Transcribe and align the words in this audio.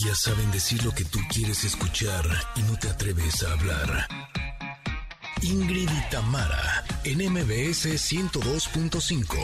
Ellas 0.00 0.20
saben 0.20 0.48
decir 0.52 0.84
lo 0.84 0.92
que 0.92 1.04
tú 1.04 1.18
quieres 1.28 1.64
escuchar 1.64 2.24
y 2.54 2.62
no 2.62 2.78
te 2.78 2.88
atreves 2.88 3.42
a 3.42 3.52
hablar. 3.52 4.06
Ingrid 5.42 5.88
y 5.90 6.10
Tamara, 6.10 6.84
en 7.02 7.18
MBS 7.18 7.86
102.5. 7.96 9.34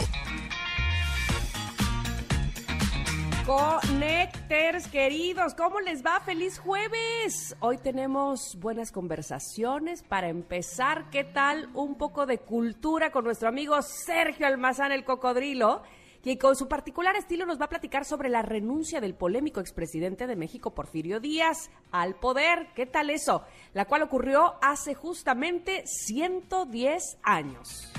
Connecters 3.44 4.86
queridos, 4.86 5.54
¿cómo 5.54 5.80
les 5.80 6.06
va? 6.06 6.20
Feliz 6.20 6.60
jueves. 6.60 7.56
Hoy 7.58 7.78
tenemos 7.78 8.56
buenas 8.60 8.92
conversaciones 8.92 10.04
para 10.04 10.28
empezar. 10.28 11.10
¿Qué 11.10 11.24
tal? 11.24 11.68
Un 11.74 11.96
poco 11.96 12.26
de 12.26 12.38
cultura 12.38 13.10
con 13.10 13.24
nuestro 13.24 13.48
amigo 13.48 13.82
Sergio 13.82 14.46
Almazán 14.46 14.92
el 14.92 15.04
Cocodrilo 15.04 15.82
quien 16.24 16.38
con 16.38 16.56
su 16.56 16.68
particular 16.68 17.14
estilo 17.16 17.44
nos 17.44 17.60
va 17.60 17.66
a 17.66 17.68
platicar 17.68 18.06
sobre 18.06 18.30
la 18.30 18.40
renuncia 18.40 19.02
del 19.02 19.14
polémico 19.14 19.60
expresidente 19.60 20.26
de 20.26 20.36
México, 20.36 20.74
Porfirio 20.74 21.20
Díaz, 21.20 21.70
al 21.92 22.14
poder. 22.14 22.68
¿Qué 22.74 22.86
tal 22.86 23.10
eso? 23.10 23.44
La 23.74 23.84
cual 23.84 24.00
ocurrió 24.00 24.54
hace 24.62 24.94
justamente 24.94 25.82
110 25.84 27.18
años. 27.22 27.92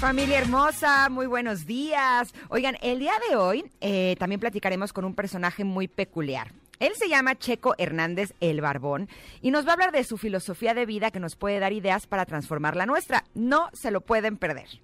Familia 0.00 0.38
hermosa, 0.38 1.10
muy 1.10 1.26
buenos 1.26 1.66
días. 1.66 2.32
Oigan, 2.48 2.78
el 2.80 2.98
día 2.98 3.12
de 3.28 3.36
hoy 3.36 3.70
eh, 3.82 4.16
también 4.18 4.40
platicaremos 4.40 4.94
con 4.94 5.04
un 5.04 5.14
personaje 5.14 5.64
muy 5.64 5.86
peculiar. 5.86 6.50
Él 6.80 6.92
se 6.94 7.10
llama 7.10 7.36
Checo 7.36 7.74
Hernández 7.76 8.32
el 8.40 8.62
Barbón 8.62 9.10
y 9.42 9.50
nos 9.50 9.66
va 9.66 9.70
a 9.70 9.72
hablar 9.74 9.92
de 9.92 10.04
su 10.04 10.16
filosofía 10.16 10.72
de 10.72 10.86
vida 10.86 11.10
que 11.10 11.20
nos 11.20 11.36
puede 11.36 11.58
dar 11.58 11.74
ideas 11.74 12.06
para 12.06 12.24
transformar 12.24 12.74
la 12.74 12.86
nuestra. 12.86 13.24
No 13.34 13.68
se 13.74 13.90
lo 13.90 14.00
pueden 14.00 14.38
perder. 14.38 14.80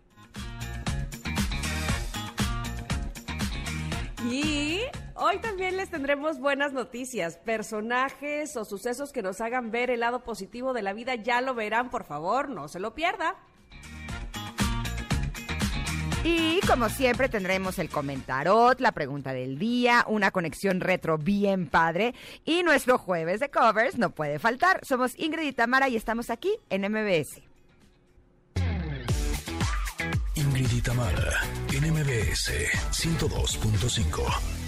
Y 4.30 4.80
hoy 5.14 5.38
también 5.38 5.76
les 5.76 5.90
tendremos 5.90 6.38
buenas 6.38 6.72
noticias, 6.72 7.36
personajes 7.36 8.56
o 8.56 8.64
sucesos 8.64 9.12
que 9.12 9.22
nos 9.22 9.40
hagan 9.42 9.70
ver 9.70 9.90
el 9.90 10.00
lado 10.00 10.24
positivo 10.24 10.72
de 10.72 10.82
la 10.82 10.94
vida, 10.94 11.14
ya 11.14 11.42
lo 11.42 11.54
verán, 11.54 11.90
por 11.90 12.04
favor, 12.04 12.48
no 12.48 12.68
se 12.68 12.80
lo 12.80 12.94
pierda. 12.94 13.36
Y 16.24 16.60
como 16.66 16.88
siempre 16.88 17.28
tendremos 17.28 17.78
el 17.78 17.90
comentarot, 17.90 18.80
la 18.80 18.92
pregunta 18.92 19.34
del 19.34 19.58
día, 19.58 20.06
una 20.08 20.30
conexión 20.30 20.80
retro 20.80 21.18
bien 21.18 21.68
padre 21.68 22.14
y 22.46 22.62
nuestro 22.62 22.96
jueves 22.96 23.40
de 23.40 23.50
covers 23.50 23.98
no 23.98 24.08
puede 24.08 24.38
faltar. 24.38 24.80
Somos 24.86 25.18
Ingrid 25.18 25.48
y 25.48 25.52
Tamara 25.52 25.90
y 25.90 25.96
estamos 25.96 26.30
aquí 26.30 26.50
en 26.70 26.90
MBS. 26.90 27.53
Ingrid 30.56 30.72
y 30.72 30.80
Tamara, 30.82 31.40
en 31.72 31.90
MBS 31.92 32.52
102.5. 32.92 34.63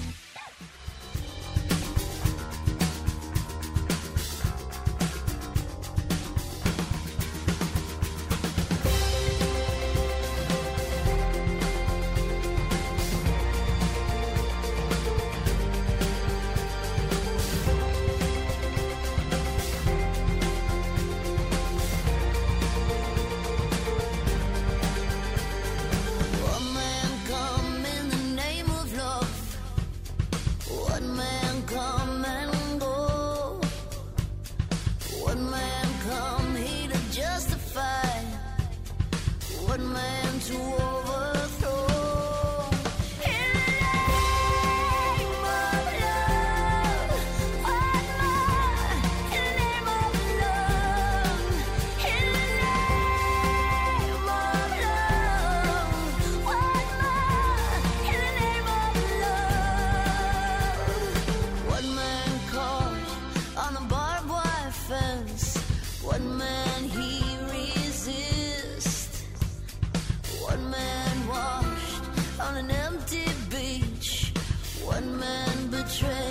One 74.87 75.19
man 75.19 75.67
betrayed. 75.69 76.26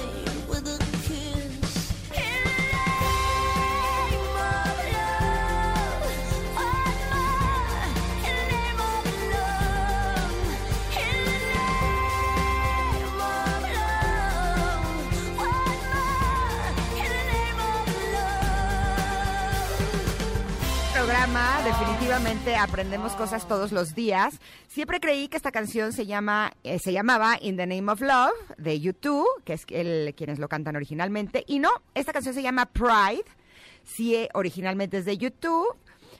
Definitivamente 21.25 22.55
aprendemos 22.55 23.13
cosas 23.13 23.47
todos 23.47 23.71
los 23.71 23.95
días. 23.95 24.39
Siempre 24.67 24.99
creí 24.99 25.27
que 25.27 25.37
esta 25.37 25.51
canción 25.51 25.91
se 25.91 26.05
llama, 26.05 26.53
eh, 26.63 26.77
se 26.77 26.93
llamaba 26.93 27.39
In 27.41 27.57
the 27.57 27.65
Name 27.65 27.91
of 27.91 27.99
Love 27.99 28.35
de 28.59 28.79
YouTube, 28.79 29.25
que 29.43 29.53
es 29.53 29.65
el, 29.69 30.13
quienes 30.15 30.37
lo 30.37 30.47
cantan 30.47 30.75
originalmente. 30.75 31.43
Y 31.47 31.57
no, 31.57 31.71
esta 31.95 32.13
canción 32.13 32.35
se 32.35 32.43
llama 32.43 32.67
Pride. 32.67 33.25
Sí, 33.83 34.13
eh, 34.13 34.29
originalmente 34.33 34.97
es 34.97 35.05
de 35.05 35.17
YouTube 35.17 35.75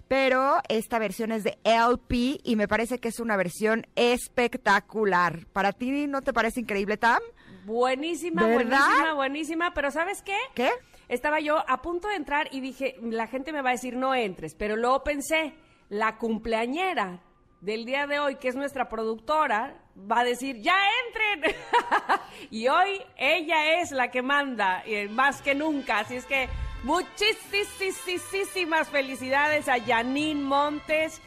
pero 0.08 0.58
esta 0.70 1.00
versión 1.00 1.32
es 1.32 1.44
de 1.44 1.58
LP 1.64 2.40
y 2.44 2.56
me 2.56 2.68
parece 2.68 3.00
que 3.00 3.08
es 3.08 3.20
una 3.20 3.38
versión 3.38 3.88
espectacular. 3.96 5.48
¿Para 5.52 5.72
ti 5.72 6.06
no 6.06 6.22
te 6.22 6.32
parece 6.32 6.60
increíble, 6.60 6.98
Tam? 6.98 7.20
Buenísima, 7.66 8.44
buenísima, 8.46 9.14
buenísima, 9.16 9.74
pero 9.74 9.90
¿sabes 9.90 10.22
qué? 10.22 10.38
¿Qué? 10.54 10.70
Estaba 11.08 11.40
yo 11.40 11.64
a 11.68 11.82
punto 11.82 12.08
de 12.08 12.16
entrar 12.16 12.48
y 12.52 12.62
dije, 12.62 12.96
la 13.02 13.28
gente 13.28 13.52
me 13.52 13.62
va 13.62 13.70
a 13.70 13.74
decir 13.74 13.96
no 13.96 14.16
entres, 14.16 14.56
pero 14.56 14.76
luego 14.76 15.04
pensé, 15.04 15.54
la 15.90 16.18
cumpleañera 16.18 17.22
del 17.62 17.86
día 17.86 18.08
de 18.08 18.20
hoy, 18.20 18.36
que 18.36 18.48
es 18.48 18.56
nuestra 18.56 18.90
productora, 18.90 19.82
va 19.96 20.20
a 20.20 20.24
decir, 20.24 20.62
ya 20.62 20.78
entren. 21.08 21.56
y 22.52 22.68
hoy 22.68 23.02
ella 23.18 23.80
es 23.82 23.92
la 23.92 24.12
que 24.12 24.22
manda, 24.22 24.84
más 25.10 25.42
que 25.42 25.56
nunca. 25.56 26.00
Así 26.00 26.16
es 26.16 26.26
que 26.26 26.48
muchísimas 26.84 27.30
felicidades 28.90 29.68
a 29.68 29.80
Janine 29.80 30.42
Montes, 30.42 31.22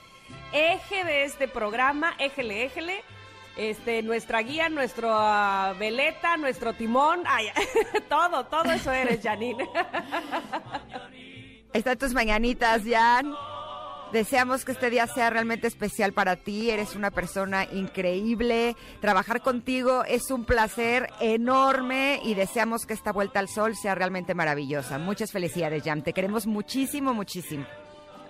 eje 0.52 1.04
de 1.04 1.24
este 1.24 1.48
programa, 1.48 2.14
éjele, 2.18 2.64
éjele 2.64 3.02
este, 3.58 4.02
nuestra 4.02 4.40
guía, 4.40 4.68
nuestro 4.68 5.10
uh, 5.10 5.76
veleta, 5.78 6.36
nuestro 6.36 6.74
timón, 6.74 7.22
ay, 7.26 7.46
todo, 8.08 8.46
todo 8.46 8.72
eso 8.72 8.92
eres, 8.92 9.20
Janine. 9.22 9.68
Están 11.72 11.98
tus 11.98 12.14
mañanitas, 12.14 12.82
Jan. 12.88 13.34
Deseamos 14.12 14.64
que 14.64 14.72
este 14.72 14.88
día 14.88 15.06
sea 15.06 15.28
realmente 15.28 15.66
especial 15.66 16.14
para 16.14 16.36
ti. 16.36 16.70
Eres 16.70 16.96
una 16.96 17.10
persona 17.10 17.66
increíble. 17.70 18.74
Trabajar 19.00 19.42
contigo 19.42 20.02
es 20.04 20.30
un 20.30 20.46
placer 20.46 21.10
enorme 21.20 22.20
y 22.24 22.34
deseamos 22.34 22.86
que 22.86 22.94
esta 22.94 23.12
vuelta 23.12 23.38
al 23.38 23.48
sol 23.48 23.76
sea 23.76 23.94
realmente 23.94 24.34
maravillosa. 24.34 24.98
Muchas 24.98 25.30
felicidades, 25.30 25.82
Jan. 25.84 26.02
Te 26.02 26.14
queremos 26.14 26.46
muchísimo, 26.46 27.12
muchísimo. 27.12 27.66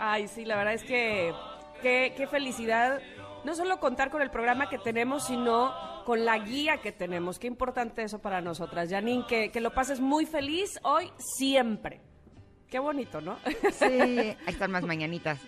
Ay, 0.00 0.26
sí, 0.26 0.44
la 0.44 0.56
verdad 0.56 0.75
es 0.75 0.82
que 0.82 1.32
qué, 1.81 2.12
qué 2.17 2.26
felicidad 2.26 3.00
no 3.44 3.55
solo 3.55 3.81
contar 3.81 4.11
con 4.11 4.23
el 4.23 4.31
programa 4.31 4.69
que 4.69 4.79
tenemos, 4.79 5.26
sino 5.26 5.73
con 6.05 6.25
la 6.25 6.38
guía 6.38 6.79
que 6.79 6.93
tenemos. 6.93 7.38
Qué 7.38 7.46
importante 7.46 8.02
eso 8.02 8.20
para 8.20 8.40
nosotras. 8.40 8.90
Janine, 8.90 9.26
que, 9.26 9.50
que 9.50 9.61
lo 9.61 9.73
pases 9.73 10.00
muy 10.00 10.26
feliz 10.26 10.79
hoy, 10.82 11.11
siempre. 11.19 12.00
Qué 12.69 12.79
bonito, 12.79 13.20
¿no? 13.20 13.38
Sí, 13.73 13.85
ahí 13.87 14.37
están 14.46 14.70
más 14.70 14.85
mañanitas. 14.85 15.38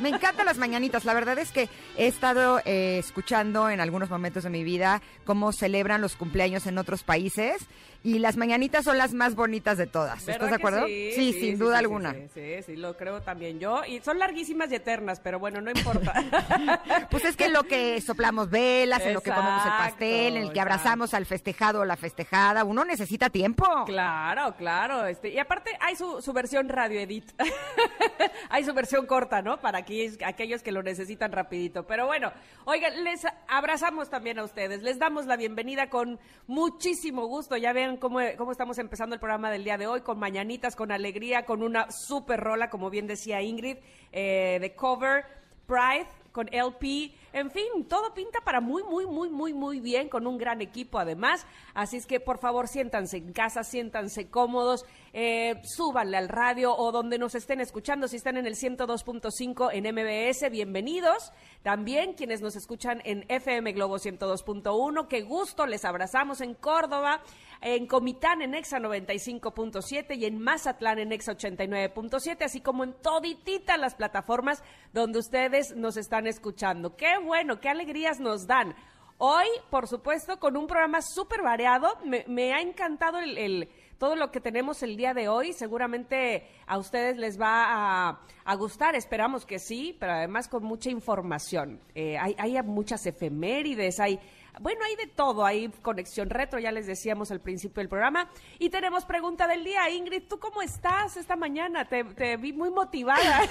Me 0.00 0.08
encantan 0.08 0.46
las 0.46 0.58
mañanitas. 0.58 1.04
La 1.04 1.14
verdad 1.14 1.38
es 1.38 1.52
que 1.52 1.68
he 1.96 2.06
estado 2.06 2.60
eh, 2.64 2.98
escuchando 2.98 3.70
en 3.70 3.80
algunos 3.80 4.10
momentos 4.10 4.42
de 4.42 4.50
mi 4.50 4.64
vida 4.64 5.00
cómo 5.24 5.52
celebran 5.52 6.00
los 6.00 6.16
cumpleaños 6.16 6.66
en 6.66 6.78
otros 6.78 7.04
países 7.04 7.66
y 8.04 8.18
las 8.18 8.36
mañanitas 8.36 8.84
son 8.84 8.98
las 8.98 9.14
más 9.14 9.34
bonitas 9.34 9.78
de 9.78 9.86
todas. 9.86 10.28
¿Estás 10.28 10.50
de 10.50 10.56
acuerdo? 10.56 10.86
Sí, 10.86 11.32
sin 11.40 11.58
duda 11.58 11.78
alguna. 11.78 12.14
Sí, 12.34 12.62
sí, 12.64 12.76
lo 12.76 12.98
creo 12.98 13.22
también 13.22 13.58
yo. 13.58 13.80
Y 13.88 14.00
son 14.00 14.18
larguísimas 14.18 14.70
y 14.70 14.74
eternas, 14.74 15.20
pero 15.20 15.38
bueno, 15.38 15.62
no 15.62 15.70
importa. 15.70 16.12
pues 17.10 17.24
es 17.24 17.34
que 17.34 17.46
en 17.46 17.54
lo 17.54 17.62
que 17.64 17.98
soplamos 18.02 18.50
velas, 18.50 19.00
en 19.06 19.14
lo 19.14 19.22
que 19.22 19.30
comemos 19.30 19.64
el 19.64 19.72
pastel, 19.72 20.36
en 20.36 20.42
el 20.42 20.52
que 20.52 20.60
abrazamos 20.60 21.14
al 21.14 21.24
festejado 21.24 21.80
o 21.80 21.84
la 21.86 21.96
festejada, 21.96 22.62
uno 22.64 22.84
necesita 22.84 23.30
tiempo. 23.30 23.64
Claro, 23.86 24.54
claro. 24.54 25.06
Este, 25.06 25.30
y 25.30 25.38
aparte 25.38 25.70
hay 25.80 25.96
su, 25.96 26.20
su 26.20 26.34
versión 26.34 26.68
radio 26.68 27.00
edit. 27.00 27.32
hay 28.50 28.64
su 28.64 28.74
versión 28.74 29.06
corta, 29.06 29.40
¿no? 29.40 29.62
Para 29.62 29.78
aquellos 29.78 30.62
que 30.62 30.72
lo 30.72 30.82
necesitan 30.82 31.32
rapidito. 31.32 31.86
Pero 31.86 32.06
bueno, 32.06 32.32
oigan, 32.66 33.02
les 33.02 33.22
abrazamos 33.48 34.10
también 34.10 34.38
a 34.38 34.44
ustedes. 34.44 34.82
Les 34.82 34.98
damos 34.98 35.24
la 35.24 35.38
bienvenida 35.38 35.88
con 35.88 36.20
muchísimo 36.46 37.26
gusto. 37.28 37.56
Ya 37.56 37.72
ven 37.72 37.93
cómo, 37.96 38.20
estamos 38.20 38.78
empezando 38.78 39.14
el 39.14 39.20
programa 39.20 39.50
del 39.50 39.64
día 39.64 39.78
de 39.78 39.86
hoy, 39.86 40.00
con 40.00 40.18
mañanitas, 40.18 40.76
con 40.76 40.92
alegría, 40.92 41.44
con 41.44 41.62
una 41.62 41.90
super 41.90 42.40
rola, 42.40 42.70
como 42.70 42.90
bien 42.90 43.06
decía 43.06 43.42
Ingrid, 43.42 43.78
eh, 44.12 44.58
de 44.60 44.74
cover, 44.74 45.24
Pride, 45.66 46.08
con 46.34 46.52
LP. 46.52 47.14
En 47.32 47.50
fin, 47.50 47.86
todo 47.88 48.12
pinta 48.12 48.40
para 48.44 48.60
muy, 48.60 48.82
muy, 48.82 49.06
muy, 49.06 49.30
muy, 49.30 49.54
muy 49.54 49.78
bien, 49.78 50.08
con 50.08 50.26
un 50.26 50.36
gran 50.36 50.60
equipo 50.60 50.98
además. 50.98 51.46
Así 51.74 51.96
es 51.96 52.06
que 52.06 52.18
por 52.18 52.38
favor 52.38 52.66
siéntanse 52.66 53.18
en 53.18 53.32
casa, 53.32 53.62
siéntanse 53.62 54.28
cómodos, 54.28 54.84
eh, 55.12 55.62
súbanle 55.62 56.16
al 56.16 56.28
radio 56.28 56.76
o 56.76 56.90
donde 56.90 57.18
nos 57.18 57.36
estén 57.36 57.60
escuchando. 57.60 58.08
Si 58.08 58.16
están 58.16 58.36
en 58.36 58.46
el 58.46 58.56
102.5 58.56 59.70
en 59.72 59.84
MBS, 59.94 60.50
bienvenidos. 60.50 61.32
También 61.62 62.14
quienes 62.14 62.40
nos 62.40 62.56
escuchan 62.56 63.00
en 63.04 63.24
FM 63.28 63.72
Globo 63.72 63.98
102.1, 63.98 65.06
qué 65.06 65.22
gusto, 65.22 65.66
les 65.66 65.84
abrazamos 65.84 66.40
en 66.40 66.54
Córdoba 66.54 67.22
en 67.64 67.86
Comitán 67.86 68.42
en 68.42 68.54
Exa 68.54 68.78
95.7 68.78 70.18
y 70.18 70.26
en 70.26 70.38
Mazatlán 70.38 70.98
en 70.98 71.12
Exa 71.12 71.32
89.7, 71.32 72.44
así 72.44 72.60
como 72.60 72.84
en 72.84 72.92
toditita 72.92 73.78
las 73.78 73.94
plataformas 73.94 74.62
donde 74.92 75.18
ustedes 75.18 75.74
nos 75.74 75.96
están 75.96 76.26
escuchando. 76.26 76.94
Qué 76.94 77.18
bueno, 77.24 77.60
qué 77.60 77.70
alegrías 77.70 78.20
nos 78.20 78.46
dan. 78.46 78.74
Hoy, 79.16 79.46
por 79.70 79.88
supuesto, 79.88 80.38
con 80.38 80.58
un 80.58 80.66
programa 80.66 81.00
súper 81.00 81.40
variado, 81.40 81.88
me, 82.04 82.52
ha 82.52 82.60
encantado 82.60 83.18
el, 83.18 83.70
todo 83.96 84.14
lo 84.14 84.30
que 84.30 84.40
tenemos 84.40 84.82
el 84.82 84.98
día 84.98 85.14
de 85.14 85.28
hoy. 85.28 85.54
Seguramente 85.54 86.46
a 86.66 86.76
ustedes 86.76 87.16
les 87.16 87.40
va 87.40 88.20
a, 88.44 88.54
gustar, 88.56 88.94
esperamos 88.94 89.46
que 89.46 89.58
sí, 89.58 89.96
pero 89.98 90.12
además 90.12 90.48
con 90.48 90.64
mucha 90.64 90.90
información. 90.90 91.80
Eh, 91.94 92.18
hay, 92.18 92.34
hay 92.36 92.62
muchas 92.62 93.06
efemérides, 93.06 94.00
hay 94.00 94.20
bueno, 94.60 94.80
hay 94.84 94.96
de 94.96 95.06
todo, 95.06 95.44
hay 95.44 95.68
conexión 95.82 96.30
retro, 96.30 96.58
ya 96.58 96.72
les 96.72 96.86
decíamos 96.86 97.30
al 97.30 97.40
principio 97.40 97.80
del 97.80 97.88
programa. 97.88 98.28
Y 98.58 98.70
tenemos 98.70 99.04
pregunta 99.04 99.46
del 99.46 99.64
día. 99.64 99.90
Ingrid, 99.90 100.24
¿tú 100.28 100.38
cómo 100.38 100.62
estás 100.62 101.16
esta 101.16 101.36
mañana? 101.36 101.84
Te, 101.86 102.36
vi 102.36 102.52
muy 102.52 102.70
motivada. 102.70 103.42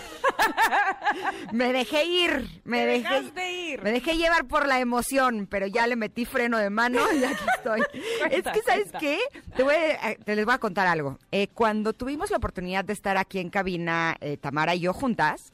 me 1.51 1.73
dejé 1.73 2.05
ir, 2.05 2.61
me 2.63 2.85
dejé 2.85 3.53
ir. 3.53 3.83
Me 3.83 3.91
dejé 3.91 4.15
llevar 4.17 4.45
por 4.45 4.67
la 4.67 4.79
emoción, 4.79 5.47
pero 5.50 5.67
ya 5.67 5.88
le 5.88 5.95
metí 5.95 6.25
freno 6.25 6.57
de 6.57 6.69
mano 6.69 7.00
y 7.13 7.23
aquí 7.23 7.44
estoy. 7.57 7.81
es 8.31 8.44
que, 8.44 8.61
¿sabes 8.61 8.91
qué? 8.99 9.19
Te, 9.56 9.63
voy 9.63 9.75
eh, 9.75 10.17
te 10.23 10.35
les 10.35 10.45
voy 10.45 10.53
a 10.53 10.59
contar 10.59 10.88
algo. 10.88 11.19
Eh, 11.31 11.47
cuando 11.53 11.94
tuvimos 11.94 12.31
la 12.31 12.38
oportunidad 12.38 12.85
de 12.85 12.94
estar 12.94 13.17
aquí 13.17 13.39
en 13.39 13.49
cabina, 13.49 14.15
eh, 14.21 14.38
Tamara 14.38 14.75
y 14.75 14.81
yo 14.81 14.94
juntas, 14.94 15.51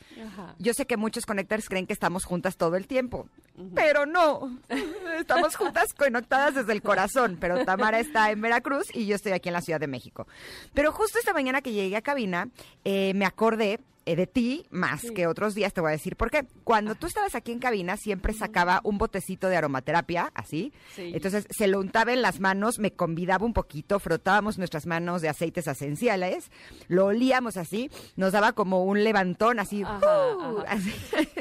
yo 0.57 0.73
sé 0.73 0.85
que 0.85 0.97
muchos 0.97 1.25
conectores 1.25 1.69
creen 1.69 1.87
que 1.87 1.93
estamos 1.93 2.25
juntas 2.25 2.57
todo 2.57 2.75
el 2.75 2.87
tiempo, 2.87 3.27
pero 3.75 4.05
no. 4.05 4.59
Estamos 5.19 5.38
juntas 5.55 5.93
conectadas 5.93 6.55
desde 6.55 6.73
el 6.73 6.81
corazón, 6.81 7.37
pero 7.39 7.65
Tamara 7.65 7.99
está 7.99 8.31
en 8.31 8.41
Veracruz 8.41 8.87
y 8.93 9.05
yo 9.05 9.15
estoy 9.15 9.31
aquí 9.31 9.49
en 9.49 9.53
la 9.53 9.61
Ciudad 9.61 9.79
de 9.79 9.87
México. 9.87 10.27
Pero 10.73 10.91
justo 10.91 11.19
esta 11.19 11.33
mañana 11.33 11.61
que 11.61 11.71
llegué 11.71 11.95
a 11.95 12.01
cabina, 12.01 12.49
eh, 12.83 13.13
me 13.15 13.25
acordé 13.25 13.79
de 14.15 14.27
ti 14.27 14.65
más 14.69 15.01
que 15.15 15.27
otros 15.27 15.55
días, 15.55 15.73
te 15.73 15.81
voy 15.81 15.89
a 15.89 15.91
decir 15.91 16.15
por 16.15 16.31
qué. 16.31 16.45
Cuando 16.63 16.95
tú 16.95 17.07
estabas 17.07 17.35
aquí 17.35 17.51
en 17.51 17.59
cabina, 17.59 17.97
siempre 17.97 18.33
sacaba 18.33 18.81
un 18.83 18.97
botecito 18.97 19.49
de 19.49 19.57
aromaterapia, 19.57 20.31
así. 20.33 20.73
Entonces 20.97 21.47
se 21.49 21.67
lo 21.67 21.79
untaba 21.79 22.13
en 22.13 22.21
las 22.21 22.39
manos, 22.39 22.79
me 22.79 22.91
convidaba 22.91 23.45
un 23.45 23.53
poquito, 23.53 23.99
frotábamos 23.99 24.57
nuestras 24.57 24.85
manos 24.85 25.21
de 25.21 25.29
aceites 25.29 25.67
esenciales, 25.67 26.51
lo 26.87 27.05
olíamos 27.07 27.57
así, 27.57 27.89
nos 28.15 28.31
daba 28.33 28.53
como 28.53 28.83
un 28.83 29.03
levantón, 29.03 29.59
así. 29.59 29.83
Uh, 29.83 30.63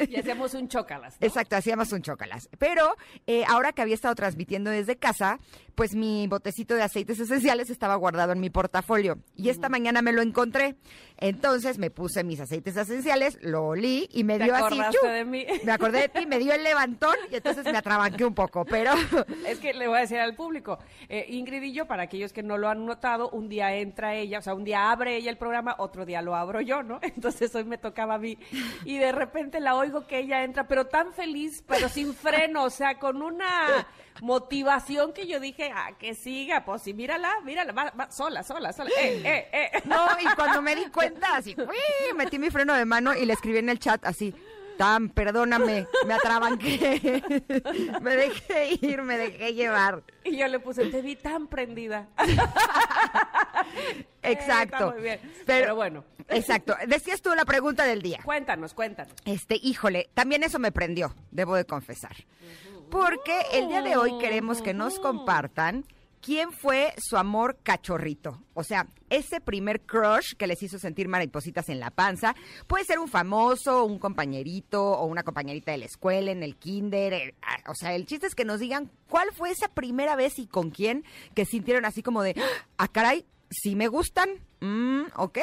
y 0.09 0.17
hacíamos 0.17 0.55
un 0.55 0.69
chócalas. 0.69 1.17
Exacto, 1.21 1.57
hacíamos 1.57 1.93
un 1.93 2.03
chócalas. 2.03 2.49
Pero 2.59 2.97
eh, 3.27 3.45
ahora 3.49 3.73
que 3.73 3.83
había 3.83 3.95
estado 3.95 4.15
transmitiendo 4.15 4.71
desde 4.71 4.97
casa, 4.97 5.39
pues 5.75 5.95
mi 5.95 6.27
botecito 6.27 6.75
de 6.75 6.83
aceites 6.83 7.21
esenciales 7.21 7.71
estaba 7.71 7.95
guardado 7.95 8.33
en 8.33 8.41
mi 8.41 8.51
portafolio. 8.51 9.19
Y 9.37 9.49
esta 9.49 9.69
mañana 9.69 10.03
me 10.03 10.13
lo 10.13 10.23
encontré. 10.23 10.77
Entonces 11.21 11.79
me 11.79 11.91
puse 11.91 12.23
mis 12.23 12.39
aceites 12.41 12.77
esenciales, 12.77 13.39
lo 13.43 13.67
olí 13.67 14.09
y 14.13 14.23
me 14.23 14.39
dio 14.39 14.55
así. 14.55 14.81
de 15.03 15.25
mí? 15.25 15.45
Me 15.65 15.73
acordé 15.73 16.03
de 16.03 16.09
ti, 16.09 16.27
me 16.27 16.39
dio 16.39 16.53
el 16.53 16.63
levantón 16.63 17.17
y 17.31 17.37
entonces 17.37 17.65
me 17.65 17.77
atrabanqué 17.77 18.25
un 18.25 18.35
poco, 18.35 18.65
pero. 18.65 18.93
Es 19.47 19.59
que 19.59 19.75
le 19.75 19.89
voy 19.89 19.99
a 19.99 20.01
decir 20.03 20.19
al 20.19 20.35
público, 20.35 20.79
eh, 21.09 21.27
Ingrid 21.29 21.63
y 21.63 21.73
yo, 21.73 21.87
para 21.87 22.05
aquellos 22.05 22.33
que 22.33 22.43
no 22.43 22.57
lo 22.57 22.69
han 22.69 22.87
notado, 22.87 23.31
un 23.31 23.49
día 23.49 23.75
entra 23.75 24.15
ella, 24.15 24.39
o 24.39 24.43
sea, 24.43 24.55
un 24.55 24.65
día 24.65 24.91
abre 24.91 25.17
ella 25.17 25.31
el 25.31 25.39
programa, 25.39 25.75
otro 25.79 26.07
día 26.07 26.23
lo 26.23 26.37
abro 26.37 26.61
yo, 26.61 26.83
¿no? 26.83 26.99
Entonces 27.03 27.55
hoy 27.55 27.65
me 27.65 27.79
tocaba 27.79 28.15
a 28.15 28.19
mí. 28.19 28.39
Y 28.85 28.99
de 28.99 29.13
repente 29.13 29.61
la 29.61 29.75
oigo 29.75 30.07
que 30.07 30.19
ella 30.19 30.45
entra, 30.45 30.69
pero 30.69 30.87
tan 30.87 31.13
feliz, 31.13 31.65
pero 31.67 31.89
sin 31.89 32.15
freno, 32.15 32.65
o 32.65 32.71
sea, 32.71 32.99
con 32.99 33.23
una 33.23 33.87
motivación 34.21 35.13
que 35.13 35.27
yo 35.27 35.41
dije, 35.41 35.71
ah, 35.75 35.93
que 35.99 36.15
siga, 36.15 36.65
pues 36.65 36.83
sí, 36.83 36.95
mírala, 36.95 37.41
mírala, 37.45 37.73
va, 37.73 38.11
sola, 38.11 38.43
sola, 38.43 38.73
sola. 38.73 38.91
Eh, 38.99 39.23
eh, 39.25 39.49
eh. 39.53 39.83
No, 39.85 40.07
y 40.21 40.25
cuando 40.35 40.63
me 40.63 40.75
di 40.75 40.87
cuenta, 40.87 41.37
así, 41.37 41.55
uy, 41.59 42.17
metí 42.17 42.39
mi 42.39 42.51
freno 42.51 42.75
de 42.75 42.85
mano 42.85 43.15
y 43.15 43.27
le 43.27 43.33
escribí 43.33 43.59
en 43.59 43.69
el 43.69 43.79
chat 43.79 44.05
así, 44.05 44.35
Tam, 44.79 45.09
perdóname, 45.09 45.89
me 46.07 46.15
atrabanqué. 46.15 47.01
me 48.01 48.17
dejé 48.17 48.79
ir, 48.81 49.03
me 49.03 49.19
dejé 49.19 49.53
llevar. 49.53 50.05
Y 50.23 50.37
yo 50.37 50.47
le 50.47 50.61
puse, 50.61 50.87
te 50.87 51.03
vi 51.03 51.17
tan 51.17 51.49
prendida. 51.49 52.07
Exacto. 54.23 54.93
muy 54.93 55.03
bien. 55.03 55.21
Pero, 55.47 55.75
bueno. 55.75 56.05
Exacto. 56.29 56.77
Decías 56.87 57.21
tú 57.21 57.35
la 57.35 57.45
pregunta 57.45 57.85
del 57.85 58.03
día. 58.03 58.21
Cuéntanos, 58.25 58.73
cuéntanos. 58.73 59.13
Este, 59.25 59.59
híjole, 59.61 60.11
también 60.15 60.45
eso 60.45 60.61
me 60.61 60.71
prendió, 60.71 61.13
debo 61.33 61.57
de 61.57 61.65
confesar. 61.65 62.15
Porque 62.91 63.43
el 63.53 63.69
día 63.69 63.83
de 63.83 63.97
hoy 63.97 64.19
queremos 64.19 64.63
que 64.63 64.73
nos 64.73 64.99
compartan 64.99 65.85
quién 66.21 66.53
fue 66.53 66.95
su 66.99 67.17
amor 67.17 67.59
cachorrito. 67.63 68.43
O 68.55 68.65
sea, 68.65 68.87
ese 69.11 69.41
primer 69.41 69.81
crush 69.83 70.35
que 70.37 70.47
les 70.47 70.63
hizo 70.63 70.79
sentir 70.79 71.09
maripositas 71.09 71.69
en 71.69 71.81
la 71.81 71.91
panza. 71.91 72.35
Puede 72.67 72.85
ser 72.85 72.99
un 72.99 73.09
famoso, 73.09 73.85
un 73.85 73.99
compañerito 73.99 74.83
o 74.83 75.07
una 75.07 75.23
compañerita 75.23 75.73
de 75.73 75.79
la 75.79 75.85
escuela, 75.87 76.31
en 76.31 76.43
el 76.43 76.57
kinder. 76.57 77.13
Eh, 77.13 77.35
ah, 77.43 77.71
o 77.71 77.75
sea, 77.75 77.95
el 77.95 78.07
chiste 78.07 78.27
es 78.27 78.35
que 78.35 78.45
nos 78.45 78.61
digan 78.61 78.91
cuál 79.09 79.29
fue 79.33 79.51
esa 79.51 79.69
primera 79.69 80.17
vez 80.17 80.39
y 80.39 80.47
con 80.47 80.71
quién 80.71 81.05
que 81.35 81.45
sintieron 81.45 81.85
así 81.85 82.03
como 82.03 82.23
de, 82.23 82.35
ah, 82.79 82.89
caray, 82.89 83.25
sí 83.51 83.77
me 83.77 83.89
gustan. 83.89 84.29
Mm, 84.61 85.03
ok. 85.17 85.39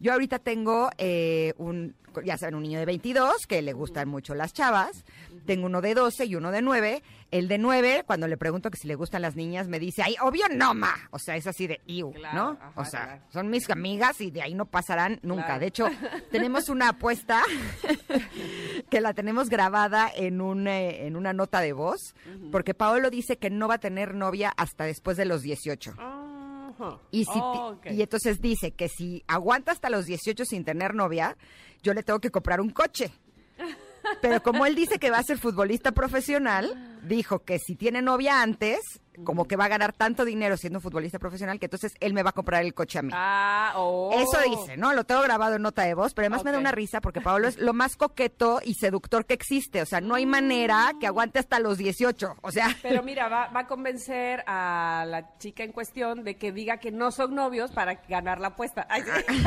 Yo 0.00 0.12
ahorita 0.12 0.38
tengo 0.38 0.90
eh, 0.98 1.54
un, 1.58 1.94
ya 2.24 2.36
saben, 2.36 2.54
un 2.54 2.62
niño 2.62 2.78
de 2.78 2.86
22 2.86 3.46
que 3.46 3.62
le 3.62 3.72
gustan 3.72 4.08
mucho 4.08 4.34
las 4.34 4.52
chavas. 4.52 5.04
Tengo 5.46 5.66
uno 5.66 5.80
de 5.80 5.94
12 5.94 6.26
y 6.26 6.34
uno 6.34 6.50
de 6.50 6.62
9. 6.62 7.02
El 7.30 7.48
de 7.48 7.58
9, 7.58 8.04
cuando 8.06 8.26
le 8.26 8.36
pregunto 8.36 8.70
que 8.70 8.78
si 8.78 8.86
le 8.86 8.94
gustan 8.94 9.22
las 9.22 9.36
niñas, 9.36 9.68
me 9.68 9.78
dice, 9.78 10.02
ay, 10.02 10.16
obvio 10.22 10.46
no, 10.50 10.74
ma. 10.74 10.94
O 11.10 11.18
sea, 11.18 11.36
es 11.36 11.46
así 11.46 11.66
de, 11.66 11.80
iu, 11.86 12.12
¿no? 12.34 12.58
o 12.74 12.84
sea, 12.84 13.22
son 13.30 13.50
mis 13.50 13.68
amigas 13.70 14.20
y 14.20 14.30
de 14.30 14.42
ahí 14.42 14.54
no 14.54 14.66
pasarán 14.66 15.20
nunca. 15.22 15.58
De 15.58 15.66
hecho, 15.66 15.88
tenemos 16.30 16.68
una 16.68 16.90
apuesta 16.90 17.42
que 18.90 19.00
la 19.00 19.14
tenemos 19.14 19.48
grabada 19.48 20.10
en, 20.14 20.40
un, 20.40 20.66
eh, 20.68 21.06
en 21.06 21.16
una 21.16 21.32
nota 21.32 21.60
de 21.60 21.72
voz, 21.72 22.14
porque 22.50 22.74
Paolo 22.74 23.10
dice 23.10 23.36
que 23.36 23.50
no 23.50 23.68
va 23.68 23.74
a 23.74 23.78
tener 23.78 24.14
novia 24.14 24.52
hasta 24.56 24.84
después 24.84 25.16
de 25.16 25.24
los 25.24 25.42
18. 25.42 25.94
Y, 27.10 27.24
si 27.24 27.40
y 27.90 28.02
entonces 28.02 28.40
dice 28.40 28.72
que 28.72 28.88
si 28.88 29.24
aguanta 29.26 29.72
hasta 29.72 29.90
los 29.90 30.06
18 30.06 30.44
sin 30.44 30.64
tener 30.64 30.94
novia, 30.94 31.36
yo 31.82 31.94
le 31.94 32.02
tengo 32.02 32.20
que 32.20 32.30
comprar 32.30 32.60
un 32.60 32.70
coche. 32.70 33.12
Pero 34.22 34.42
como 34.42 34.64
él 34.66 34.74
dice 34.74 34.98
que 34.98 35.10
va 35.10 35.18
a 35.18 35.22
ser 35.22 35.38
futbolista 35.38 35.92
profesional, 35.92 36.97
dijo 37.02 37.40
que 37.44 37.58
si 37.58 37.74
tiene 37.76 38.02
novia 38.02 38.42
antes, 38.42 38.80
como 39.24 39.46
que 39.46 39.56
va 39.56 39.64
a 39.64 39.68
ganar 39.68 39.92
tanto 39.92 40.24
dinero 40.24 40.56
siendo 40.56 40.80
futbolista 40.80 41.18
profesional 41.18 41.58
que 41.58 41.66
entonces 41.66 41.92
él 41.98 42.14
me 42.14 42.22
va 42.22 42.30
a 42.30 42.32
comprar 42.32 42.62
el 42.64 42.72
coche 42.72 43.00
a 43.00 43.02
mí. 43.02 43.10
Ah, 43.12 43.72
oh. 43.76 44.10
Eso 44.12 44.38
dice, 44.48 44.76
¿no? 44.76 44.92
Lo 44.94 45.04
tengo 45.04 45.22
grabado 45.22 45.56
en 45.56 45.62
nota 45.62 45.82
de 45.82 45.94
voz, 45.94 46.14
pero 46.14 46.26
además 46.26 46.44
me 46.44 46.52
da 46.52 46.58
una 46.58 46.70
risa 46.70 47.00
porque 47.00 47.20
Pablo 47.20 47.48
es 47.48 47.58
lo 47.58 47.72
más 47.72 47.96
coqueto 47.96 48.60
y 48.64 48.74
seductor 48.74 49.26
que 49.26 49.34
existe. 49.34 49.82
O 49.82 49.86
sea, 49.86 50.00
no 50.00 50.14
hay 50.14 50.24
manera 50.26 50.92
que 51.00 51.06
aguante 51.08 51.40
hasta 51.40 51.58
los 51.58 51.78
18. 51.78 52.36
O 52.42 52.52
sea, 52.52 52.68
Pero 52.82 53.02
mira, 53.02 53.28
va, 53.28 53.48
va 53.48 53.60
a 53.60 53.66
convencer 53.66 54.44
a 54.46 55.04
la 55.08 55.36
chica 55.38 55.64
en 55.64 55.72
cuestión 55.72 56.22
de 56.22 56.36
que 56.36 56.52
diga 56.52 56.76
que 56.78 56.92
no 56.92 57.10
son 57.10 57.34
novios 57.34 57.72
para 57.72 57.94
ganar 58.08 58.38
la 58.40 58.48
apuesta. 58.48 58.86
Ay, 58.88 59.02
sí. 59.02 59.42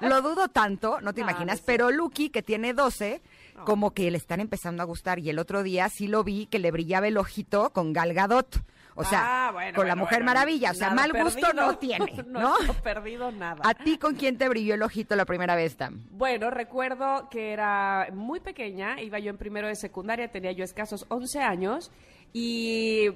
lo 0.06 0.22
dudo 0.22 0.48
tanto, 0.48 1.00
no 1.00 1.12
te 1.12 1.22
no 1.22 1.28
imaginas. 1.30 1.58
sé. 1.58 1.64
pero 1.66 1.90
Lucky, 1.90 2.30
que 2.30 2.42
tiene 2.42 2.72
12, 2.72 3.20
como 3.64 3.92
que 3.92 4.10
le 4.10 4.18
están 4.18 4.40
empezando 4.40 4.82
a 4.82 4.86
gustar. 4.86 5.18
Y 5.18 5.30
el 5.30 5.38
otro 5.38 5.62
día 5.62 5.88
sí 5.88 6.06
lo 6.08 6.24
vi 6.24 6.46
que 6.46 6.58
le 6.58 6.70
brillaba 6.70 7.08
el 7.08 7.16
ojito 7.16 7.70
con 7.70 7.92
Gal 7.92 8.12
Gadot. 8.14 8.62
O 8.94 9.04
sea, 9.04 9.48
Ah, 9.48 9.52
bueno, 9.52 9.74
con 9.74 9.86
la 9.88 9.94
bueno, 9.94 10.04
Mujer 10.04 10.18
bueno, 10.18 10.26
Maravilla. 10.34 10.70
O 10.72 10.74
sea, 10.74 10.90
mal 10.90 11.12
gusto 11.12 11.52
no 11.54 11.78
tiene, 11.78 12.22
no 12.26 12.40
¿no? 12.60 12.74
perdido 12.82 13.32
nada. 13.32 13.62
¿A 13.64 13.72
ti 13.74 13.96
con 13.96 14.14
quién 14.14 14.36
te 14.36 14.48
brilló 14.48 14.74
el 14.74 14.82
ojito 14.82 15.16
la 15.16 15.24
primera 15.24 15.54
vez, 15.54 15.76
Tam? 15.76 16.02
Bueno, 16.10 16.50
recuerdo 16.50 17.28
que 17.30 17.52
era 17.52 18.08
muy 18.12 18.40
pequeña, 18.40 19.00
iba 19.00 19.18
yo 19.18 19.30
en 19.30 19.38
primero 19.38 19.66
de 19.68 19.76
secundaria, 19.76 20.30
tenía 20.30 20.52
yo 20.52 20.62
escasos 20.64 21.06
11 21.08 21.40
años 21.40 21.90
y 22.34 23.08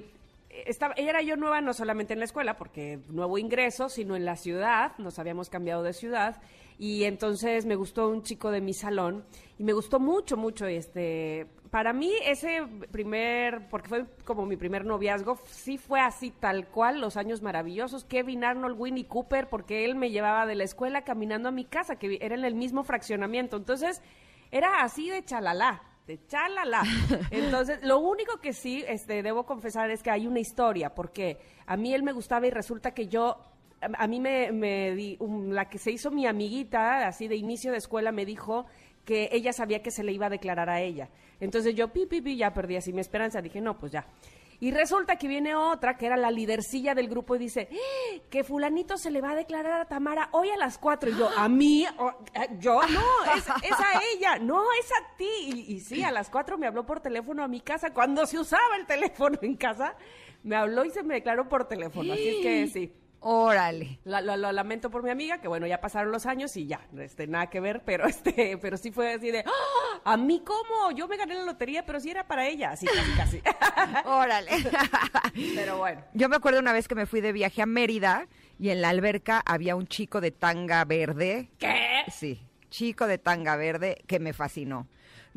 estaba, 0.65 0.95
era 0.97 1.21
yo 1.21 1.35
nueva 1.35 1.61
no 1.61 1.73
solamente 1.73 2.13
en 2.13 2.19
la 2.19 2.25
escuela, 2.25 2.57
porque 2.57 2.99
nuevo 3.09 3.37
ingreso, 3.37 3.87
sino 3.89 4.15
en 4.15 4.25
la 4.25 4.35
ciudad, 4.35 4.93
nos 4.97 5.19
habíamos 5.19 5.49
cambiado 5.49 5.83
de 5.83 5.93
ciudad 5.93 6.41
y 6.79 7.05
entonces 7.05 7.65
me 7.65 7.75
gustó 7.75 8.07
un 8.07 8.21
chico 8.21 8.51
de 8.51 8.61
mi 8.61 8.73
salón 8.73 9.25
y 9.57 9.63
me 9.63 9.73
gustó 9.73 9.99
mucho, 9.99 10.37
mucho 10.37 10.67
este... 10.67 11.47
Para 11.71 11.91
mí 11.91 12.13
ese 12.23 12.65
primer, 12.91 13.67
porque 13.67 13.89
fue 13.89 14.05
como 14.23 14.45
mi 14.45 14.55
primer 14.55 14.85
noviazgo, 14.85 15.37
sí 15.49 15.77
fue 15.77 15.99
así 15.99 16.31
tal 16.31 16.67
cual, 16.67 17.01
los 17.01 17.17
años 17.17 17.41
maravillosos, 17.41 18.05
Kevin 18.05 18.45
Arnold, 18.45 18.79
Winnie 18.79 19.05
Cooper, 19.05 19.49
porque 19.49 19.83
él 19.83 19.95
me 19.95 20.09
llevaba 20.09 20.45
de 20.45 20.55
la 20.55 20.63
escuela 20.63 21.01
caminando 21.01 21.49
a 21.49 21.51
mi 21.51 21.65
casa, 21.65 21.97
que 21.97 22.19
era 22.21 22.35
en 22.35 22.45
el 22.45 22.55
mismo 22.55 22.83
fraccionamiento. 22.83 23.57
Entonces, 23.57 24.01
era 24.49 24.81
así 24.81 25.09
de 25.09 25.25
chalala, 25.25 25.81
de 26.05 26.25
chalala. 26.27 26.83
Entonces, 27.31 27.79
lo 27.83 27.99
único 27.99 28.39
que 28.39 28.53
sí, 28.53 28.85
este, 28.87 29.21
debo 29.21 29.45
confesar 29.45 29.89
es 29.91 30.01
que 30.01 30.11
hay 30.11 30.25
una 30.25 30.39
historia, 30.39 30.95
porque 30.95 31.37
a 31.65 31.75
mí 31.75 31.93
él 31.93 32.03
me 32.03 32.13
gustaba 32.13 32.47
y 32.47 32.49
resulta 32.49 32.93
que 32.93 33.07
yo, 33.07 33.37
a, 33.81 34.07
mí 34.07 34.19
me, 34.19 34.95
di, 34.95 35.17
um, 35.19 35.51
la 35.51 35.69
que 35.69 35.77
se 35.77 35.91
hizo 35.91 36.11
mi 36.11 36.25
amiguita, 36.25 37.07
así 37.07 37.27
de 37.27 37.35
inicio 37.35 37.71
de 37.71 37.77
escuela, 37.77 38.11
me 38.11 38.25
dijo 38.25 38.65
que 39.05 39.29
ella 39.31 39.53
sabía 39.53 39.81
que 39.81 39.91
se 39.91 40.03
le 40.03 40.11
iba 40.11 40.25
a 40.25 40.29
declarar 40.29 40.69
a 40.69 40.81
ella. 40.81 41.09
Entonces 41.39 41.75
yo, 41.75 41.93
pi, 41.93 42.05
pi, 42.05 42.21
pi, 42.21 42.35
ya 42.37 42.53
perdí 42.53 42.75
así 42.75 42.91
mi 42.91 43.01
esperanza. 43.01 43.41
Dije, 43.41 43.61
no, 43.61 43.77
pues 43.77 43.91
ya. 43.91 44.05
Y 44.59 44.71
resulta 44.71 45.17
que 45.17 45.27
viene 45.27 45.53
otra, 45.53 45.97
que 45.97 46.07
era 46.07 46.17
la 46.17 46.31
lidercilla 46.31 46.95
del 46.95 47.07
grupo, 47.07 47.35
y 47.35 47.39
dice, 47.39 47.69
"¡Ah! 47.71 48.19
que 48.29 48.43
fulanito 48.43 48.97
se 48.97 49.11
le 49.11 49.21
va 49.21 49.31
a 49.31 49.35
declarar 49.35 49.79
a 49.81 49.85
Tamara 49.85 50.29
hoy 50.31 50.49
a 50.49 50.57
las 50.57 50.79
cuatro. 50.79 51.11
Y 51.11 51.15
yo, 51.15 51.29
¿a 51.29 51.47
mí? 51.47 51.85
Eh, 51.85 52.47
¿Yo? 52.59 52.81
No, 52.81 53.33
es, 53.35 53.47
a 53.47 54.01
ella. 54.15 54.39
No, 54.39 54.63
es 54.73 54.91
a 54.91 55.15
ti. 55.15 55.29
Y, 55.45 55.75
y 55.75 55.79
sí, 55.79 56.03
a 56.03 56.11
las 56.11 56.31
cuatro 56.31 56.57
me 56.57 56.65
habló 56.65 56.87
por 56.87 56.99
teléfono 57.01 57.43
a 57.43 57.47
mi 57.47 57.61
casa. 57.61 57.93
Cuando 57.93 58.25
se 58.25 58.39
usaba 58.39 58.75
el 58.79 58.87
teléfono 58.87 59.37
en 59.43 59.55
casa, 59.55 59.95
me 60.41 60.55
habló 60.55 60.83
y 60.85 60.89
se 60.89 61.03
me 61.03 61.13
declaró 61.13 61.47
por 61.47 61.67
teléfono. 61.67 62.13
Así 62.13 62.27
es 62.27 62.35
que 62.41 62.67
sí. 62.67 62.93
Órale. 63.29 63.99
La- 64.05 64.21
Lo, 64.21 64.37
lamento 64.53 64.89
por 64.89 65.03
mi 65.03 65.09
amiga, 65.09 65.41
que 65.41 65.49
bueno, 65.49 65.67
ya 65.67 65.81
pasaron 65.81 66.13
los 66.13 66.25
años 66.25 66.55
y 66.55 66.65
ya, 66.65 66.79
este, 66.97 67.27
nada 67.27 67.49
que 67.49 67.59
ver, 67.59 67.81
pero 67.83 68.05
este, 68.07 68.57
pero 68.57 68.77
sí 68.77 68.89
fue 68.91 69.15
así 69.15 69.31
de, 69.31 69.43
¡Ah! 69.45 70.01
¿a 70.05 70.15
mí 70.15 70.41
cómo? 70.45 70.91
Yo 70.95 71.09
me 71.09 71.17
gané 71.17 71.35
la 71.35 71.43
lotería, 71.43 71.85
pero 71.85 71.99
sí 71.99 72.09
era 72.09 72.25
para 72.25 72.47
ella, 72.47 72.71
así 72.71 72.85
casi, 72.85 73.11
casi. 73.17 73.41
Órale. 74.07 74.49
pero 75.55 75.77
bueno. 75.77 76.05
Yo 76.13 76.29
me 76.29 76.37
acuerdo 76.37 76.61
una 76.61 76.71
vez 76.71 76.87
que 76.87 76.95
me 76.95 77.05
fui 77.05 77.19
de 77.19 77.33
viaje 77.33 77.61
a 77.61 77.65
Mérida 77.65 78.27
y 78.59 78.69
en 78.69 78.81
la 78.81 78.87
alberca 78.89 79.43
había 79.45 79.75
un 79.75 79.87
chico 79.87 80.21
de 80.21 80.31
tanga 80.31 80.85
verde. 80.85 81.49
¿Qué? 81.59 82.03
Sí, 82.09 82.41
chico 82.69 83.07
de 83.07 83.17
tanga 83.17 83.57
verde 83.57 83.97
que 84.07 84.19
me 84.19 84.31
fascinó. 84.31 84.87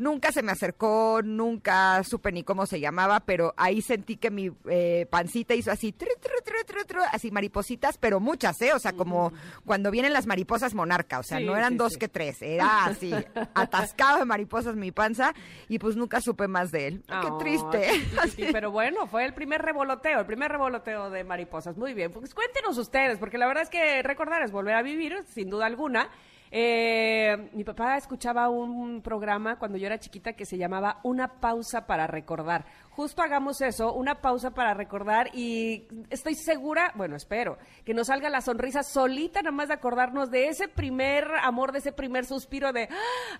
Nunca 0.00 0.33
se 0.33 0.42
me 0.42 0.50
acercó, 0.50 1.21
nunca 1.23 2.02
supe 2.04 2.33
ni 2.33 2.42
cómo 2.42 2.64
se 2.64 2.80
llamaba, 2.80 3.21
pero 3.21 3.52
ahí 3.59 3.83
sentí 3.83 4.16
que 4.16 4.30
mi 4.30 4.50
eh, 4.71 5.07
pancita 5.11 5.54
hizo 5.54 5.71
así, 5.71 5.92
tru, 5.92 6.09
tru, 6.19 6.33
tru, 6.42 6.64
tru, 6.66 6.85
tru, 6.87 7.00
así 7.12 7.30
maripositas, 7.30 7.99
pero 7.99 8.19
muchas, 8.19 8.61
¿eh? 8.62 8.73
O 8.73 8.78
sea, 8.78 8.95
como 8.95 9.30
cuando 9.66 9.90
vienen 9.90 10.14
las 10.14 10.26
mariposas 10.26 10.73
monarca, 10.73 11.19
o 11.19 11.23
sea, 11.23 11.37
Sí, 11.37 11.45
no 11.45 11.54
eran 11.54 11.73
sí, 11.73 11.76
dos 11.76 11.92
sí. 11.92 11.99
que 11.99 12.09
tres, 12.09 12.40
era 12.40 12.87
así, 12.87 13.12
atascado 13.54 14.21
de 14.21 14.25
mariposas 14.25 14.75
mi 14.75 14.90
panza 14.90 15.35
y 15.69 15.78
pues 15.78 15.97
nunca 15.97 16.23
supe 16.23 16.49
más 16.49 16.71
de 16.71 16.87
él. 16.87 17.02
Qué 17.07 17.28
triste. 17.38 18.50
pero 18.52 18.71
bueno, 18.71 19.07
fue 19.07 19.26
el 19.26 19.35
primer 19.35 19.61
revoloteo, 19.61 20.21
el 20.21 20.26
primer 20.26 20.50
revoloteo 20.50 21.11
de 21.11 21.25
mariposas. 21.25 21.76
Muy 21.76 21.92
bien, 21.92 22.11
pues 22.11 22.35
cuéntenos 22.35 22.78
ustedes, 22.78 23.19
porque 23.19 23.37
la 23.37 23.47
verdad 23.47 23.64
es 23.64 23.69
que 23.69 24.02
recordar 24.02 24.40
es 24.42 24.50
volver 24.50 24.76
a 24.76 24.83
vivir, 24.83 25.23
sin 25.28 25.50
duda 25.50 25.66
alguna. 25.66 26.09
Eh, 26.52 27.50
mi 27.52 27.62
papá 27.62 27.97
escuchaba 27.97 28.49
un 28.49 29.02
programa 29.02 29.59
cuando 29.59 29.78
yo 29.78 29.87
era 29.87 29.99
chiquita 29.99 30.33
que 30.33 30.45
se 30.45 30.59
llamaba 30.59 30.99
Una 31.04 31.40
pausa 31.40 31.87
para 31.87 32.07
recordar. 32.07 32.64
Justo 33.00 33.23
hagamos 33.23 33.62
eso, 33.62 33.95
una 33.95 34.21
pausa 34.21 34.50
para 34.50 34.75
recordar 34.75 35.30
y 35.33 35.88
estoy 36.11 36.35
segura, 36.35 36.92
bueno, 36.97 37.16
espero, 37.16 37.57
que 37.83 37.95
nos 37.95 38.09
salga 38.09 38.28
la 38.28 38.42
sonrisa 38.42 38.83
solita 38.83 39.40
nada 39.40 39.52
más 39.57 39.69
de 39.69 39.75
acordarnos 39.75 40.30
de 40.30 40.49
ese 40.49 40.69
primer 40.69 41.26
amor, 41.42 41.73
de 41.73 41.78
ese 41.78 41.92
primer 41.92 42.26
suspiro 42.26 42.75
de, 42.75 42.90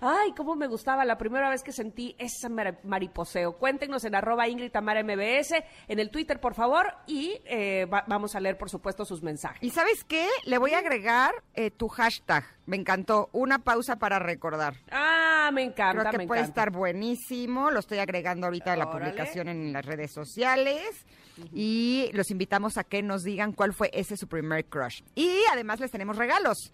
ay, 0.01 0.33
cómo 0.35 0.55
me 0.55 0.65
gustaba 0.65 1.05
la 1.05 1.19
primera 1.19 1.47
vez 1.51 1.61
que 1.61 1.71
sentí 1.73 2.15
ese 2.17 2.49
mar- 2.49 2.79
mariposeo. 2.83 3.59
Cuéntenos 3.59 4.03
en 4.03 4.15
arroba 4.15 4.47
Ingrid 4.47 4.71
Tamara 4.71 5.03
MBS, 5.03 5.63
en 5.87 5.99
el 5.99 6.09
Twitter, 6.09 6.39
por 6.39 6.55
favor, 6.55 6.87
y 7.05 7.39
eh, 7.45 7.85
va- 7.85 8.03
vamos 8.07 8.33
a 8.35 8.39
leer, 8.39 8.57
por 8.57 8.71
supuesto, 8.71 9.05
sus 9.05 9.21
mensajes. 9.21 9.61
¿Y 9.61 9.69
sabes 9.69 10.03
qué? 10.05 10.27
Le 10.45 10.57
voy 10.57 10.73
a 10.73 10.79
agregar 10.79 11.35
eh, 11.53 11.69
tu 11.69 11.87
hashtag. 11.87 12.43
Me 12.65 12.77
encantó. 12.77 13.29
Una 13.33 13.59
pausa 13.59 13.97
para 13.97 14.17
recordar. 14.17 14.75
Ah, 14.91 15.49
me 15.51 15.63
encanta, 15.63 15.99
Creo 16.01 16.11
que 16.11 16.17
me 16.19 16.27
puede 16.27 16.41
encanta. 16.41 16.61
estar 16.61 16.71
buenísimo. 16.71 17.69
Lo 17.69 17.79
estoy 17.79 17.97
agregando 17.97 18.45
ahorita 18.47 18.73
a 18.73 18.77
la 18.77 18.85
Órale. 18.85 19.05
publicación 19.11 19.49
en 19.51 19.73
las 19.73 19.85
redes 19.85 20.11
sociales. 20.11 21.05
Y 21.53 22.09
los 22.13 22.31
invitamos 22.31 22.77
a 22.77 22.83
que 22.83 23.01
nos 23.01 23.23
digan 23.23 23.53
cuál 23.53 23.73
fue 23.73 23.89
ese 23.93 24.17
su 24.17 24.27
primer 24.27 24.65
crush. 24.65 25.01
Y 25.15 25.31
además 25.51 25.79
les 25.79 25.91
tenemos 25.91 26.17
regalos. 26.17 26.71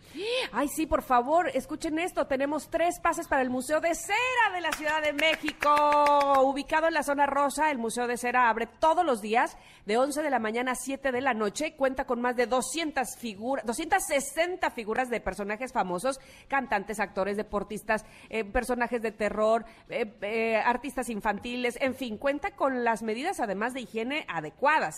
Ay, 0.51 0.67
sí, 0.67 0.85
por 0.85 1.01
favor, 1.01 1.49
escuchen 1.53 1.99
esto. 1.99 2.27
Tenemos 2.27 2.69
tres 2.69 2.99
pases 2.99 3.27
para 3.27 3.41
el 3.41 3.49
Museo 3.49 3.79
de 3.79 3.93
Cera 3.95 4.53
de 4.53 4.61
la 4.61 4.71
Ciudad 4.71 5.01
de 5.01 5.13
México. 5.13 6.41
Ubicado 6.43 6.87
en 6.87 6.93
la 6.93 7.03
zona 7.03 7.25
rosa, 7.25 7.71
el 7.71 7.77
Museo 7.77 8.07
de 8.07 8.17
Cera 8.17 8.49
abre 8.49 8.67
todos 8.67 9.05
los 9.05 9.21
días 9.21 9.57
de 9.85 9.97
11 9.97 10.21
de 10.21 10.29
la 10.29 10.39
mañana 10.39 10.71
a 10.71 10.75
7 10.75 11.11
de 11.11 11.21
la 11.21 11.33
noche. 11.33 11.75
Cuenta 11.75 12.05
con 12.05 12.21
más 12.21 12.35
de 12.35 12.47
200 12.47 13.15
figuras, 13.17 13.65
260 13.65 14.69
figuras 14.71 15.09
de 15.09 15.21
personajes 15.21 15.71
famosos, 15.71 16.19
cantantes, 16.47 16.99
actores, 16.99 17.37
deportistas, 17.37 18.05
eh, 18.29 18.43
personajes 18.43 19.01
de 19.01 19.11
terror, 19.11 19.65
eh, 19.89 20.13
eh, 20.21 20.55
artistas 20.57 21.09
infantiles, 21.09 21.77
en 21.79 21.95
fin, 21.95 22.17
cuenta 22.17 22.51
con 22.51 22.83
las 22.83 23.03
medidas 23.03 23.39
además 23.39 23.73
de 23.73 23.81
higiene 23.81 24.25
adecuadas. 24.27 24.46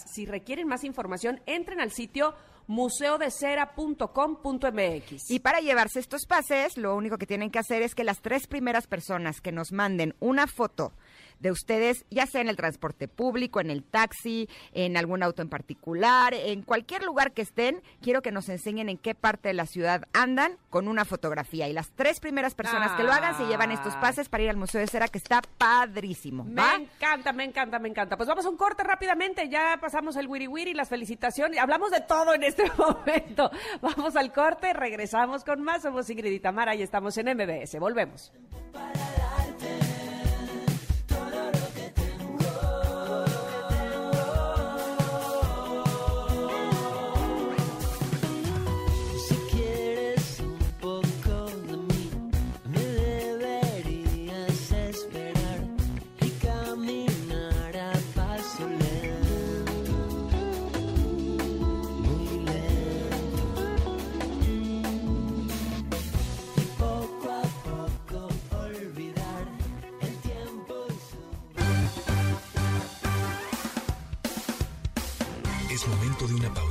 Si 0.07 0.25
requieren 0.25 0.67
más 0.67 0.83
información, 0.83 1.39
entren 1.45 1.79
al 1.79 1.91
sitio 1.91 2.33
museodecera.com.mx. 2.67 5.31
Y 5.31 5.39
para 5.39 5.59
llevarse 5.59 5.99
estos 5.99 6.27
pases, 6.27 6.77
lo 6.77 6.95
único 6.95 7.17
que 7.17 7.25
tienen 7.25 7.49
que 7.49 7.57
hacer 7.57 7.81
es 7.81 7.95
que 7.95 8.03
las 8.03 8.21
tres 8.21 8.45
primeras 8.45 8.85
personas 8.85 9.41
que 9.41 9.51
nos 9.51 9.71
manden 9.71 10.13
una 10.19 10.45
foto 10.45 10.93
de 11.39 11.51
ustedes, 11.51 12.05
ya 12.10 12.25
sea 12.25 12.41
en 12.41 12.50
el 12.50 12.55
transporte 12.55 13.08
público, 13.08 13.60
en 13.60 13.69
el 13.69 13.84
taxi, 13.84 14.50
en 14.74 14.98
algún 14.98 15.24
auto 15.24 15.41
en 15.41 15.50
particular, 15.50 16.34
en 16.34 16.62
cualquier 16.62 17.03
lugar 17.03 17.31
que 17.31 17.41
estén, 17.41 17.81
quiero 18.01 18.22
que 18.22 18.31
nos 18.31 18.50
enseñen 18.50 18.89
en 18.89 18.98
qué 18.98 19.15
parte 19.15 19.50
de 19.50 19.53
la 19.53 19.65
ciudad 19.65 20.03
andan 20.13 20.58
con 20.69 20.88
una 20.88 21.05
fotografía. 21.05 21.67
Y 21.67 21.74
las 21.74 21.91
tres 21.91 22.19
primeras 22.19 22.55
personas 22.55 22.91
que 22.93 23.03
lo 23.03 23.12
hagan 23.12 23.38
se 23.38 23.46
llevan 23.46 23.72
estos 23.72 23.96
Ay. 23.96 24.01
pases 24.01 24.29
para 24.29 24.43
ir 24.43 24.50
al 24.50 24.58
Museo 24.58 24.81
de 24.81 24.88
Cera, 24.88 25.08
que 25.08 25.17
está 25.17 25.41
padrísimo. 25.58 26.43
Me 26.43 26.62
encanta, 26.75 27.34
me 27.34 27.43
encanta, 27.43 27.79
me 27.79 27.89
encanta. 27.89 28.17
Pues 28.17 28.27
vamos 28.27 28.46
a 28.46 28.50
un 28.50 28.58
corte 28.58 28.84
rápidamente. 28.84 29.50
Ya 29.50 29.77
pasamos 29.81 30.15
el 30.15 30.27
wiri 30.27 30.48
wiri, 30.48 30.74
las 30.74 30.89
felicitaciones. 30.89 31.60
Hablamos 31.60 31.91
de 31.91 32.01
todo 32.01 32.34
en 32.34 32.43
este 32.43 32.69
momento. 32.77 33.51
Vamos 33.81 34.15
al 34.15 34.31
corte, 34.31 34.74
regresamos 34.74 35.43
con 35.43 35.62
más. 35.62 35.81
Somos 35.81 36.10
Ingrid 36.10 36.31
y 36.31 36.39
Tamara 36.39 36.75
y 36.75 36.81
estamos 36.81 37.17
en 37.17 37.27
MBS. 37.38 37.79
Volvemos. 37.79 38.31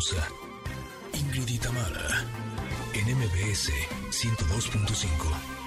Pausa. 0.09 0.29
Ingrid 1.13 1.49
en 2.95 3.17
MBS 3.17 3.71
102.5. 4.11 5.58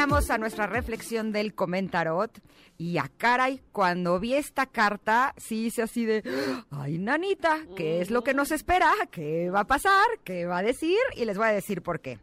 Llegamos 0.00 0.30
a 0.30 0.38
nuestra 0.38 0.66
reflexión 0.66 1.30
del 1.30 1.54
comentarot 1.54 2.30
y 2.78 2.96
a 2.96 3.10
caray, 3.18 3.60
cuando 3.70 4.18
vi 4.18 4.32
esta 4.32 4.64
carta, 4.64 5.34
sí 5.36 5.66
hice 5.66 5.82
así 5.82 6.06
de, 6.06 6.22
ay 6.70 6.96
nanita, 6.96 7.66
¿qué 7.76 8.00
es 8.00 8.10
lo 8.10 8.24
que 8.24 8.32
nos 8.32 8.50
espera? 8.50 8.90
¿Qué 9.10 9.50
va 9.50 9.60
a 9.60 9.66
pasar? 9.66 10.06
¿Qué 10.24 10.46
va 10.46 10.56
a 10.56 10.62
decir? 10.62 10.96
Y 11.16 11.26
les 11.26 11.36
voy 11.36 11.48
a 11.48 11.52
decir 11.52 11.82
por 11.82 12.00
qué. 12.00 12.18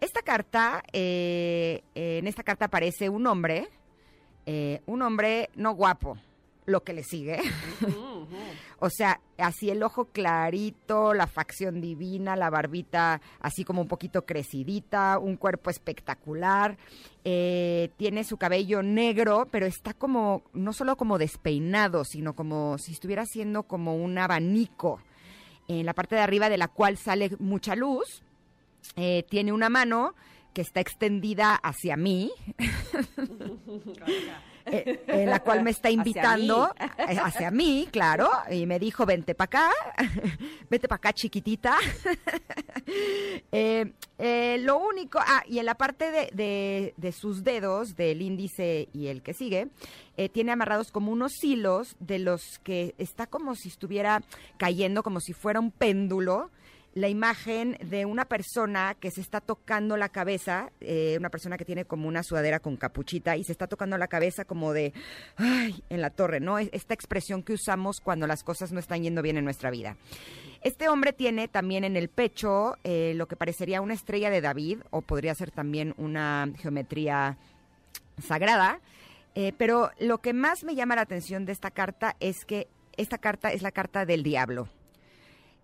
Esta 0.00 0.22
carta, 0.22 0.82
eh, 0.92 1.84
en 1.94 2.26
esta 2.26 2.42
carta 2.42 2.64
aparece 2.64 3.08
un 3.08 3.28
hombre, 3.28 3.68
eh, 4.44 4.80
un 4.86 5.00
hombre 5.02 5.50
no 5.54 5.74
guapo, 5.76 6.18
lo 6.64 6.82
que 6.82 6.92
le 6.92 7.04
sigue. 7.04 7.40
O 8.78 8.90
sea, 8.90 9.20
así 9.38 9.70
el 9.70 9.82
ojo 9.82 10.06
clarito, 10.06 11.14
la 11.14 11.26
facción 11.26 11.80
divina, 11.80 12.36
la 12.36 12.50
barbita 12.50 13.20
así 13.40 13.64
como 13.64 13.82
un 13.82 13.88
poquito 13.88 14.24
crecidita, 14.26 15.18
un 15.18 15.36
cuerpo 15.36 15.70
espectacular. 15.70 16.76
eh, 17.24 17.90
tiene 17.96 18.22
su 18.24 18.36
cabello 18.36 18.82
negro, 18.82 19.48
pero 19.50 19.66
está 19.66 19.94
como, 19.94 20.44
no 20.52 20.72
solo 20.72 20.96
como 20.96 21.18
despeinado, 21.18 22.04
sino 22.04 22.34
como 22.34 22.78
si 22.78 22.92
estuviera 22.92 23.22
haciendo 23.22 23.64
como 23.64 23.96
un 23.96 24.16
abanico 24.18 25.00
en 25.68 25.86
la 25.86 25.94
parte 25.94 26.14
de 26.14 26.20
arriba 26.20 26.48
de 26.48 26.58
la 26.58 26.68
cual 26.68 26.96
sale 26.96 27.30
mucha 27.38 27.74
luz. 27.74 28.22
Eh, 28.94 29.24
tiene 29.28 29.52
una 29.52 29.68
mano 29.68 30.14
que 30.54 30.60
está 30.62 30.80
extendida 30.80 31.54
hacia 31.56 31.96
mí, 31.96 32.30
eh, 34.66 35.02
en 35.06 35.30
la 35.30 35.40
cual 35.40 35.62
me 35.62 35.70
está 35.70 35.88
Hacia 35.88 35.96
invitando 35.98 36.74
eh, 37.08 37.16
hacia 37.22 37.50
mí, 37.50 37.88
claro, 37.90 38.28
y 38.50 38.66
me 38.66 38.78
dijo, 38.78 39.06
vente 39.06 39.34
para 39.34 39.46
acá, 39.46 39.70
vete 40.70 40.88
para 40.88 40.96
acá 40.96 41.12
chiquitita. 41.12 41.76
Eh, 43.52 43.92
eh, 44.18 44.58
lo 44.60 44.78
único, 44.78 45.18
ah, 45.20 45.42
y 45.48 45.58
en 45.58 45.66
la 45.66 45.74
parte 45.76 46.10
de, 46.10 46.30
de- 46.32 46.94
de 46.96 47.12
sus 47.12 47.42
dedos, 47.42 47.96
del 47.96 48.22
índice 48.22 48.88
y 48.92 49.06
el 49.08 49.22
que 49.22 49.34
sigue, 49.34 49.68
eh, 50.16 50.28
tiene 50.28 50.52
amarrados 50.52 50.92
como 50.92 51.10
unos 51.12 51.42
hilos 51.42 51.96
de 51.98 52.18
los 52.18 52.58
que 52.60 52.94
está 52.98 53.26
como 53.26 53.54
si 53.54 53.68
estuviera 53.68 54.22
cayendo, 54.56 55.02
como 55.02 55.20
si 55.20 55.32
fuera 55.32 55.58
un 55.60 55.70
péndulo 55.70 56.50
la 56.96 57.08
imagen 57.10 57.76
de 57.82 58.06
una 58.06 58.24
persona 58.24 58.96
que 58.98 59.10
se 59.10 59.20
está 59.20 59.42
tocando 59.42 59.98
la 59.98 60.08
cabeza, 60.08 60.70
eh, 60.80 61.14
una 61.18 61.28
persona 61.28 61.58
que 61.58 61.66
tiene 61.66 61.84
como 61.84 62.08
una 62.08 62.22
sudadera 62.22 62.58
con 62.58 62.78
capuchita 62.78 63.36
y 63.36 63.44
se 63.44 63.52
está 63.52 63.66
tocando 63.66 63.98
la 63.98 64.08
cabeza 64.08 64.46
como 64.46 64.72
de, 64.72 64.94
ay, 65.36 65.84
en 65.90 66.00
la 66.00 66.08
torre, 66.08 66.40
¿no? 66.40 66.58
Es- 66.58 66.70
Esta 66.72 66.94
expresión 66.94 67.42
que 67.42 67.52
usamos 67.52 68.00
cuando 68.00 68.26
las 68.26 68.42
cosas 68.42 68.72
no 68.72 68.80
están 68.80 69.02
yendo 69.02 69.20
bien 69.20 69.36
en 69.36 69.44
nuestra 69.44 69.70
vida. 69.70 69.98
Este 70.62 70.88
hombre 70.88 71.12
tiene 71.12 71.48
también 71.48 71.84
en 71.84 71.96
el 71.96 72.08
pecho 72.08 72.78
eh, 72.82 73.12
lo 73.14 73.28
que 73.28 73.36
parecería 73.36 73.82
una 73.82 73.92
estrella 73.92 74.30
de 74.30 74.40
David 74.40 74.78
o 74.88 75.02
podría 75.02 75.34
ser 75.34 75.50
también 75.50 75.92
una 75.98 76.48
geometría 76.56 77.36
sagrada. 78.26 78.80
Eh, 79.34 79.52
pero 79.58 79.90
lo 80.00 80.16
que 80.22 80.32
más 80.32 80.64
me 80.64 80.74
llama 80.74 80.96
la 80.96 81.02
atención 81.02 81.44
de 81.44 81.52
esta 81.52 81.70
carta 81.70 82.16
es 82.20 82.46
que 82.46 82.68
esta 82.96 83.18
carta 83.18 83.52
es 83.52 83.60
la 83.60 83.70
carta 83.70 84.06
del 84.06 84.22
diablo. 84.22 84.70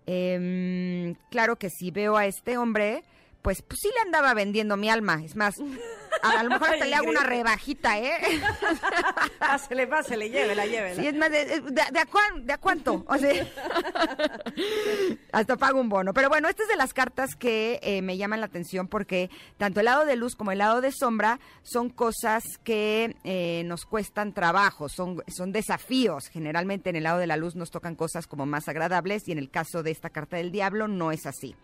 Em, 0.05 1.15
claro 1.29 1.57
que 1.57 1.69
si 1.69 1.91
veo 1.91 2.17
a 2.17 2.25
este 2.25 2.57
hombre, 2.57 3.03
pues, 3.41 3.61
pues 3.61 3.79
sí 3.81 3.89
le 3.93 4.01
andaba 4.01 4.33
vendiendo 4.33 4.77
mi 4.77 4.89
alma. 4.89 5.21
Es 5.23 5.35
más, 5.35 5.55
a, 6.23 6.43
lo 6.43 6.49
mejor 6.49 6.69
hasta 6.69 6.85
le 6.85 6.95
hago 6.95 7.09
una 7.09 7.23
rebajita, 7.23 7.99
¿eh? 7.99 8.19
Pásele, 9.39 9.87
pásele, 9.87 10.29
llévela, 10.29 10.65
llévela. 10.65 10.95
Sí, 11.01 11.07
es 11.07 11.15
más, 11.15 11.31
de, 11.31 11.45
de- 11.45 11.61
de 11.61 11.99
a, 11.99 12.05
cuán- 12.05 12.45
de 12.45 12.53
a 12.53 12.57
cuánto? 12.57 13.03
O 13.07 13.17
sea, 13.17 13.31
hasta 15.31 15.57
pago 15.57 15.79
un 15.79 15.89
bono. 15.89 16.13
Pero 16.13 16.29
bueno, 16.29 16.47
esta 16.47 16.63
es 16.63 16.69
de 16.69 16.75
las 16.75 16.93
cartas 16.93 17.35
que 17.35 17.79
eh, 17.83 18.01
me 18.01 18.17
llaman 18.17 18.39
la 18.39 18.45
atención 18.47 18.87
porque 18.87 19.29
tanto 19.57 19.79
el 19.79 19.85
lado 19.85 20.05
de 20.05 20.15
luz 20.15 20.35
como 20.35 20.51
el 20.51 20.59
lado 20.59 20.81
de 20.81 20.91
sombra 20.91 21.39
son 21.63 21.89
cosas 21.89 22.43
que 22.63 23.15
eh, 23.23 23.63
nos 23.65 23.85
cuestan 23.85 24.33
trabajo, 24.33 24.89
son, 24.89 25.23
son 25.27 25.51
desafíos. 25.51 26.27
Generalmente 26.27 26.89
en 26.89 26.95
el 26.95 27.03
lado 27.03 27.19
de 27.19 27.27
la 27.27 27.37
luz 27.37 27.55
nos 27.55 27.71
tocan 27.71 27.95
cosas 27.95 28.27
como 28.27 28.45
más 28.45 28.67
agradables 28.67 29.27
y 29.27 29.31
en 29.31 29.39
el 29.39 29.49
caso 29.49 29.83
de 29.83 29.91
esta 29.91 30.09
carta 30.09 30.37
del 30.37 30.51
diablo 30.51 30.87
no 30.87 31.11
es 31.11 31.25
así. 31.25 31.55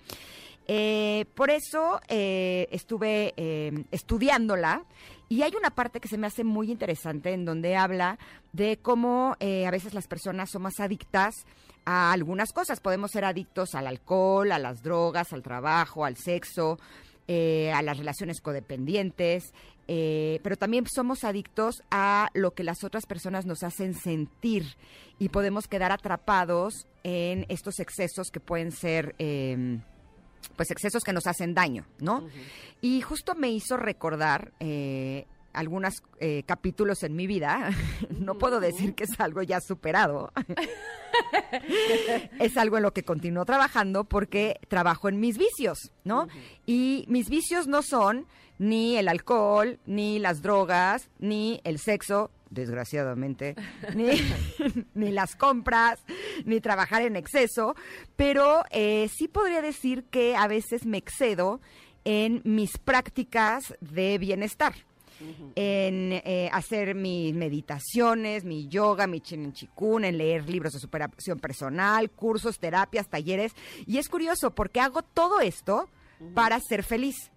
Eh, 0.72 1.26
por 1.34 1.50
eso 1.50 2.00
eh, 2.10 2.68
estuve 2.70 3.34
eh, 3.38 3.86
estudiándola 3.90 4.84
y 5.28 5.42
hay 5.42 5.54
una 5.56 5.72
parte 5.72 6.00
que 6.00 6.08
se 6.08 6.20
me 6.20 6.28
hace 6.28 6.44
muy 6.44 6.72
interesante 6.72 7.34
en 7.34 7.44
donde 7.44 7.76
habla 7.76 8.20
de 8.54 8.78
cómo 8.78 9.36
eh, 9.40 9.66
a 9.66 9.72
veces 9.72 9.96
las 9.96 10.06
personas 10.08 10.52
son 10.52 10.62
más 10.62 10.80
adictas 10.80 11.48
a 11.86 12.12
algunas 12.12 12.52
cosas. 12.54 12.82
Podemos 12.82 13.10
ser 13.10 13.26
adictos 13.26 13.74
al 13.74 13.88
alcohol, 13.88 14.52
a 14.52 14.60
las 14.60 14.84
drogas, 14.84 15.34
al 15.34 15.42
trabajo, 15.42 16.06
al 16.06 16.18
sexo, 16.18 16.78
eh, 17.28 17.72
a 17.72 17.82
las 17.82 17.98
relaciones 17.98 18.40
codependientes, 18.40 19.56
pero 19.88 20.56
también 20.56 20.86
somos 20.86 21.24
adictos 21.24 21.82
a 21.90 22.30
lo 22.36 22.52
que 22.52 22.64
las 22.64 22.84
otras 22.84 23.08
personas 23.08 23.48
nos 23.48 23.64
hacen 23.64 23.96
sentir 23.96 24.76
y 25.18 25.30
podemos 25.30 25.68
quedar 25.68 25.92
atrapados 25.92 26.86
en 27.02 27.48
estos 27.50 27.80
excesos 27.80 28.30
que 28.32 28.40
pueden 28.40 28.72
ser... 28.72 29.16
em, 29.18 29.82
pues 30.56 30.72
excesos 30.72 31.04
que 31.04 31.14
nos 31.14 31.28
hacen 31.28 31.54
daño, 31.54 31.86
¿no? 32.00 32.28
Y 32.82 33.02
justo 33.02 33.36
me 33.36 33.50
hizo 33.50 33.78
recordar 33.78 34.52
eh, 34.60 35.26
algunos 35.54 36.04
eh, 36.20 36.44
capítulos 36.46 37.04
en 37.04 37.16
mi 37.16 37.28
vida. 37.28 37.72
no 38.20 38.38
puedo 38.38 38.60
decir 38.60 38.96
que 38.96 39.06
es 39.06 39.20
algo 39.20 39.42
ya 39.42 39.62
superado. 39.62 40.32
es 42.40 42.58
algo 42.58 42.78
en 42.78 42.84
lo 42.84 42.94
que 42.94 43.04
continúo 43.04 43.46
trabajando 43.46 44.04
porque 44.04 44.60
trabajo 44.68 45.10
en 45.10 45.20
mis 45.20 45.38
vicios, 45.38 45.92
¿no? 46.04 46.28
Y 46.66 47.06
mis 47.08 47.30
vicios 47.30 47.68
no 47.68 47.82
son 47.82 48.26
ni 48.58 48.98
el 48.98 49.08
alcohol, 49.08 49.80
ni 49.86 50.20
las 50.20 50.42
drogas, 50.42 51.10
ni 51.18 51.62
el 51.64 51.80
sexo, 51.80 52.30
desgraciadamente, 52.50 53.56
ni, 53.96 54.10
ni 54.94 55.12
las 55.12 55.36
compras, 55.36 56.00
ni 56.46 56.62
trabajar 56.62 57.02
en 57.02 57.16
exceso, 57.16 57.76
pero 58.16 58.64
eh, 58.72 59.10
sí 59.16 59.28
podría 59.28 59.62
decir 59.62 60.06
que 60.06 60.36
a 60.36 60.48
veces 60.48 60.86
me 60.86 60.98
excedo 60.98 61.62
en 62.06 62.42
mis 62.46 62.78
prácticas 62.78 63.76
de 63.82 64.18
bienestar 64.18 64.74
en 65.56 66.14
eh, 66.14 66.50
hacer 66.54 66.96
mis 66.96 67.34
meditaciones, 67.36 68.46
mi 68.46 68.68
yoga, 68.68 69.08
mi 69.08 69.20
chin 69.20 69.52
chikun, 69.54 70.06
en 70.06 70.18
leer 70.18 70.50
libros 70.50 70.74
de 70.74 70.80
superación 70.80 71.40
personal, 71.40 72.10
cursos, 72.12 72.60
terapias, 72.60 73.10
talleres. 73.10 73.54
Y 73.86 73.98
es 73.98 74.08
curioso 74.08 74.52
porque 74.52 74.80
hago 74.80 75.02
todo 75.02 75.42
esto 75.42 75.90
para 76.34 76.60
ser 76.60 76.84
feliz. 76.84 77.32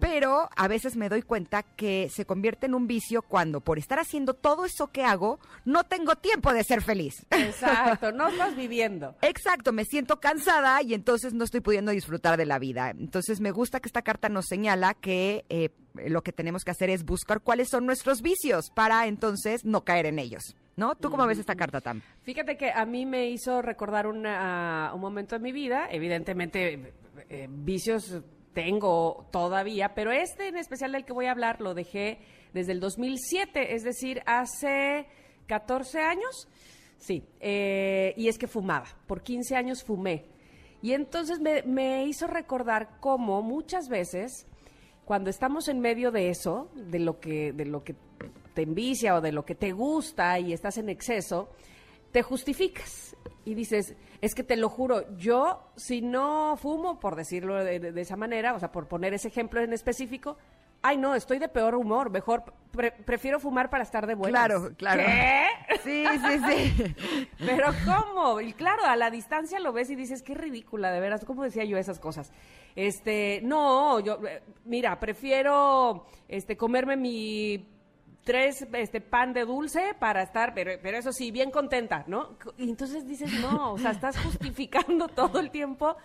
Pero 0.00 0.48
a 0.56 0.68
veces 0.68 0.96
me 0.96 1.08
doy 1.08 1.22
cuenta 1.22 1.62
que 1.62 2.08
se 2.12 2.24
convierte 2.24 2.66
en 2.66 2.74
un 2.74 2.86
vicio 2.86 3.22
cuando 3.22 3.60
por 3.60 3.78
estar 3.78 3.98
haciendo 3.98 4.34
todo 4.34 4.64
eso 4.64 4.88
que 4.88 5.04
hago, 5.04 5.38
no 5.64 5.84
tengo 5.84 6.16
tiempo 6.16 6.52
de 6.52 6.64
ser 6.64 6.82
feliz. 6.82 7.14
Exacto, 7.30 8.12
no 8.12 8.28
estás 8.28 8.56
viviendo. 8.56 9.14
Exacto, 9.22 9.72
me 9.72 9.84
siento 9.84 10.20
cansada 10.20 10.82
y 10.82 10.94
entonces 10.94 11.34
no 11.34 11.44
estoy 11.44 11.60
pudiendo 11.60 11.92
disfrutar 11.92 12.36
de 12.36 12.46
la 12.46 12.58
vida. 12.58 12.90
Entonces 12.90 13.40
me 13.40 13.50
gusta 13.50 13.80
que 13.80 13.88
esta 13.88 14.02
carta 14.02 14.28
nos 14.28 14.46
señala 14.46 14.94
que 14.94 15.44
eh, 15.48 15.70
lo 16.06 16.22
que 16.22 16.32
tenemos 16.32 16.64
que 16.64 16.70
hacer 16.72 16.90
es 16.90 17.04
buscar 17.04 17.40
cuáles 17.40 17.68
son 17.68 17.86
nuestros 17.86 18.22
vicios 18.22 18.70
para 18.70 19.06
entonces 19.06 19.64
no 19.64 19.84
caer 19.84 20.06
en 20.06 20.18
ellos. 20.18 20.56
¿No? 20.74 20.94
¿Tú 20.94 21.10
cómo 21.10 21.26
ves 21.26 21.38
esta 21.38 21.54
carta, 21.54 21.82
Tam? 21.82 22.00
Fíjate 22.22 22.56
que 22.56 22.70
a 22.70 22.86
mí 22.86 23.04
me 23.04 23.28
hizo 23.28 23.60
recordar 23.60 24.06
una- 24.06 24.90
un 24.94 25.02
momento 25.02 25.36
en 25.36 25.42
mi 25.42 25.52
vida, 25.52 25.86
evidentemente 25.90 26.94
eh, 27.28 27.46
vicios 27.50 28.22
tengo 28.54 29.26
todavía, 29.30 29.94
pero 29.94 30.12
este 30.12 30.48
en 30.48 30.56
especial 30.56 30.92
del 30.92 31.04
que 31.04 31.12
voy 31.12 31.26
a 31.26 31.32
hablar 31.32 31.60
lo 31.60 31.74
dejé 31.74 32.18
desde 32.52 32.72
el 32.72 32.80
2007, 32.80 33.74
es 33.74 33.82
decir, 33.82 34.22
hace 34.26 35.06
14 35.46 36.00
años. 36.00 36.48
Sí, 36.98 37.24
eh, 37.40 38.14
y 38.16 38.28
es 38.28 38.38
que 38.38 38.46
fumaba, 38.46 38.86
por 39.06 39.22
15 39.22 39.56
años 39.56 39.82
fumé. 39.82 40.24
Y 40.82 40.92
entonces 40.92 41.40
me, 41.40 41.62
me 41.62 42.04
hizo 42.04 42.26
recordar 42.26 42.98
cómo 43.00 43.42
muchas 43.42 43.88
veces 43.88 44.46
cuando 45.04 45.30
estamos 45.30 45.68
en 45.68 45.80
medio 45.80 46.10
de 46.10 46.30
eso, 46.30 46.70
de 46.74 46.98
lo 46.98 47.18
que, 47.20 47.52
de 47.52 47.66
lo 47.66 47.82
que 47.82 47.96
te 48.54 48.62
envicia 48.62 49.16
o 49.16 49.20
de 49.20 49.32
lo 49.32 49.44
que 49.44 49.54
te 49.54 49.72
gusta 49.72 50.38
y 50.38 50.52
estás 50.52 50.78
en 50.78 50.88
exceso, 50.88 51.48
te 52.12 52.22
justificas 52.22 53.16
y 53.44 53.54
dices, 53.54 53.94
es 54.22 54.36
que 54.36 54.44
te 54.44 54.56
lo 54.56 54.68
juro, 54.68 55.04
yo 55.16 55.72
si 55.76 56.00
no 56.00 56.56
fumo, 56.56 57.00
por 57.00 57.16
decirlo 57.16 57.62
de, 57.62 57.92
esa 58.00 58.16
manera, 58.16 58.54
o 58.54 58.58
sea, 58.60 58.70
por 58.70 58.86
poner 58.86 59.12
ese 59.12 59.26
ejemplo 59.28 59.60
en 59.60 59.72
específico, 59.72 60.38
ay 60.80 60.96
no, 60.96 61.16
estoy 61.16 61.40
de 61.40 61.48
peor 61.48 61.74
humor, 61.74 62.08
mejor 62.08 62.44
pre- 62.70 62.92
prefiero 62.92 63.40
fumar 63.40 63.68
para 63.68 63.82
estar 63.82 64.06
de 64.06 64.14
buenas. 64.14 64.46
Claro, 64.46 64.70
claro. 64.76 65.02
¿Qué? 65.04 65.46
Sí, 65.82 66.04
sí, 66.06 66.40
sí. 66.48 66.94
Pero 67.38 67.66
¿cómo? 67.84 68.40
Y 68.40 68.52
claro, 68.52 68.84
a 68.84 68.94
la 68.94 69.10
distancia 69.10 69.58
lo 69.58 69.72
ves 69.72 69.90
y 69.90 69.96
dices, 69.96 70.22
qué 70.22 70.34
ridícula, 70.34 70.92
de 70.92 71.00
veras, 71.00 71.24
¿cómo 71.24 71.42
decía 71.42 71.64
yo 71.64 71.76
esas 71.76 71.98
cosas? 71.98 72.32
Este, 72.76 73.40
no, 73.42 73.98
yo, 73.98 74.20
eh, 74.24 74.40
mira, 74.64 75.00
prefiero 75.00 76.06
este, 76.28 76.56
comerme 76.56 76.96
mi 76.96 77.71
tres 78.24 78.66
este 78.72 79.00
pan 79.00 79.32
de 79.32 79.44
dulce 79.44 79.94
para 79.98 80.22
estar, 80.22 80.54
pero, 80.54 80.72
pero 80.82 80.96
eso 80.98 81.12
sí, 81.12 81.30
bien 81.30 81.50
contenta, 81.50 82.04
¿no? 82.06 82.36
Y 82.56 82.68
entonces 82.70 83.06
dices, 83.06 83.32
no, 83.40 83.72
o 83.72 83.78
sea, 83.78 83.90
estás 83.90 84.18
justificando 84.18 85.08
todo 85.14 85.40
el 85.40 85.50
tiempo 85.50 85.96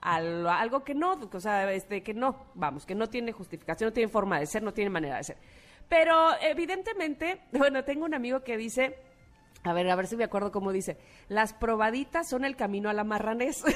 al- 0.00 0.46
algo 0.48 0.82
que 0.82 0.94
no, 0.94 1.12
o 1.32 1.40
sea, 1.40 1.70
este, 1.72 2.02
que 2.02 2.14
no, 2.14 2.46
vamos, 2.54 2.86
que 2.86 2.94
no 2.94 3.08
tiene 3.08 3.32
justificación, 3.32 3.88
no 3.88 3.92
tiene 3.92 4.08
forma 4.10 4.38
de 4.40 4.46
ser, 4.46 4.62
no 4.62 4.72
tiene 4.72 4.90
manera 4.90 5.16
de 5.18 5.24
ser. 5.24 5.36
Pero 5.88 6.30
evidentemente, 6.40 7.42
bueno, 7.52 7.84
tengo 7.84 8.04
un 8.04 8.14
amigo 8.14 8.40
que 8.42 8.56
dice, 8.56 8.96
a 9.62 9.72
ver, 9.72 9.88
a 9.90 9.94
ver 9.96 10.06
si 10.06 10.16
me 10.16 10.24
acuerdo 10.24 10.50
cómo 10.52 10.72
dice, 10.72 10.96
las 11.28 11.52
probaditas 11.52 12.28
son 12.28 12.44
el 12.44 12.56
camino 12.56 12.88
a 12.90 12.94
la 12.94 13.04
marranés. 13.04 13.62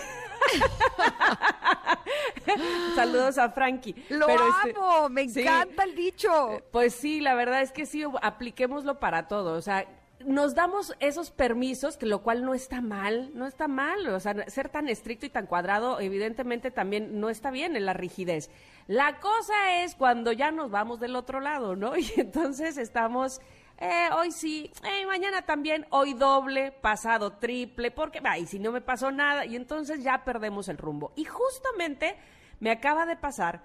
Saludos 2.95 3.39
a 3.39 3.51
Frankie. 3.51 3.95
Lo 4.09 4.27
Pero, 4.27 4.45
este, 4.49 4.79
amo, 4.79 5.09
me 5.09 5.29
sí, 5.29 5.43
encanta 5.43 5.85
el 5.85 5.95
dicho. 5.95 6.63
pues 6.71 6.95
sí, 6.95 7.21
la 7.21 7.35
verdad 7.35 7.63
es 7.63 7.73
que 7.73 7.87
sí, 7.87 8.05
apliquémoslo 8.23 8.99
para 9.01 9.29
todo. 9.29 9.55
O 9.57 9.61
sea, 9.63 9.87
nos 10.25 10.55
damos 10.55 10.95
esos 11.01 11.31
permisos, 11.31 11.97
que 11.97 12.07
lo 12.07 12.23
cual 12.23 12.45
no 12.45 12.55
está 12.55 12.81
mal, 12.81 13.31
no 13.35 13.47
está 13.47 13.69
mal. 13.69 14.07
O 14.09 14.21
sea, 14.21 14.49
ser 14.49 14.69
tan 14.69 14.89
estricto 14.89 15.27
y 15.27 15.31
tan 15.31 15.47
cuadrado, 15.47 16.01
evidentemente 16.01 16.71
también 16.71 17.21
no 17.21 17.29
está 17.31 17.51
bien 17.51 17.77
en 17.77 17.85
la 17.87 17.93
rigidez. 17.93 18.51
La 18.87 19.19
cosa 19.21 19.83
es 19.83 19.95
cuando 19.95 20.33
ya 20.33 20.51
nos 20.51 20.71
vamos 20.71 21.01
del 21.01 21.17
otro 21.17 21.41
lado, 21.41 21.77
¿no? 21.77 21.97
Y 21.97 22.11
entonces 22.17 22.79
estamos. 22.79 23.41
eh, 23.79 24.09
hoy 24.17 24.31
sí, 24.31 24.71
eh, 24.85 25.05
mañana 25.07 25.43
también, 25.43 25.87
hoy 25.91 26.15
doble, 26.15 26.73
pasado 26.73 27.33
triple, 27.33 27.91
porque, 27.91 28.21
si 28.47 28.59
no 28.59 28.73
me 28.73 28.81
pasó 28.81 29.11
nada, 29.11 29.45
y 29.47 29.57
entonces 29.57 30.03
ya 30.03 30.25
perdemos 30.25 30.69
el 30.69 30.79
rumbo. 30.79 31.13
Y 31.17 31.25
justamente 31.25 32.17
me 32.61 32.71
acaba 32.71 33.07
de 33.07 33.17
pasar 33.17 33.63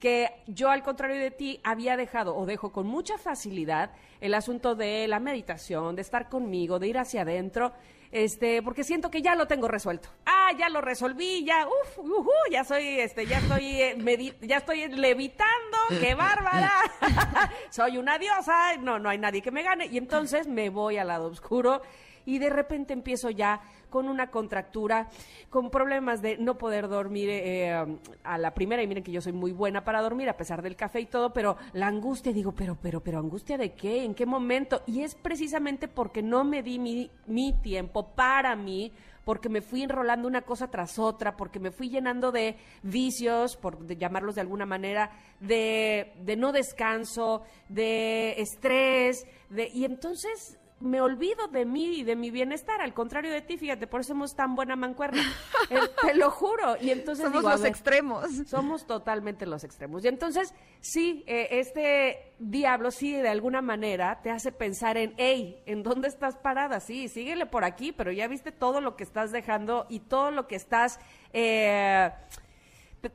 que 0.00 0.30
yo, 0.46 0.70
al 0.70 0.82
contrario 0.82 1.20
de 1.20 1.30
ti, 1.30 1.60
había 1.62 1.96
dejado 1.96 2.34
o 2.34 2.46
dejo 2.46 2.72
con 2.72 2.86
mucha 2.86 3.18
facilidad 3.18 3.90
el 4.20 4.34
asunto 4.34 4.74
de 4.74 5.06
la 5.06 5.20
meditación, 5.20 5.94
de 5.94 6.02
estar 6.02 6.28
conmigo, 6.28 6.78
de 6.78 6.88
ir 6.88 6.98
hacia 6.98 7.22
adentro, 7.22 7.72
este, 8.10 8.62
porque 8.62 8.82
siento 8.82 9.10
que 9.10 9.22
ya 9.22 9.36
lo 9.36 9.46
tengo 9.46 9.68
resuelto. 9.68 10.08
Ah, 10.26 10.50
ya 10.58 10.68
lo 10.68 10.80
resolví, 10.80 11.44
ya, 11.44 11.66
uff, 11.66 11.98
ujú, 11.98 12.32
ya 12.50 12.64
soy, 12.64 12.98
este, 12.98 13.26
ya 13.26 13.38
estoy, 13.38 13.82
eh, 13.82 14.34
ya 14.40 14.56
estoy 14.56 14.88
levitando, 14.88 15.78
qué 16.00 16.14
bárbara, 16.16 16.72
soy 17.70 17.98
una 17.98 18.18
diosa, 18.18 18.76
no, 18.78 18.98
no 18.98 19.10
hay 19.10 19.18
nadie 19.18 19.42
que 19.42 19.52
me 19.52 19.62
gane, 19.62 19.86
y 19.86 19.98
entonces 19.98 20.48
me 20.48 20.70
voy 20.70 20.96
al 20.96 21.08
lado 21.08 21.26
oscuro 21.26 21.82
y 22.30 22.38
de 22.38 22.48
repente 22.48 22.92
empiezo 22.92 23.28
ya 23.30 23.60
con 23.90 24.08
una 24.08 24.30
contractura, 24.30 25.08
con 25.50 25.68
problemas 25.68 26.22
de 26.22 26.38
no 26.38 26.56
poder 26.56 26.88
dormir 26.88 27.28
eh, 27.28 27.74
a 28.22 28.38
la 28.38 28.54
primera, 28.54 28.84
y 28.84 28.86
miren 28.86 29.02
que 29.02 29.10
yo 29.10 29.20
soy 29.20 29.32
muy 29.32 29.50
buena 29.50 29.82
para 29.82 30.00
dormir 30.00 30.28
a 30.28 30.36
pesar 30.36 30.62
del 30.62 30.76
café 30.76 31.00
y 31.00 31.06
todo, 31.06 31.32
pero 31.32 31.56
la 31.72 31.88
angustia, 31.88 32.32
digo, 32.32 32.52
pero, 32.52 32.78
pero, 32.80 33.00
pero, 33.00 33.18
angustia 33.18 33.58
de 33.58 33.72
qué, 33.72 34.04
en 34.04 34.14
qué 34.14 34.26
momento, 34.26 34.82
y 34.86 35.02
es 35.02 35.16
precisamente 35.16 35.88
porque 35.88 36.22
no 36.22 36.44
me 36.44 36.62
di 36.62 36.78
mi, 36.78 37.10
mi 37.26 37.52
tiempo 37.52 38.06
para 38.14 38.54
mí, 38.54 38.92
porque 39.24 39.48
me 39.48 39.60
fui 39.60 39.82
enrolando 39.82 40.28
una 40.28 40.42
cosa 40.42 40.70
tras 40.70 41.00
otra, 41.00 41.36
porque 41.36 41.58
me 41.58 41.72
fui 41.72 41.88
llenando 41.88 42.30
de 42.30 42.56
vicios, 42.84 43.56
por 43.56 43.84
llamarlos 43.86 44.36
de 44.36 44.40
alguna 44.40 44.66
manera, 44.66 45.10
de, 45.40 46.12
de 46.22 46.36
no 46.36 46.52
descanso, 46.52 47.42
de 47.68 48.40
estrés, 48.40 49.26
de, 49.50 49.68
y 49.74 49.84
entonces 49.84 50.59
me 50.80 51.00
olvido 51.00 51.46
de 51.48 51.64
mí 51.66 51.98
y 51.98 52.02
de 52.04 52.16
mi 52.16 52.30
bienestar, 52.30 52.80
al 52.80 52.94
contrario 52.94 53.30
de 53.30 53.42
ti, 53.42 53.58
fíjate, 53.58 53.86
por 53.86 54.00
eso 54.00 54.08
somos 54.08 54.34
tan 54.34 54.54
buena 54.54 54.76
mancuerna, 54.76 55.22
Eh, 55.70 55.78
te 56.02 56.14
lo 56.14 56.30
juro, 56.32 56.76
y 56.80 56.90
entonces 56.90 57.24
Somos 57.24 57.42
digo, 57.42 57.50
los 57.50 57.60
ver, 57.60 57.70
extremos. 57.70 58.26
somos 58.48 58.86
totalmente 58.86 59.46
los 59.46 59.62
extremos. 59.62 60.04
Y 60.04 60.08
entonces, 60.08 60.52
sí, 60.80 61.22
eh, 61.28 61.46
este 61.52 62.32
diablo 62.40 62.90
sí 62.90 63.12
de 63.12 63.28
alguna 63.28 63.62
manera 63.62 64.20
te 64.22 64.30
hace 64.30 64.50
pensar 64.50 64.96
en, 64.96 65.14
hey, 65.16 65.62
¿en 65.66 65.84
dónde 65.84 66.08
estás 66.08 66.36
parada? 66.36 66.80
Sí, 66.80 67.08
síguele 67.08 67.46
por 67.46 67.62
aquí, 67.64 67.92
pero 67.92 68.10
ya 68.10 68.26
viste 68.26 68.50
todo 68.50 68.80
lo 68.80 68.96
que 68.96 69.04
estás 69.04 69.30
dejando 69.30 69.86
y 69.88 70.00
todo 70.00 70.30
lo 70.32 70.48
que 70.48 70.56
estás... 70.56 70.98
eh, 71.32 72.10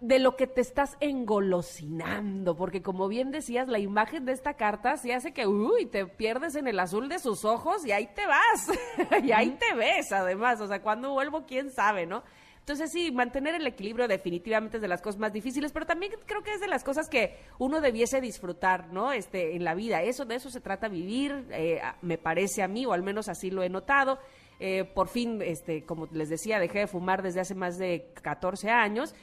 de- 0.02 0.20
lo 0.20 0.36
que 0.36 0.48
te 0.48 0.62
estás 0.62 0.98
engolosinando, 1.00 2.56
porque 2.56 2.82
como 2.82 3.08
bien 3.08 3.32
decías, 3.32 3.68
la 3.68 3.80
imagen 3.80 4.26
de 4.26 4.32
esta 4.34 4.54
carta 4.56 4.98
sí 4.98 5.12
hace 5.12 5.34
que, 5.34 5.48
uy, 5.48 5.86
te 5.86 6.06
pierdes 6.06 6.56
en 6.56 6.68
el 6.68 6.80
azul 6.80 7.10
de 7.10 7.20
sus 7.20 7.46
ojos 7.46 7.86
y 7.86 7.92
ahí 7.92 8.08
te 8.16 8.26
vas, 8.26 8.70
y 9.24 9.32
ahí 9.32 9.52
te 9.60 9.76
ves 9.76 10.12
además, 10.12 10.60
o 10.62 10.68
sea, 10.68 10.82
cuando 10.82 11.12
vuelvo, 11.12 11.46
quién 11.46 11.72
sabe, 11.72 12.06
¿no? 12.06 12.24
Entonces 12.60 12.92
sí, 12.92 13.12
mantener 13.12 13.54
el 13.54 13.68
equilibrio 13.68 14.08
definitivamente 14.08 14.78
es 14.78 14.82
de 14.82 14.88
las 14.88 15.04
cosas 15.04 15.20
más 15.20 15.32
difíciles, 15.32 15.72
pero 15.72 15.86
también 15.86 16.14
creo 16.26 16.42
que 16.42 16.52
es 16.52 16.60
de 16.60 16.68
las 16.68 16.84
cosas 16.84 17.08
que 17.10 17.38
uno 17.60 17.80
debiese 17.80 18.22
disfrutar, 18.22 18.88
¿no? 18.92 19.12
Este, 19.12 19.56
en 19.56 19.64
la 19.64 19.76
vida, 19.76 20.02
eso 20.02 20.26
de 20.26 20.34
eso 20.34 20.50
se 20.50 20.62
trata 20.62 20.88
vivir, 20.88 21.46
eh, 21.52 21.80
me 22.02 22.18
parece 22.18 22.64
a 22.64 22.68
mí, 22.68 22.84
o 22.88 22.94
al 22.94 23.04
menos 23.04 23.30
así 23.30 23.52
lo 23.52 23.62
he 23.62 23.70
notado. 23.70 24.18
Eh, 24.60 24.84
por 24.84 25.10
fin, 25.10 25.44
este, 25.44 25.84
como 25.86 26.08
les 26.12 26.30
decía, 26.30 26.58
dejé 26.60 26.80
de 26.80 26.88
fumar 26.88 27.22
desde 27.22 27.42
hace 27.42 27.54
más 27.54 27.78
de 27.78 28.10
14 28.24 28.72
años 28.72 29.14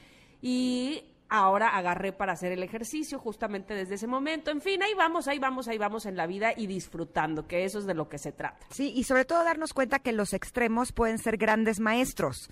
y 0.45 1.05
ahora 1.29 1.69
agarré 1.69 2.11
para 2.11 2.33
hacer 2.33 2.51
el 2.51 2.61
ejercicio 2.61 3.17
justamente 3.17 3.73
desde 3.73 3.95
ese 3.95 4.07
momento. 4.07 4.51
En 4.51 4.59
fin, 4.59 4.83
ahí 4.83 4.93
vamos, 4.93 5.29
ahí 5.29 5.39
vamos, 5.39 5.69
ahí 5.69 5.77
vamos 5.77 6.05
en 6.05 6.17
la 6.17 6.27
vida 6.27 6.53
y 6.55 6.67
disfrutando, 6.67 7.47
que 7.47 7.63
eso 7.63 7.79
es 7.79 7.85
de 7.85 7.93
lo 7.93 8.09
que 8.09 8.17
se 8.17 8.33
trata. 8.33 8.67
Sí, 8.69 8.91
y 8.93 9.05
sobre 9.05 9.23
todo 9.23 9.43
darnos 9.45 9.73
cuenta 9.73 9.99
que 9.99 10.11
los 10.11 10.33
extremos 10.33 10.91
pueden 10.91 11.17
ser 11.17 11.37
grandes 11.37 11.79
maestros, 11.79 12.49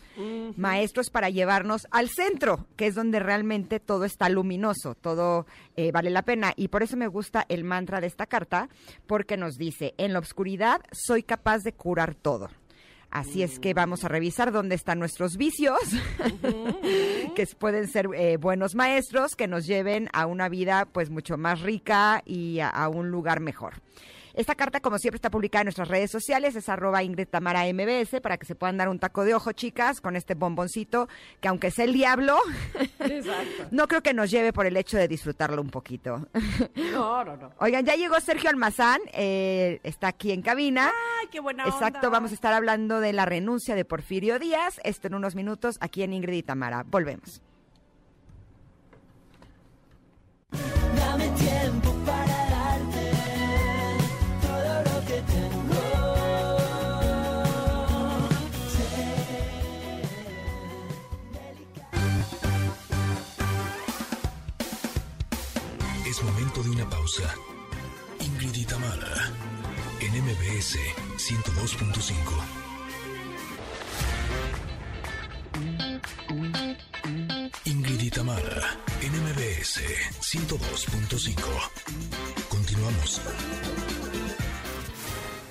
maestros 0.56 1.10
para 1.10 1.30
llevarnos 1.30 1.86
al 1.92 2.08
centro, 2.08 2.66
que 2.78 2.88
es 2.88 2.96
donde 2.96 3.20
realmente 3.20 3.82
todo 3.82 4.06
está 4.06 4.30
luminoso, 4.30 4.96
todo 4.96 5.46
eh, 5.76 5.92
vale 5.92 6.10
la 6.10 6.24
pena. 6.24 6.54
Y 6.56 6.70
por 6.70 6.82
eso 6.82 6.96
me 6.96 7.08
gusta 7.08 7.46
el 7.50 7.66
mantra 7.66 8.00
de 8.00 8.08
esta 8.08 8.26
carta, 8.26 8.70
porque 9.06 9.36
nos 9.36 9.58
dice, 9.58 9.94
en 9.98 10.14
la 10.14 10.20
oscuridad 10.20 10.82
soy 10.94 11.24
capaz 11.24 11.60
de 11.60 11.74
curar 11.74 12.16
todo. 12.16 12.50
Así 13.12 13.44
es 13.44 13.60
que 13.60 13.74
vamos 13.74 14.06
a 14.06 14.08
revisar 14.08 14.54
dónde 14.54 14.76
están 14.76 14.98
nuestros 14.98 15.36
vicios, 15.36 15.80
que 17.36 17.46
pueden 17.60 17.90
ser 17.90 18.08
eh, 18.16 18.38
buenos 18.38 18.74
maestros 18.74 19.36
que 19.36 19.50
nos 19.50 19.68
lleven 19.68 20.08
a 20.14 20.26
una 20.26 20.48
vida 20.48 20.88
pues 20.92 21.10
mucho 21.10 21.38
más 21.38 21.60
rica 21.60 22.24
y 22.26 22.60
a, 22.60 22.70
a 22.70 22.88
un 22.88 23.12
lugar 23.12 23.42
mejor. 23.42 23.74
Esta 24.34 24.56
carta, 24.56 24.80
como 24.80 24.98
siempre, 24.98 25.18
está 25.18 25.30
publicada 25.30 25.62
en 25.62 25.66
nuestras 25.66 25.88
redes 25.88 26.12
sociales, 26.12 26.56
es 26.56 26.70
arroba 26.70 27.04
Ingrid 27.04 27.28
Tamara 27.28 27.64
MBS, 27.72 28.22
para 28.22 28.38
que 28.38 28.46
se 28.46 28.56
puedan 28.56 28.78
dar 28.78 28.90
un 28.90 29.00
taco 29.00 29.24
de 29.24 29.34
ojo, 29.34 29.52
chicas, 29.52 30.02
con 30.02 30.16
este 30.16 30.36
bomboncito, 30.36 31.08
que 31.40 31.48
aunque 31.48 31.72
sea 31.72 31.86
el 31.86 31.94
diablo, 31.94 32.38
no 33.72 33.88
creo 33.88 34.02
que 34.02 34.14
nos 34.14 34.32
lleve 34.32 34.54
por 34.54 34.66
el 34.66 34.78
hecho 34.78 34.98
de 34.98 35.08
disfrutarlo 35.08 35.62
un 35.62 35.70
poquito. 35.70 36.28
No, 36.92 37.24
no, 37.24 37.38
no. 37.38 37.52
Oigan, 37.60 37.86
ya 37.86 37.96
llegó 37.96 38.20
Sergio 38.20 38.50
Almazán, 38.50 39.00
eh, 39.14 39.80
está 39.84 40.08
aquí 40.10 40.32
en 40.32 40.42
cabina. 40.42 40.92
Ay, 41.20 41.28
qué 41.32 41.40
buena 41.40 41.66
onda. 41.66 41.76
Exacto, 41.76 42.10
vamos 42.10 42.32
a 42.32 42.34
estar 42.34 42.54
hablando 42.54 43.00
de 43.00 43.14
la 43.14 43.26
renuncia 43.26 43.76
de 43.76 43.86
Porfirio 43.86 44.40
Díaz, 44.40 44.80
esto 44.84 45.08
en 45.08 45.16
unos 45.16 45.36
minutos, 45.36 45.78
aquí 45.80 46.04
en 46.04 46.14
Ingrid 46.14 46.38
y 46.38 46.44
Tamara. 46.44 46.84
Volvemos. 46.86 47.42
Una 66.72 66.90
pausa. 66.90 67.36
Ingrid 68.20 68.68
Tamara, 68.68 69.32
en 70.00 70.12
MBS 70.24 70.78
102.5. 71.18 72.62
Ingrid 77.66 78.14
Tamara, 78.14 78.78
en 79.02 79.12
MBS 79.24 79.82
102.5. 80.22 81.36
Continuamos. 82.48 83.22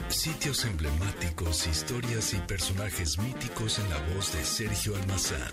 Sitios 0.08 0.64
emblemáticos, 0.64 1.66
historias 1.66 2.32
y 2.34 2.38
personajes 2.38 3.18
míticos 3.18 3.78
en 3.78 3.90
la 3.90 3.98
voz 4.14 4.32
de 4.32 4.44
Sergio 4.44 4.96
Almazán. 4.96 5.52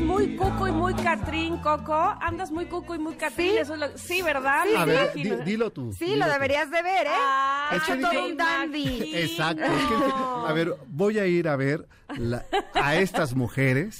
muy 0.00 0.36
cuco 0.36 0.68
y 0.68 0.72
muy 0.72 0.94
catrín, 0.94 1.58
Coco. 1.58 1.94
Andas 2.20 2.50
muy 2.50 2.66
cuco 2.66 2.94
y 2.94 2.98
muy 2.98 3.14
catrín. 3.14 3.50
¿Sí? 3.52 3.56
Eso 3.58 3.74
es 3.74 3.80
lo- 3.80 3.98
sí, 3.98 4.22
¿verdad? 4.22 4.64
Sí, 4.64 4.74
A 4.76 4.86
Me 4.86 4.92
ver, 4.92 5.04
imagino. 5.14 5.36
di- 5.38 5.42
dilo 5.44 5.70
tú. 5.70 5.92
Sí, 5.92 6.04
dilo 6.06 6.18
lo 6.18 6.24
tú. 6.26 6.32
deberías 6.32 6.70
de 6.70 6.82
ver, 6.82 7.06
¿eh? 7.06 7.10
Ah, 7.14 7.70
Es 7.76 7.82
que 7.82 7.96
todo 7.96 8.24
un 8.26 8.36
dandy. 8.36 9.12
Exacto. 9.16 9.62
es 9.64 9.70
que- 9.70 10.48
a 10.48 10.52
ver, 10.52 10.74
voy 10.88 11.18
a 11.18 11.26
ir 11.26 11.48
a 11.48 11.56
ver 11.56 11.86
la- 12.16 12.44
a 12.74 12.96
estas 12.96 13.34
mujeres 13.34 13.98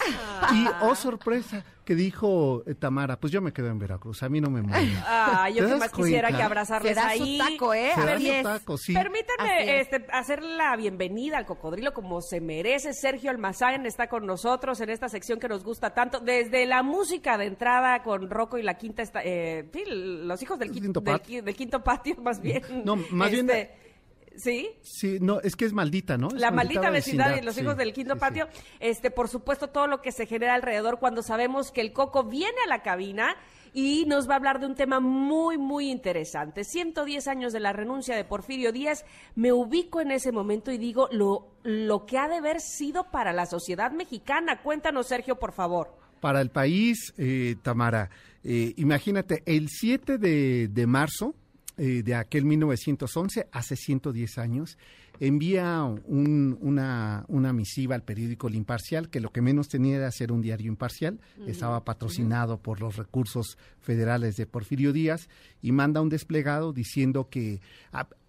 y, 0.53 0.67
oh 0.83 0.95
sorpresa, 0.95 1.65
que 1.85 1.95
dijo 1.95 2.63
eh, 2.67 2.75
Tamara, 2.75 3.19
pues 3.19 3.33
yo 3.33 3.41
me 3.43 3.53
quedo 3.53 3.69
en 3.69 3.79
Veracruz, 3.79 4.23
a 4.23 4.29
mí 4.29 4.41
no 4.41 4.51
me 4.51 4.63
mueven. 4.63 4.93
Ah, 5.05 5.49
yo 5.51 5.65
¿Te 5.67 5.73
que 5.73 5.79
más 5.79 5.93
quisiera 5.93 6.29
que 6.31 6.43
abrazarles 6.43 6.91
Se 6.91 6.95
da 6.95 7.15
su 7.17 7.23
ahí. 7.25 7.39
taco, 7.39 7.75
¿eh? 7.75 7.91
Da 7.97 8.15
Así 8.15 8.27
su 8.27 8.33
es. 8.33 8.43
taco, 8.43 8.79
sí. 8.79 8.95
Permítanme 8.95 9.81
es. 9.81 9.89
este, 9.93 10.07
hacer 10.13 10.43
la 10.43 10.77
bienvenida 10.77 11.39
al 11.39 11.47
cocodrilo 11.47 11.93
como 11.93 12.21
se 12.21 12.41
merece. 12.41 12.93
Sergio 12.95 13.31
Almazán 13.31 13.85
está 13.87 14.09
con 14.09 14.27
nosotros 14.27 14.81
en 14.81 14.91
esta 14.91 15.09
sección 15.09 15.39
que 15.41 15.49
nos 15.49 15.65
gusta 15.65 15.91
tanto. 15.95 16.21
Desde 16.21 16.67
la 16.67 16.83
música 16.83 17.37
de 17.39 17.47
entrada 17.47 18.03
con 18.03 18.31
Rocco 18.31 18.59
y 18.59 18.63
la 18.63 18.75
quinta, 18.75 19.03
esta- 19.03 19.23
eh, 19.25 19.69
los 19.87 20.41
hijos 20.43 20.59
del, 20.59 20.69
El 20.69 20.75
qui- 20.75 20.81
quinto 20.83 21.01
del 21.01 21.15
patio. 21.15 21.41
qui- 21.41 21.45
del 21.45 21.55
quinto 21.57 21.83
patio, 21.83 22.17
más 22.23 22.41
bien. 22.41 22.63
No, 22.85 22.97
más 23.11 23.31
bien- 23.31 23.49
Este, 23.51 23.92
¿Sí? 24.37 24.71
Sí, 24.83 25.19
no, 25.21 25.41
es 25.41 25.57
que 25.57 25.65
es 25.65 25.73
maldita, 25.73 26.17
¿no? 26.17 26.29
Es 26.29 26.35
La 26.35 26.51
maldita 26.51 26.91
vecindad 26.91 27.37
y 27.37 27.43
los 27.43 27.55
sí, 27.55 27.63
hijos 27.63 27.77
del 27.77 27.93
quinto 27.93 28.15
sí, 28.15 28.19
sí. 28.19 28.21
patio. 28.21 28.49
Este, 28.81 29.11
por 29.11 29.29
supuesto, 29.29 29.69
todo 29.69 29.87
lo 29.87 30.01
que 30.03 30.13
se 30.13 30.27
genera 30.27 30.55
alrededor 30.55 30.99
cuando 30.99 31.23
sabemos 31.23 31.71
que 31.71 31.81
el 31.81 31.93
Coco 31.93 32.25
viene 32.25 32.57
a 32.67 32.69
la 32.69 32.83
cabina 32.83 33.37
y 33.75 34.05
nos 34.07 34.29
va 34.29 34.35
a 34.35 34.37
hablar 34.37 34.61
de 34.61 34.67
un 34.67 34.75
tema 34.75 35.01
muy, 35.01 35.59
muy 35.59 35.91
interesante. 35.91 36.65
110 36.65 37.27
años 37.29 37.53
de 37.53 37.61
la 37.61 37.73
renuncia 37.73 38.17
de 38.17 38.25
Porfirio 38.25 38.73
Díaz. 38.73 39.05
Me 39.35 39.53
ubico 39.53 40.01
en 40.01 40.11
ese 40.11 40.33
momento 40.33 40.71
y 40.73 40.79
digo 40.79 41.09
lo, 41.11 41.49
lo 41.63 42.05
que 42.05 42.19
ha 42.19 42.29
de 42.29 42.37
haber 42.37 42.61
sido 42.61 43.11
para 43.11 43.33
la 43.33 43.47
sociedad 43.47 43.93
mexicana. 43.93 44.63
Cuéntanos, 44.63 45.07
Sergio, 45.07 45.39
por 45.39 45.53
favor. 45.53 45.97
Para 46.21 46.41
el 46.41 46.51
país, 46.51 47.15
eh, 47.17 47.57
Tamara, 47.63 48.11
eh, 48.45 48.75
imagínate, 48.77 49.43
el 49.47 49.69
7 49.69 50.19
de, 50.19 50.69
de 50.69 50.87
marzo 50.87 51.35
eh, 51.79 52.03
de 52.03 52.15
aquel 52.15 52.45
1911, 52.45 53.49
hace 53.53 53.77
110 53.77 54.39
años, 54.39 54.77
envía 55.21 55.83
un- 55.85 56.59
una, 56.61 57.25
una 57.29 57.53
misiva 57.53 57.95
al 57.95 58.03
periódico 58.03 58.49
El 58.49 58.55
Imparcial, 58.57 59.09
que 59.09 59.21
lo 59.21 59.31
que 59.31 59.43
menos 59.43 59.69
tenía 59.69 59.97
era 59.97 60.11
ser 60.11 60.33
un 60.33 60.41
diario 60.43 60.69
imparcial, 60.69 61.21
estaba 61.47 61.85
patrocinado 61.85 62.59
por 62.59 62.81
los 62.81 62.97
recursos 62.97 63.57
federales 63.81 64.37
de 64.37 64.47
Porfirio 64.47 64.93
Díaz, 64.93 65.29
y 65.61 65.73
manda 65.73 66.01
un 66.01 66.09
desplegado 66.09 66.73
diciendo 66.73 67.29
que 67.31 67.61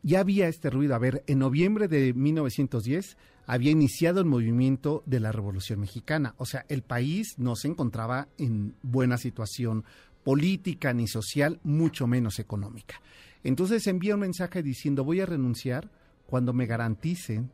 ya 0.04 0.20
había 0.20 0.48
este 0.48 0.70
ruido. 0.70 0.94
A 0.96 1.00
ver, 1.00 1.24
en 1.28 1.40
noviembre 1.40 1.88
de 1.88 2.14
1910 2.14 3.18
había 3.46 3.72
iniciado 3.72 4.20
el 4.20 4.26
movimiento 4.26 5.04
de 5.06 5.20
la 5.20 5.32
Revolución 5.32 5.80
Mexicana. 5.80 6.36
O 6.38 6.46
sea, 6.46 6.66
el 6.70 6.82
país 6.84 7.34
no 7.38 7.56
se 7.56 7.68
encontraba 7.70 8.28
en 8.38 8.76
buena 8.84 9.18
situación 9.18 9.84
política 10.24 10.94
ni 10.94 11.08
social, 11.08 11.60
mucho 11.64 12.08
menos 12.08 12.40
económica. 12.40 13.02
Entonces 13.44 13.86
envía 13.88 14.16
un 14.16 14.22
mensaje 14.22 14.64
diciendo 14.64 15.04
voy 15.04 15.22
a 15.22 15.26
renunciar 15.26 15.90
cuando 16.26 16.54
me 16.54 16.66
garanticen 16.66 17.52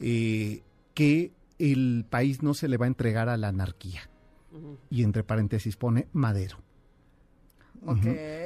eh, 0.00 0.62
que 0.94 1.32
el 1.58 2.04
país 2.08 2.42
no 2.42 2.54
se 2.54 2.68
le 2.68 2.76
va 2.76 2.86
a 2.86 2.88
entregar 2.88 3.28
a 3.28 3.36
la 3.36 3.48
anarquía. 3.48 4.08
Y 4.90 5.02
entre 5.02 5.24
paréntesis 5.24 5.76
pone 5.76 6.08
Madero. 6.12 6.58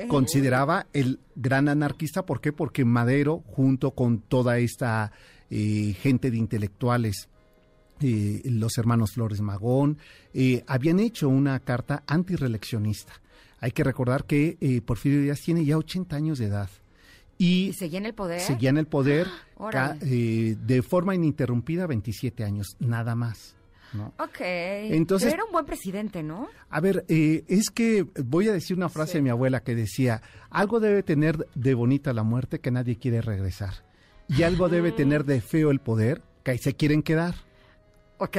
Consideraba 0.09 0.87
el 0.93 1.21
gran 1.35 1.69
anarquista, 1.69 2.25
¿por 2.25 2.41
qué? 2.41 2.53
Porque 2.53 2.85
Madero, 2.85 3.43
junto 3.47 3.91
con 3.91 4.21
toda 4.21 4.59
esta 4.59 5.13
eh, 5.51 5.95
gente 6.01 6.31
de 6.31 6.39
intelectuales, 6.39 7.29
eh, 8.01 8.43
los 8.45 8.77
hermanos 8.77 9.13
Flores 9.13 9.41
Magón, 9.41 9.99
eh, 10.35 10.65
habían 10.67 11.01
hecho 11.01 11.29
una 11.29 11.59
carta 11.61 12.03
antireeleccionista. 12.07 13.15
Hay 13.61 13.73
que 13.73 13.85
recordar 13.85 14.25
que 14.25 14.59
eh, 14.61 14.83
Porfirio 14.83 15.23
Díaz 15.23 15.41
tiene 15.41 15.65
ya 15.65 15.79
80 15.79 16.15
años 16.15 16.39
de 16.39 16.47
edad 16.47 16.69
y 17.39 17.69
¿Y 17.69 17.73
seguía 17.75 17.99
en 17.99 18.07
el 18.07 18.15
poder? 18.15 18.41
seguía 18.41 18.71
en 18.71 18.79
el 18.79 18.87
poder 18.87 19.27
ca- 19.71 19.97
eh, 20.03 20.57
de 20.61 20.83
forma 20.83 21.15
ininterrumpida 21.15 21.87
27 21.87 22.45
años, 22.45 22.77
nada 22.81 23.15
más. 23.15 23.55
¿no? 23.93 24.13
Ok. 24.19 24.41
Entonces- 24.41 25.29
Pero 25.31 25.43
era 25.43 25.45
un 25.47 25.53
buen 25.53 25.65
presidente, 25.65 26.23
¿no? 26.23 26.49
A 26.69 26.81
ver, 26.81 27.05
eh, 27.09 27.45
es 27.49 27.71
que 27.71 28.05
voy 28.25 28.49
a 28.49 28.53
decir 28.53 28.77
una 28.77 28.89
frase 28.89 29.19
de 29.19 29.23
mi 29.23 29.31
abuela 29.31 29.61
que 29.61 29.75
decía, 29.75 30.21
algo 30.51 30.81
debe 30.81 31.03
tener 31.03 31.47
de 31.55 31.75
bonita 31.75 32.13
la 32.13 32.23
muerte 32.25 32.59
que 32.61 32.71
nadie 32.71 32.97
quiere 32.99 33.23
regresar. 33.23 33.85
Y 34.29 34.43
algo 34.43 34.69
debe 34.69 34.91
tener 34.93 35.25
de 35.25 35.41
feo 35.41 35.71
el 35.71 35.79
poder 35.79 36.21
que 36.43 36.51
ahí 36.51 36.59
se 36.59 36.75
quieren 36.75 37.03
quedar. 37.03 37.37
Ok. 38.19 38.37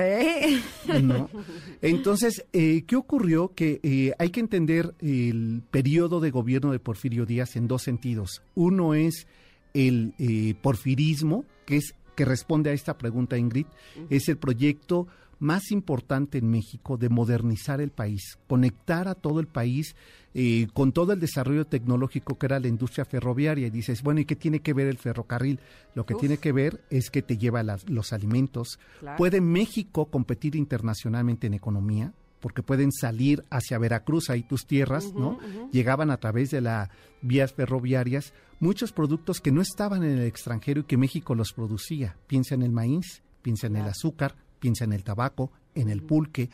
¿no? 1.03 1.29
Entonces, 1.81 2.45
eh, 2.53 2.83
¿qué 2.87 2.95
ocurrió? 2.95 3.53
Que 3.53 3.79
eh, 3.83 4.13
hay 4.17 4.29
que 4.29 4.39
entender 4.39 4.93
el 4.99 5.61
periodo 5.69 6.19
de 6.19 6.31
gobierno 6.31 6.71
de 6.71 6.79
Porfirio 6.79 7.25
Díaz 7.25 7.55
en 7.55 7.67
dos 7.67 7.83
sentidos. 7.83 8.41
Uno 8.55 8.93
es 8.93 9.27
el 9.73 10.13
eh, 10.17 10.55
porfirismo, 10.61 11.45
que 11.65 11.77
es 11.77 11.93
que 12.15 12.25
responde 12.25 12.71
a 12.71 12.73
esta 12.73 12.97
pregunta, 12.97 13.37
Ingrid, 13.37 13.67
es 14.09 14.27
el 14.27 14.37
proyecto 14.37 15.07
más 15.39 15.71
importante 15.71 16.37
en 16.37 16.49
México 16.49 16.97
de 16.97 17.09
modernizar 17.09 17.79
el 17.81 17.91
país, 17.91 18.37
conectar 18.47 19.07
a 19.07 19.15
todo 19.15 19.39
el 19.39 19.47
país 19.47 19.95
eh, 20.33 20.67
con 20.73 20.91
todo 20.91 21.13
el 21.13 21.19
desarrollo 21.19 21.65
tecnológico 21.65 22.37
que 22.37 22.45
era 22.47 22.59
la 22.59 22.67
industria 22.67 23.05
ferroviaria. 23.05 23.67
Y 23.67 23.71
dices, 23.71 24.03
bueno, 24.03 24.19
¿y 24.19 24.25
qué 24.25 24.35
tiene 24.35 24.59
que 24.59 24.73
ver 24.73 24.87
el 24.87 24.97
ferrocarril? 24.97 25.59
Lo 25.95 26.05
que 26.05 26.13
Uf. 26.15 26.19
tiene 26.19 26.37
que 26.37 26.51
ver 26.51 26.81
es 26.89 27.09
que 27.09 27.21
te 27.21 27.37
lleva 27.37 27.63
las- 27.63 27.89
los 27.89 28.13
alimentos. 28.13 28.79
Claro. 28.99 29.17
¿Puede 29.17 29.41
México 29.41 30.05
competir 30.07 30.55
internacionalmente 30.55 31.47
en 31.47 31.53
economía? 31.55 32.13
Porque 32.39 32.61
pueden 32.61 32.91
salir 32.91 33.43
hacia 33.49 33.79
Veracruz, 33.79 34.29
ahí 34.29 34.43
tus 34.43 34.67
tierras, 34.67 35.11
¿no? 35.13 35.39
Llegaban 35.71 36.11
a 36.11 36.17
través 36.17 36.51
de 36.51 36.61
las 36.61 36.89
vías 37.23 37.51
ferroviarias 37.53 38.31
muchos 38.59 38.91
productos 38.91 39.41
que 39.41 39.51
no 39.51 39.61
estaban 39.61 40.03
en 40.03 40.17
el 40.19 40.25
extranjero 40.25 40.81
y 40.81 40.83
que 40.83 40.97
México 40.97 41.33
los 41.33 41.51
producía. 41.53 42.15
Piensa 42.27 42.53
en 42.53 42.61
el 42.61 42.71
maíz, 42.71 43.23
piensa 43.41 43.65
en 43.67 43.77
el 43.77 43.85
azúcar, 43.87 44.35
piensa 44.59 44.85
en 44.85 44.93
el 44.93 45.03
tabaco, 45.03 45.51
en 45.75 45.89
el 45.89 46.01
pulque. 46.01 46.49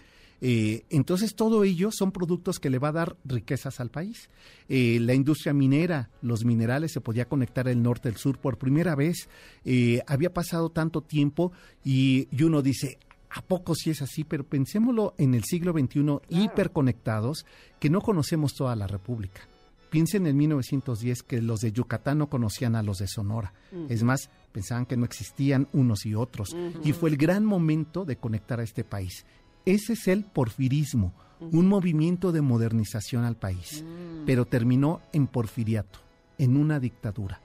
Eh, 0.46 0.84
entonces, 0.90 1.36
todo 1.36 1.64
ello 1.64 1.90
son 1.92 2.12
productos 2.12 2.60
que 2.60 2.70
le 2.70 2.78
va 2.78 2.90
a 2.90 2.94
dar 2.94 3.16
riquezas 3.24 3.80
al 3.80 3.90
país. 3.90 4.30
Eh, 4.68 5.00
la 5.00 5.14
industria 5.14 5.54
minera, 5.54 6.10
los 6.22 6.44
minerales, 6.44 6.92
se 6.92 7.00
podía 7.00 7.26
conectar 7.26 7.68
el 7.70 7.82
norte 7.82 8.10
al 8.10 8.18
sur 8.18 8.38
por 8.38 8.58
primera 8.58 8.94
vez. 8.94 9.30
Eh, 9.64 10.02
había 10.06 10.34
pasado 10.34 10.70
tanto 10.70 11.02
tiempo 11.02 11.54
y, 11.84 12.28
y 12.30 12.44
uno 12.44 12.62
dice, 12.62 13.00
¿a 13.30 13.42
poco 13.42 13.74
sí 13.74 13.92
es 13.92 14.02
así? 14.02 14.26
Pero 14.26 14.44
pensémoslo 14.44 15.14
en 15.18 15.34
el 15.34 15.46
siglo 15.46 15.72
XXI, 15.72 16.20
hiperconectados, 16.28 17.46
que 17.80 17.90
no 17.90 18.02
conocemos 18.02 18.54
toda 18.54 18.76
la 18.76 18.88
República. 18.88 19.48
Piensen 19.94 20.26
en 20.26 20.36
1910 20.36 21.22
que 21.22 21.40
los 21.40 21.60
de 21.60 21.72
Yucatán 21.72 22.18
no 22.18 22.28
conocían 22.28 22.76
a 22.76 22.82
los 22.82 22.98
de 22.98 23.08
Sonora. 23.08 23.54
Es 23.90 24.02
más, 24.02 24.32
pensaban 24.52 24.88
que 24.88 24.98
no 24.98 25.06
existían 25.06 25.68
unos 25.72 26.08
y 26.08 26.16
otros. 26.16 26.56
Y 26.84 26.94
fue 26.94 27.12
el 27.12 27.18
gran 27.18 27.46
momento 27.46 28.04
de 28.04 28.16
conectar 28.16 28.60
a 28.60 28.64
este 28.64 28.84
país. 28.84 29.24
Ese 29.66 29.94
es 29.94 30.08
el 30.08 30.24
porfirismo, 30.26 31.14
un 31.40 31.68
movimiento 31.68 32.32
de 32.32 32.42
modernización 32.42 33.24
al 33.24 33.38
país. 33.38 33.86
Pero 34.26 34.46
terminó 34.46 35.02
en 35.12 35.28
porfiriato, 35.28 36.00
en 36.40 36.58
una 36.58 36.80
dictadura, 36.80 37.40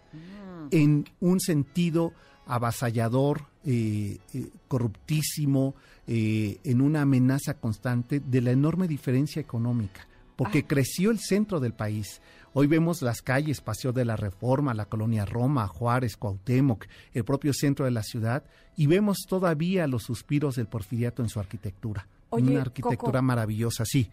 en 0.70 1.04
un 1.20 1.40
sentido 1.40 2.14
avasallador, 2.46 3.42
eh, 3.64 4.16
eh, 4.32 4.46
corruptísimo, 4.68 5.74
eh, 6.06 6.58
en 6.64 6.80
una 6.80 7.02
amenaza 7.02 7.54
constante 7.54 8.20
de 8.20 8.40
la 8.40 8.52
enorme 8.52 8.88
diferencia 8.88 9.40
económica, 9.40 10.08
porque 10.34 10.64
creció 10.64 11.10
el 11.10 11.18
centro 11.18 11.60
del 11.60 11.74
país. 11.74 12.22
Hoy 12.60 12.66
vemos 12.66 13.02
las 13.02 13.22
calles, 13.22 13.60
Paseo 13.60 13.92
de 13.92 14.04
la 14.04 14.16
Reforma, 14.16 14.74
la 14.74 14.86
colonia 14.86 15.24
Roma, 15.24 15.68
Juárez, 15.68 16.16
Cuauhtémoc, 16.16 16.86
el 17.14 17.22
propio 17.24 17.52
centro 17.52 17.84
de 17.84 17.92
la 17.92 18.02
ciudad, 18.02 18.42
y 18.74 18.88
vemos 18.88 19.18
todavía 19.28 19.86
los 19.86 20.02
suspiros 20.02 20.56
del 20.56 20.66
porfiriato 20.66 21.22
en 21.22 21.28
su 21.28 21.38
arquitectura. 21.38 22.08
Oye, 22.30 22.50
Una 22.50 22.62
arquitectura 22.62 23.12
Coco. 23.20 23.22
maravillosa, 23.22 23.84
sí. 23.84 24.10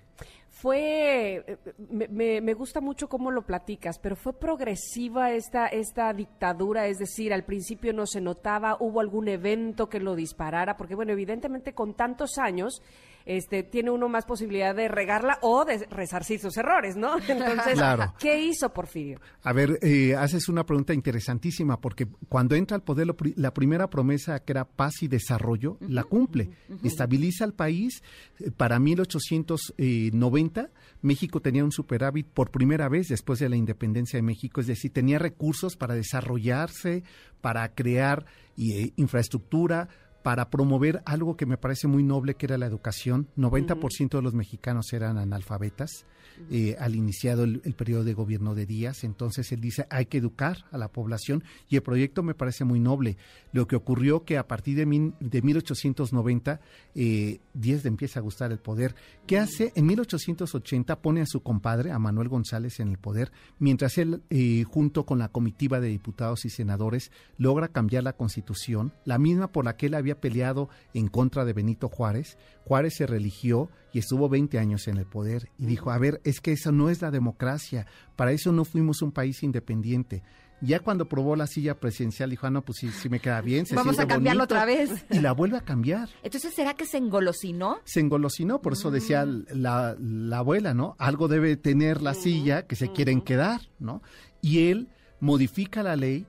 Fue, 0.51 1.37
eh, 1.47 1.57
me, 1.89 2.07
me- 2.07 2.39
me 2.39 2.53
gusta 2.53 2.81
mucho 2.81 3.09
cómo 3.09 3.31
lo 3.31 3.47
platicas, 3.47 3.97
pero 3.97 4.15
fue 4.15 4.37
progresiva 4.37 5.31
esta, 5.31 5.65
esta 5.65 6.13
dictadura, 6.13 6.85
es 6.85 6.99
decir, 6.99 7.33
al 7.33 7.45
principio 7.45 7.93
no 7.93 8.05
se 8.05 8.21
notaba, 8.21 8.77
hubo 8.79 8.99
algún 8.99 9.27
evento 9.27 9.89
que 9.89 9.99
lo 9.99 10.13
disparara, 10.15 10.77
porque 10.77 10.93
bueno, 10.93 11.13
evidentemente 11.13 11.73
con 11.73 11.95
tantos 11.95 12.37
años, 12.37 12.83
este, 13.25 13.63
tiene 13.63 13.89
uno 13.91 14.07
más 14.07 14.25
posibilidad 14.25 14.75
de 14.75 14.87
regarla 14.87 15.39
o 15.41 15.65
de 15.65 15.85
resarcir 15.89 16.39
sus 16.39 16.55
errores, 16.57 16.95
¿no? 16.95 17.17
Entonces, 17.27 17.73
Claro. 17.73 18.13
¿qué 18.19 18.39
hizo 18.41 18.71
Porfirio? 18.73 19.19
A 19.43 19.51
ver, 19.53 19.79
eh, 19.81 20.15
haces 20.15 20.47
una 20.49 20.65
pregunta 20.65 20.93
interesantísima 20.93 21.81
porque 21.81 22.07
cuando 22.29 22.55
entra 22.55 22.75
al 22.75 22.83
poder 22.83 23.07
lo 23.07 23.15
la 23.35 23.53
primera 23.53 23.89
promesa 23.89 24.39
que 24.43 24.51
era 24.53 24.65
paz 24.65 25.01
y 25.01 25.07
desarrollo 25.07 25.77
la 25.81 26.03
cumple, 26.03 26.49
estabiliza 26.83 27.45
el 27.45 27.53
país. 27.53 28.03
Eh, 28.39 28.51
Para 28.51 28.79
1890 28.79 30.69
México 31.01 31.41
tenía 31.41 31.63
un 31.63 31.71
superávit 31.71 32.27
por 32.27 32.51
primera 32.51 32.89
vez 32.89 33.07
después 33.07 33.39
de 33.39 33.49
la 33.49 33.55
independencia 33.55 34.17
de 34.17 34.23
México, 34.23 34.61
es 34.61 34.67
decir, 34.67 34.91
tenía 34.91 35.19
recursos 35.19 35.75
para 35.75 35.93
desarrollarse, 35.95 37.03
para 37.41 37.73
crear 37.73 38.25
eh, 38.57 38.91
infraestructura, 38.95 39.89
para 40.25 40.49
promover 40.49 41.03
algo 41.05 41.37
que 41.37 41.45
me 41.45 41.55
parece 41.55 41.85
muy 41.85 42.01
noble, 42.01 42.33
que 42.33 42.47
era 42.47 42.57
la 42.57 42.65
educación. 42.65 43.27
90% 43.37 44.09
de 44.09 44.23
los 44.23 44.33
mexicanos 44.33 44.91
eran 44.91 45.19
analfabetas 45.19 46.07
eh, 46.49 46.75
al 46.79 46.95
iniciado 46.95 47.43
el, 47.43 47.59
periodo 47.75 48.03
de 48.03 48.13
gobierno 48.13 48.55
de 48.55 48.65
Díaz. 48.65 49.03
Entonces 49.03 49.51
él 49.51 49.61
dice, 49.61 49.85
hay 49.89 50.05
que 50.05 50.17
educar 50.17 50.65
a 50.71 50.77
la 50.77 50.89
población 50.89 51.43
y 51.69 51.75
el 51.75 51.83
proyecto 51.83 52.23
me 52.23 52.33
parece 52.33 52.63
muy 52.63 52.79
noble. 52.79 53.17
Lo 53.51 53.67
que 53.67 53.75
ocurrió 53.75 54.23
que 54.23 54.37
a 54.37 54.47
partir 54.47 54.75
de, 54.75 55.13
de 55.19 55.41
1890, 55.41 56.59
eh, 56.95 57.39
Díaz 57.53 57.83
le 57.83 57.89
empieza 57.89 58.19
a 58.19 58.23
gustar 58.23 58.51
el 58.51 58.59
poder. 58.59 58.95
¿Qué 59.27 59.37
hace? 59.37 59.71
En 59.75 59.85
1880 59.85 61.01
pone 61.01 61.21
a 61.21 61.25
su 61.25 61.41
compadre, 61.41 61.91
a 61.91 61.99
Manuel 61.99 62.29
González, 62.29 62.79
en 62.79 62.89
el 62.89 62.97
poder, 62.97 63.31
mientras 63.59 63.97
él, 63.97 64.21
eh, 64.29 64.63
junto 64.63 65.05
con 65.05 65.19
la 65.19 65.29
comitiva 65.29 65.79
de 65.79 65.87
diputados 65.87 66.45
y 66.45 66.49
senadores, 66.49 67.11
logra 67.37 67.69
cambiar 67.69 68.03
la 68.03 68.13
constitución, 68.13 68.93
la 69.05 69.17
misma 69.17 69.51
por 69.51 69.65
la 69.65 69.75
que 69.75 69.87
él 69.87 69.93
había 69.93 70.19
peleado 70.19 70.69
en 70.93 71.07
contra 71.07 71.45
de 71.45 71.53
Benito 71.53 71.89
Juárez. 71.89 72.37
Juárez 72.65 72.95
se 72.95 73.05
religió 73.05 73.69
y 73.93 73.99
estuvo 73.99 74.27
20 74.27 74.57
años 74.57 74.87
en 74.87 74.97
el 74.97 75.05
poder 75.05 75.49
y 75.57 75.67
dijo, 75.67 75.91
a 75.91 75.97
ver, 75.99 76.19
es 76.23 76.41
que 76.41 76.51
eso 76.51 76.71
no 76.71 76.89
es 76.89 77.01
la 77.01 77.11
democracia, 77.11 77.85
para 78.15 78.31
eso 78.31 78.51
no 78.51 78.65
fuimos 78.65 79.03
un 79.03 79.11
país 79.11 79.43
independiente. 79.43 80.23
Ya 80.61 80.79
cuando 80.79 81.07
probó 81.07 81.35
la 81.35 81.45
silla 81.45 81.79
presidencial 81.79 82.31
dijo, 82.31 82.47
ah, 82.47 82.49
no, 82.49 82.63
pues 82.63 82.79
sí, 82.79 82.89
sí 82.89 83.07
me 83.07 83.19
queda 83.19 83.39
bien. 83.41 83.67
se 83.67 83.75
Vamos 83.75 83.99
a 83.99 84.07
cambiarlo 84.07 84.41
bonito", 84.41 84.55
otra 84.55 84.65
vez. 84.65 85.05
Y 85.11 85.19
la 85.19 85.33
vuelve 85.33 85.57
a 85.57 85.61
cambiar. 85.61 86.09
Entonces, 86.23 86.55
¿será 86.55 86.73
que 86.73 86.85
se 86.85 86.97
engolosinó? 86.97 87.77
Se 87.83 87.99
engolosinó, 87.99 88.61
por 88.61 88.73
eso 88.73 88.89
decía 88.89 89.25
la, 89.25 89.95
la 89.99 90.37
abuela, 90.39 90.73
¿no? 90.73 90.95
Algo 90.97 91.27
debe 91.27 91.55
tener 91.55 92.01
la 92.01 92.15
silla 92.15 92.65
que 92.65 92.75
se 92.75 92.91
quieren 92.91 93.21
quedar, 93.21 93.61
¿no? 93.79 94.01
Y 94.41 94.69
él 94.69 94.89
modifica 95.19 95.83
la 95.83 95.95
ley 95.95 96.25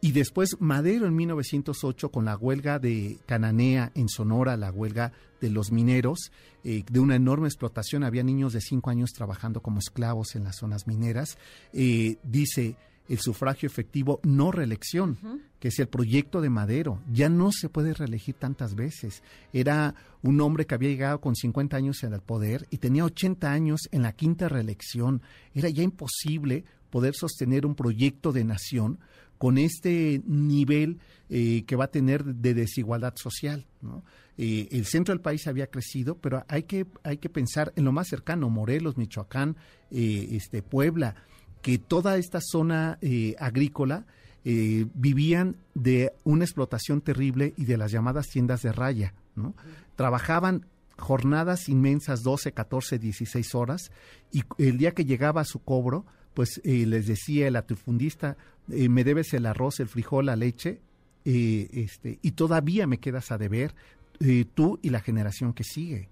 y 0.00 0.12
después 0.12 0.56
Madero 0.60 1.06
en 1.06 1.16
1908 1.16 2.10
con 2.10 2.24
la 2.24 2.36
huelga 2.36 2.78
de 2.78 3.18
Cananea 3.26 3.92
en 3.94 4.08
Sonora, 4.08 4.56
la 4.56 4.70
huelga 4.70 5.12
de 5.40 5.50
los 5.50 5.72
mineros, 5.72 6.32
eh, 6.64 6.84
de 6.90 7.00
una 7.00 7.16
enorme 7.16 7.48
explotación, 7.48 8.04
había 8.04 8.22
niños 8.22 8.52
de 8.52 8.60
cinco 8.60 8.90
años 8.90 9.10
trabajando 9.12 9.60
como 9.60 9.78
esclavos 9.78 10.34
en 10.34 10.44
las 10.44 10.56
zonas 10.56 10.86
mineras, 10.86 11.38
eh, 11.72 12.16
dice 12.22 12.76
el 13.08 13.20
sufragio 13.20 13.68
efectivo 13.68 14.20
no 14.24 14.50
reelección, 14.50 15.42
que 15.60 15.68
es 15.68 15.78
el 15.78 15.86
proyecto 15.86 16.40
de 16.40 16.50
Madero. 16.50 17.00
Ya 17.12 17.28
no 17.28 17.52
se 17.52 17.68
puede 17.68 17.94
reelegir 17.94 18.34
tantas 18.34 18.74
veces. 18.74 19.22
Era 19.52 19.94
un 20.22 20.40
hombre 20.40 20.66
que 20.66 20.74
había 20.74 20.88
llegado 20.88 21.20
con 21.20 21.36
50 21.36 21.76
años 21.76 22.02
en 22.02 22.14
el 22.14 22.20
poder 22.20 22.66
y 22.70 22.78
tenía 22.78 23.04
80 23.04 23.52
años 23.52 23.82
en 23.92 24.02
la 24.02 24.12
quinta 24.12 24.48
reelección. 24.48 25.22
Era 25.54 25.68
ya 25.68 25.82
imposible 25.82 26.64
poder 26.90 27.14
sostener 27.14 27.64
un 27.64 27.74
proyecto 27.74 28.32
de 28.32 28.44
nación 28.44 28.98
con 29.38 29.58
este 29.58 30.22
nivel 30.26 30.98
eh, 31.28 31.64
que 31.66 31.76
va 31.76 31.84
a 31.84 31.90
tener 31.90 32.24
de 32.24 32.54
desigualdad 32.54 33.14
social. 33.16 33.66
¿no? 33.82 34.02
El 34.36 34.84
centro 34.84 35.14
del 35.14 35.22
país 35.22 35.46
había 35.46 35.68
crecido, 35.68 36.18
pero 36.18 36.44
hay 36.48 36.64
que, 36.64 36.86
hay 37.04 37.16
que 37.18 37.30
pensar 37.30 37.72
en 37.76 37.84
lo 37.84 37.92
más 37.92 38.08
cercano, 38.08 38.50
Morelos, 38.50 38.96
Michoacán, 38.98 39.56
eh, 39.90 40.28
este, 40.32 40.62
Puebla, 40.62 41.14
que 41.62 41.78
toda 41.78 42.18
esta 42.18 42.40
zona 42.40 42.98
eh, 43.00 43.34
agrícola 43.38 44.06
eh, 44.44 44.86
vivían 44.94 45.56
de 45.74 46.12
una 46.22 46.44
explotación 46.44 47.00
terrible 47.00 47.54
y 47.56 47.64
de 47.64 47.76
las 47.76 47.90
llamadas 47.90 48.28
tiendas 48.28 48.62
de 48.62 48.72
raya. 48.72 49.14
¿no? 49.34 49.54
Trabajaban 49.96 50.66
jornadas 50.98 51.68
inmensas, 51.68 52.22
12, 52.22 52.52
14, 52.52 52.98
16 52.98 53.54
horas, 53.54 53.90
y 54.32 54.44
el 54.58 54.78
día 54.78 54.92
que 54.92 55.04
llegaba 55.04 55.44
su 55.44 55.60
cobro, 55.60 56.06
pues 56.34 56.60
les 56.64 57.06
decía 57.06 57.46
el 57.46 57.54
latifundista, 57.54 58.36
eh, 58.70 58.88
me 58.88 59.04
debes 59.04 59.32
el 59.34 59.46
arroz, 59.46 59.80
el 59.80 59.88
frijol, 59.88 60.26
la 60.26 60.36
leche, 60.36 60.80
este, 61.24 62.20
y 62.22 62.30
todavía 62.32 62.86
me 62.86 62.98
quedas 62.98 63.32
a 63.32 63.38
deber 63.38 63.74
eh, 64.20 64.44
tú 64.54 64.78
y 64.82 64.90
la 64.90 65.00
generación 65.00 65.52
que 65.52 65.64
sigue. 65.64 66.08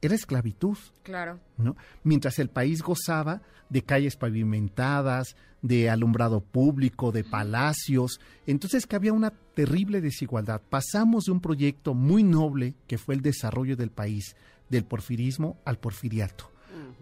Era 0.00 0.14
esclavitud. 0.14 0.76
Claro. 1.02 1.38
¿no? 1.56 1.76
Mientras 2.02 2.38
el 2.38 2.48
país 2.48 2.82
gozaba 2.82 3.42
de 3.68 3.82
calles 3.82 4.16
pavimentadas, 4.16 5.36
de 5.62 5.88
alumbrado 5.88 6.40
público, 6.40 7.12
de 7.12 7.24
palacios, 7.24 8.20
entonces 8.46 8.86
que 8.86 8.96
había 8.96 9.12
una 9.12 9.30
terrible 9.30 10.00
desigualdad. 10.00 10.60
Pasamos 10.68 11.24
de 11.24 11.32
un 11.32 11.40
proyecto 11.40 11.94
muy 11.94 12.24
noble 12.24 12.74
que 12.86 12.98
fue 12.98 13.14
el 13.14 13.22
desarrollo 13.22 13.76
del 13.76 13.90
país, 13.90 14.36
del 14.68 14.84
porfirismo 14.84 15.56
al 15.64 15.78
porfiriato. 15.78 16.50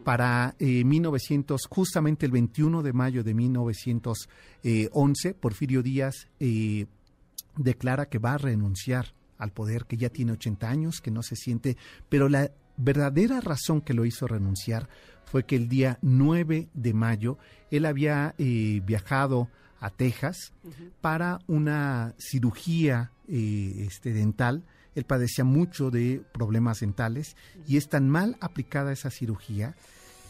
Para 0.04 0.54
eh, 0.58 0.84
1900, 0.84 1.62
justamente 1.68 2.26
el 2.26 2.32
21 2.32 2.82
de 2.82 2.92
mayo 2.92 3.22
de 3.22 3.34
1911, 3.34 5.34
Porfirio 5.34 5.82
Díaz 5.82 6.28
eh, 6.38 6.86
declara 7.56 8.06
que 8.06 8.18
va 8.18 8.34
a 8.34 8.38
renunciar 8.38 9.14
al 9.40 9.52
poder, 9.52 9.86
que 9.86 9.96
ya 9.96 10.10
tiene 10.10 10.32
80 10.32 10.68
años, 10.68 11.00
que 11.00 11.10
no 11.10 11.22
se 11.22 11.34
siente, 11.34 11.76
pero 12.08 12.28
la 12.28 12.52
verdadera 12.76 13.40
razón 13.40 13.80
que 13.80 13.94
lo 13.94 14.04
hizo 14.04 14.26
renunciar 14.26 14.88
fue 15.24 15.44
que 15.44 15.56
el 15.56 15.68
día 15.68 15.98
9 16.02 16.68
de 16.72 16.94
mayo 16.94 17.38
él 17.70 17.86
había 17.86 18.34
eh, 18.38 18.80
viajado 18.84 19.48
a 19.80 19.90
Texas 19.90 20.52
para 21.00 21.40
una 21.46 22.14
cirugía 22.18 23.12
eh, 23.28 23.86
este, 23.86 24.12
dental. 24.12 24.64
Él 24.94 25.04
padecía 25.04 25.44
mucho 25.44 25.90
de 25.90 26.22
problemas 26.32 26.80
dentales 26.80 27.36
y 27.66 27.76
es 27.76 27.88
tan 27.88 28.08
mal 28.08 28.36
aplicada 28.40 28.92
esa 28.92 29.10
cirugía 29.10 29.74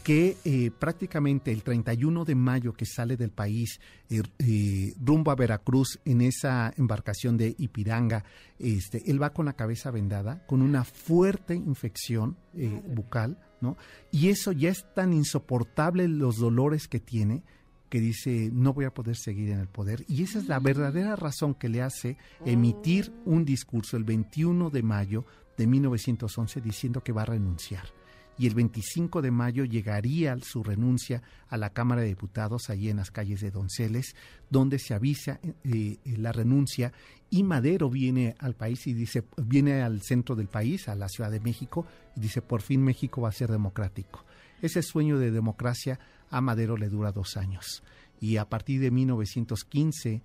que 0.03 0.37
eh, 0.45 0.71
prácticamente 0.71 1.51
el 1.51 1.63
31 1.63 2.25
de 2.25 2.35
mayo 2.35 2.73
que 2.73 2.85
sale 2.85 3.17
del 3.17 3.31
país 3.31 3.79
eh, 4.09 4.21
eh, 4.39 4.93
rumbo 4.99 5.31
a 5.31 5.35
Veracruz 5.35 5.99
en 6.05 6.21
esa 6.21 6.73
embarcación 6.77 7.37
de 7.37 7.55
Ipiranga, 7.57 8.23
este, 8.59 9.09
él 9.09 9.21
va 9.21 9.33
con 9.33 9.45
la 9.45 9.53
cabeza 9.53 9.91
vendada, 9.91 10.45
con 10.47 10.61
una 10.61 10.83
fuerte 10.83 11.55
infección 11.55 12.37
eh, 12.55 12.81
bucal, 12.87 13.37
¿no? 13.61 13.77
Y 14.11 14.29
eso 14.29 14.51
ya 14.51 14.69
es 14.69 14.85
tan 14.93 15.13
insoportable 15.13 16.07
los 16.07 16.37
dolores 16.37 16.87
que 16.87 16.99
tiene 16.99 17.43
que 17.89 17.99
dice 17.99 18.49
no 18.53 18.73
voy 18.73 18.85
a 18.85 18.93
poder 18.93 19.17
seguir 19.17 19.49
en 19.49 19.59
el 19.59 19.67
poder 19.67 20.05
y 20.07 20.23
esa 20.23 20.39
es 20.39 20.47
la 20.47 20.59
verdadera 20.59 21.17
razón 21.17 21.53
que 21.53 21.67
le 21.67 21.81
hace 21.81 22.15
emitir 22.45 23.11
un 23.25 23.43
discurso 23.43 23.97
el 23.97 24.05
21 24.05 24.69
de 24.69 24.81
mayo 24.81 25.25
de 25.57 25.67
1911 25.67 26.61
diciendo 26.61 27.03
que 27.03 27.11
va 27.11 27.23
a 27.23 27.25
renunciar 27.25 27.83
y 28.37 28.47
el 28.47 28.55
25 28.55 29.21
de 29.21 29.31
mayo 29.31 29.65
llegaría 29.65 30.35
su 30.41 30.63
renuncia 30.63 31.21
a 31.47 31.57
la 31.57 31.71
Cámara 31.71 32.01
de 32.01 32.07
Diputados 32.07 32.69
allí 32.69 32.89
en 32.89 32.97
las 32.97 33.11
calles 33.11 33.41
de 33.41 33.51
Donceles, 33.51 34.15
donde 34.49 34.79
se 34.79 34.93
avisa 34.93 35.39
eh, 35.63 35.97
la 36.05 36.31
renuncia 36.31 36.91
y 37.29 37.43
Madero 37.43 37.89
viene 37.89 38.35
al 38.39 38.55
país 38.55 38.85
y 38.87 38.93
dice, 38.93 39.23
viene 39.37 39.81
al 39.81 40.01
centro 40.01 40.35
del 40.35 40.47
país, 40.47 40.89
a 40.89 40.95
la 40.95 41.07
Ciudad 41.07 41.31
de 41.31 41.39
México, 41.39 41.85
y 42.15 42.19
dice, 42.19 42.41
por 42.41 42.61
fin 42.61 42.83
México 42.83 43.21
va 43.21 43.29
a 43.29 43.33
ser 43.33 43.49
democrático. 43.49 44.25
Ese 44.61 44.81
sueño 44.81 45.17
de 45.17 45.31
democracia 45.31 45.97
a 46.29 46.41
Madero 46.41 46.75
le 46.75 46.89
dura 46.89 47.13
dos 47.13 47.37
años. 47.37 47.83
Y 48.19 48.35
a 48.35 48.49
partir 48.49 48.81
de 48.81 48.91
1915 48.91 50.21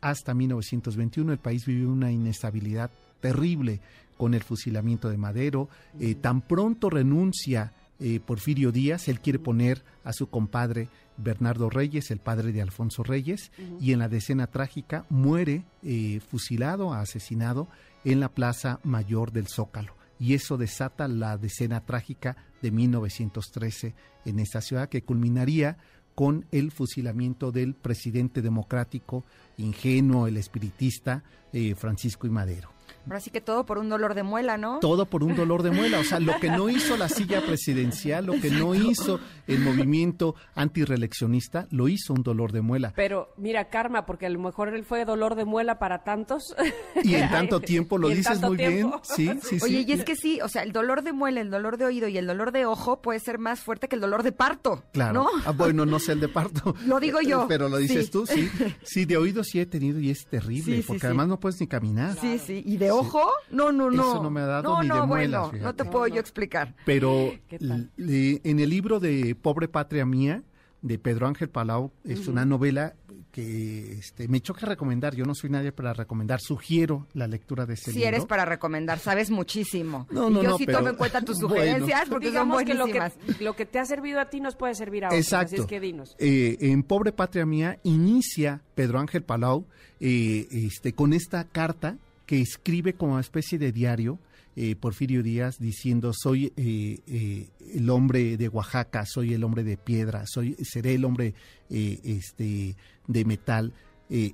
hasta 0.00 0.34
1921 0.34 1.32
el 1.32 1.38
país 1.38 1.64
vivió 1.64 1.90
una 1.90 2.10
inestabilidad 2.10 2.90
terrible 3.20 3.80
con 4.18 4.34
el 4.34 4.42
fusilamiento 4.42 5.08
de 5.08 5.16
Madero. 5.16 5.70
Eh, 5.98 6.14
tan 6.14 6.42
pronto 6.42 6.90
renuncia 6.90 7.72
eh, 8.00 8.20
Porfirio 8.20 8.70
Díaz, 8.70 9.08
él 9.08 9.20
quiere 9.20 9.38
poner 9.38 9.82
a 10.04 10.12
su 10.12 10.28
compadre 10.28 10.88
Bernardo 11.16 11.68
Reyes, 11.68 12.10
el 12.10 12.20
padre 12.20 12.52
de 12.52 12.62
Alfonso 12.62 13.02
Reyes, 13.02 13.50
y 13.80 13.92
en 13.92 13.98
la 13.98 14.08
decena 14.08 14.46
trágica 14.46 15.04
muere 15.08 15.64
eh, 15.82 16.20
fusilado, 16.20 16.92
asesinado 16.92 17.68
en 18.04 18.20
la 18.20 18.28
Plaza 18.28 18.78
Mayor 18.84 19.32
del 19.32 19.48
Zócalo. 19.48 19.96
Y 20.20 20.34
eso 20.34 20.56
desata 20.56 21.08
la 21.08 21.38
decena 21.38 21.84
trágica 21.84 22.36
de 22.62 22.70
1913 22.70 23.94
en 24.24 24.38
esta 24.38 24.60
ciudad 24.60 24.88
que 24.88 25.02
culminaría 25.02 25.78
con 26.14 26.46
el 26.50 26.72
fusilamiento 26.72 27.52
del 27.52 27.74
presidente 27.74 28.42
democrático, 28.42 29.24
ingenuo, 29.56 30.26
el 30.26 30.36
espiritista 30.36 31.22
eh, 31.52 31.74
Francisco 31.76 32.26
I. 32.26 32.30
Madero. 32.30 32.77
Ahora 33.08 33.20
sí 33.20 33.30
que 33.30 33.40
todo 33.40 33.64
por 33.66 33.78
un 33.78 33.88
dolor 33.88 34.14
de 34.14 34.22
muela, 34.22 34.56
¿no? 34.56 34.78
Todo 34.80 35.06
por 35.06 35.22
un 35.24 35.34
dolor 35.34 35.62
de 35.62 35.70
muela. 35.70 35.98
O 36.00 36.04
sea, 36.04 36.20
lo 36.20 36.38
que 36.40 36.50
no 36.50 36.68
hizo 36.70 36.96
la 36.96 37.08
silla 37.08 37.40
presidencial, 37.44 38.26
lo 38.26 38.40
que 38.40 38.50
no 38.50 38.74
hizo 38.74 39.18
el 39.46 39.60
movimiento 39.60 40.34
antireeleccionista, 40.54 41.66
lo 41.70 41.88
hizo 41.88 42.12
un 42.14 42.22
dolor 42.22 42.52
de 42.52 42.60
muela. 42.62 42.92
Pero 42.94 43.32
mira, 43.36 43.68
Karma, 43.68 44.06
porque 44.06 44.26
a 44.26 44.30
lo 44.30 44.38
mejor 44.38 44.68
él 44.74 44.84
fue 44.84 45.04
dolor 45.04 45.34
de 45.34 45.44
muela 45.44 45.78
para 45.78 46.04
tantos. 46.04 46.54
Y 47.04 47.14
en 47.14 47.30
tanto 47.30 47.60
tiempo, 47.60 47.96
lo 47.96 48.08
dices 48.08 48.40
muy 48.40 48.56
tiempo. 48.56 49.00
bien. 49.16 49.40
Sí, 49.42 49.58
sí, 49.58 49.64
Oye, 49.64 49.78
sí. 49.82 49.86
y 49.88 49.92
es 49.92 50.04
que 50.04 50.16
sí, 50.16 50.40
o 50.42 50.48
sea, 50.48 50.62
el 50.62 50.72
dolor 50.72 51.02
de 51.02 51.12
muela, 51.12 51.40
el 51.40 51.50
dolor 51.50 51.76
de 51.78 51.84
oído 51.84 52.08
y 52.08 52.18
el 52.18 52.26
dolor 52.26 52.50
de 52.52 52.66
ojo 52.66 53.00
puede 53.00 53.20
ser 53.20 53.38
más 53.38 53.60
fuerte 53.60 53.88
que 53.88 53.94
el 53.94 54.00
dolor 54.00 54.22
de 54.22 54.32
parto. 54.32 54.82
Claro. 54.92 55.22
¿No? 55.24 55.28
Ah, 55.46 55.52
bueno, 55.52 55.86
no 55.86 55.98
sé 56.00 56.12
el 56.12 56.20
de 56.20 56.28
parto. 56.28 56.74
Lo 56.86 56.98
digo 57.00 57.20
yo. 57.20 57.46
Pero 57.48 57.68
lo 57.68 57.76
dices 57.78 58.06
Sí. 58.06 58.10
tú, 58.10 58.26
sí. 58.26 58.50
Sí, 58.82 59.04
de 59.04 59.16
oído 59.16 59.44
sí 59.44 59.60
he 59.60 59.66
tenido 59.66 60.00
y 60.00 60.10
es 60.10 60.26
terrible, 60.26 60.82
porque 60.86 61.00
sí. 61.00 61.06
además 61.06 61.28
no 61.28 61.40
puedes 61.40 61.60
ni 61.60 61.66
caminar. 61.66 62.16
Sí, 62.20 62.38
sí. 62.38 62.62
¿Y 62.66 62.76
de 62.76 62.90
ojo? 63.00 63.30
No, 63.50 63.72
no, 63.72 63.90
no. 63.90 64.02
Eso 64.12 64.22
no 64.22 64.30
me 64.30 64.40
ha 64.40 64.46
dado 64.46 64.62
no, 64.74 64.82
ni 64.82 64.88
de 64.88 64.94
no, 64.94 65.06
muelas, 65.06 65.40
bueno, 65.40 65.52
fíjate. 65.52 65.64
no 65.64 65.74
te 65.74 65.84
puedo 65.84 66.06
yo 66.08 66.20
explicar. 66.20 66.74
Pero 66.84 67.32
¿Qué 67.48 67.58
tal? 67.58 67.90
le- 67.96 68.40
en 68.44 68.60
el 68.60 68.70
libro 68.70 69.00
de 69.00 69.34
Pobre 69.34 69.68
Patria 69.68 70.04
Mía, 70.06 70.42
de 70.82 70.98
Pedro 70.98 71.26
Ángel 71.26 71.48
Palau. 71.48 71.90
Es 72.04 72.28
una 72.28 72.44
novela 72.44 72.94
que 73.32 73.92
este, 73.98 74.28
me 74.28 74.40
choca 74.40 74.64
recomendar. 74.64 75.14
Yo 75.14 75.24
no 75.24 75.34
soy 75.34 75.50
nadie 75.50 75.72
para 75.72 75.92
recomendar. 75.92 76.40
Sugiero 76.40 77.06
la 77.14 77.26
lectura 77.26 77.66
de 77.66 77.74
ese 77.74 77.86
Si 77.90 77.98
libro. 77.98 78.08
eres 78.08 78.26
para 78.26 78.44
recomendar, 78.44 78.98
sabes 79.00 79.30
muchísimo. 79.30 80.06
No, 80.10 80.28
y 80.30 80.34
no, 80.34 80.42
yo 80.42 80.50
no, 80.50 80.56
sí 80.58 80.66
pero- 80.66 80.78
tomo 80.78 80.90
en 80.90 80.96
cuenta 80.96 81.20
tus 81.20 81.38
bueno. 81.40 81.56
sugerencias 81.56 82.08
porque 82.08 82.26
son 82.26 82.32
Digamos 82.32 82.62
que 82.62 82.74
lo, 82.74 82.86
que 82.86 83.12
lo 83.40 83.56
que 83.56 83.66
te 83.66 83.78
ha 83.80 83.84
servido 83.86 84.20
a 84.20 84.26
ti 84.30 84.40
nos 84.40 84.54
puede 84.54 84.74
servir 84.76 85.04
a 85.04 85.08
otros. 85.08 85.20
Exacto. 85.20 85.54
Así 85.54 85.62
es 85.62 85.66
que 85.66 85.80
dinos. 85.80 86.14
Eh, 86.20 86.56
en 86.60 86.82
Pobre 86.84 87.10
Patria 87.12 87.44
Mía 87.44 87.78
inicia 87.82 88.62
Pedro 88.76 89.00
Ángel 89.00 89.22
Palau 89.24 89.66
eh, 90.00 90.46
este, 90.52 90.92
con 90.94 91.12
esta 91.12 91.42
carta 91.44 91.96
que 92.28 92.42
escribe 92.42 92.92
como 92.92 93.12
una 93.12 93.22
especie 93.22 93.58
de 93.58 93.72
diario 93.72 94.18
eh, 94.54 94.76
Porfirio 94.76 95.22
Díaz 95.22 95.58
diciendo 95.58 96.12
soy 96.12 96.52
eh, 96.58 97.00
eh, 97.06 97.48
el 97.74 97.88
hombre 97.88 98.36
de 98.36 98.48
Oaxaca, 98.48 99.06
soy 99.06 99.32
el 99.32 99.44
hombre 99.44 99.64
de 99.64 99.78
piedra, 99.78 100.24
soy 100.26 100.54
seré 100.62 100.94
el 100.96 101.06
hombre 101.06 101.32
este 101.70 102.76
de 103.06 103.24
metal, 103.24 103.72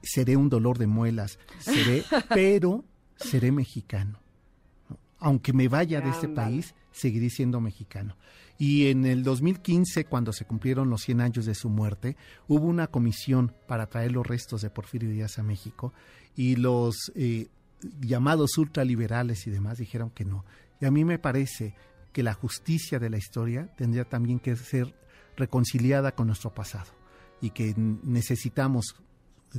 seré 0.03 0.37
un 0.37 0.49
dolor 0.49 0.79
de 0.79 0.89
muelas, 0.89 1.39
seré, 1.61 2.03
pero 2.35 2.85
seré 3.15 3.53
mexicano. 3.53 4.19
¿no? 4.91 4.99
Aunque 5.21 5.53
me 5.53 5.69
vaya 5.69 6.01
de 6.01 6.11
este 6.11 6.29
país, 6.29 6.75
seguiré 6.91 7.31
siendo 7.31 7.61
mexicano. 7.61 8.17
Y 8.59 8.89
en 8.89 9.05
el 9.07 9.23
2015, 9.23 10.07
cuando 10.07 10.33
se 10.33 10.47
cumplieron 10.47 10.91
los 10.91 11.03
100 11.03 11.21
años 11.21 11.47
de 11.47 11.55
su 11.55 11.69
muerte, 11.69 12.17
hubo 12.49 12.67
una 12.67 12.89
comisión 12.89 13.53
para 13.69 13.87
traer 13.87 14.11
los 14.11 14.27
restos 14.27 14.63
de 14.63 14.71
Porfirio 14.71 15.11
Díaz 15.11 15.39
a 15.39 15.45
México 15.45 15.93
y 16.35 16.57
los 16.57 17.13
llamados 18.01 18.57
ultraliberales 18.59 19.47
y 19.47 19.51
demás 19.51 19.78
dijeron 19.78 20.11
que 20.11 20.24
no. 20.24 20.45
Y 20.80 20.87
a 20.87 20.91
mí 20.91 21.05
me 21.05 21.18
parece 21.18 21.74
que 22.12 22.22
la 22.22 22.35
justicia 22.35 22.99
de 22.99 23.11
la 23.11 23.18
historia 23.18 23.74
tendría 23.76 24.05
también 24.05 24.39
que 24.39 24.55
ser 24.57 24.95
reconciliada 25.37 26.14
con 26.14 26.28
nuestro 26.28 26.55
pasado 26.55 26.93
y 27.41 27.51
que 27.51 27.74
necesitamos 27.76 28.97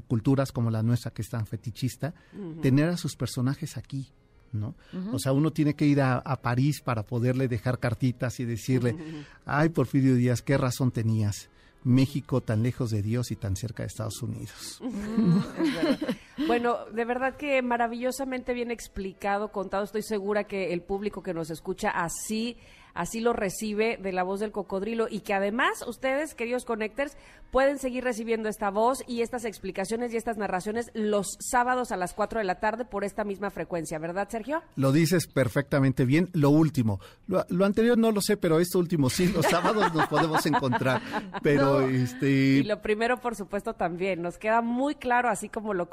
culturas 0.07 0.51
como 0.51 0.71
la 0.71 0.83
nuestra 0.83 1.11
que 1.11 1.21
es 1.21 1.29
tan 1.29 1.45
fetichista, 1.45 2.13
tener 2.61 2.89
a 2.89 2.97
sus 2.97 3.15
personajes 3.15 3.77
aquí, 3.77 4.11
¿no? 4.51 4.75
O 5.11 5.19
sea, 5.19 5.31
uno 5.31 5.51
tiene 5.51 5.75
que 5.75 5.85
ir 5.85 6.01
a, 6.01 6.17
a 6.17 6.41
París 6.41 6.81
para 6.81 7.03
poderle 7.03 7.47
dejar 7.47 7.79
cartitas 7.79 8.39
y 8.39 8.45
decirle, 8.45 8.95
ay, 9.45 9.69
Porfirio 9.69 10.15
Díaz, 10.15 10.41
qué 10.41 10.57
razón 10.57 10.91
tenías. 10.91 11.49
México 11.83 12.41
tan 12.41 12.63
lejos 12.63 12.89
de 12.89 13.03
Dios 13.03 13.29
y 13.31 13.35
tan 13.35 13.55
cerca 13.55 13.83
de 13.83 13.87
Estados 13.87 14.21
Unidos. 14.23 14.81
Bueno, 16.47 16.85
de 16.91 17.05
verdad 17.05 17.35
que 17.35 17.61
maravillosamente 17.61 18.53
bien 18.53 18.71
explicado, 18.71 19.51
contado. 19.51 19.83
Estoy 19.83 20.03
segura 20.03 20.45
que 20.45 20.73
el 20.73 20.81
público 20.81 21.23
que 21.23 21.33
nos 21.33 21.49
escucha 21.49 21.89
así, 21.89 22.57
así 22.93 23.19
lo 23.19 23.33
recibe 23.33 23.97
de 23.97 24.11
la 24.11 24.23
voz 24.23 24.39
del 24.39 24.51
cocodrilo 24.51 25.07
y 25.09 25.21
que 25.21 25.33
además 25.33 25.83
ustedes, 25.87 26.33
queridos 26.33 26.65
connectors, 26.65 27.17
pueden 27.51 27.79
seguir 27.79 28.03
recibiendo 28.03 28.49
esta 28.49 28.69
voz 28.69 29.01
y 29.07 29.21
estas 29.21 29.45
explicaciones 29.45 30.13
y 30.13 30.17
estas 30.17 30.37
narraciones 30.37 30.91
los 30.93 31.37
sábados 31.39 31.93
a 31.93 31.97
las 31.97 32.13
4 32.13 32.39
de 32.39 32.45
la 32.45 32.59
tarde 32.59 32.83
por 32.83 33.05
esta 33.05 33.23
misma 33.23 33.49
frecuencia, 33.49 33.97
¿verdad, 33.97 34.27
Sergio? 34.29 34.61
Lo 34.75 34.91
dices 34.91 35.27
perfectamente 35.27 36.03
bien. 36.03 36.29
Lo 36.33 36.49
último, 36.49 36.99
lo, 37.27 37.45
lo 37.47 37.65
anterior 37.65 37.97
no 37.97 38.11
lo 38.11 38.19
sé, 38.19 38.35
pero 38.35 38.59
esto 38.59 38.77
último 38.79 39.09
sí, 39.09 39.27
los 39.27 39.45
sábados 39.45 39.93
nos 39.93 40.07
podemos 40.07 40.45
encontrar. 40.45 41.01
Pero 41.41 41.81
este... 41.81 42.27
Y 42.29 42.63
lo 42.63 42.81
primero, 42.81 43.21
por 43.21 43.35
supuesto, 43.35 43.73
también. 43.73 44.21
Nos 44.21 44.37
queda 44.37 44.61
muy 44.61 44.95
claro, 44.95 45.29
así 45.29 45.47
como 45.47 45.73
lo 45.73 45.89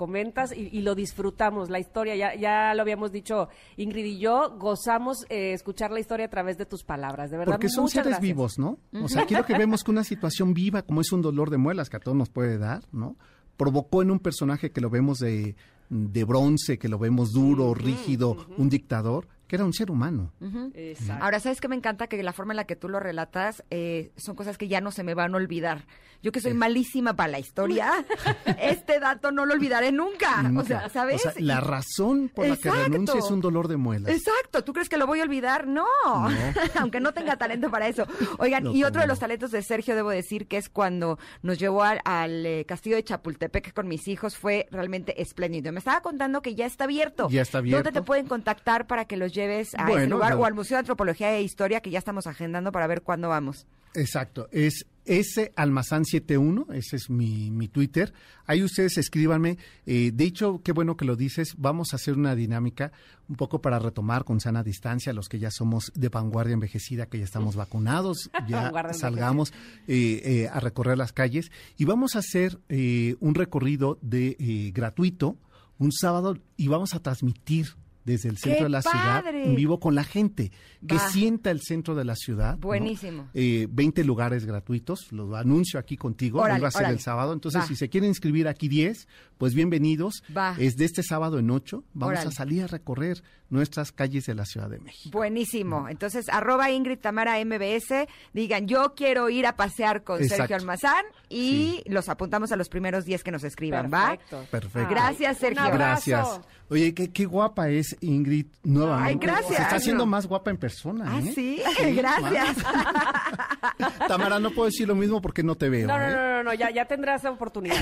y, 0.57 0.69
y 0.73 0.83
lo 0.83 0.95
disfrutamos. 0.95 1.71
La 1.71 1.79
historia, 1.79 2.17
ya, 2.17 2.35
ya 2.35 2.75
lo 2.75 2.83
habíamos 2.83 3.13
dicho 3.13 3.49
Ingrid 3.77 4.05
y 4.05 4.19
yo, 4.19 4.57
gozamos 4.59 5.25
eh, 5.29 5.53
escuchar 5.53 5.91
la 5.91 6.01
historia 6.01 6.27
a 6.27 6.31
través 6.31 6.59
de 6.59 6.67
tus 6.67 6.83
palabras. 6.85 7.31
De 7.31 7.37
verdad, 7.39 7.55
Porque 7.55 7.69
son 7.69 7.89
seres 7.89 8.07
gracias. 8.07 8.23
vivos, 8.23 8.59
¿no? 8.59 8.79
O 9.03 9.09
sea, 9.09 9.23
aquí 9.23 9.35
lo 9.35 9.45
que 9.45 9.55
vemos 9.59 9.85
que 9.85 9.91
una 9.91 10.05
situación 10.05 10.55
viva, 10.55 10.83
como 10.83 11.01
es 11.01 11.13
un 11.13 11.23
dolor 11.23 11.51
de 11.51 11.59
muelas 11.59 11.89
que 11.89 11.97
a 11.97 12.01
todos 12.01 12.17
nos 12.17 12.31
puede 12.31 12.59
dar, 12.59 12.83
¿no? 12.93 13.17
Provocó 13.57 14.03
en 14.03 14.11
un 14.11 14.19
personaje 14.19 14.73
que 14.73 14.81
lo 14.81 14.91
vemos 14.91 15.19
de, 15.19 15.55
de 15.91 16.25
bronce, 16.25 16.79
que 16.79 16.89
lo 16.89 16.99
vemos 16.99 17.33
duro, 17.33 17.75
rígido, 17.75 18.37
un 18.57 18.69
dictador, 18.71 19.29
que 19.53 19.57
era 19.57 19.67
un 19.67 19.75
ser 19.75 19.91
humano. 19.91 20.33
Exacto. 20.73 21.23
Ahora, 21.23 21.39
¿sabes 21.39 21.61
qué 21.61 21.69
me 21.69 21.77
encanta? 21.77 22.07
Que 22.07 22.23
la 22.23 22.33
forma 22.33 22.55
en 22.55 22.57
la 22.57 22.65
que 22.65 22.75
tú 22.75 22.89
lo 22.89 23.01
relatas 23.01 23.63
eh, 23.69 24.11
son 24.17 24.35
cosas 24.35 24.57
que 24.57 24.67
ya 24.67 24.81
no 24.81 24.91
se 24.91 25.05
me 25.05 25.13
van 25.13 25.35
a 25.35 25.37
olvidar. 25.37 25.85
Yo 26.23 26.31
que 26.31 26.41
soy 26.41 26.55
malísima 26.55 27.17
para 27.17 27.33
la 27.33 27.41
historia, 27.41 28.07
este 28.61 29.01
dato 29.01 29.33
no 29.33 29.45
lo 29.45 29.55
olvidaré 29.55 29.91
nunca. 29.91 30.51
O 30.57 30.65
sea, 30.65 30.89
¿sabes? 30.89 31.27
O 31.27 31.33
sea, 31.33 31.43
la 31.43 31.61
razón 31.61 32.31
por 32.33 32.47
la 32.47 32.57
que 32.57 32.71
renuncia 32.71 33.19
es 33.19 33.31
un 33.31 33.41
dolor 33.41 33.67
de 33.67 33.77
muelas. 33.77 34.11
Exacto, 34.11 34.63
¿tú 34.63 34.73
crees 34.73 34.89
que 34.89 34.97
lo 34.97 35.07
voy 35.07 35.21
a 35.21 35.25
olvidar? 35.25 35.67
No, 35.67 35.85
aunque 36.81 37.01
no 37.01 37.13
tenga 37.13 37.37
talento 37.37 37.71
para 37.71 37.89
eso. 37.89 38.07
Oigan, 38.39 38.65
No, 38.65 38.73
y 38.73 38.85
otro 38.85 39.03
de 39.03 39.09
los 39.09 39.19
talentos 39.19 39.51
de 39.51 39.63
Sergio, 39.63 39.97
debo 39.97 40.11
decir, 40.11 40.47
que 40.47 40.59
es 40.59 40.69
cuando 40.69 41.19
nos 41.43 41.59
llevó 41.59 41.83
al, 41.83 42.01
al, 42.05 42.47
eh, 42.47 42.65
castillo 42.67 42.97
de 42.97 43.05
Chapultepec 43.05 43.75
con 43.75 43.89
mis 43.89 44.07
hijos, 44.07 44.39
fue 44.39 44.69
realmente 44.71 45.21
espléndido. 45.21 45.73
Me 45.73 45.81
estaba 45.81 46.01
contando 46.01 46.41
que 46.41 46.55
ya 46.55 46.65
está 46.65 46.85
abierto. 46.85 47.29
Ya 47.31 47.43
está 47.43 47.59
abierto. 47.59 47.83
¿Dónde 47.83 48.01
te 48.01 48.07
pueden 48.07 48.29
contactar 48.29 48.87
para 48.87 49.07
que 49.07 49.17
los 49.17 49.33
lleves 49.43 49.75
a 49.75 49.83
ese 49.83 49.93
Bueno, 49.93 50.17
lugar 50.17 50.35
o 50.35 50.45
al 50.45 50.55
Museo 50.55 50.77
de 50.77 50.81
Antropología 50.81 51.35
e 51.35 51.43
Historia, 51.43 51.81
que 51.81 51.91
ya 51.91 51.99
estamos 51.99 52.27
agendando 52.27 52.73
para 52.73 52.87
ver 52.87 53.03
cuándo 53.03 53.29
vamos? 53.29 53.67
Exacto, 53.95 54.49
es 54.53 54.87
S 55.05 55.53
Almazán 55.57 56.05
71, 56.05 56.69
ese 56.73 56.97
es 56.97 57.11
mi, 57.11 57.51
mi 57.51 57.69
Twitter. 57.69 58.13
Ahí 58.47 58.63
ustedes 58.63 58.97
escríbanme. 58.97 59.59
Eh, 59.85 60.13
de 60.15 60.25
hecho, 60.25 60.63
qué 60.63 60.73
bueno 60.73 60.97
que 60.97 61.05
lo 61.05 61.17
dices. 61.17 61.55
Vamos 61.59 61.93
a 61.93 61.97
hacer 61.97 62.15
una 62.15 62.35
dinámica 62.35 62.93
un 63.29 63.37
poco 63.37 63.61
para 63.61 63.79
retomar 63.79 64.25
con 64.25 64.41
sana 64.41 64.63
distancia 64.63 65.13
los 65.13 65.29
que 65.29 65.39
ya 65.39 65.51
somos 65.51 65.93
de 65.95 66.09
vanguardia 66.09 66.55
envejecida, 66.55 67.07
que 67.07 67.19
ya 67.19 67.25
estamos 67.25 67.57
vacunados, 67.57 68.31
ya 68.49 68.71
salgamos 68.93 69.53
eh, 69.89 70.21
eh, 70.25 70.49
a 70.51 70.61
recorrer 70.61 70.97
las 70.97 71.13
calles 71.13 71.51
y 71.77 71.85
vamos 71.85 72.15
a 72.15 72.21
hacer 72.21 72.61
eh, 72.69 73.17
un 73.21 73.35
recorrido 73.35 73.99
de 74.03 74.37
eh, 74.39 74.71
gratuito 74.73 75.37
un 75.79 75.93
sábado 75.93 76.39
y 76.57 76.69
vamos 76.69 76.95
a 76.95 77.01
transmitir 77.01 77.75
desde 78.05 78.29
el 78.29 78.37
centro 78.39 78.59
¡Qué 78.59 78.65
de 78.65 78.69
la 78.71 78.83
ciudad 78.83 79.23
padre! 79.25 79.55
vivo 79.55 79.79
con 79.81 79.95
la 79.95 80.05
gente 80.05 80.51
que 80.87 80.97
Va. 80.97 81.11
sienta 81.11 81.51
el 81.51 81.61
centro 81.61 81.95
de 81.95 82.05
la 82.05 82.17
ciudad. 82.17 82.55
¿no? 82.55 82.61
Buenísimo. 82.61 83.29
eh, 83.35 83.67
20 83.71 84.05
lugares 84.05 84.45
gratuitos, 84.45 85.13
los 85.13 85.33
anuncio 85.35 85.79
aquí 85.79 85.97
contigo, 85.97 86.41
Órale, 86.41 86.61
va 86.61 86.69
a 86.69 86.71
ser 86.73 86.81
órale. 86.83 86.95
el 86.95 87.01
sábado, 87.01 87.33
entonces 87.33 87.63
Va. 87.63 87.67
si 87.67 87.77
se 87.77 87.89
quieren 87.89 88.09
inscribir 88.09 88.49
aquí 88.49 88.69
10, 88.69 89.07
pues 89.39 89.55
bienvenidos, 89.55 90.23
Va. 90.37 90.57
es 90.59 90.77
de 90.77 90.85
este 90.85 91.03
sábado 91.03 91.39
en 91.39 91.51
8, 91.51 91.85
vamos 91.95 92.13
Órale. 92.15 92.29
a 92.29 92.33
salir 92.33 92.63
a 92.63 92.67
recorrer 92.67 93.23
nuestras 93.53 93.93
calles 93.93 94.27
de 94.27 94.35
la 94.35 94.45
Ciudad 94.47 94.69
de 94.69 94.79
México. 94.81 95.17
Buenísimo. 95.17 95.89
Entonces, 95.89 96.29
arroba 96.29 96.71
Ingrid 96.71 96.99
Tamara 96.99 97.37
MBS, 97.45 98.09
digan, 98.33 98.67
yo 98.67 98.95
quiero 98.97 99.29
ir 99.31 99.47
a 99.47 99.55
pasear 99.57 100.03
con 100.03 100.17
Exacto. 100.23 100.37
Sergio 100.39 100.57
Almazán 100.57 101.05
y 101.29 101.83
los 101.87 102.09
apuntamos 102.09 102.51
a 102.53 102.57
los 102.57 102.69
primeros 102.69 103.05
10 103.05 103.23
que 103.23 103.31
nos 103.31 103.45
escriban, 103.45 103.91
¿va? 103.93 104.11
Perfecto. 104.17 104.47
Perfecto. 104.51 104.89
Gracias, 104.91 105.39
Sergio. 105.39 105.71
Gracias. 105.73 106.41
Oye, 106.71 106.95
qué, 106.95 107.11
qué 107.13 107.27
guapa 107.27 107.69
es 107.69 107.95
Ingrid 108.01 108.47
nuevamente. 108.65 109.11
Ay, 109.11 109.17
gracias. 109.35 109.57
Se 109.57 109.63
está 109.63 109.77
haciendo 109.77 110.05
No. 110.05 110.11
más 110.11 110.27
guapa 110.27 110.51
en 110.51 110.57
persona. 110.57 111.05
Ah, 111.07 111.21
¿eh? 111.23 111.33
sí, 111.35 111.63
gracias. 111.95 112.57
Tamara, 114.09 114.39
no 114.39 114.51
puedo 114.53 114.67
decir 114.67 114.89
lo 114.89 114.95
mismo 114.95 115.21
porque 115.21 115.43
no 115.43 115.55
te 115.55 115.69
veo. 115.69 115.87
No, 115.87 115.99
no, 115.99 116.05
¿eh? 116.07 116.11
no, 116.15 116.37
no, 116.37 116.43
no, 116.45 116.55
ya, 116.55 116.71
ya 116.71 116.85
tendrás 116.87 117.25
oportunidad. 117.27 117.77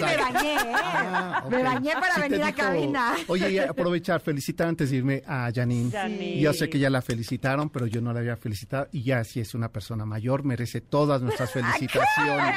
Me 0.00 0.16
bañé, 0.16 0.54
¿eh? 0.54 0.72
Ah, 0.74 1.44
Me 1.48 1.62
bañé 1.62 1.92
para 1.94 2.14
Sí 2.14 2.20
venir 2.22 2.42
a 2.42 2.46
dijo- 2.46 2.58
cabina. 2.58 3.14
Oye, 3.28 3.60
aprovechar, 3.62 4.20
felicitar 4.20 4.68
antes 4.68 4.90
de 4.90 4.96
irme 4.96 5.11
a 5.26 5.50
Janine. 5.54 5.90
Janine. 5.90 6.40
Yo 6.40 6.52
sé 6.52 6.68
que 6.70 6.78
ya 6.78 6.88
la 6.90 7.02
felicitaron, 7.02 7.68
pero 7.70 7.86
yo 7.86 8.00
no 8.00 8.12
la 8.12 8.20
había 8.20 8.36
felicitado. 8.36 8.88
Y 8.92 9.02
ya 9.02 9.22
si 9.24 9.40
es 9.40 9.54
una 9.54 9.68
persona 9.70 10.06
mayor, 10.06 10.44
merece 10.44 10.80
todas 10.80 11.20
nuestras 11.22 11.50
felicitaciones. 11.52 12.56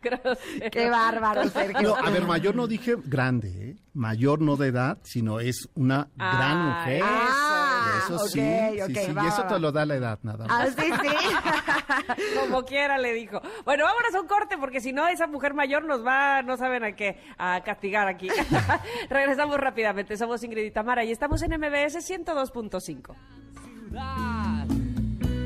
Qué 0.72 0.88
bárbaro, 0.88 1.48
Sergio. 1.48 1.80
No, 1.82 1.96
a 1.96 2.10
ver, 2.10 2.24
mayor 2.26 2.54
no 2.54 2.66
dije 2.66 2.96
grande, 3.04 3.70
¿eh? 3.70 3.76
Mayor 3.92 4.40
no 4.40 4.56
de 4.56 4.68
edad, 4.68 4.98
sino 5.02 5.40
es 5.40 5.68
una 5.74 6.08
Ah, 6.18 6.36
gran 6.36 6.58
mujer. 6.68 7.02
Ah, 7.04 7.69
eso 8.04 8.18
sí, 8.28 8.40
sí, 8.40 8.80
ok, 8.80 8.98
sí. 9.06 9.12
va, 9.12 9.24
y 9.24 9.26
eso 9.28 9.42
va, 9.42 9.48
te 9.48 9.58
lo 9.58 9.72
da 9.72 9.86
la 9.86 9.94
edad, 9.94 10.18
nada 10.22 10.46
más. 10.46 10.48
Ah, 10.50 10.66
sí, 10.66 10.90
sí. 11.02 12.36
Como 12.40 12.64
quiera 12.64 12.98
le 12.98 13.12
dijo. 13.12 13.40
Bueno, 13.64 13.84
vámonos 13.84 14.14
a 14.14 14.20
un 14.20 14.26
corte 14.26 14.56
porque 14.58 14.80
si 14.80 14.92
no 14.92 15.06
esa 15.08 15.26
mujer 15.26 15.54
mayor 15.54 15.84
nos 15.84 16.04
va, 16.04 16.42
no 16.42 16.56
saben 16.56 16.84
a 16.84 16.92
qué, 16.92 17.20
a 17.38 17.62
castigar 17.62 18.08
aquí. 18.08 18.28
Regresamos 19.10 19.58
rápidamente. 19.58 20.16
Somos 20.16 20.42
Ingrid 20.42 20.64
y 20.64 20.70
Tamara 20.70 21.04
y 21.04 21.12
estamos 21.12 21.42
en 21.42 21.52
MBS 21.52 21.96
102.5. 22.10 22.80
ciudad. 22.80 24.66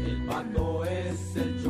El 0.07 0.27
pato 0.27 0.85
es 0.85 1.37
el 1.37 1.61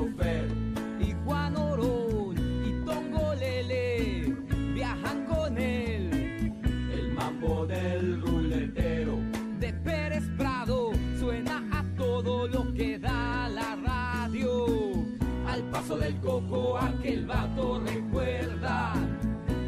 del 15.97 16.21
coco 16.21 16.79
aquel 16.79 17.27
vato 17.27 17.81
recuerda 17.81 18.95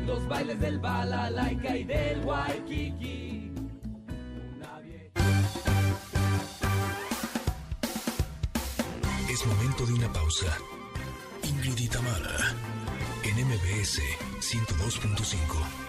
los 0.07 0.27
bailes 0.29 0.61
del 0.61 0.79
balalaika 0.79 1.77
y 1.77 1.83
del 1.85 2.25
waikiki. 2.25 3.53
Es 9.29 9.47
momento 9.47 9.85
de 9.87 9.93
una 9.93 10.13
pausa. 10.13 10.57
Ingrid 11.43 11.79
y 11.79 11.89
en 13.25 13.47
MBS 13.47 14.01
102.5. 14.41 15.87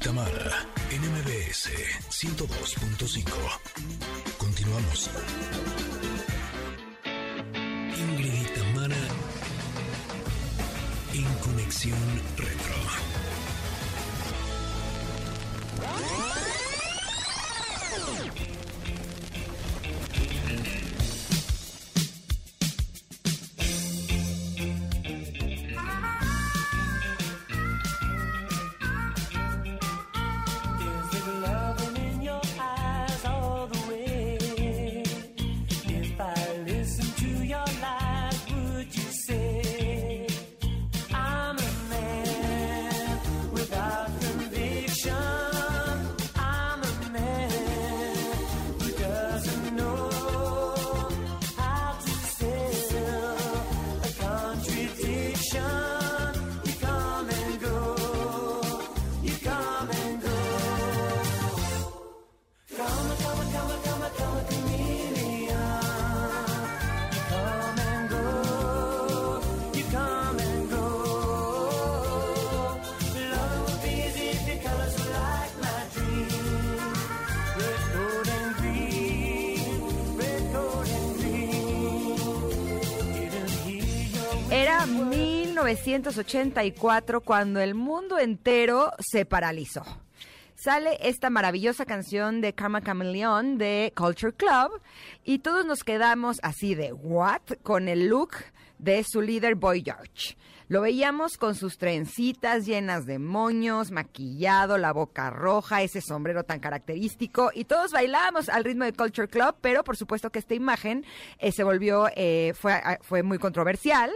Tamara 0.00 0.66
en 0.90 1.00
MBS 1.00 1.70
102.5. 2.10 3.24
Continuamos. 4.36 5.10
Ingrid 7.96 8.46
Tamara 8.54 8.96
en 11.14 11.24
Conexión 11.40 11.98
Retro. 12.36 12.78
1984 85.98 87.22
cuando 87.22 87.60
el 87.60 87.74
mundo 87.74 88.20
entero 88.20 88.92
se 89.00 89.24
paralizó. 89.24 89.82
Sale 90.54 90.96
esta 91.00 91.28
maravillosa 91.28 91.86
canción 91.86 92.40
de 92.40 92.52
Karma 92.52 92.82
Chameleon 92.82 93.58
de 93.58 93.92
Culture 93.96 94.32
Club 94.32 94.80
y 95.24 95.40
todos 95.40 95.66
nos 95.66 95.82
quedamos 95.82 96.38
así 96.42 96.76
de 96.76 96.92
what 96.92 97.42
con 97.64 97.88
el 97.88 98.06
look 98.08 98.30
de 98.78 99.04
su 99.04 99.20
líder 99.20 99.54
Boy 99.54 99.82
George. 99.84 100.36
Lo 100.70 100.82
veíamos 100.82 101.38
con 101.38 101.54
sus 101.54 101.78
trencitas 101.78 102.66
llenas 102.66 103.06
de 103.06 103.18
moños, 103.18 103.90
maquillado, 103.90 104.76
la 104.76 104.92
boca 104.92 105.30
roja, 105.30 105.80
ese 105.80 106.02
sombrero 106.02 106.44
tan 106.44 106.60
característico 106.60 107.50
y 107.54 107.64
todos 107.64 107.92
bailábamos 107.92 108.50
al 108.50 108.64
ritmo 108.64 108.84
de 108.84 108.92
Culture 108.92 109.28
Club, 109.28 109.54
pero 109.62 109.82
por 109.82 109.96
supuesto 109.96 110.28
que 110.28 110.38
esta 110.38 110.54
imagen 110.54 111.06
eh, 111.38 111.52
se 111.52 111.64
volvió, 111.64 112.08
eh, 112.14 112.52
fue, 112.54 112.74
ah, 112.74 112.98
fue 113.00 113.22
muy 113.22 113.38
controversial 113.38 114.12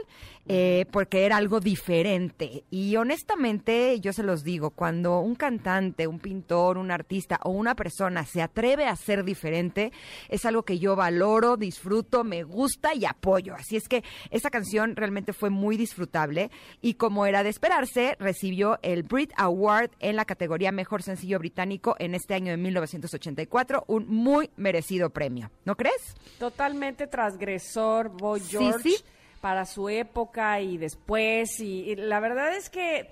eh, 0.49 0.87
porque 0.91 1.25
era 1.25 1.37
algo 1.37 1.61
diferente. 1.61 2.65
Y 2.69 2.97
honestamente, 2.97 4.01
yo 4.01 4.13
se 4.13 4.25
los 4.25 4.43
digo, 4.43 4.71
cuando 4.71 5.21
un 5.21 5.37
cantante, 5.37 6.09
un 6.09 6.19
pintor, 6.19 6.79
un 6.79 6.91
artista 6.91 7.39
o 7.45 7.51
una 7.51 7.77
persona 7.77 8.27
se 8.27 8.43
atreve 8.43 8.87
a 8.87 8.97
ser 8.97 9.23
diferente, 9.23 9.93
es 10.29 10.45
algo 10.45 10.65
que 10.65 10.81
yo 10.81 10.97
valoro, 10.97 11.57
disfruto, 11.57 12.25
me 12.25 12.43
gusta 12.43 12.93
y 12.93 13.05
apoyo. 13.05 13.55
Así 13.55 13.77
es 13.77 13.89
que 13.89 14.03
esa 14.31 14.51
canción 14.53 14.95
realmente 14.95 15.33
fue 15.33 15.51
muy 15.51 15.77
disfrutable 15.77 16.53
y 16.81 16.95
como 16.95 17.27
era 17.27 17.43
de 17.43 17.49
esperarse, 17.51 18.15
recibió 18.21 18.79
el 18.83 19.03
Brit 19.03 19.33
Award 19.37 19.91
en 19.99 20.15
la 20.15 20.25
categoría 20.25 20.71
Mejor 20.71 21.03
Sencillo 21.03 21.41
Británico 21.41 21.97
en 21.99 22.15
este 22.15 22.35
año 22.35 22.53
de 22.53 22.59
1984, 22.59 23.83
un 23.89 24.07
muy 24.07 24.51
merecido 24.57 25.11
premio. 25.11 25.51
¿No 25.65 25.77
crees? 25.77 26.15
Totalmente 26.39 27.09
transgresor, 27.09 28.11
Boy 28.11 28.39
Sí, 28.39 28.51
George, 28.59 28.91
sí. 28.91 28.97
para 29.41 29.65
su 29.67 29.89
época 29.89 30.61
y 30.61 30.77
después. 30.79 31.59
Y, 31.59 31.91
y 31.91 31.97
la 31.97 32.21
verdad 32.21 32.55
es 32.55 32.71
que 32.71 33.09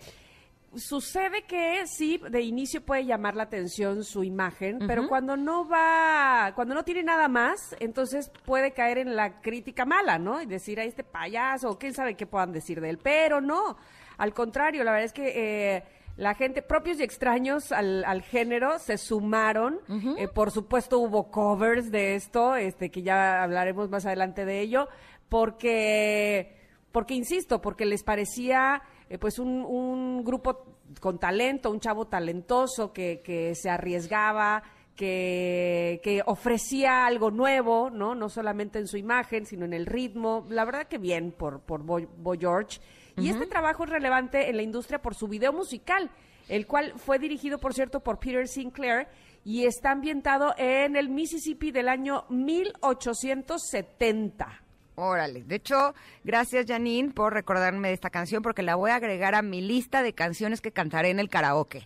sucede 0.77 1.43
que 1.43 1.87
sí, 1.87 2.21
de 2.31 2.43
inicio 2.43 2.81
puede 2.81 3.05
llamar 3.05 3.35
la 3.35 3.45
atención 3.45 4.05
su 4.05 4.23
imagen, 4.23 4.79
pero 4.87 5.09
cuando 5.09 5.37
no 5.37 5.69
va, 5.69 6.53
cuando 6.55 6.75
no 6.75 6.85
tiene 6.85 7.03
nada 7.03 7.29
más, 7.29 7.75
entonces 7.81 8.31
puede 8.45 8.73
caer 8.73 8.99
en 8.99 9.17
la 9.17 9.41
crítica 9.41 9.85
mala, 9.85 10.19
¿no? 10.19 10.41
Y 10.41 10.47
decir 10.47 10.79
a 10.79 10.85
este 10.85 11.03
payaso, 11.03 11.79
quién 11.79 11.93
sabe 11.93 12.15
qué 12.15 12.27
puedan 12.27 12.53
decir 12.53 12.81
de 12.81 12.91
él, 12.91 12.99
pero 13.03 13.41
no. 13.41 13.77
Al 14.19 14.33
contrario, 14.33 14.85
la 14.85 14.93
verdad 14.93 15.07
es 15.07 15.13
que 15.13 15.77
eh, 15.77 15.83
la 16.17 16.35
gente, 16.35 16.63
propios 16.63 17.01
y 17.01 17.03
extraños 17.03 17.73
al, 17.73 18.05
al 18.05 18.23
género, 18.23 18.79
se 18.79 18.99
sumaron. 18.99 19.81
Eh, 20.19 20.29
por 20.29 20.51
supuesto, 20.51 20.99
hubo 20.99 21.31
covers 21.31 21.91
de 21.91 22.15
esto, 22.15 22.57
este, 22.57 22.91
que 22.91 23.03
ya 23.03 23.43
hablaremos 23.43 23.89
más 23.89 24.05
adelante 24.07 24.45
de 24.45 24.61
ello, 24.61 24.89
porque, 25.29 26.57
porque 26.93 27.15
insisto, 27.15 27.61
porque 27.61 27.87
les 27.87 28.03
parecía 28.03 28.83
eh, 29.11 29.19
pues 29.19 29.39
un, 29.41 29.65
un 29.65 30.25
grupo 30.25 30.79
con 31.01 31.19
talento, 31.19 31.71
un 31.71 31.81
chavo 31.81 32.07
talentoso 32.07 32.93
que, 32.93 33.21
que 33.23 33.57
se 33.57 33.69
arriesgaba, 33.69 34.63
que, 34.95 36.01
que 36.05 36.23
ofrecía 36.25 37.07
algo 37.07 37.33
nuevo, 37.33 37.91
¿no? 37.91 38.15
No 38.15 38.29
solamente 38.29 38.79
en 38.79 38.87
su 38.87 38.97
imagen, 38.97 39.47
sino 39.47 39.65
en 39.65 39.73
el 39.73 39.87
ritmo. 39.87 40.47
La 40.49 40.65
verdad 40.65 40.87
que 40.87 40.99
bien 40.99 41.33
por, 41.33 41.59
por 41.61 41.83
Boy, 41.83 42.07
Boy 42.19 42.39
George. 42.39 42.79
Y 43.17 43.29
este 43.29 43.47
trabajo 43.47 43.83
es 43.85 43.91
relevante 43.91 44.49
en 44.49 44.57
la 44.57 44.63
industria 44.63 45.03
por 45.03 45.17
su 45.17 45.27
video 45.27 45.53
musical, 45.53 46.11
el 46.49 46.67
cual 46.67 46.95
fue 46.97 47.19
dirigido, 47.19 47.59
por 47.59 47.75
cierto, 47.75 48.01
por 48.01 48.19
Peter 48.19 48.49
Sinclair 48.49 49.09
y 49.45 49.65
está 49.65 49.91
ambientado 49.91 50.55
en 50.57 50.97
el 50.97 51.09
Mississippi 51.09 51.73
del 51.73 51.89
año 51.89 52.25
1870. 52.29 54.70
Órale. 54.97 55.43
De 55.45 55.55
hecho, 55.55 55.95
gracias 56.25 56.67
Janine 56.67 57.11
por 57.13 57.33
recordarme 57.33 57.89
de 57.89 57.95
esta 57.95 58.11
canción 58.11 58.43
porque 58.43 58.63
la 58.63 58.75
voy 58.75 58.91
a 58.91 58.97
agregar 58.97 59.35
a 59.35 59.43
mi 59.43 59.61
lista 59.61 60.03
de 60.03 60.13
canciones 60.13 60.61
que 60.61 60.73
cantaré 60.73 61.11
en 61.11 61.21
el 61.21 61.29
karaoke. 61.31 61.83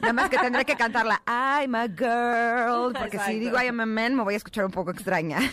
Nada 0.00 0.12
más 0.12 0.28
que 0.28 0.36
tendré 0.38 0.64
que 0.64 0.76
cantarla 0.76 1.22
I'm 1.26 1.74
a 1.74 1.86
girl, 1.88 2.92
porque 2.98 3.18
si 3.20 3.38
digo 3.38 3.56
I'm 3.58 3.80
a 3.80 3.86
man 3.86 4.14
me 4.14 4.22
voy 4.22 4.34
a 4.34 4.36
escuchar 4.36 4.64
un 4.64 4.70
poco 4.70 4.90
extraña. 4.90 5.38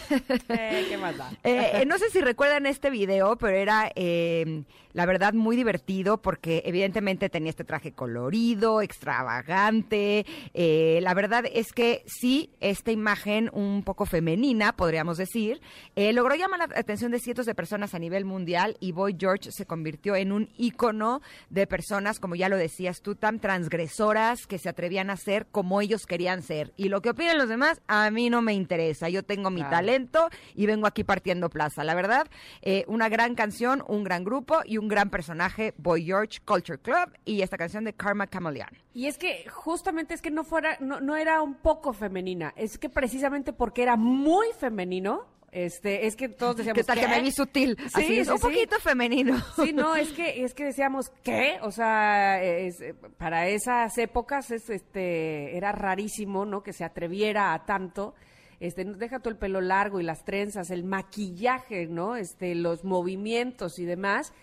Eh, 0.49 0.85
¿Qué 0.89 0.97
más 0.97 1.15
da? 1.15 1.31
Eh, 1.43 1.81
eh, 1.81 1.85
no 1.85 1.97
sé 1.97 2.09
si 2.09 2.21
recuerdan 2.21 2.65
este 2.65 2.89
video, 2.89 3.37
pero 3.37 3.55
era, 3.55 3.91
eh, 3.95 4.63
la 4.93 5.05
verdad, 5.05 5.33
muy 5.33 5.55
divertido 5.55 6.21
porque 6.21 6.63
evidentemente 6.65 7.29
tenía 7.29 7.51
este 7.51 7.63
traje 7.63 7.91
colorido, 7.91 8.81
extravagante. 8.81 10.25
Eh, 10.53 10.99
la 11.01 11.13
verdad 11.13 11.45
es 11.51 11.71
que 11.71 12.03
sí, 12.07 12.51
esta 12.59 12.91
imagen 12.91 13.49
un 13.53 13.83
poco 13.83 14.05
femenina, 14.05 14.73
podríamos 14.75 15.17
decir, 15.17 15.61
logró 15.95 16.35
llamar 16.35 16.69
la 16.69 16.78
atención 16.79 17.11
de 17.11 17.19
cientos 17.19 17.45
de 17.45 17.55
personas 17.55 17.93
a 17.93 17.99
nivel 17.99 18.25
mundial 18.25 18.77
y 18.79 18.91
Boy 18.91 19.15
George 19.19 19.51
se 19.51 19.65
convirtió 19.65 20.15
en 20.15 20.31
un 20.31 20.49
ícono 20.57 21.21
de 21.49 21.67
personas, 21.67 22.19
como 22.19 22.35
ya 22.35 22.49
lo 22.49 22.57
decías 22.57 23.01
tú, 23.01 23.15
tan 23.15 23.39
transgresoras 23.39 24.47
que 24.47 24.57
se 24.57 24.69
atrevían 24.69 25.09
a 25.09 25.17
ser 25.17 25.45
como 25.47 25.81
ellos 25.81 26.05
querían 26.05 26.41
ser. 26.41 26.73
Y 26.77 26.89
lo 26.89 27.01
que 27.01 27.11
opinen 27.11 27.37
los 27.37 27.49
demás, 27.49 27.81
a 27.87 28.09
mí 28.11 28.29
no 28.29 28.41
me 28.41 28.53
interesa. 28.53 29.09
Yo 29.09 29.23
tengo 29.23 29.49
mi 29.49 29.61
Claro. 29.61 29.75
talento 29.77 30.29
y 30.55 30.65
vengo 30.65 30.87
aquí 30.87 31.03
partiendo 31.03 31.49
plaza. 31.49 31.83
La 31.83 31.95
verdad, 31.95 32.27
eh, 32.61 32.83
una 32.87 33.09
gran 33.09 33.35
canción, 33.35 33.83
un 33.87 34.03
gran 34.03 34.23
grupo 34.23 34.59
y 34.65 34.77
un 34.77 34.87
gran 34.87 35.09
personaje, 35.09 35.73
Boy 35.77 36.03
George 36.05 36.39
Culture 36.45 36.79
Club 36.79 37.11
y 37.25 37.41
esta 37.41 37.57
canción 37.57 37.83
de 37.83 37.93
Karma 37.93 38.27
Chameleon. 38.27 38.69
Y 38.93 39.05
es 39.07 39.17
que 39.17 39.47
justamente 39.49 40.13
es 40.13 40.21
que 40.21 40.31
no 40.31 40.43
fuera, 40.43 40.77
no, 40.79 40.99
no 40.99 41.15
era 41.15 41.41
un 41.41 41.55
poco 41.55 41.93
femenina, 41.93 42.53
es 42.55 42.77
que 42.77 42.89
precisamente 42.89 43.53
porque 43.53 43.83
era 43.83 43.95
muy 43.95 44.47
femenino, 44.59 45.25
este, 45.51 46.05
es 46.07 46.15
que 46.15 46.29
todos 46.29 46.57
decíamos 46.57 46.77
¿Qué 46.77 46.83
tal 46.83 46.99
que 46.99 47.07
me 47.07 47.21
vi 47.21 47.31
sutil? 47.31 47.75
Sí, 47.79 47.85
Así 47.93 48.19
es, 48.19 48.27
sí, 48.27 48.31
un 48.33 48.37
sí. 48.39 48.43
poquito 48.43 48.79
femenino. 48.79 49.37
Sí, 49.55 49.73
no, 49.73 49.95
es 49.97 50.09
que 50.09 50.43
es 50.43 50.53
que 50.53 50.65
decíamos 50.65 51.09
¿qué? 51.23 51.57
O 51.61 51.71
sea, 51.71 52.41
es- 52.43 52.83
para 53.17 53.47
esas 53.47 53.97
épocas 53.97 54.51
es 54.51 54.69
este 54.69 55.57
era 55.57 55.71
rarísimo, 55.71 56.45
¿no? 56.45 56.61
Que 56.63 56.73
se 56.73 56.83
atreviera 56.83 57.53
a 57.53 57.65
tanto. 57.65 58.13
Este, 58.59 58.83
deja 58.83 59.19
todo 59.19 59.29
el 59.29 59.37
pelo 59.37 59.61
largo 59.61 59.99
y 60.01 60.03
las 60.03 60.25
trenzas, 60.25 60.69
el 60.69 60.83
maquillaje, 60.83 61.87
¿no? 61.87 62.15
Este, 62.17 62.55
los 62.55 62.83
movimientos 62.83 63.79
y 63.79 63.85
demás. 63.85 64.33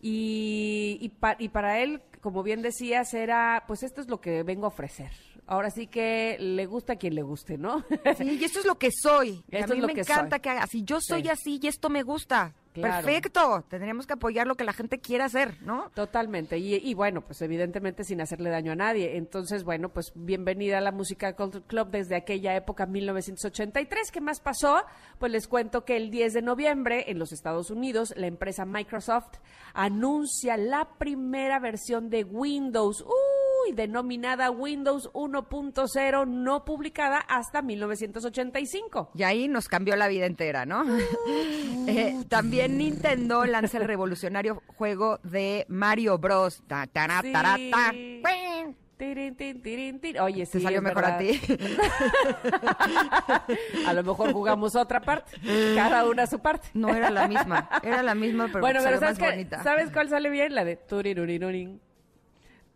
Y, 0.00 0.98
y, 1.00 1.08
pa- 1.10 1.36
y 1.38 1.48
para 1.50 1.78
él 1.80 2.02
como 2.20 2.42
bien 2.42 2.62
decías, 2.62 3.14
era, 3.14 3.64
pues 3.66 3.82
esto 3.82 4.00
es 4.00 4.08
lo 4.08 4.20
que 4.20 4.42
vengo 4.44 4.64
a 4.66 4.68
ofrecer. 4.68 5.10
Ahora 5.52 5.70
sí 5.70 5.86
que 5.86 6.36
le 6.40 6.64
gusta 6.66 6.94
a 6.94 6.96
quien 6.96 7.14
le 7.14 7.22
guste, 7.22 7.58
¿no? 7.58 7.84
Sí, 8.16 8.38
y 8.40 8.44
esto 8.44 8.60
es 8.60 8.64
lo 8.66 8.76
que 8.78 8.90
soy. 8.90 9.44
Y 9.50 9.56
Esto 9.56 9.72
a 9.72 9.74
mí 9.74 9.78
es 9.78 9.80
lo 9.82 9.86
me 9.88 9.94
que 9.94 10.00
encanta 10.00 10.36
soy. 10.36 10.40
que 10.40 10.50
haga 10.50 10.62
así. 10.62 10.82
Yo 10.82 10.98
soy 11.00 11.22
Sí. 11.24 11.28
así 11.28 11.60
y 11.62 11.66
esto 11.66 11.90
me 11.90 12.02
gusta. 12.02 12.54
Claro. 12.72 13.04
Perfecto. 13.06 13.64
Tendríamos 13.68 14.06
que 14.06 14.14
apoyar 14.14 14.46
lo 14.46 14.54
que 14.54 14.64
la 14.64 14.72
gente 14.72 14.98
quiera 14.98 15.26
hacer, 15.26 15.60
¿no? 15.60 15.90
Totalmente. 15.94 16.56
Y, 16.56 16.76
y 16.76 16.94
bueno, 16.94 17.20
pues 17.20 17.42
evidentemente 17.42 18.02
sin 18.02 18.22
hacerle 18.22 18.48
daño 18.48 18.72
a 18.72 18.76
nadie. 18.76 19.18
Entonces, 19.18 19.62
bueno, 19.62 19.90
pues 19.90 20.10
bienvenida 20.14 20.78
a 20.78 20.80
la 20.80 20.90
Música 20.90 21.34
Club 21.36 21.90
desde 21.90 22.16
aquella 22.16 22.56
época, 22.56 22.86
1983. 22.86 24.10
¿Qué 24.10 24.22
más 24.22 24.40
pasó? 24.40 24.82
Pues 25.18 25.30
les 25.32 25.48
cuento 25.48 25.84
que 25.84 25.98
el 25.98 26.10
10 26.10 26.32
de 26.32 26.40
noviembre 26.40 27.04
en 27.10 27.18
los 27.18 27.32
Estados 27.32 27.70
Unidos, 27.70 28.14
la 28.16 28.26
empresa 28.26 28.64
Microsoft 28.64 29.34
anuncia 29.74 30.56
la 30.56 30.88
primera 30.96 31.58
versión 31.58 32.08
de 32.08 32.24
Windows. 32.24 33.04
Denominada 33.70 34.50
Windows 34.50 35.08
1.0, 35.12 36.26
no 36.26 36.64
publicada 36.64 37.18
hasta 37.18 37.62
1985. 37.62 39.12
Y 39.14 39.22
ahí 39.22 39.46
nos 39.46 39.68
cambió 39.68 39.94
la 39.94 40.08
vida 40.08 40.26
entera, 40.26 40.66
¿no? 40.66 40.84
Eh, 41.84 42.16
también 42.28 42.78
Nintendo 42.78 43.44
lanza 43.44 43.78
el 43.78 43.84
revolucionario 43.84 44.62
juego 44.76 45.18
de 45.24 45.66
Mario 45.68 46.16
Bros. 46.16 46.62
Ta, 46.68 46.86
tará, 46.86 47.22
tará, 47.32 47.56
ta. 47.72 47.92
Tirin, 49.02 49.34
tirin. 49.34 50.00
Oye, 50.20 50.46
sí. 50.46 50.52
Te 50.52 50.60
salió 50.60 50.80
mejor 50.80 51.04
a 51.04 51.18
ti. 51.18 51.40
A 53.86 53.92
lo 53.92 54.04
mejor 54.04 54.32
jugamos 54.32 54.76
otra 54.76 55.00
parte, 55.00 55.32
cada 55.74 56.08
una 56.08 56.28
su 56.28 56.38
parte. 56.38 56.68
No 56.74 56.94
era 56.94 57.10
la 57.10 57.26
misma, 57.26 57.68
era 57.82 58.00
la 58.04 58.14
misma, 58.14 58.46
pero, 58.46 58.60
bueno, 58.60 58.78
pero 58.84 59.00
¿sabes, 59.00 59.18
más 59.18 59.30
bonita. 59.30 59.60
¿sabes 59.64 59.90
cuál 59.90 60.08
sale 60.08 60.30
bien? 60.30 60.54
La 60.54 60.64
de 60.64 60.76
turirurirurin. 60.76 61.80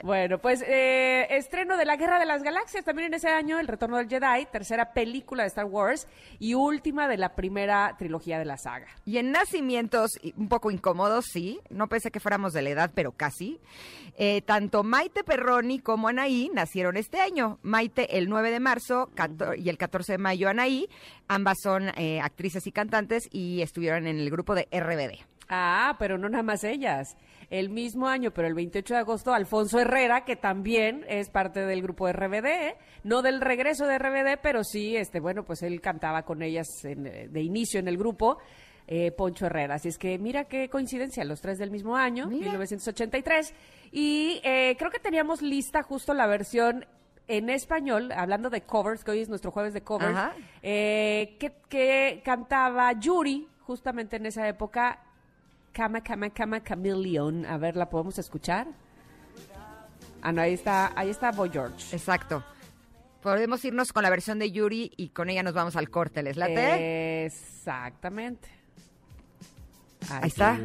Bueno, 0.02 0.38
pues 0.38 0.62
eh, 0.62 1.26
estreno 1.30 1.76
de 1.76 1.84
la 1.84 1.96
Guerra 1.96 2.18
de 2.18 2.26
las 2.26 2.42
Galaxias 2.42 2.84
también 2.84 3.08
en 3.08 3.14
ese 3.14 3.28
año, 3.28 3.58
El 3.58 3.66
Retorno 3.66 3.96
del 3.96 4.08
Jedi, 4.08 4.46
tercera 4.52 4.92
película 4.92 5.42
de 5.42 5.48
Star 5.48 5.64
Wars 5.64 6.06
y 6.38 6.54
última 6.54 7.08
de 7.08 7.16
la 7.16 7.34
primera 7.34 7.96
trilogía 7.98 8.38
de 8.38 8.44
la 8.44 8.56
saga. 8.56 8.86
Y 9.04 9.18
en 9.18 9.32
nacimientos, 9.32 10.10
un 10.36 10.48
poco 10.48 10.70
incómodos, 10.70 11.26
sí, 11.32 11.60
no 11.70 11.88
pensé 11.88 12.10
que 12.10 12.20
fuéramos 12.20 12.52
de 12.52 12.62
la 12.62 12.70
edad, 12.70 12.90
pero 12.94 13.12
casi. 13.12 13.60
Eh, 14.18 14.42
tanto 14.42 14.82
Maite 14.82 15.24
Perroni 15.24 15.78
como 15.80 16.08
Anaí 16.08 16.50
nacieron 16.52 16.96
este 16.96 17.20
año. 17.20 17.58
Maite 17.62 18.16
el 18.16 18.28
9 18.28 18.50
de 18.50 18.60
marzo 18.60 19.10
y 19.56 19.68
el 19.68 19.76
14 19.76 20.12
de 20.12 20.18
mayo 20.18 20.48
Anaí. 20.48 20.88
Ambas 21.28 21.58
son 21.62 21.90
eh, 21.96 22.20
actrices 22.20 22.66
y 22.66 22.72
cantantes 22.72 23.28
y 23.30 23.62
estuvieron 23.62 24.06
en 24.06 24.18
el 24.18 24.30
grupo 24.30 24.54
de 24.54 24.68
RBD. 24.72 25.35
Ah, 25.48 25.96
pero 25.98 26.18
no 26.18 26.28
nada 26.28 26.42
más 26.42 26.64
ellas. 26.64 27.16
El 27.50 27.70
mismo 27.70 28.08
año, 28.08 28.32
pero 28.32 28.48
el 28.48 28.54
28 28.54 28.94
de 28.94 29.00
agosto, 29.00 29.32
Alfonso 29.32 29.78
Herrera, 29.78 30.24
que 30.24 30.34
también 30.34 31.04
es 31.08 31.30
parte 31.30 31.60
del 31.64 31.80
grupo 31.82 32.10
RBD, 32.10 32.46
¿eh? 32.46 32.76
no 33.04 33.22
del 33.22 33.40
regreso 33.40 33.86
de 33.86 33.98
RBD, 33.98 34.40
pero 34.42 34.64
sí, 34.64 34.96
este, 34.96 35.20
bueno, 35.20 35.44
pues 35.44 35.62
él 35.62 35.80
cantaba 35.80 36.24
con 36.24 36.42
ellas 36.42 36.66
en, 36.84 37.06
eh, 37.06 37.28
de 37.28 37.42
inicio 37.42 37.78
en 37.78 37.86
el 37.88 37.96
grupo. 37.96 38.38
eh, 38.88 39.10
Poncho 39.12 39.46
Herrera. 39.46 39.74
Así 39.76 39.88
es 39.88 39.98
que 39.98 40.16
mira 40.18 40.44
qué 40.44 40.68
coincidencia, 40.68 41.24
los 41.24 41.40
tres 41.40 41.58
del 41.58 41.70
mismo 41.72 41.96
año, 41.96 42.26
Mira. 42.28 42.46
1983. 42.50 43.52
Y 43.92 44.40
eh, 44.44 44.76
creo 44.78 44.90
que 44.92 44.98
teníamos 45.00 45.42
lista 45.42 45.82
justo 45.82 46.14
la 46.14 46.26
versión 46.28 46.84
en 47.28 47.50
español, 47.50 48.12
hablando 48.12 48.48
de 48.50 48.60
covers, 48.62 49.02
que 49.02 49.10
hoy 49.10 49.20
es 49.22 49.28
nuestro 49.28 49.50
jueves 49.50 49.74
de 49.74 49.82
covers, 49.82 50.16
eh, 50.62 51.36
que, 51.40 51.52
que 51.68 52.22
cantaba 52.24 52.92
Yuri, 52.92 53.48
justamente 53.62 54.16
en 54.16 54.26
esa 54.26 54.46
época, 54.46 55.02
Cama, 55.76 56.00
Cama, 56.00 56.30
Cama, 56.30 56.64
Chameleon. 56.64 57.44
A 57.44 57.58
ver, 57.58 57.76
¿la 57.76 57.90
podemos 57.90 58.18
escuchar? 58.18 58.66
Ah, 60.22 60.32
no, 60.32 60.40
ahí 60.40 60.54
está, 60.54 60.90
ahí 60.96 61.10
está 61.10 61.32
Boy 61.32 61.50
George. 61.52 61.94
Exacto. 61.94 62.42
Podemos 63.20 63.62
irnos 63.62 63.92
con 63.92 64.02
la 64.02 64.08
versión 64.08 64.38
de 64.38 64.50
Yuri 64.50 64.90
y 64.96 65.10
con 65.10 65.28
ella 65.28 65.42
nos 65.42 65.52
vamos 65.52 65.76
al 65.76 65.90
corte. 65.90 66.22
¿Les 66.22 66.38
late? 66.38 67.26
Exactamente. 67.26 68.48
Ahí 70.08 70.28
está. 70.28 70.58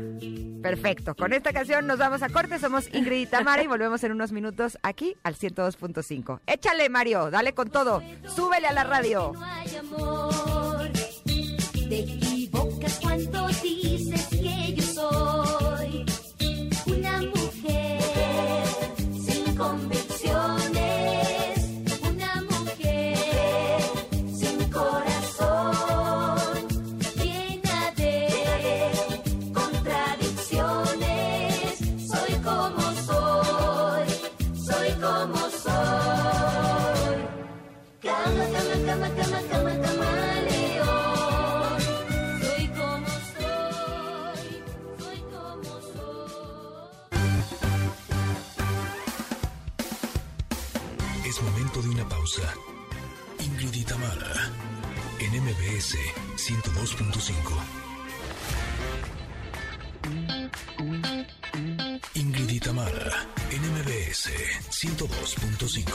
Perfecto. 0.61 1.13
Con 1.15 1.33
esta 1.33 1.51
canción 1.51 1.87
nos 1.87 1.99
vamos 1.99 2.21
a 2.21 2.29
corte. 2.29 2.57
Somos 2.57 2.87
Ingrid 2.93 3.23
y 3.23 3.25
Tamara 3.25 3.61
y 3.63 3.67
volvemos 3.67 4.01
en 4.05 4.13
unos 4.13 4.31
minutos 4.31 4.77
aquí 4.81 5.17
al 5.23 5.35
102.5. 5.35 6.39
Échale, 6.47 6.87
Mario. 6.87 7.29
Dale 7.29 7.53
con 7.53 7.69
todo. 7.69 8.01
Súbele 8.33 8.67
a 8.67 8.71
la 8.71 8.85
radio. 8.85 9.33
No 9.33 9.43
hay 9.43 9.75
amor. 9.75 10.89
Te 11.89 11.99
equivocas 11.99 12.99
cuando 13.01 13.47
dices 13.61 14.30
102.5. 56.51 57.31
Ingrid 62.15 62.49
y 62.49 62.59
Tamara, 62.59 63.25
en 63.51 63.61
MBS 63.71 64.29
102.5. 64.69 65.85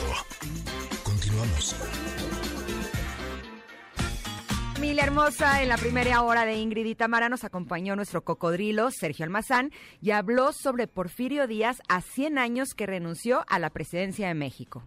Continuamos. 1.03 1.77
Familia 4.73 5.05
hermosa, 5.05 5.63
en 5.63 5.69
la 5.69 5.77
primera 5.77 6.23
hora 6.23 6.47
de 6.47 6.55
Ingrid 6.55 6.87
y 6.87 6.95
Tamara 6.95 7.29
nos 7.29 7.45
acompañó 7.45 7.95
nuestro 7.95 8.25
cocodrilo 8.25 8.91
Sergio 8.91 9.27
Almazán 9.27 9.73
y 10.01 10.13
habló 10.13 10.55
sobre 10.55 10.87
Porfirio 10.87 11.47
Díaz 11.47 11.83
a 11.89 12.01
100 12.01 12.39
años 12.39 12.73
que 12.75 12.87
renunció 12.87 13.45
a 13.49 13.59
la 13.59 13.69
presidencia 13.69 14.29
de 14.29 14.35
México. 14.35 14.85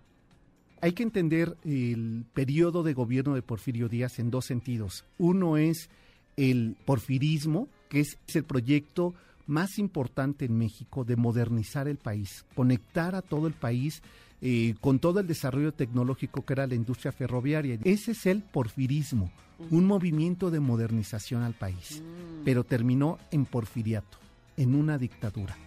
Hay 0.82 0.94
que 0.94 1.04
entender 1.04 1.58
el 1.66 2.26
periodo 2.34 2.84
de 2.84 2.94
gobierno 2.94 3.36
de 3.36 3.42
Porfirio 3.42 3.90
Díaz 3.90 4.20
en 4.20 4.32
dos 4.32 4.46
sentidos. 4.46 5.04
Uno 5.18 5.58
es 5.58 5.90
el 6.38 6.78
porfirismo, 6.86 7.68
que 7.90 8.00
es 8.00 8.18
el 8.34 8.46
proyecto 8.46 9.14
más 9.46 9.78
importante 9.78 10.46
en 10.46 10.58
México 10.58 11.04
de 11.04 11.16
modernizar 11.16 11.88
el 11.88 11.98
país, 11.98 12.46
conectar 12.56 13.16
a 13.16 13.22
todo 13.22 13.48
el 13.48 13.54
país 13.54 14.02
eh, 14.42 14.76
con 14.80 15.00
todo 15.00 15.20
el 15.20 15.28
desarrollo 15.28 15.74
tecnológico 15.74 16.46
que 16.46 16.54
era 16.54 16.68
la 16.68 16.76
industria 16.76 17.12
ferroviaria. 17.12 17.78
Ese 17.84 18.12
es 18.12 18.26
el 18.26 18.42
porfirismo, 18.42 19.32
un 19.72 19.86
movimiento 19.86 20.50
de 20.50 20.62
modernización 20.62 21.42
al 21.42 21.56
país, 21.56 22.02
pero 22.46 22.64
terminó 22.64 23.18
en 23.32 23.46
porfiriato, 23.46 24.18
en 24.56 24.76
una 24.76 24.98
dictadura. 24.98 25.58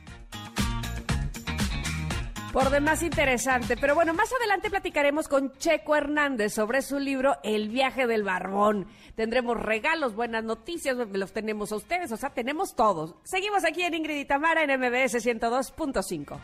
Por 2.53 2.69
demás 2.69 3.03
interesante. 3.03 3.79
Pero 3.79 3.95
bueno, 3.95 4.13
más 4.13 4.31
adelante 4.33 4.69
platicaremos 4.69 5.27
con 5.27 5.53
Checo 5.57 5.97
Hernández 5.97 6.53
sobre 6.53 6.83
su 6.83 6.99
libro 6.99 7.39
El 7.43 7.71
viaje 7.71 8.07
del 8.07 8.25
barbón. 8.25 8.89
Tendremos 9.17 9.57
regalos, 9.59 10.15
buenas 10.15 10.45
noticias, 10.45 10.97
los 10.97 11.33
tenemos 11.33 11.73
a 11.73 11.77
ustedes, 11.77 12.13
o 12.13 12.17
sea, 12.19 12.31
tenemos 12.31 12.75
todos. 12.75 13.15
Seguimos 13.25 13.65
aquí 13.65 13.83
en 13.83 13.95
Ingrid 13.95 14.19
y 14.19 14.25
Tamara 14.27 14.65
en 14.65 14.79
MBS 14.79 15.25
102.5. 15.25 16.41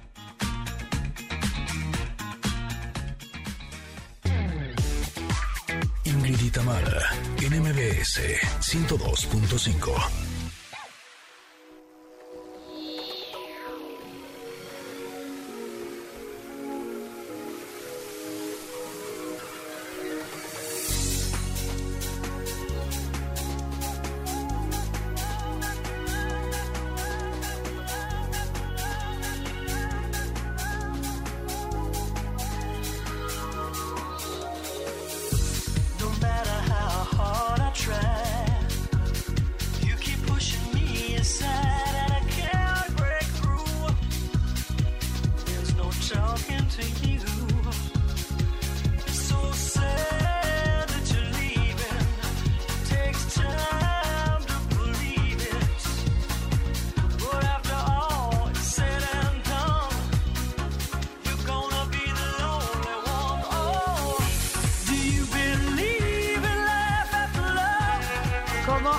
Ingrid 6.04 6.40
y 6.40 6.50
Tamara, 6.50 7.10
en 7.42 7.60
MBS 7.60 8.20
102.5. 8.60 10.37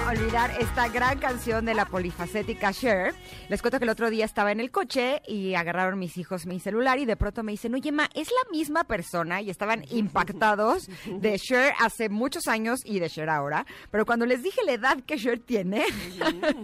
olvidar 0.09 0.49
esta 0.59 0.87
gran 0.87 1.19
canción 1.19 1.65
de 1.65 1.75
la 1.75 1.85
polifacética 1.85 2.73
Cher. 2.73 3.13
Les 3.47 3.61
cuento 3.61 3.77
que 3.77 3.83
el 3.83 3.91
otro 3.91 4.09
día 4.09 4.25
estaba 4.25 4.51
en 4.51 4.59
el 4.59 4.71
coche 4.71 5.21
y 5.27 5.53
agarraron 5.53 5.99
mis 5.99 6.17
hijos 6.17 6.47
mi 6.47 6.59
celular 6.59 6.97
y 6.97 7.05
de 7.05 7.15
pronto 7.15 7.43
me 7.43 7.51
dicen, 7.51 7.75
oye, 7.75 7.91
ma, 7.91 8.09
es 8.15 8.31
la 8.31 8.49
misma 8.51 8.85
persona 8.85 9.39
y 9.39 9.51
estaban 9.51 9.85
impactados 9.91 10.89
de 11.05 11.37
Cher 11.37 11.73
hace 11.79 12.09
muchos 12.09 12.47
años 12.47 12.79
y 12.85 12.97
de 12.97 13.07
Cher 13.07 13.29
ahora. 13.29 13.67
Pero 13.91 14.07
cuando 14.07 14.25
les 14.25 14.41
dije 14.41 14.61
la 14.65 14.71
edad 14.71 14.97
que 15.05 15.17
Cher 15.17 15.37
tiene, 15.39 15.85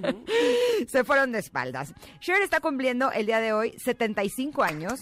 se 0.88 1.04
fueron 1.04 1.32
de 1.32 1.38
espaldas. 1.38 1.93
Cher 2.20 2.41
está 2.41 2.62
cumpliendo 2.62 3.12
el 3.12 3.28
día 3.28 3.41
de 3.41 3.54
hoy 3.54 3.76
75 3.78 4.64
años. 4.64 5.02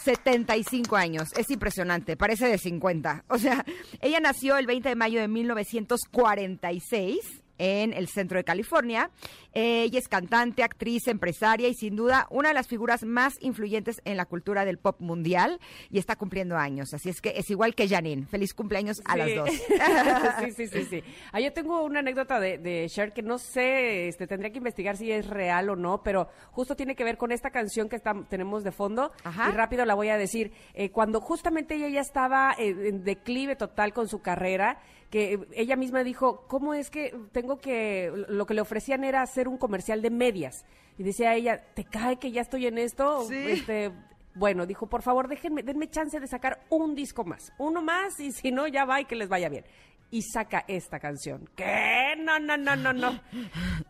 75 0.00 0.96
años, 0.96 1.32
es 1.34 1.50
impresionante, 1.50 2.16
parece 2.16 2.46
de 2.46 2.58
50. 2.58 3.24
O 3.28 3.38
sea, 3.38 3.64
ella 4.00 4.20
nació 4.20 4.58
el 4.58 4.66
20 4.66 4.90
de 4.90 4.96
mayo 4.96 5.18
de 5.18 5.28
1946 5.28 7.43
en 7.58 7.92
el 7.92 8.08
centro 8.08 8.38
de 8.38 8.44
California. 8.44 9.10
Ella 9.52 9.98
es 9.98 10.08
cantante, 10.08 10.62
actriz, 10.62 11.06
empresaria 11.06 11.68
y 11.68 11.74
sin 11.74 11.94
duda 11.96 12.26
una 12.30 12.48
de 12.48 12.54
las 12.54 12.66
figuras 12.68 13.04
más 13.04 13.34
influyentes 13.40 14.00
en 14.04 14.16
la 14.16 14.24
cultura 14.24 14.64
del 14.64 14.78
pop 14.78 15.00
mundial 15.00 15.60
y 15.90 15.98
está 15.98 16.16
cumpliendo 16.16 16.56
años. 16.56 16.92
Así 16.94 17.08
es 17.08 17.20
que 17.20 17.34
es 17.36 17.48
igual 17.50 17.74
que 17.74 17.88
Janine. 17.88 18.26
Feliz 18.26 18.54
cumpleaños 18.54 19.00
a 19.04 19.16
las 19.16 19.34
dos. 19.34 19.50
sí, 20.44 20.50
sí, 20.52 20.66
sí, 20.68 20.84
sí. 20.90 21.02
Ah, 21.32 21.40
yo 21.40 21.52
tengo 21.52 21.82
una 21.84 22.00
anécdota 22.00 22.40
de, 22.40 22.58
de 22.58 22.86
Cher 22.88 23.12
que 23.12 23.22
no 23.22 23.38
sé, 23.38 24.08
este, 24.08 24.26
tendría 24.26 24.50
que 24.50 24.58
investigar 24.58 24.96
si 24.96 25.10
es 25.12 25.26
real 25.26 25.70
o 25.70 25.76
no, 25.76 26.02
pero 26.02 26.28
justo 26.50 26.74
tiene 26.76 26.94
que 26.96 27.04
ver 27.04 27.16
con 27.16 27.32
esta 27.32 27.50
canción 27.50 27.88
que 27.88 27.96
está- 27.96 28.14
tenemos 28.28 28.64
de 28.64 28.72
fondo. 28.72 29.12
Ajá. 29.22 29.50
Y 29.50 29.52
rápido 29.52 29.84
la 29.84 29.94
voy 29.94 30.08
a 30.08 30.18
decir. 30.18 30.52
Eh, 30.74 30.90
cuando 30.90 31.20
justamente 31.20 31.76
ella 31.76 31.88
ya 31.88 32.00
estaba 32.00 32.54
eh, 32.58 32.74
en 32.88 33.04
declive 33.04 33.56
total 33.56 33.92
con 33.92 34.08
su 34.08 34.20
carrera, 34.20 34.80
que 35.14 35.38
ella 35.54 35.76
misma 35.76 36.02
dijo, 36.02 36.44
¿cómo 36.48 36.74
es 36.74 36.90
que 36.90 37.14
tengo 37.30 37.60
que, 37.60 38.12
lo 38.28 38.46
que 38.46 38.54
le 38.54 38.60
ofrecían 38.60 39.04
era 39.04 39.22
hacer 39.22 39.46
un 39.46 39.58
comercial 39.58 40.02
de 40.02 40.10
medias? 40.10 40.66
Y 40.98 41.04
decía 41.04 41.36
ella, 41.36 41.62
¿te 41.72 41.84
cae 41.84 42.16
que 42.16 42.32
ya 42.32 42.40
estoy 42.40 42.66
en 42.66 42.78
esto? 42.78 43.24
Sí. 43.28 43.36
Este, 43.36 43.92
bueno, 44.34 44.66
dijo, 44.66 44.88
por 44.88 45.02
favor, 45.02 45.28
déjenme, 45.28 45.62
denme 45.62 45.88
chance 45.88 46.18
de 46.18 46.26
sacar 46.26 46.64
un 46.68 46.96
disco 46.96 47.24
más. 47.24 47.52
Uno 47.58 47.80
más 47.80 48.18
y 48.18 48.32
si 48.32 48.50
no, 48.50 48.66
ya 48.66 48.84
va 48.86 49.02
y 49.02 49.04
que 49.04 49.14
les 49.14 49.28
vaya 49.28 49.48
bien. 49.48 49.64
Y 50.10 50.22
saca 50.22 50.64
esta 50.66 50.98
canción. 50.98 51.48
¿Qué? 51.54 52.16
No, 52.18 52.40
no, 52.40 52.56
no, 52.56 52.74
no, 52.74 52.92
no. 52.92 53.20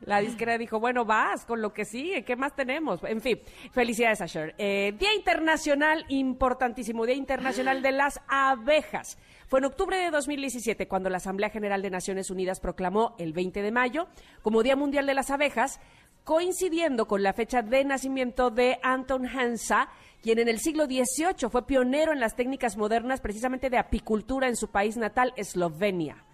La 0.03 0.21
disquera 0.21 0.59
dijo, 0.59 0.79
bueno, 0.79 1.07
vas 1.07 1.47
con 1.47 1.63
lo 1.63 1.73
que 1.73 1.87
sigue, 1.87 2.23
¿qué 2.23 2.37
más 2.37 2.55
tenemos? 2.55 3.03
En 3.03 3.23
fin, 3.23 3.41
felicidades 3.73 4.21
a 4.21 4.27
Cher. 4.27 4.55
Eh, 4.59 4.95
Día 4.99 5.15
Internacional, 5.15 6.05
importantísimo, 6.11 7.07
Día 7.07 7.15
Internacional 7.15 7.81
de 7.81 7.93
las 7.93 8.21
Abejas. 8.29 9.17
Fue 9.47 9.59
en 9.59 9.67
octubre 9.67 9.97
de 9.97 10.11
2017 10.11 10.89
cuando 10.89 11.11
la 11.11 11.19
Asamblea 11.19 11.51
General 11.51 11.83
de 11.83 11.91
Naciones 11.91 12.31
Unidas 12.31 12.61
proclamó 12.61 13.15
el 13.19 13.33
20 13.33 13.63
de 13.63 13.73
mayo 13.73 14.07
como 14.43 14.63
Día 14.63 14.77
Mundial 14.77 15.07
de 15.07 15.15
las 15.15 15.31
Abejas, 15.31 15.81
coincidiendo 16.25 17.07
con 17.07 17.23
la 17.23 17.35
fecha 17.35 17.61
de 17.61 17.85
nacimiento 17.85 18.51
de 18.51 18.79
Anton 18.83 19.27
Hansa, 19.27 19.89
quien 20.23 20.39
en 20.39 20.49
el 20.49 20.59
siglo 20.59 20.87
XVIII 20.87 21.51
fue 21.51 21.67
pionero 21.67 22.13
en 22.13 22.21
las 22.21 22.35
técnicas 22.35 22.79
modernas 22.79 23.21
precisamente 23.21 23.69
de 23.69 23.77
apicultura 23.77 24.49
en 24.49 24.57
su 24.57 24.69
país 24.69 24.97
natal, 24.97 25.35
Eslovenia. 25.37 26.25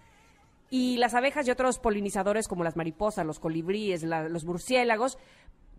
Y 0.69 0.95
las 0.95 1.13
abejas 1.13 1.45
y 1.45 1.51
otros 1.51 1.79
polinizadores 1.79 2.47
como 2.47 2.63
las 2.63 2.77
mariposas, 2.77 3.25
los 3.25 3.39
colibríes, 3.39 4.03
los 4.03 4.45
murciélagos, 4.45 5.17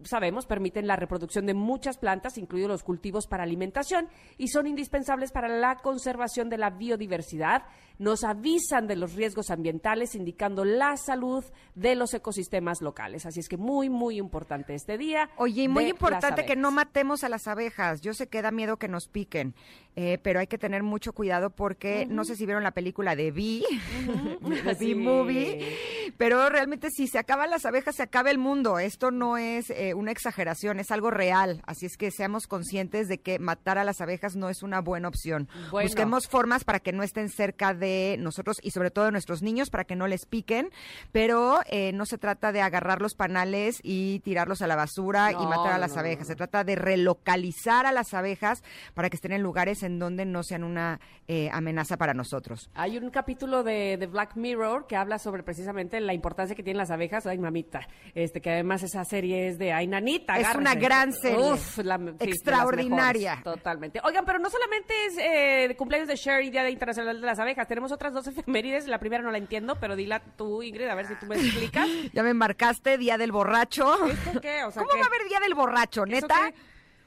sabemos, 0.04 0.46
permiten 0.46 0.86
la 0.86 0.96
reproducción 0.96 1.46
de 1.46 1.54
muchas 1.54 1.98
plantas, 1.98 2.38
incluidos 2.38 2.70
los 2.70 2.82
cultivos 2.82 3.26
para 3.26 3.42
alimentación, 3.42 4.08
y 4.38 4.48
son 4.48 4.66
indispensables 4.66 5.32
para 5.32 5.48
la 5.48 5.76
conservación 5.76 6.48
de 6.48 6.58
la 6.58 6.70
biodiversidad. 6.70 7.64
Nos 7.98 8.24
avisan 8.24 8.86
de 8.86 8.96
los 8.96 9.14
riesgos 9.14 9.50
ambientales, 9.50 10.14
indicando 10.14 10.64
la 10.64 10.96
salud 10.96 11.44
de 11.74 11.94
los 11.94 12.14
ecosistemas 12.14 12.80
locales. 12.80 13.26
Así 13.26 13.40
es 13.40 13.48
que 13.48 13.56
muy, 13.56 13.90
muy 13.90 14.18
importante 14.18 14.74
este 14.74 14.98
día. 14.98 15.30
Oye, 15.36 15.62
y 15.64 15.68
muy 15.68 15.88
importante 15.88 16.44
que 16.44 16.56
no 16.56 16.70
matemos 16.70 17.24
a 17.24 17.28
las 17.28 17.46
abejas. 17.46 18.00
Yo 18.00 18.14
sé 18.14 18.28
que 18.28 18.42
da 18.42 18.50
miedo 18.50 18.76
que 18.76 18.88
nos 18.88 19.08
piquen, 19.08 19.54
eh, 19.96 20.18
pero 20.22 20.40
hay 20.40 20.46
que 20.46 20.58
tener 20.58 20.82
mucho 20.82 21.12
cuidado 21.12 21.50
porque 21.50 22.06
no 22.06 22.24
sé 22.24 22.36
si 22.36 22.46
vieron 22.46 22.62
la 22.62 22.70
película 22.72 23.14
de 23.16 23.30
Bee, 23.30 23.62
de 24.64 24.74
Sí. 24.74 24.86
Bee 24.86 24.94
Movie, 24.94 25.76
pero 26.16 26.48
realmente 26.48 26.88
si 26.90 27.06
se 27.08 27.18
acaban 27.18 27.50
las 27.50 27.66
abejas, 27.66 27.96
se 27.96 28.02
acaba 28.02 28.30
el 28.30 28.38
mundo. 28.38 28.78
Esto 28.78 29.10
no 29.10 29.36
es 29.36 29.70
eh, 29.70 29.94
una 29.94 30.10
exageración, 30.12 30.80
es 30.80 30.90
algo 30.90 31.10
real. 31.10 31.62
Así 31.66 31.86
es 31.86 31.96
que 31.96 32.10
seamos 32.10 32.46
conscientes 32.46 33.08
de 33.08 33.18
que 33.20 33.38
matar 33.38 33.78
a 33.78 33.84
las 33.84 34.00
abejas 34.00 34.36
no 34.36 34.48
es 34.48 34.62
una 34.62 34.80
buena 34.80 35.08
opción. 35.08 35.48
Bueno. 35.70 35.88
Busquemos 35.88 36.28
formas 36.28 36.64
para 36.64 36.80
que 36.80 36.92
no 36.92 37.02
estén 37.02 37.28
cerca 37.28 37.74
de 37.74 38.16
nosotros 38.18 38.58
y 38.62 38.70
sobre 38.70 38.90
todo 38.90 39.06
de 39.06 39.12
nuestros 39.12 39.42
niños 39.42 39.70
para 39.70 39.84
que 39.84 39.96
no 39.96 40.06
les 40.06 40.26
piquen, 40.26 40.70
pero 41.12 41.60
eh, 41.70 41.92
no 41.92 42.06
se 42.06 42.18
trata 42.18 42.52
de 42.52 42.60
agarrar 42.62 43.00
los 43.02 43.14
panales 43.14 43.78
y 43.82 44.20
tirarlos 44.20 44.62
a 44.62 44.66
la 44.66 44.76
basura 44.76 45.32
y 45.32 45.46
matar 45.46 45.72
a 45.72 45.78
las 45.78 45.94
no, 45.94 46.00
abejas. 46.00 46.26
no. 46.28 46.32
Se 46.32 46.36
trata 46.36 46.64
de 46.64 46.76
relocalizar 46.76 47.86
a 47.86 47.92
las 47.92 48.14
abejas 48.14 48.62
para 48.94 49.10
que 49.10 49.16
estén 49.16 49.32
en 49.32 49.42
lugares 49.42 49.81
en 49.82 49.98
donde 49.98 50.24
no 50.24 50.42
sean 50.42 50.64
una 50.64 51.00
eh, 51.28 51.48
amenaza 51.52 51.96
para 51.96 52.14
nosotros. 52.14 52.70
Hay 52.74 52.96
un 52.98 53.10
capítulo 53.10 53.62
de, 53.62 53.96
de 53.96 54.06
Black 54.06 54.36
Mirror 54.36 54.86
que 54.86 54.96
habla 54.96 55.18
sobre 55.18 55.42
precisamente 55.42 56.00
la 56.00 56.14
importancia 56.14 56.54
que 56.56 56.62
tienen 56.62 56.78
las 56.78 56.90
abejas. 56.90 57.26
Ay, 57.26 57.38
mamita. 57.38 57.80
Este, 58.14 58.40
que 58.40 58.50
además 58.50 58.82
esa 58.82 59.04
serie 59.04 59.48
es 59.48 59.58
de 59.58 59.72
Ay, 59.72 59.86
nanita. 59.86 60.34
Es 60.38 60.44
agárrese. 60.46 60.58
una 60.60 60.74
gran 60.74 61.12
serie. 61.12 61.52
Uf, 61.52 61.78
la- 61.78 61.98
sí, 61.98 62.14
Extraordinaria. 62.20 63.36
mejores, 63.36 63.56
totalmente. 63.56 64.00
Oigan, 64.04 64.24
pero 64.24 64.38
no 64.38 64.50
solamente 64.50 64.94
es 65.06 65.18
eh, 65.18 65.68
de 65.68 65.76
cumpleaños 65.76 66.08
de 66.08 66.16
Sherry, 66.16 66.50
Día 66.50 66.62
de 66.64 66.70
Internacional 66.70 67.20
de 67.20 67.26
las 67.26 67.38
Abejas. 67.38 67.66
Tenemos 67.68 67.92
otras 67.92 68.12
dos 68.12 68.26
efemérides. 68.26 68.86
La 68.86 68.98
primera 68.98 69.22
no 69.22 69.30
la 69.30 69.38
entiendo, 69.38 69.76
pero 69.80 69.96
dila 69.96 70.20
tú, 70.36 70.62
Ingrid, 70.62 70.86
a 70.88 70.94
ver 70.94 71.06
si 71.06 71.14
tú 71.16 71.26
me 71.26 71.36
explicas. 71.36 71.88
Ya 72.12 72.22
me 72.22 72.30
embarcaste, 72.30 72.98
Día 72.98 73.16
del 73.18 73.32
Borracho. 73.32 74.06
¿Esto 74.06 74.40
qué? 74.40 74.64
O 74.64 74.70
sea, 74.70 74.82
¿Cómo 74.82 74.92
¿qué? 74.94 75.00
va 75.00 75.04
a 75.04 75.08
haber 75.08 75.28
Día 75.28 75.40
del 75.40 75.54
Borracho, 75.54 76.04
¿Eso 76.04 76.12
neta? 76.26 76.52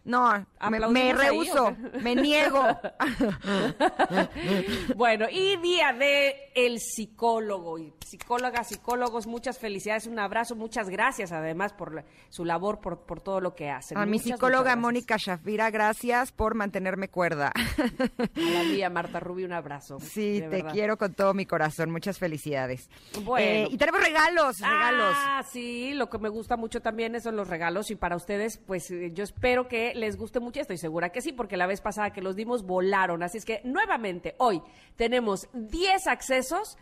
No, 0.06 0.32
me, 0.32 0.46
¿Aplaudimos 0.60 0.92
me 0.94 1.02
ahí, 1.02 1.14
rehuso, 1.14 1.76
me 2.02 2.16
niego. 2.16 2.64
Bueno, 4.96 5.26
y 5.32 5.58
día 5.58 5.94
de 5.94 6.36
el 6.56 6.80
psicólogo 6.80 7.78
y 7.80 7.94
psicólogas, 8.06 8.68
psicólogos, 8.68 9.28
muchas 9.28 9.58
felicidades, 9.60 10.08
un 10.08 10.20
abrazo, 10.20 10.56
muchas 10.56 10.90
gracias 10.90 11.32
además 11.32 11.74
por 11.74 11.94
la- 11.96 12.06
su 12.30 12.46
labor, 12.46 12.80
por, 12.80 13.02
por 13.06 13.20
todo 13.20 13.42
lo 13.42 13.56
que 13.56 13.70
hacen. 13.70 13.98
A 13.98 14.06
mi 14.06 14.20
psicóloga. 14.20 14.76
Mónica 14.76 15.16
Shafira, 15.18 15.70
gracias 15.72 16.32
por 16.32 16.56
mantenerme 16.56 17.08
cuerda. 17.08 17.52
A 17.56 18.40
la 18.40 18.64
mía, 18.72 18.90
Marta 18.90 19.20
Rubio, 19.20 19.46
un 19.46 19.54
abrazo. 19.54 20.00
Sí, 20.00 20.40
te 20.42 20.48
verdad. 20.48 20.72
quiero 20.72 20.98
con 20.98 21.14
todo 21.14 21.34
mi 21.34 21.46
corazón. 21.46 21.92
Muchas 21.92 22.20
felicidades. 22.20 22.90
Bueno. 23.24 23.46
Eh, 23.46 23.68
y 23.72 23.78
tenemos 23.78 24.02
regalos, 24.02 24.60
regalos. 24.60 25.16
Ah, 25.18 25.44
sí, 25.52 25.94
lo 25.94 26.10
que 26.10 26.18
me 26.20 26.30
gusta 26.30 26.58
mucho 26.58 26.82
también 26.82 27.20
son 27.22 27.36
los 27.36 27.48
regalos 27.48 27.92
y 27.92 27.96
para 27.96 28.16
ustedes, 28.16 28.58
pues 28.58 28.90
eh, 28.92 29.12
yo 29.14 29.24
espero 29.24 29.68
que 29.68 29.94
les 29.96 30.18
guste 30.18 30.40
mucho, 30.40 30.62
estoy 30.62 30.78
segura 30.78 31.10
que 31.10 31.22
sí, 31.22 31.32
porque 31.34 31.58
la 31.58 31.68
vez 31.68 31.82
pasada 31.82 32.12
que 32.12 32.22
los 32.22 32.36
dimos 32.36 32.64
volaron, 32.64 33.24
así 33.24 33.38
es 33.38 33.46
que 33.46 33.62
nuevamente 33.64 34.36
hoy 34.38 34.62
tenemos 34.96 35.48
10 35.54 36.08
accesos 36.08 36.78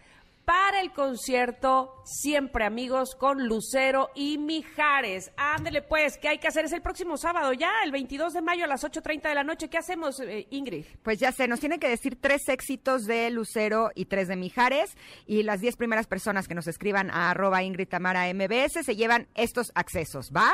para 0.45 0.81
el 0.81 0.91
concierto 0.91 2.01
Siempre 2.03 2.65
Amigos 2.65 3.15
con 3.15 3.47
Lucero 3.47 4.09
y 4.13 4.37
Mijares. 4.37 5.31
Ándele 5.37 5.81
pues, 5.81 6.17
¿qué 6.17 6.29
hay 6.29 6.37
que 6.37 6.47
hacer? 6.47 6.65
Es 6.65 6.73
el 6.73 6.81
próximo 6.81 7.17
sábado 7.17 7.53
ya, 7.53 7.71
el 7.83 7.91
22 7.91 8.33
de 8.33 8.41
mayo 8.41 8.65
a 8.65 8.67
las 8.67 8.83
8.30 8.83 9.29
de 9.29 9.35
la 9.35 9.43
noche. 9.43 9.69
¿Qué 9.69 9.77
hacemos, 9.77 10.19
eh, 10.19 10.47
Ingrid? 10.49 10.85
Pues 11.01 11.19
ya 11.19 11.31
sé, 11.31 11.47
nos 11.47 11.59
tienen 11.59 11.79
que 11.79 11.87
decir 11.87 12.17
tres 12.19 12.49
éxitos 12.49 13.05
de 13.05 13.29
Lucero 13.29 13.91
y 13.95 14.05
tres 14.05 14.27
de 14.27 14.35
Mijares. 14.35 14.97
Y 15.25 15.43
las 15.43 15.61
diez 15.61 15.77
primeras 15.77 16.07
personas 16.07 16.47
que 16.47 16.55
nos 16.55 16.67
escriban 16.67 17.09
a 17.09 17.29
arroba 17.29 17.63
Ingrid 17.63 17.87
Tamara 17.87 18.31
MBS 18.33 18.85
se 18.85 18.95
llevan 18.95 19.27
estos 19.35 19.71
accesos, 19.75 20.31
¿va? 20.35 20.53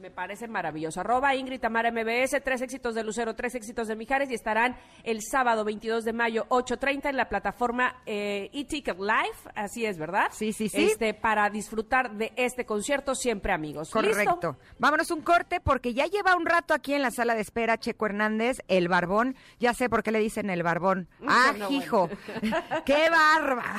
Me 0.00 0.10
parece 0.10 0.48
maravilloso. 0.48 1.00
Arroba 1.00 1.34
Ingrid 1.34 1.60
Tamara 1.60 1.90
MBS, 1.92 2.40
tres 2.42 2.62
éxitos 2.62 2.94
de 2.94 3.04
Lucero, 3.04 3.34
tres 3.34 3.54
éxitos 3.54 3.86
de 3.86 3.96
Mijares 3.96 4.30
y 4.30 4.34
estarán 4.34 4.74
el 5.04 5.20
sábado 5.20 5.62
22 5.62 6.06
de 6.06 6.14
mayo, 6.14 6.46
8.30 6.48 7.10
en 7.10 7.16
la 7.18 7.28
plataforma 7.28 7.96
eh, 8.06 8.48
eTicket 8.54 8.98
Live. 8.98 9.36
Así 9.54 9.84
es, 9.84 9.98
¿verdad? 9.98 10.28
Sí, 10.30 10.54
sí, 10.54 10.70
sí. 10.70 10.86
Este, 10.86 11.12
para 11.12 11.50
disfrutar 11.50 12.12
de 12.12 12.32
este 12.36 12.64
concierto 12.64 13.14
siempre, 13.14 13.52
amigos. 13.52 13.94
¿Listo? 13.94 14.10
Correcto. 14.10 14.56
Vámonos 14.78 15.10
un 15.10 15.20
corte 15.20 15.60
porque 15.60 15.92
ya 15.92 16.06
lleva 16.06 16.34
un 16.34 16.46
rato 16.46 16.72
aquí 16.72 16.94
en 16.94 17.02
la 17.02 17.10
sala 17.10 17.34
de 17.34 17.42
espera 17.42 17.76
Checo 17.76 18.06
Hernández, 18.06 18.62
el 18.68 18.88
barbón. 18.88 19.36
Ya 19.58 19.74
sé 19.74 19.90
por 19.90 20.02
qué 20.02 20.12
le 20.12 20.20
dicen 20.20 20.48
el 20.48 20.62
barbón. 20.62 21.08
Ah, 21.28 21.52
No, 21.58 21.70
hijo. 21.70 22.08
¡Qué 22.86 23.10
bárbara! 23.10 23.76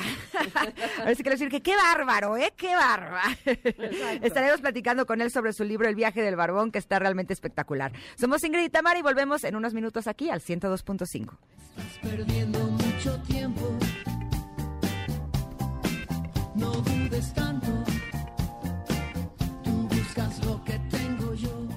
A 1.00 1.04
ver 1.04 1.16
si 1.16 1.24
quiero 1.24 1.34
decir 1.36 1.48
que 1.48 1.62
qué 1.62 1.74
bárbaro, 1.74 2.36
¿eh? 2.36 2.52
¡Qué 2.56 2.76
bárbara! 2.76 3.24
Estaremos 4.22 4.60
platicando 4.60 5.04
con 5.04 5.20
él 5.20 5.32
sobre 5.32 5.52
su 5.52 5.64
libro 5.64 5.88
El 5.88 5.96
viaje 5.96 6.11
del 6.20 6.36
barbón, 6.36 6.70
que 6.70 6.78
está 6.78 6.98
realmente 6.98 7.32
espectacular. 7.32 7.92
Somos 8.16 8.44
Ingrid 8.44 8.64
y 8.64 8.68
Tamara 8.68 8.98
y 8.98 9.02
volvemos 9.02 9.44
en 9.44 9.56
unos 9.56 9.72
minutos 9.72 10.06
aquí 10.06 10.28
al 10.28 10.40
102.5. 10.40 11.38
Estás 11.76 11.98
perdiendo 12.02 12.58
mucho 12.58 13.18
tiempo. 13.22 13.78
No 16.54 16.70
dudes 16.70 17.32
tanto. 17.32 17.68
Tú 19.64 19.88
buscas 19.88 20.44
lo 20.44 20.62
que 20.64 20.78
tengo 20.90 21.34
yo. 21.34 21.68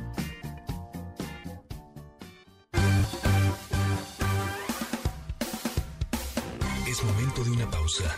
Es 6.88 7.04
momento 7.04 7.44
de 7.44 7.52
una 7.52 7.70
pausa. 7.70 8.16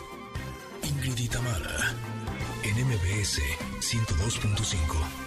Ingrid 0.84 1.18
y 1.18 1.28
Tamara, 1.28 1.93
en 2.63 2.88
MBS 2.88 3.41
102.5. 3.82 5.26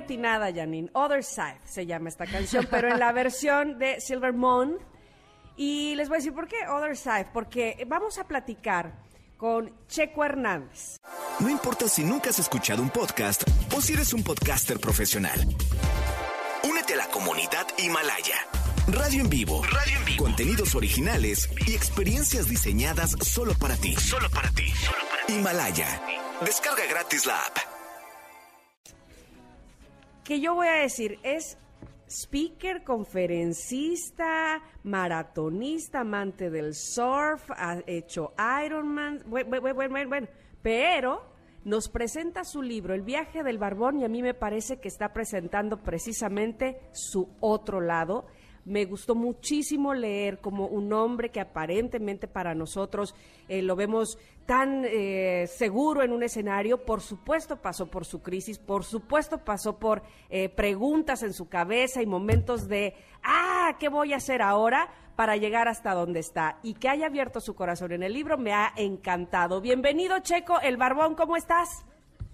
Atinada, 0.00 0.52
Janine. 0.52 0.90
Other 0.92 1.24
Side 1.24 1.60
se 1.64 1.86
llama 1.86 2.08
esta 2.08 2.26
canción, 2.26 2.66
pero 2.70 2.88
en 2.88 2.98
la 2.98 3.12
versión 3.22 3.78
de 3.78 4.00
Silver 4.00 4.32
Moon. 4.32 4.78
Y 5.56 5.94
les 5.96 6.08
voy 6.08 6.16
a 6.16 6.18
decir 6.18 6.34
por 6.34 6.48
qué 6.48 6.56
Other 6.68 6.96
Side, 6.96 7.28
porque 7.32 7.84
vamos 7.86 8.18
a 8.18 8.24
platicar 8.24 8.92
con 9.36 9.72
Checo 9.88 10.24
Hernández. 10.24 10.96
No 11.38 11.48
importa 11.48 11.88
si 11.88 12.04
nunca 12.04 12.30
has 12.30 12.38
escuchado 12.38 12.82
un 12.82 12.90
podcast 12.90 13.42
o 13.74 13.80
si 13.80 13.94
eres 13.94 14.12
un 14.12 14.22
podcaster 14.22 14.78
profesional. 14.78 15.40
Únete 16.62 16.94
a 16.94 16.96
la 16.98 17.06
comunidad 17.06 17.66
Himalaya. 17.78 18.36
Radio 18.88 19.22
en 19.22 19.30
vivo. 19.30 19.62
Radio 19.64 19.96
en 19.98 20.04
vivo. 20.04 20.24
Contenidos 20.24 20.74
originales 20.74 21.48
y 21.66 21.74
experiencias 21.74 22.48
diseñadas 22.48 23.12
solo 23.22 23.54
para 23.54 23.76
ti. 23.76 23.94
Solo 23.96 24.28
para 24.30 24.50
ti. 24.50 24.72
Himalaya. 25.28 26.02
Descarga 26.44 26.84
gratis 26.86 27.24
la 27.24 27.38
app. 27.38 27.69
Que 30.30 30.40
yo 30.40 30.54
voy 30.54 30.68
a 30.68 30.74
decir 30.74 31.18
es 31.24 31.58
speaker, 32.06 32.84
conferencista, 32.84 34.62
maratonista, 34.84 36.02
amante 36.02 36.50
del 36.50 36.76
surf, 36.76 37.50
ha 37.50 37.80
hecho 37.84 38.32
Ironman, 38.64 39.24
bueno, 39.26 39.60
bueno, 39.60 39.74
bueno, 39.88 40.08
bueno, 40.08 40.28
pero 40.62 41.20
nos 41.64 41.88
presenta 41.88 42.44
su 42.44 42.62
libro, 42.62 42.94
El 42.94 43.02
viaje 43.02 43.42
del 43.42 43.58
barbón, 43.58 43.98
y 43.98 44.04
a 44.04 44.08
mí 44.08 44.22
me 44.22 44.32
parece 44.32 44.78
que 44.78 44.86
está 44.86 45.12
presentando 45.12 45.78
precisamente 45.78 46.78
su 46.92 47.28
otro 47.40 47.80
lado. 47.80 48.26
Me 48.70 48.84
gustó 48.84 49.16
muchísimo 49.16 49.94
leer 49.94 50.38
como 50.38 50.68
un 50.68 50.92
hombre 50.92 51.30
que 51.30 51.40
aparentemente 51.40 52.28
para 52.28 52.54
nosotros 52.54 53.16
eh, 53.48 53.62
lo 53.62 53.74
vemos 53.74 54.16
tan 54.46 54.84
eh, 54.84 55.48
seguro 55.48 56.04
en 56.04 56.12
un 56.12 56.22
escenario, 56.22 56.84
por 56.84 57.00
supuesto 57.00 57.56
pasó 57.56 57.90
por 57.90 58.04
su 58.04 58.22
crisis, 58.22 58.60
por 58.60 58.84
supuesto 58.84 59.38
pasó 59.38 59.76
por 59.76 60.02
eh, 60.28 60.48
preguntas 60.48 61.24
en 61.24 61.32
su 61.32 61.48
cabeza 61.48 62.00
y 62.00 62.06
momentos 62.06 62.68
de, 62.68 62.94
ah, 63.24 63.76
¿qué 63.80 63.88
voy 63.88 64.12
a 64.12 64.18
hacer 64.18 64.40
ahora? 64.40 64.88
para 65.16 65.36
llegar 65.36 65.68
hasta 65.68 65.92
donde 65.92 66.20
está 66.20 66.60
y 66.62 66.72
que 66.72 66.88
haya 66.88 67.04
abierto 67.04 67.40
su 67.40 67.54
corazón 67.54 67.92
en 67.92 68.02
el 68.02 68.14
libro 68.14 68.38
me 68.38 68.54
ha 68.54 68.72
encantado. 68.76 69.60
Bienvenido 69.60 70.18
Checo, 70.20 70.58
el 70.62 70.78
barbón, 70.78 71.14
¿cómo 71.14 71.36
estás? 71.36 71.84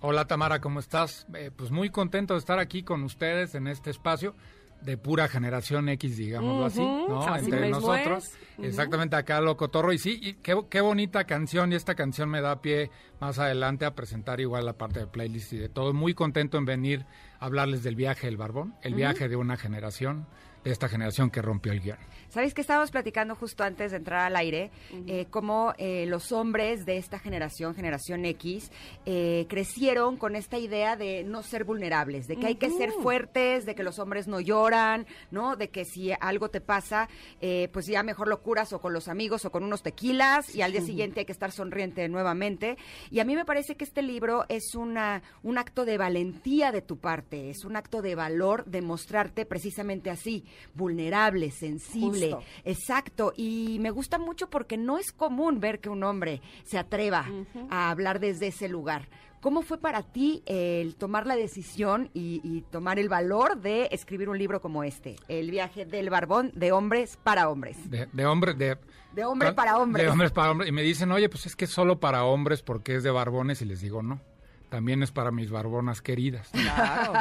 Hola 0.01 0.27
Tamara, 0.27 0.61
¿cómo 0.61 0.79
estás? 0.79 1.27
Eh, 1.35 1.51
pues 1.57 1.73
muy 1.73 1.91
contento 1.91 2.35
de 2.35 2.39
estar 2.39 2.61
aquí 2.61 2.85
con 2.85 3.03
ustedes 3.03 3.57
en 3.57 3.67
este 3.67 3.91
espacio 3.91 4.37
de 4.83 4.97
pura 4.97 5.29
generación 5.29 5.89
X, 5.89 6.17
digámoslo 6.17 6.67
así, 6.67 6.81
¿no? 6.81 7.23
así 7.23 7.47
Entre 7.47 7.71
nosotros. 7.71 8.33
Exactamente 8.59 9.17
acá 9.17 9.41
lo 9.41 9.57
cotorro. 9.57 9.93
Y 9.93 9.99
sí, 9.99 10.19
y 10.23 10.35
qué, 10.35 10.57
qué 10.71 10.81
bonita 10.81 11.25
canción. 11.25 11.73
Y 11.73 11.77
esta 11.77 11.95
canción 11.95 12.29
me 12.29 12.41
da 12.41 12.63
pie 12.63 12.91
más 13.21 13.39
adelante 13.39 13.85
a 13.85 13.95
presentar 13.95 14.41
igual 14.41 14.67
la 14.67 14.75
parte 14.75 15.01
de 15.01 15.07
playlist 15.07 15.53
y 15.53 15.59
de 15.59 15.69
todo. 15.69 15.93
Muy 15.93 16.15
contento 16.15 16.59
en 16.59 16.65
venir 16.65 17.07
a 17.41 17.47
hablarles 17.47 17.83
del 17.83 17.97
viaje 17.97 18.27
del 18.27 18.37
Barbón, 18.37 18.75
el 18.83 18.95
viaje 18.95 19.29
de 19.29 19.37
una 19.37 19.57
generación, 19.57 20.27
esta 20.73 20.89
generación 20.89 21.31
que 21.31 21.43
rompió 21.43 21.73
el 21.73 21.81
guion. 21.81 21.99
¿Sabéis 22.29 22.55
que 22.55 22.61
estábamos 22.61 22.91
platicando 22.91 23.35
justo 23.35 23.65
antes 23.65 23.93
de 23.93 23.99
entrar 23.99 24.21
al 24.21 24.37
aire? 24.37 24.71
eh, 25.07 25.27
cómo 25.31 25.75
eh, 25.79 26.07
los 26.07 26.33
hombres 26.33 26.85
de 26.85 26.97
esta 26.97 27.19
generación, 27.19 27.75
generación 27.75 28.25
X, 28.25 28.71
eh, 29.05 29.47
crecieron 29.49 30.17
con 30.17 30.37
esta 30.37 30.59
idea 30.59 30.97
de 30.97 31.25
no 31.25 31.43
ser 31.43 31.65
vulnerables, 31.65 32.27
de 32.27 32.37
que 32.37 32.47
hay 32.47 32.55
que 32.57 32.71
ser 32.71 32.91
fuertes, 32.93 33.65
de 33.65 33.75
que 33.75 33.83
los 33.83 33.99
hombres 33.99 34.27
no 34.27 34.41
lloran, 34.41 35.07
¿no? 35.31 35.57
De 35.57 35.69
que 35.69 35.85
si 35.85 36.13
algo 36.21 36.51
te 36.51 36.61
pasa, 36.61 37.09
eh, 37.41 37.69
pues 37.73 37.87
ya 37.87 38.03
mejor 38.03 38.29
lo 38.29 38.43
curas 38.43 38.73
o 38.73 38.81
con 38.81 38.93
los 38.93 39.09
amigos 39.09 39.45
o 39.45 39.51
con 39.51 39.65
unos 39.65 39.83
tequilas 39.83 40.55
y 40.55 40.63
al 40.63 40.73
día 40.73 40.83
siguiente 40.83 41.21
hay 41.21 41.27
que 41.27 41.33
estar 41.33 41.53
sonriente 41.53 42.09
nuevamente. 42.09 42.77
Y 43.11 43.21
a 43.21 43.25
mí 43.25 43.35
me 43.35 43.45
parece 43.45 43.77
que 43.77 43.85
este 43.85 44.03
libro 44.03 44.45
es 44.49 44.75
una, 44.75 45.23
un 45.43 45.59
acto 45.59 45.85
de 45.85 45.99
valentía 45.99 46.73
de 46.73 46.83
tu 46.83 46.99
parte, 46.99 47.51
es 47.51 47.65
un 47.65 47.77
acto 47.77 48.03
de 48.03 48.15
valor 48.15 48.65
de 48.65 48.83
mostrarte 48.83 49.47
precisamente 49.47 50.11
así, 50.11 50.45
vulnerable, 50.75 51.51
sensible. 51.51 52.33
Justo. 52.33 52.51
Exacto, 52.65 53.33
y 53.37 53.79
me 53.81 53.91
gusta 53.91 54.19
mucho 54.19 54.49
porque 54.49 54.77
no 54.77 54.99
es 54.99 55.13
común 55.13 55.61
ver 55.61 55.81
que 55.81 55.89
un 55.89 56.03
hombre 56.05 56.41
se 56.65 56.79
atreva 56.79 57.27
a 57.71 57.91
hablar 57.91 58.21
desde 58.21 58.49
ese 58.49 58.69
lugar. 58.69 59.09
¿Cómo 59.41 59.63
fue 59.63 59.79
para 59.79 60.03
ti 60.03 60.43
el 60.47 60.97
tomar 60.97 61.27
la 61.27 61.37
decisión 61.37 62.11
y, 62.15 62.41
y 62.43 62.63
tomar 62.63 62.99
el 62.99 63.09
valor 63.09 63.61
de 63.61 63.89
escribir 63.93 64.29
un 64.29 64.39
libro 64.39 64.61
como 64.61 64.83
este? 64.83 65.17
El 65.29 65.51
viaje 65.51 65.85
del 65.85 66.11
barbón 66.11 66.51
de 66.55 66.73
hombres 66.73 67.17
para 67.23 67.49
hombres. 67.49 67.89
De, 67.89 68.09
de 68.13 68.27
hombre, 68.27 68.55
de... 68.55 68.77
De 69.13 69.25
hombre 69.25 69.53
para 69.53 69.79
hombres. 69.79 70.05
De 70.05 70.11
hombres 70.11 70.33
para 70.33 70.51
hombres. 70.51 70.69
Y 70.69 70.73
me 70.73 70.83
dicen, 70.83 71.11
oye, 71.13 71.29
pues 71.29 71.47
es 71.47 71.57
que 71.57 71.65
es 71.67 71.71
solo 71.71 72.01
para 72.01 72.25
hombres 72.25 72.63
porque 72.63 72.97
es 72.97 73.03
de 73.03 73.11
barbones. 73.11 73.63
Y 73.63 73.65
les 73.65 73.81
digo, 73.81 74.03
no. 74.03 74.21
También 74.69 75.03
es 75.03 75.13
para 75.13 75.31
mis 75.31 75.51
barbonas 75.51 76.03
queridas. 76.03 76.51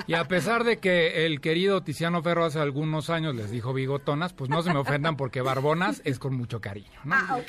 Y 0.07 0.13
a 0.13 0.27
pesar 0.27 0.63
de 0.63 0.77
que 0.77 1.25
el 1.25 1.41
querido 1.41 1.83
Tiziano 1.83 2.21
Ferro 2.23 2.45
hace 2.45 2.59
algunos 2.59 3.09
años 3.09 3.35
les 3.35 3.51
dijo 3.51 3.73
bigotonas, 3.73 4.33
pues 4.33 4.49
no 4.49 4.63
se 4.63 4.73
me 4.73 4.79
ofendan 4.79 5.15
porque 5.15 5.41
barbonas 5.41 6.01
es 6.05 6.17
con 6.17 6.35
mucho 6.35 6.59
cariño, 6.59 6.99
¿no? 7.03 7.15
Ah. 7.15 7.39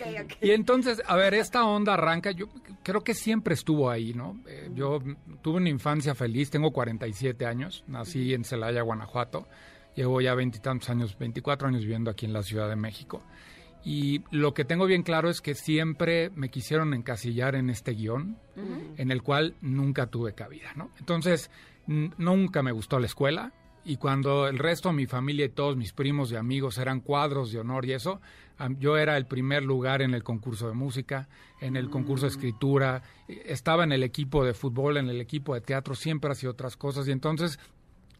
Y 0.40 0.50
entonces, 0.50 1.02
a 1.06 1.16
ver, 1.16 1.34
esta 1.34 1.64
onda 1.64 1.94
arranca, 1.94 2.30
yo 2.30 2.48
creo 2.82 3.02
que 3.02 3.14
siempre 3.14 3.54
estuvo 3.54 3.90
ahí, 3.90 4.12
¿no? 4.12 4.38
Eh, 4.46 4.70
yo 4.74 5.00
tuve 5.42 5.56
una 5.56 5.70
infancia 5.70 6.14
feliz, 6.14 6.50
tengo 6.50 6.72
47 6.72 7.46
años, 7.46 7.84
nací 7.86 8.34
en 8.34 8.44
Celaya, 8.44 8.82
Guanajuato, 8.82 9.48
llevo 9.94 10.20
ya 10.20 10.34
veintitantos 10.34 10.90
años, 10.90 11.16
24 11.18 11.68
años 11.68 11.82
viviendo 11.82 12.10
aquí 12.10 12.26
en 12.26 12.32
la 12.32 12.42
Ciudad 12.42 12.68
de 12.68 12.76
México. 12.76 13.22
Y 13.88 14.24
lo 14.32 14.52
que 14.52 14.64
tengo 14.64 14.84
bien 14.86 15.04
claro 15.04 15.30
es 15.30 15.40
que 15.40 15.54
siempre 15.54 16.30
me 16.30 16.48
quisieron 16.48 16.92
encasillar 16.92 17.54
en 17.54 17.70
este 17.70 17.92
guion, 17.92 18.36
en 18.96 19.12
el 19.12 19.22
cual 19.22 19.54
nunca 19.60 20.08
tuve 20.08 20.34
cabida, 20.34 20.72
¿no? 20.74 20.90
Entonces, 20.98 21.52
nunca 21.86 22.64
me 22.64 22.72
gustó 22.72 22.98
la 22.98 23.06
escuela, 23.06 23.52
y 23.84 23.98
cuando 23.98 24.48
el 24.48 24.58
resto 24.58 24.88
de 24.88 24.96
mi 24.96 25.06
familia 25.06 25.44
y 25.44 25.50
todos 25.50 25.76
mis 25.76 25.92
primos 25.92 26.32
y 26.32 26.34
amigos 26.34 26.78
eran 26.78 26.98
cuadros 26.98 27.52
de 27.52 27.60
honor 27.60 27.86
y 27.86 27.92
eso, 27.92 28.20
yo 28.80 28.96
era 28.96 29.16
el 29.16 29.26
primer 29.26 29.62
lugar 29.62 30.02
en 30.02 30.14
el 30.14 30.24
concurso 30.24 30.66
de 30.66 30.74
música, 30.74 31.28
en 31.60 31.76
el 31.76 31.88
concurso 31.88 32.26
de 32.26 32.30
escritura, 32.30 33.02
eh, 33.28 33.44
estaba 33.46 33.84
en 33.84 33.92
el 33.92 34.02
equipo 34.02 34.44
de 34.44 34.54
fútbol, 34.54 34.96
en 34.96 35.08
el 35.08 35.20
equipo 35.20 35.54
de 35.54 35.60
teatro, 35.60 35.94
siempre 35.94 36.32
hacía 36.32 36.50
otras 36.50 36.76
cosas 36.76 37.06
y 37.06 37.12
entonces 37.12 37.60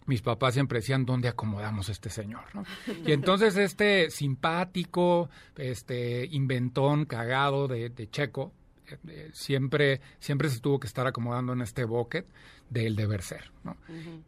mis 0.07 0.23
papás 0.23 0.55
siempre 0.55 0.79
decían 0.79 1.05
dónde 1.05 1.29
acomodamos 1.29 1.89
a 1.89 1.93
este 1.93 2.11
señor, 2.11 2.45
¿no? 2.55 2.65
Y 3.07 3.13
entonces 3.13 3.57
este 3.57 4.11
simpático, 4.11 5.29
este 5.57 6.27
inventón, 6.27 7.05
cagado 7.05 7.69
de, 7.69 7.91
de 7.91 8.11
Checo, 8.11 8.53
eh, 8.87 8.99
eh, 9.09 9.31
siempre, 9.33 10.01
siempre 10.19 10.49
se 10.49 10.61
tuvo 10.61 10.79
que 10.79 10.87
estar 10.87 11.07
acomodando 11.07 11.53
en 11.53 11.63
este 11.63 11.85
bucket 11.85 12.27
del 12.71 12.97
deber 12.97 13.23
ser, 13.23 13.51
¿no? 13.65 13.77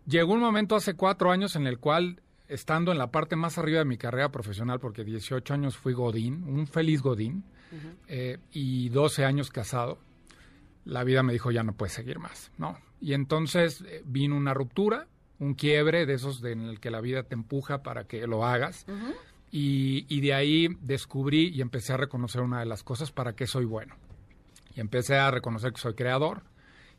Llegó 0.07 0.33
un 0.33 0.41
momento 0.41 0.76
hace 0.76 0.95
cuatro 0.95 1.31
años 1.31 1.57
en 1.57 1.66
el 1.66 1.79
cual, 1.79 2.20
estando 2.49 2.93
en 2.93 2.99
la 2.99 3.11
parte 3.11 3.37
más 3.37 3.59
arriba 3.59 3.81
de 3.81 3.85
mi 3.85 3.99
carrera 3.99 4.31
profesional, 4.31 4.79
porque 4.81 5.05
18 5.05 5.55
años 5.55 5.76
fui 5.76 5.93
Godín, 5.93 6.45
un 6.45 6.66
feliz 6.66 7.03
Godín, 7.03 7.45
eh, 8.07 8.39
y 8.53 8.89
12 8.89 9.24
años 9.24 9.51
casado, 9.51 9.99
la 10.85 11.05
vida 11.05 11.22
me 11.22 11.35
dijo 11.35 11.51
ya 11.51 11.62
no 11.62 11.74
puedes 11.74 11.93
seguir 11.93 12.18
más, 12.18 12.51
¿no? 12.57 12.79
Y 13.01 13.12
entonces 13.12 13.83
eh, 13.87 14.03
vino 14.07 14.37
una 14.37 14.55
ruptura, 14.55 15.07
un 15.41 15.55
quiebre 15.55 16.05
de 16.07 16.14
esos 16.14 16.41
de- 16.41 16.53
en 16.53 16.62
el 16.62 16.80
que 16.80 16.91
la 16.91 17.01
vida 17.01 17.22
te 17.22 17.34
empuja 17.34 17.82
para 17.82 18.05
que 18.05 18.26
lo 18.26 18.45
hagas. 18.45 18.84
y, 19.51 20.05
y 20.14 20.20
de 20.20 20.34
ahí 20.34 20.68
descubrí 20.82 21.49
y 21.49 21.62
empecé 21.62 21.95
a 21.95 21.97
reconocer 21.97 22.43
una 22.43 22.61
de 22.61 22.66
las 22.66 22.82
cosas 22.82 23.12
para 23.12 23.34
qué 23.34 23.47
soy 23.47 23.64
bueno. 23.64 23.95
Y 24.76 24.80
empecé 24.80 25.16
a 25.16 25.30
reconocer 25.30 25.72
que 25.72 25.80
soy 25.80 25.95
creador 25.95 26.43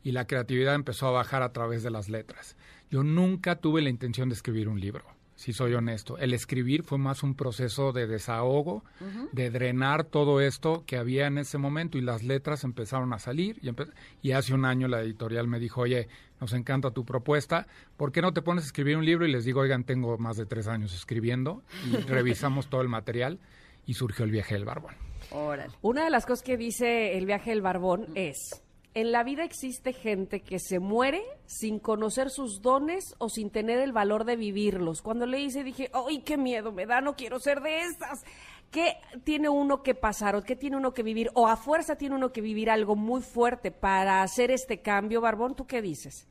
y 0.03 0.13
la 0.13 0.25
creatividad 0.25 0.73
empezó 0.75 1.07
a 1.07 1.11
bajar 1.11 1.43
a 1.43 1.53
través 1.53 1.83
de 1.83 1.91
las 1.91 2.09
letras. 2.09 2.55
Yo 2.89 3.03
nunca 3.03 3.57
tuve 3.57 3.81
la 3.83 3.89
intención 3.89 4.29
de 4.29 4.35
escribir 4.35 4.67
un 4.67 4.79
libro, 4.79 5.05
si 5.39 5.53
soy 5.53 5.73
honesto. 5.73 6.17
El 6.17 6.33
escribir 6.33 6.83
fue 6.83 6.97
más 6.97 7.23
un 7.23 7.33
proceso 7.33 7.93
de 7.93 8.07
desahogo, 8.07 8.83
de 9.31 9.49
drenar 9.49 10.03
todo 10.03 10.41
esto 10.41 10.83
que 10.85 10.97
había 10.97 11.27
en 11.27 11.37
ese 11.37 11.57
momento 11.57 11.97
y 11.97 12.01
las 12.01 12.23
letras 12.23 12.65
empezaron 12.65 13.13
a 13.13 13.19
salir 13.19 13.57
y, 13.61 13.67
empe- 13.69 13.89
y 14.21 14.33
hace 14.33 14.53
un 14.53 14.65
año 14.65 14.89
la 14.89 14.99
editorial 14.99 15.47
me 15.47 15.57
dijo, 15.57 15.79
oye, 15.79 16.09
nos 16.41 16.51
encanta 16.51 16.91
tu 16.91 17.05
propuesta, 17.05 17.67
¿por 17.95 18.11
qué 18.11 18.21
no 18.21 18.33
te 18.33 18.41
pones 18.41 18.65
a 18.65 18.67
escribir 18.67 18.97
un 18.97 19.05
libro? 19.05 19.25
Y 19.25 19.31
les 19.31 19.45
digo, 19.45 19.61
oigan, 19.61 19.85
tengo 19.85 20.17
más 20.17 20.35
de 20.35 20.45
tres 20.45 20.67
años 20.67 20.93
escribiendo 20.93 21.63
y 21.89 21.95
revisamos 22.07 22.67
todo 22.69 22.81
el 22.81 22.89
material 22.89 23.39
y 23.85 23.93
surgió 23.93 24.25
el 24.25 24.31
viaje 24.31 24.55
del 24.55 24.65
barbón. 24.65 24.93
Órale. 25.31 25.71
Una 25.81 26.03
de 26.03 26.09
las 26.09 26.25
cosas 26.25 26.43
que 26.43 26.57
dice 26.57 27.17
el 27.17 27.25
viaje 27.25 27.51
del 27.51 27.61
barbón 27.61 28.07
es, 28.15 28.61
en 28.99 29.11
la 29.13 29.23
vida 29.23 29.43
existe 29.43 29.93
gente 29.93 30.41
que 30.41 30.59
se 30.59 30.79
muere 30.79 31.23
sin 31.45 31.79
conocer 31.79 32.29
sus 32.29 32.61
dones 32.61 33.15
o 33.17 33.29
sin 33.29 33.49
tener 33.49 33.79
el 33.79 33.93
valor 33.93 34.25
de 34.25 34.35
vivirlos. 34.35 35.01
Cuando 35.01 35.25
le 35.25 35.39
hice 35.39 35.63
dije, 35.63 35.89
¡ay, 35.93 36.19
qué 36.19 36.37
miedo 36.37 36.71
me 36.71 36.85
da! 36.85 36.99
No 36.99 37.15
quiero 37.15 37.39
ser 37.39 37.61
de 37.61 37.81
estas. 37.81 38.25
¿Qué 38.71 38.97
tiene 39.23 39.47
uno 39.47 39.83
que 39.83 39.95
pasar 39.95 40.35
o 40.35 40.43
qué 40.43 40.55
tiene 40.55 40.75
uno 40.75 40.93
que 40.93 41.01
vivir? 41.01 41.31
O 41.33 41.47
a 41.47 41.55
fuerza 41.55 41.95
tiene 41.95 42.15
uno 42.15 42.33
que 42.33 42.41
vivir 42.41 42.69
algo 42.69 42.95
muy 42.95 43.21
fuerte 43.21 43.71
para 43.71 44.21
hacer 44.21 44.51
este 44.51 44.81
cambio, 44.81 45.21
Barbón. 45.21 45.55
¿Tú 45.55 45.65
qué 45.65 45.81
dices? 45.81 46.27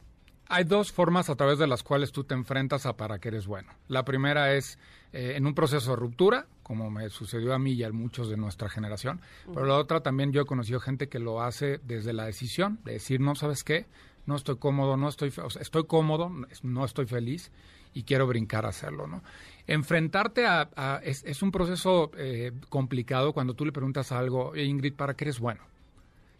Hay 0.50 0.64
dos 0.64 0.92
formas 0.92 1.30
a 1.30 1.36
través 1.36 1.58
de 1.58 1.66
las 1.66 1.82
cuales 1.82 2.12
tú 2.12 2.24
te 2.24 2.34
enfrentas 2.34 2.86
a 2.86 2.96
para 2.96 3.18
que 3.18 3.28
eres 3.28 3.46
bueno. 3.46 3.72
La 3.86 4.04
primera 4.04 4.54
es 4.54 4.78
eh, 5.12 5.34
en 5.36 5.46
un 5.46 5.54
proceso 5.54 5.90
de 5.90 5.96
ruptura, 5.96 6.46
como 6.68 6.88
me 6.90 7.08
sucedió 7.08 7.52
a 7.54 7.58
mí 7.58 7.72
y 7.72 7.82
a 7.82 7.90
muchos 7.90 8.28
de 8.30 8.36
nuestra 8.36 8.68
generación. 8.68 9.20
Pero 9.52 9.66
la 9.66 9.74
otra 9.76 10.00
también 10.02 10.30
yo 10.32 10.42
he 10.42 10.46
conocido 10.46 10.78
gente 10.78 11.08
que 11.08 11.18
lo 11.18 11.42
hace 11.42 11.80
desde 11.82 12.12
la 12.12 12.26
decisión 12.26 12.78
de 12.84 12.92
decir, 12.92 13.18
no 13.20 13.34
sabes 13.34 13.64
qué, 13.64 13.86
no 14.26 14.36
estoy 14.36 14.56
cómodo, 14.58 14.96
no 14.96 15.08
estoy, 15.08 15.30
fe- 15.32 15.40
o 15.42 15.50
sea, 15.50 15.62
estoy 15.62 15.84
cómodo, 15.86 16.30
no 16.62 16.84
estoy 16.84 17.06
feliz 17.06 17.50
y 17.94 18.04
quiero 18.04 18.26
brincar 18.28 18.66
a 18.66 18.68
hacerlo, 18.68 19.06
¿no? 19.08 19.22
Enfrentarte 19.66 20.46
a, 20.46 20.68
a- 20.76 21.00
es, 21.02 21.24
es 21.24 21.42
un 21.42 21.50
proceso 21.50 22.10
eh, 22.16 22.52
complicado 22.68 23.32
cuando 23.32 23.54
tú 23.54 23.64
le 23.64 23.72
preguntas 23.72 24.12
algo, 24.12 24.50
"Oye, 24.50 24.64
Ingrid, 24.64 24.94
¿para 24.94 25.14
qué 25.14 25.24
eres 25.24 25.40
bueno? 25.40 25.62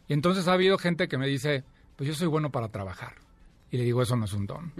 Y 0.07 0.12
entonces 0.12 0.47
ha 0.49 0.53
habido 0.53 0.79
gente 0.79 1.09
que 1.09 1.18
me 1.18 1.26
dice, 1.26 1.64
pues 1.97 2.09
yo 2.09 2.14
soy 2.14 2.29
bueno 2.29 2.51
para 2.51 2.68
trabajar. 2.68 3.14
Y 3.70 3.76
le 3.76 3.85
digo, 3.85 4.01
eso 4.01 4.16
no 4.16 4.24
es 4.24 4.33
un 4.33 4.47
don. 4.47 4.72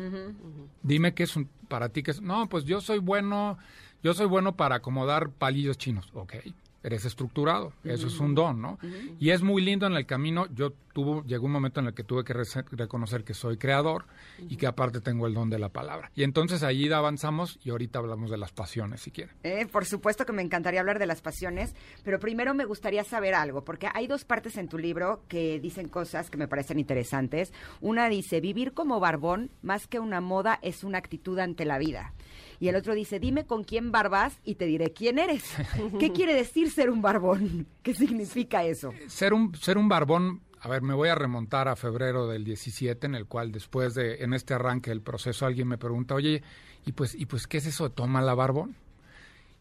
Dime 0.83 1.13
qué 1.13 1.25
es 1.25 1.37
un, 1.37 1.47
para 1.69 1.91
ti 1.91 2.03
que 2.03 2.13
es. 2.13 2.23
No, 2.23 2.49
pues 2.49 2.65
yo 2.65 2.81
soy 2.81 2.99
bueno, 3.01 3.59
yo 4.03 4.15
soy 4.15 4.27
bueno 4.27 4.57
para 4.57 4.77
acomodar 4.77 5.31
palillos 5.31 5.79
chinos. 5.79 6.09
Ok, 6.15 6.35
eres 6.83 7.05
estructurado, 7.05 7.73
eso 7.85 8.07
es 8.07 8.19
un 8.21 8.35
don, 8.35 8.63
¿no? 8.63 8.79
Y 9.19 9.31
es 9.31 9.43
muy 9.43 9.63
lindo 9.63 9.87
en 9.87 9.95
el 9.95 10.07
camino. 10.07 10.47
Yo 10.55 10.73
tuvo, 10.93 11.25
llegó 11.25 11.47
un 11.47 11.53
momento 11.53 11.81
en 11.81 11.87
el 11.87 11.95
que 11.95 12.05
tuve 12.05 12.25
que 12.25 12.35
reconocer 12.71 13.25
que 13.25 13.35
soy 13.35 13.57
creador 13.57 14.05
y 14.49 14.57
que 14.57 14.67
aparte 14.67 15.01
tengo 15.01 15.27
el 15.27 15.35
don 15.35 15.51
de 15.51 15.59
la 15.59 15.71
palabra. 15.71 16.11
Y 16.15 16.23
entonces 16.23 16.63
allí 16.63 16.91
avanzamos 16.91 17.59
y 17.65 17.71
ahorita 17.71 17.99
hablamos 17.99 18.31
de 18.31 18.39
las 18.39 18.53
pasiones, 18.53 19.01
si 19.01 19.11
quieren. 19.11 19.35
Eh, 19.43 19.67
por 19.67 19.85
supuesto 19.85 20.25
que 20.25 20.33
me 20.33 20.43
encantaría 20.43 20.81
hablar 20.81 20.99
de 20.99 21.07
las 21.07 21.21
pasiones, 21.21 21.75
pero 22.05 22.21
primero 22.21 22.55
me 22.55 22.65
gustaría 22.65 23.03
saber 23.05 23.35
algo, 23.35 23.65
porque 23.65 23.89
hay 23.93 24.07
dos 24.07 24.25
partes 24.25 24.57
en 24.57 24.69
tu 24.69 24.79
libro 24.79 25.23
que 25.29 25.59
dicen 25.61 25.89
cosas 25.89 26.31
que 26.31 26.39
me 26.39 26.49
parecen 26.49 26.79
interesantes. 26.79 27.53
Una 27.81 28.09
dice, 28.09 28.41
vivir 28.41 28.73
como 28.73 29.01
barbón, 29.01 29.51
más 29.63 29.87
que 29.89 29.99
una 29.99 30.21
moda, 30.21 30.59
es 30.63 30.85
una 30.85 30.99
actitud 30.99 31.39
ante 31.39 31.65
la 31.65 31.79
vida. 31.79 32.15
Y 32.61 32.69
el 32.69 32.77
otro 32.77 32.95
dice, 32.95 33.21
dime 33.21 33.47
con 33.47 33.65
quién 33.65 33.93
barbas 33.93 34.39
y 34.45 34.57
te 34.57 34.67
diré 34.67 34.93
quién 34.93 35.19
eres. 35.19 35.45
¿Qué 36.01 36.13
quiere 36.13 36.35
decir 36.35 36.71
ser 36.71 36.91
un 36.91 37.03
barbón? 37.03 37.67
¿Qué 37.83 37.95
significa 37.95 38.65
eso? 38.65 38.93
ser 39.07 39.33
un 39.33 39.55
ser 39.55 39.79
un 39.79 39.89
barbón 39.89 40.43
a 40.61 40.69
ver 40.69 40.83
me 40.83 40.95
voy 40.95 41.09
a 41.09 41.15
remontar 41.15 41.69
a 41.69 41.77
febrero 41.77 42.27
del 42.27 42.45
17 42.45 43.07
en 43.07 43.15
el 43.15 43.27
cual 43.27 43.53
después 43.53 43.95
de 43.95 44.25
en 44.25 44.35
este 44.35 44.55
arranque 44.55 44.91
del 44.91 45.01
proceso 45.01 45.47
alguien 45.47 45.69
me 45.69 45.79
pregunta 45.79 46.17
oye 46.17 46.43
y 46.85 46.93
pues 46.93 47.15
y 47.15 47.27
pues 47.27 47.47
qué 47.47 47.59
es 47.59 47.67
eso 47.67 47.89
de 47.89 47.95
toma 47.95 48.21
la 48.23 48.35
barbón 48.35 48.75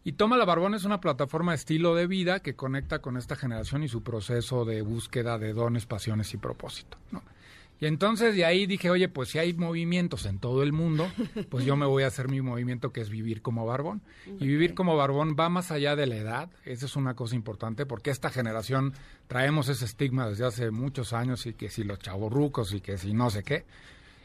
y 0.04 0.12
Toma 0.12 0.38
la 0.38 0.46
Barbón 0.46 0.74
es 0.74 0.84
una 0.84 1.02
plataforma 1.02 1.52
de 1.52 1.56
estilo 1.56 1.94
de 1.94 2.06
vida 2.06 2.40
que 2.40 2.54
conecta 2.54 3.00
con 3.00 3.18
esta 3.18 3.36
generación 3.36 3.82
y 3.82 3.88
su 3.88 4.02
proceso 4.02 4.64
de 4.64 4.80
búsqueda 4.80 5.38
de 5.38 5.52
dones, 5.52 5.84
pasiones 5.84 6.32
y 6.32 6.38
propósito. 6.38 6.96
¿no? 7.10 7.22
Y 7.80 7.86
entonces 7.86 8.34
de 8.34 8.44
ahí 8.44 8.66
dije, 8.66 8.90
oye, 8.90 9.08
pues 9.08 9.28
si 9.28 9.38
hay 9.38 9.52
movimientos 9.52 10.26
en 10.26 10.38
todo 10.38 10.62
el 10.62 10.72
mundo, 10.72 11.08
pues 11.48 11.64
yo 11.64 11.76
me 11.76 11.86
voy 11.86 12.02
a 12.02 12.08
hacer 12.08 12.28
mi 12.28 12.40
movimiento 12.40 12.92
que 12.92 13.00
es 13.00 13.08
vivir 13.08 13.40
como 13.40 13.66
barbón. 13.66 14.02
Y 14.26 14.46
vivir 14.46 14.74
como 14.74 14.96
barbón 14.96 15.36
va 15.38 15.48
más 15.48 15.70
allá 15.70 15.94
de 15.94 16.06
la 16.06 16.16
edad, 16.16 16.50
esa 16.64 16.86
es 16.86 16.96
una 16.96 17.14
cosa 17.14 17.36
importante, 17.36 17.86
porque 17.86 18.10
esta 18.10 18.30
generación 18.30 18.94
traemos 19.28 19.68
ese 19.68 19.84
estigma 19.84 20.28
desde 20.28 20.46
hace 20.46 20.70
muchos 20.70 21.12
años 21.12 21.46
y 21.46 21.54
que 21.54 21.70
si 21.70 21.84
los 21.84 22.00
chavorrucos 22.00 22.72
y 22.74 22.80
que 22.80 22.98
si 22.98 23.12
no 23.12 23.30
sé 23.30 23.44
qué. 23.44 23.64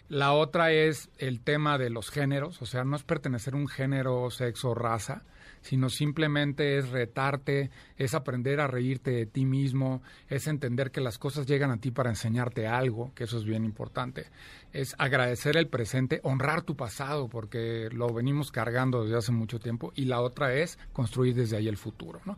La 0.10 0.34
otra 0.34 0.72
es 0.72 1.10
el 1.18 1.40
tema 1.40 1.78
de 1.78 1.90
los 1.90 2.10
géneros, 2.10 2.62
o 2.62 2.66
sea, 2.66 2.84
no 2.84 2.96
es 2.96 3.04
pertenecer 3.04 3.54
a 3.54 3.58
un 3.58 3.68
género, 3.68 4.30
sexo, 4.32 4.74
raza, 4.74 5.24
sino 5.64 5.90
simplemente 5.90 6.78
es 6.78 6.90
retarte, 6.90 7.72
es 7.98 8.14
aprender 8.14 8.60
a 8.60 8.68
reírte 8.68 9.12
de 9.12 9.26
ti 9.26 9.46
mismo, 9.46 10.04
es 10.30 10.48
entender 10.48 10.92
que 10.92 11.02
las 11.02 11.18
cosas 11.18 11.48
llegan 11.48 11.72
a 11.72 11.78
ti 11.78 11.90
para 11.90 12.10
enseñarte 12.10 12.68
algo, 12.68 13.12
que 13.16 13.24
eso 13.24 13.38
es 13.38 13.46
bien 13.46 13.66
importante, 13.66 14.28
es 14.72 14.94
agradecer 15.00 15.58
el 15.58 15.68
presente, 15.68 16.20
honrar 16.24 16.62
tu 16.62 16.76
pasado, 16.76 17.28
porque 17.30 17.90
lo 17.92 18.14
venimos 18.14 18.52
cargando 18.52 19.04
desde 19.04 19.18
hace 19.18 19.32
mucho 19.32 19.60
tiempo, 19.60 19.92
y 19.96 20.06
la 20.06 20.22
otra 20.22 20.54
es 20.54 20.78
construir 20.92 21.34
desde 21.34 21.58
ahí 21.58 21.68
el 21.68 21.78
futuro, 21.78 22.22
¿no? 22.26 22.38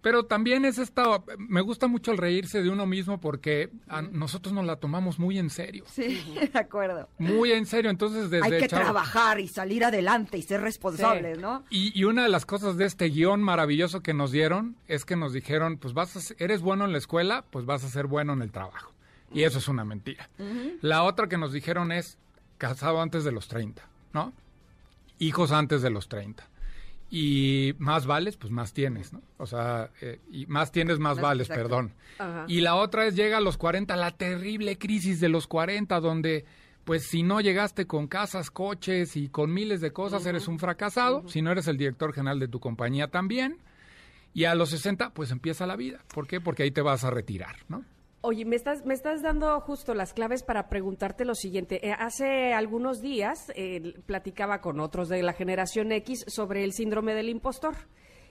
Pero 0.00 0.26
también 0.26 0.64
es 0.64 0.78
esta, 0.78 1.22
me 1.38 1.60
gusta 1.60 1.88
mucho 1.88 2.12
el 2.12 2.18
reírse 2.18 2.62
de 2.62 2.70
uno 2.70 2.86
mismo 2.86 3.20
porque 3.20 3.70
a 3.88 4.00
nosotros 4.00 4.54
nos 4.54 4.64
la 4.64 4.76
tomamos 4.76 5.18
muy 5.18 5.38
en 5.38 5.50
serio. 5.50 5.84
Sí, 5.88 6.22
de 6.52 6.58
acuerdo. 6.58 7.08
Muy 7.18 7.50
en 7.50 7.66
serio, 7.66 7.90
entonces 7.90 8.30
desde 8.30 8.44
Hay 8.46 8.60
que 8.60 8.68
chavo- 8.68 8.82
trabajar 8.84 9.40
y 9.40 9.48
salir 9.48 9.84
adelante 9.84 10.38
y 10.38 10.42
ser 10.42 10.60
responsables, 10.60 11.38
¿no? 11.40 11.64
Y, 11.68 11.98
y 11.98 12.04
una 12.04 12.22
de 12.22 12.28
las 12.28 12.46
cosas 12.46 12.76
de 12.76 12.84
este 12.84 13.06
guion 13.08 13.42
maravilloso 13.42 14.00
que 14.00 14.14
nos 14.14 14.30
dieron 14.30 14.76
es 14.86 15.04
que 15.04 15.16
nos 15.16 15.32
dijeron, 15.32 15.78
pues 15.78 15.94
vas 15.94 16.14
a, 16.14 16.20
ser- 16.20 16.36
eres 16.40 16.60
bueno 16.62 16.84
en 16.84 16.92
la 16.92 16.98
escuela, 16.98 17.44
pues 17.50 17.66
vas 17.66 17.82
a 17.82 17.88
ser 17.88 18.06
bueno 18.06 18.32
en 18.34 18.42
el 18.42 18.52
trabajo. 18.52 18.92
Y 19.34 19.42
eso 19.42 19.58
es 19.58 19.66
una 19.68 19.84
mentira. 19.84 20.30
La 20.80 21.02
otra 21.02 21.28
que 21.28 21.36
nos 21.38 21.52
dijeron 21.52 21.90
es 21.92 22.18
casado 22.56 23.02
antes 23.02 23.24
de 23.24 23.32
los 23.32 23.48
30, 23.48 23.82
¿no? 24.14 24.32
Hijos 25.18 25.50
antes 25.52 25.82
de 25.82 25.90
los 25.90 26.08
30. 26.08 26.48
Y 27.10 27.74
más 27.78 28.04
vales, 28.06 28.36
pues 28.36 28.52
más 28.52 28.72
tienes, 28.74 29.12
¿no? 29.14 29.22
O 29.38 29.46
sea, 29.46 29.90
eh, 30.02 30.20
y 30.30 30.44
más 30.46 30.72
tienes, 30.72 30.98
más 30.98 31.16
Más- 31.16 31.22
vales, 31.22 31.46
exacto. 31.48 31.62
perdón. 31.68 31.94
Ajá. 32.18 32.44
Y 32.48 32.60
la 32.60 32.74
otra 32.74 33.06
es 33.06 33.16
llega 33.16 33.38
a 33.38 33.40
los 33.40 33.56
40, 33.56 33.96
la 33.96 34.10
terrible 34.10 34.76
crisis 34.76 35.18
de 35.20 35.28
los 35.30 35.46
40, 35.46 36.00
donde 36.00 36.44
pues 36.84 37.04
si 37.06 37.22
no 37.22 37.40
llegaste 37.42 37.86
con 37.86 38.08
casas, 38.08 38.50
coches 38.50 39.16
y 39.16 39.28
con 39.28 39.52
miles 39.52 39.80
de 39.82 39.92
cosas, 39.92 40.24
eres 40.24 40.48
un 40.48 40.58
fracasado. 40.58 41.28
Si 41.28 41.42
no 41.42 41.50
eres 41.50 41.66
el 41.68 41.76
director 41.76 42.14
general 42.14 42.38
de 42.40 42.48
tu 42.48 42.60
compañía 42.60 43.08
también. 43.08 43.58
Y 44.32 44.44
a 44.44 44.54
los 44.54 44.70
60, 44.70 45.12
pues 45.12 45.30
empieza 45.30 45.66
la 45.66 45.76
vida. 45.76 46.00
¿Por 46.14 46.26
qué? 46.26 46.40
Porque 46.40 46.62
ahí 46.62 46.70
te 46.70 46.80
vas 46.80 47.04
a 47.04 47.10
retirar, 47.10 47.56
¿no? 47.68 47.84
Oye, 48.30 48.44
me 48.44 48.56
estás, 48.56 48.84
me 48.84 48.92
estás 48.92 49.22
dando 49.22 49.58
justo 49.62 49.94
las 49.94 50.12
claves 50.12 50.42
para 50.42 50.68
preguntarte 50.68 51.24
lo 51.24 51.34
siguiente. 51.34 51.88
Eh, 51.88 51.94
hace 51.98 52.52
algunos 52.52 53.00
días 53.00 53.50
eh, 53.54 53.94
platicaba 54.04 54.60
con 54.60 54.80
otros 54.80 55.08
de 55.08 55.22
la 55.22 55.32
generación 55.32 55.92
X 55.92 56.26
sobre 56.28 56.62
el 56.62 56.74
síndrome 56.74 57.14
del 57.14 57.30
impostor. 57.30 57.74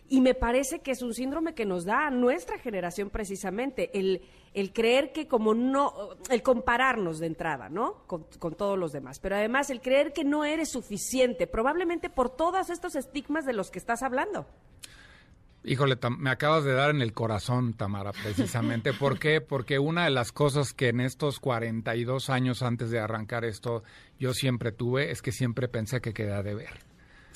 Y 0.08 0.22
me 0.22 0.36
parece 0.36 0.82
que 0.82 0.92
es 0.92 1.02
un 1.02 1.16
síndrome 1.16 1.56
que 1.56 1.66
nos 1.66 1.84
da 1.84 2.06
a 2.06 2.12
nuestra 2.12 2.60
generación 2.60 3.10
precisamente, 3.10 3.90
el, 3.98 4.22
el 4.54 4.72
creer 4.72 5.14
que 5.14 5.28
como 5.28 5.56
no, 5.56 5.92
el 6.30 6.44
compararnos 6.44 7.18
de 7.18 7.26
entrada, 7.26 7.68
¿no? 7.68 8.04
Con, 8.06 8.28
con 8.38 8.54
todos 8.54 8.78
los 8.78 8.92
demás. 8.92 9.18
Pero 9.18 9.36
además 9.36 9.72
el 9.72 9.82
creer 9.82 10.14
que 10.14 10.24
no 10.24 10.46
eres 10.46 10.70
suficiente, 10.70 11.48
probablemente 11.48 12.12
por 12.12 12.30
todos 12.30 12.70
estos 12.70 12.96
estigmas 12.96 13.48
de 13.48 13.54
los 13.54 13.72
que 13.72 13.80
estás 13.80 14.04
hablando. 14.04 14.46
Híjole, 15.68 15.98
me 16.18 16.30
acabas 16.30 16.64
de 16.64 16.74
dar 16.74 16.92
en 16.92 17.02
el 17.02 17.12
corazón, 17.14 17.74
Tamara, 17.74 18.12
precisamente. 18.14 18.94
¿Por 18.94 19.20
qué? 19.20 19.42
Porque 19.42 19.80
una 19.80 20.06
de 20.06 20.12
las 20.12 20.32
cosas 20.32 20.74
que 20.74 20.88
en 20.88 21.02
estos 21.02 21.40
42 21.42 22.30
años 22.30 22.64
antes 22.64 22.90
de 22.90 23.00
arrancar 23.00 23.44
esto 23.44 23.84
yo 24.18 24.34
siempre 24.34 24.72
tuve 24.72 25.12
es 25.12 25.22
que 25.22 25.32
siempre 25.34 25.68
pensé 25.68 26.00
que 26.00 26.14
quedaba 26.14 26.42
de 26.42 26.56
ver. 26.56 26.70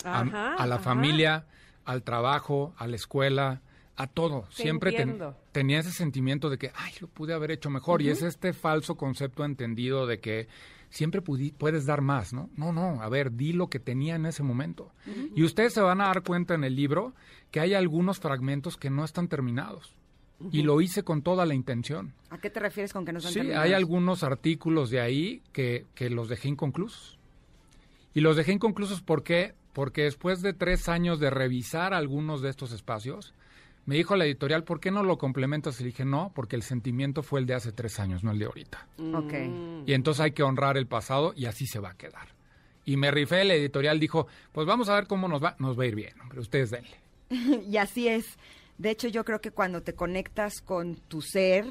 A, 0.06 0.22
Ajá, 0.22 0.54
a 0.56 0.66
la 0.66 0.76
ajá. 0.76 0.84
familia, 0.84 1.46
al 1.84 2.04
trabajo, 2.04 2.74
a 2.78 2.88
la 2.88 2.96
escuela, 2.96 3.62
a 3.98 4.08
todo. 4.08 4.48
Te 4.56 4.64
siempre 4.64 4.94
ten- 4.94 5.22
tenía 5.52 5.80
ese 5.80 5.92
sentimiento 5.92 6.50
de 6.50 6.58
que, 6.58 6.72
ay, 6.74 6.94
lo 7.02 7.08
pude 7.08 7.34
haber 7.34 7.52
hecho 7.52 7.70
mejor. 7.70 8.02
Y 8.02 8.10
es 8.10 8.22
este 8.24 8.54
falso 8.54 8.96
concepto 8.96 9.44
entendido 9.44 10.08
de 10.08 10.20
que 10.22 10.48
siempre 10.92 11.22
puedes 11.22 11.86
dar 11.88 12.02
más, 12.02 12.32
¿no? 12.34 12.50
No, 12.56 12.72
no, 12.72 13.02
a 13.02 13.10
ver, 13.10 13.32
di 13.32 13.54
lo 13.54 13.68
que 13.70 13.80
tenía 13.80 14.16
en 14.16 14.28
ese 14.28 14.44
momento. 14.44 14.92
Y 15.36 15.44
ustedes 15.44 15.74
se 15.74 15.82
van 15.82 16.02
a 16.02 16.06
dar 16.08 16.22
cuenta 16.22 16.54
en 16.54 16.64
el 16.64 16.76
libro 16.76 17.16
que 17.50 17.60
hay 17.60 17.74
algunos 17.74 18.20
fragmentos 18.20 18.78
que 18.78 18.92
no 18.92 19.04
están 19.04 19.28
terminados. 19.28 19.96
Y 20.52 20.64
lo 20.64 20.82
hice 20.82 21.04
con 21.04 21.22
toda 21.22 21.46
la 21.46 21.54
intención. 21.54 22.14
¿A 22.32 22.38
qué 22.40 22.50
te 22.50 22.60
refieres 22.60 22.94
con 22.94 23.06
que 23.06 23.14
no 23.14 23.20
están 23.20 23.32
Sí, 23.34 23.40
terminados? 23.40 23.66
hay 23.66 23.74
algunos 23.74 24.24
artículos 24.24 24.90
de 24.90 25.00
ahí 25.00 25.42
que, 25.54 25.86
que 25.96 26.10
los 26.10 26.30
dejé 26.30 26.50
inconclusos. 26.50 27.18
Y 28.14 28.22
los 28.22 28.36
dejé 28.38 28.54
inconclusos 28.54 29.02
¿por 29.02 29.24
qué? 29.24 29.54
Porque 29.74 30.02
después 30.04 30.42
de 30.42 30.54
tres 30.54 30.90
años 30.90 31.20
de 31.20 31.30
revisar 31.30 31.94
algunos 31.94 32.42
de 32.42 32.50
estos 32.50 32.72
espacios, 32.74 33.34
me 33.86 33.96
dijo 33.96 34.16
la 34.16 34.26
editorial, 34.26 34.64
¿por 34.64 34.80
qué 34.80 34.92
no 34.92 35.04
lo 35.04 35.18
complementas? 35.18 35.80
Y 35.80 35.84
le 35.84 35.90
dije, 35.90 36.06
no, 36.06 36.32
porque 36.36 36.56
el 36.56 36.64
sentimiento 36.64 37.24
fue 37.24 37.40
el 37.40 37.46
de 37.46 37.56
hace 37.56 37.72
tres 37.72 38.00
años, 38.00 38.24
no 38.24 38.32
el 38.32 38.40
de 38.40 38.46
ahorita. 38.46 38.88
Ok. 39.14 39.34
Y 39.86 39.94
entonces 39.94 40.22
hay 40.22 40.32
que 40.32 40.44
honrar 40.44 40.78
el 40.78 40.88
pasado 40.88 41.34
y 41.36 41.46
así 41.46 41.66
se 41.66 41.80
va 41.80 41.90
a 41.92 41.98
quedar. 41.98 42.28
Y 42.86 42.98
me 42.98 43.12
rifé, 43.12 43.44
la 43.44 43.54
editorial 43.54 44.00
dijo, 44.00 44.28
pues 44.52 44.68
vamos 44.68 44.90
a 44.90 44.96
ver 44.96 45.08
cómo 45.08 45.28
nos 45.28 45.44
va, 45.44 45.56
nos 45.60 45.78
va 45.78 45.84
a 45.84 45.88
ir 45.88 45.96
bien, 45.96 46.20
hombre, 46.22 46.40
ustedes 46.40 46.72
denle. 46.72 46.98
y 47.70 47.78
así 47.78 48.08
es. 48.08 48.38
De 48.78 48.90
hecho, 48.90 49.08
yo 49.08 49.24
creo 49.24 49.42
que 49.42 49.52
cuando 49.52 49.82
te 49.82 49.94
conectas 49.94 50.62
con 50.62 50.96
tu 50.96 51.22
ser 51.22 51.66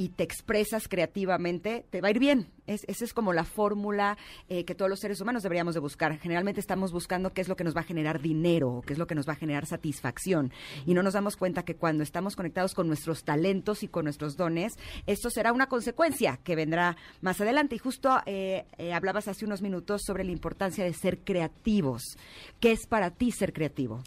y 0.00 0.10
te 0.10 0.22
expresas 0.22 0.86
creativamente, 0.88 1.84
te 1.90 2.00
va 2.00 2.08
a 2.08 2.10
ir 2.12 2.20
bien. 2.20 2.46
Es, 2.68 2.84
esa 2.86 3.04
es 3.04 3.12
como 3.12 3.32
la 3.32 3.44
fórmula 3.44 4.16
eh, 4.48 4.64
que 4.64 4.74
todos 4.76 4.88
los 4.88 5.00
seres 5.00 5.20
humanos 5.20 5.42
deberíamos 5.42 5.74
de 5.74 5.80
buscar. 5.80 6.16
Generalmente 6.20 6.60
estamos 6.60 6.92
buscando 6.92 7.32
qué 7.34 7.40
es 7.40 7.48
lo 7.48 7.56
que 7.56 7.64
nos 7.64 7.74
va 7.76 7.80
a 7.80 7.84
generar 7.84 8.20
dinero, 8.22 8.82
qué 8.86 8.92
es 8.92 8.98
lo 8.98 9.08
que 9.08 9.16
nos 9.16 9.28
va 9.28 9.32
a 9.32 9.36
generar 9.36 9.66
satisfacción. 9.66 10.52
Y 10.86 10.94
no 10.94 11.02
nos 11.02 11.14
damos 11.14 11.36
cuenta 11.36 11.64
que 11.64 11.74
cuando 11.74 12.04
estamos 12.04 12.36
conectados 12.36 12.74
con 12.74 12.86
nuestros 12.86 13.24
talentos 13.24 13.82
y 13.82 13.88
con 13.88 14.04
nuestros 14.04 14.36
dones, 14.36 14.74
esto 15.06 15.30
será 15.30 15.52
una 15.52 15.66
consecuencia 15.66 16.38
que 16.44 16.54
vendrá 16.54 16.96
más 17.20 17.40
adelante. 17.40 17.74
Y 17.74 17.78
justo 17.78 18.20
eh, 18.24 18.66
eh, 18.78 18.92
hablabas 18.92 19.26
hace 19.26 19.44
unos 19.44 19.62
minutos 19.62 20.02
sobre 20.06 20.22
la 20.22 20.30
importancia 20.30 20.84
de 20.84 20.92
ser 20.94 21.18
creativos. 21.18 22.16
¿Qué 22.60 22.70
es 22.70 22.86
para 22.86 23.10
ti 23.10 23.32
ser 23.32 23.52
creativo? 23.52 24.04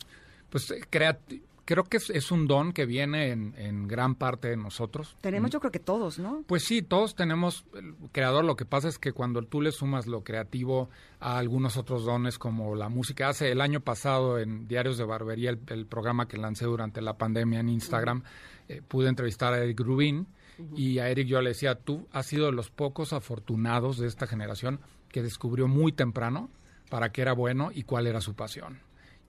Pues 0.49 0.71
eh, 0.71 0.79
creati- 0.89 1.41
creo 1.65 1.83
que 1.83 1.97
es, 1.97 2.09
es 2.09 2.31
un 2.31 2.47
don 2.47 2.73
que 2.73 2.85
viene 2.85 3.29
en, 3.29 3.53
en 3.57 3.87
gran 3.87 4.15
parte 4.15 4.49
de 4.49 4.57
nosotros. 4.57 5.15
Tenemos 5.21 5.51
yo 5.51 5.59
creo 5.59 5.71
que 5.71 5.79
todos, 5.79 6.19
¿no? 6.19 6.43
Pues 6.47 6.63
sí, 6.63 6.81
todos 6.81 7.15
tenemos 7.15 7.65
el 7.73 7.95
creador. 8.11 8.45
Lo 8.45 8.55
que 8.55 8.65
pasa 8.65 8.87
es 8.87 8.97
que 8.97 9.11
cuando 9.11 9.41
tú 9.43 9.61
le 9.61 9.71
sumas 9.71 10.07
lo 10.07 10.23
creativo 10.23 10.89
a 11.19 11.37
algunos 11.37 11.77
otros 11.77 12.05
dones 12.05 12.37
como 12.37 12.75
la 12.75 12.89
música, 12.89 13.29
hace 13.29 13.51
el 13.51 13.61
año 13.61 13.81
pasado 13.81 14.39
en 14.39 14.67
Diarios 14.67 14.97
de 14.97 15.05
Barbería, 15.05 15.51
el, 15.51 15.59
el 15.67 15.85
programa 15.85 16.27
que 16.27 16.37
lancé 16.37 16.65
durante 16.65 17.01
la 17.01 17.17
pandemia 17.17 17.59
en 17.59 17.69
Instagram, 17.69 18.23
eh, 18.67 18.81
pude 18.87 19.09
entrevistar 19.09 19.53
a 19.53 19.63
Eric 19.63 19.79
Rubin 19.81 20.27
y 20.75 20.99
a 20.99 21.09
Eric 21.09 21.27
yo 21.27 21.41
le 21.41 21.49
decía, 21.49 21.75
tú 21.75 22.07
has 22.11 22.27
sido 22.27 22.45
de 22.45 22.51
los 22.51 22.69
pocos 22.69 23.13
afortunados 23.13 23.97
de 23.97 24.07
esta 24.07 24.27
generación 24.27 24.79
que 25.09 25.21
descubrió 25.21 25.67
muy 25.67 25.91
temprano 25.91 26.49
para 26.89 27.11
qué 27.11 27.21
era 27.21 27.33
bueno 27.33 27.71
y 27.73 27.83
cuál 27.83 28.07
era 28.07 28.21
su 28.21 28.35
pasión. 28.35 28.79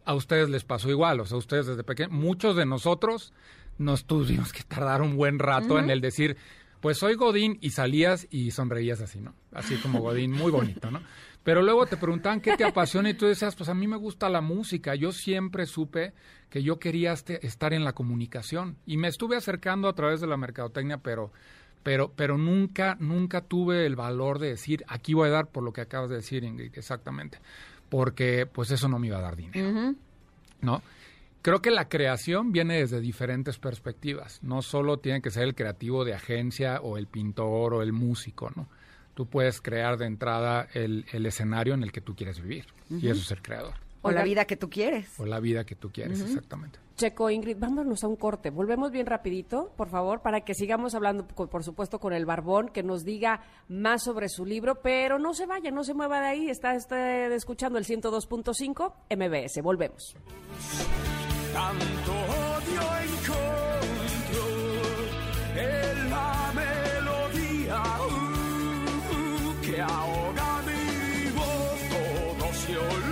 A 0.05 0.15
ustedes 0.15 0.49
les 0.51 0.65
pasó 0.65 0.91
igual, 0.91 1.21
o 1.21 1.27
sea, 1.27 1.39
ustedes 1.39 1.67
desde 1.67 1.85
pequeños, 1.85 2.13
muchos 2.13 2.57
de 2.57 2.67
nosotros 2.67 3.33
nos 3.79 4.05
tuvimos 4.05 4.53
que 4.53 4.63
tardar 4.65 5.03
un 5.03 5.17
buen 5.17 5.39
rato 5.39 5.79
en 5.79 5.91
el 5.91 6.01
decir, 6.01 6.37
pues 6.81 6.99
soy 6.99 7.15
Godín 7.15 7.59
y 7.61 7.71
salías 7.71 8.27
y 8.31 8.51
sonreías 8.51 9.01
así, 9.01 9.21
¿no? 9.21 9.35
Así 9.53 9.77
como 9.77 10.01
Godín, 10.01 10.33
muy 10.33 10.51
bonito, 10.51 10.91
¿no? 10.91 11.01
Pero 11.45 11.63
luego 11.63 11.87
te 11.87 11.97
preguntaban 11.97 12.41
qué 12.41 12.57
te 12.57 12.65
apasiona 12.65 13.11
y 13.11 13.15
tú 13.15 13.27
decías, 13.27 13.57
pues 13.57 13.69
a 13.69 13.75
mí 13.75 13.87
me 13.89 13.97
gusta 13.97 14.29
la 14.29 14.41
música. 14.41 14.95
Yo 14.95 15.11
siempre 15.13 15.67
supe 15.67 16.13
que 16.51 16.63
yo 16.63 16.79
quería 16.79 17.13
este- 17.13 17.45
estar 17.47 17.73
en 17.73 17.85
la 17.85 17.93
comunicación 17.95 18.77
y 18.87 18.97
me 18.97 19.09
estuve 19.09 19.37
acercando 19.37 19.89
a 19.89 19.95
través 19.95 20.21
de 20.21 20.27
la 20.27 20.37
mercadotecnia, 20.37 20.99
pero 20.99 21.33
pero 21.83 22.13
pero 22.15 22.39
nunca 22.39 22.97
nunca 23.01 23.41
tuve 23.41 23.87
el 23.87 23.97
valor 23.97 24.39
de 24.39 24.51
decir, 24.51 24.85
aquí 24.87 25.15
voy 25.15 25.29
a 25.29 25.33
dar 25.33 25.49
por 25.49 25.65
lo 25.65 25.73
que 25.73 25.81
acabas 25.81 26.11
de 26.11 26.17
decir, 26.17 26.45
Ingrid, 26.45 26.73
exactamente, 26.79 27.39
porque 27.93 28.47
pues 28.47 28.71
eso 28.71 28.89
no 28.89 28.99
me 28.99 29.09
iba 29.09 29.19
a 29.19 29.21
dar 29.21 29.37
dinero. 29.37 29.95
¿no? 30.63 30.83
Creo 31.43 31.61
que 31.61 31.71
la 31.71 31.91
creación 31.91 32.51
viene 32.51 32.79
desde 32.79 33.03
diferentes 33.03 33.59
perspectivas. 33.59 34.43
No 34.43 34.63
solo 34.63 34.97
tiene 34.97 35.21
que 35.21 35.31
ser 35.31 35.43
el 35.43 35.55
creativo 35.55 36.03
de 36.03 36.15
agencia 36.15 36.81
o 36.81 36.97
el 36.97 37.07
pintor 37.07 37.75
o 37.75 37.83
el 37.83 37.93
músico, 37.93 38.51
¿no? 38.57 38.67
Tú 39.13 39.27
puedes 39.27 39.61
crear 39.61 39.99
de 39.99 40.07
entrada 40.07 40.69
el, 40.73 41.05
el 41.13 41.27
escenario 41.27 41.75
en 41.75 41.83
el 41.83 41.93
que 41.93 42.01
tú 42.01 42.17
quieres 42.17 42.41
vivir. 42.41 42.65
Y 42.89 43.09
eso 43.09 43.21
es 43.21 43.27
ser 43.27 43.43
creador. 43.43 43.75
O 44.03 44.11
la 44.11 44.25
vida 44.25 44.45
que 44.45 44.57
tú 44.57 44.69
quieres. 44.69 45.19
O 45.19 45.27
la 45.27 45.41
vida 45.41 45.65
que 45.65 45.77
tú 45.77 45.91
quieres, 45.91 46.21
exactamente. 46.21 46.79
Checo, 46.97 47.31
Ingrid, 47.31 47.57
vámonos 47.59 48.05
a 48.05 48.09
un 48.09 48.17
corte. 48.17 48.51
Volvemos 48.51 48.91
bien 48.91 49.07
rapidito, 49.07 49.73
por 49.77 49.89
favor, 49.89 50.21
para 50.21 50.43
que 50.43 50.55
sigamos 50.55 50.95
hablando, 50.95 51.27
por 51.27 51.65
supuesto, 51.65 51.99
con 51.99 52.13
el 52.13 52.27
Barbón, 52.27 52.69
que 52.69 52.83
nos 52.83 53.05
diga 53.05 53.43
más 53.69 54.05
sobre 54.05 54.29
su 54.29 54.45
libro, 54.45 54.83
pero 54.83 55.19
no 55.19 55.35
se 55.35 55.47
vaya, 55.47 55.71
no 55.71 55.85
se 55.85 55.95
mueva 55.95 56.21
de 56.21 56.27
ahí. 56.27 56.51
Está, 56.51 56.75
está 56.75 57.27
escuchando 57.35 57.79
el 57.79 57.85
102.5 57.85 58.93
MBS. 59.11 59.63
Volvemos. 59.63 60.17
Tanto 61.53 62.13
odio 62.13 62.83
encontro 63.05 64.45
en 65.57 66.11
la 66.11 66.53
melodía 66.55 67.83
uh, 68.01 69.61
que 69.61 69.81
ahoga 69.81 70.63
mi 70.63 71.31
voz. 71.33 71.81
Todo 71.91 72.53
se 72.55 72.79
olvida 72.79 73.12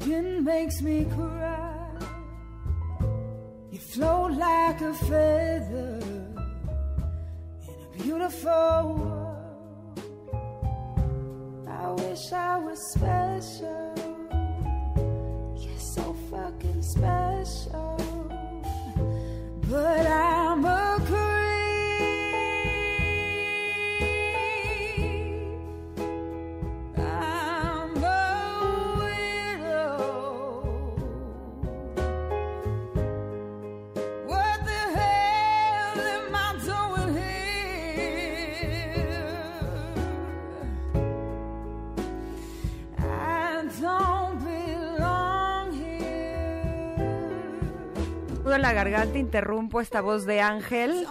Skin 0.00 0.44
makes 0.44 0.80
me 0.80 1.04
cry. 1.04 1.90
You 3.72 3.78
float 3.78 4.32
like 4.32 4.80
a 4.80 4.94
feather 4.94 6.00
in 7.66 7.78
a 7.86 8.02
beautiful 8.02 8.94
world. 8.98 10.00
I 11.68 11.90
wish 12.02 12.32
I 12.32 12.58
was 12.58 12.78
special. 12.92 13.94
You're 15.58 15.78
so 15.78 16.14
fucking 16.30 16.82
special. 16.82 17.96
But 19.68 20.06
I'm 20.06 20.64
a 20.64 21.00
creep. 21.06 21.27
En 48.54 48.62
la 48.62 48.72
garganta, 48.72 49.18
interrumpo 49.18 49.80
esta 49.80 50.00
voz 50.00 50.24
de 50.24 50.40
Ángel. 50.40 51.06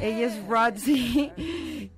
Ella 0.00 0.26
es 0.26 0.46
Rodsy. 0.46 1.32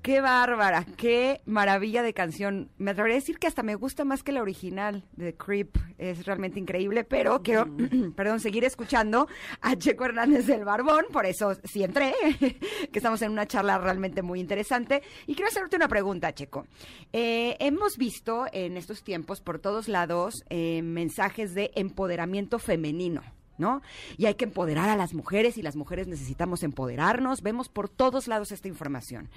Qué 0.02 0.20
bárbara, 0.20 0.86
qué 0.96 1.40
maravilla 1.46 2.02
de 2.02 2.14
canción. 2.14 2.70
Me 2.78 2.92
atrevería 2.92 3.16
a 3.16 3.20
decir 3.20 3.38
que 3.38 3.48
hasta 3.48 3.64
me 3.64 3.74
gusta 3.74 4.04
más 4.04 4.22
que 4.22 4.30
la 4.30 4.40
original 4.40 5.04
de 5.16 5.34
Creep. 5.36 5.76
Es 5.98 6.24
realmente 6.24 6.60
increíble, 6.60 7.02
pero 7.02 7.42
quiero, 7.42 7.66
perdón, 8.16 8.38
seguir 8.38 8.64
escuchando 8.64 9.26
a 9.60 9.76
Checo 9.76 10.04
Hernández 10.04 10.46
del 10.46 10.64
Barbón. 10.64 11.06
Por 11.12 11.26
eso 11.26 11.54
sí 11.64 11.82
entré, 11.82 12.14
que 12.38 12.98
estamos 12.98 13.20
en 13.22 13.32
una 13.32 13.46
charla 13.46 13.78
realmente 13.78 14.22
muy 14.22 14.38
interesante. 14.38 15.02
Y 15.26 15.34
quiero 15.34 15.48
hacerte 15.48 15.76
una 15.76 15.88
pregunta, 15.88 16.32
Checo. 16.32 16.66
Eh, 17.12 17.56
hemos 17.58 17.98
visto 17.98 18.46
en 18.52 18.76
estos 18.76 19.02
tiempos 19.02 19.40
por 19.40 19.58
todos 19.58 19.88
lados 19.88 20.44
eh, 20.50 20.82
mensajes 20.82 21.52
de 21.54 21.72
empoderamiento 21.74 22.58
femenino. 22.58 23.22
¿No? 23.58 23.82
Y 24.16 24.26
hay 24.26 24.34
que 24.34 24.44
empoderar 24.44 24.88
a 24.88 24.96
las 24.96 25.14
mujeres 25.14 25.58
y 25.58 25.62
las 25.62 25.76
mujeres 25.76 26.06
necesitamos 26.06 26.62
empoderarnos. 26.62 27.42
Vemos 27.42 27.68
por 27.68 27.88
todos 27.88 28.28
lados 28.28 28.52
esta 28.52 28.68
información. 28.68 29.28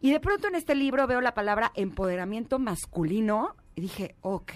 Y 0.00 0.12
de 0.12 0.20
pronto 0.20 0.48
en 0.48 0.54
este 0.54 0.74
libro 0.74 1.06
veo 1.06 1.20
la 1.20 1.34
palabra 1.34 1.72
empoderamiento 1.74 2.58
masculino 2.58 3.56
y 3.76 3.80
dije, 3.82 4.14
ok, 4.20 4.52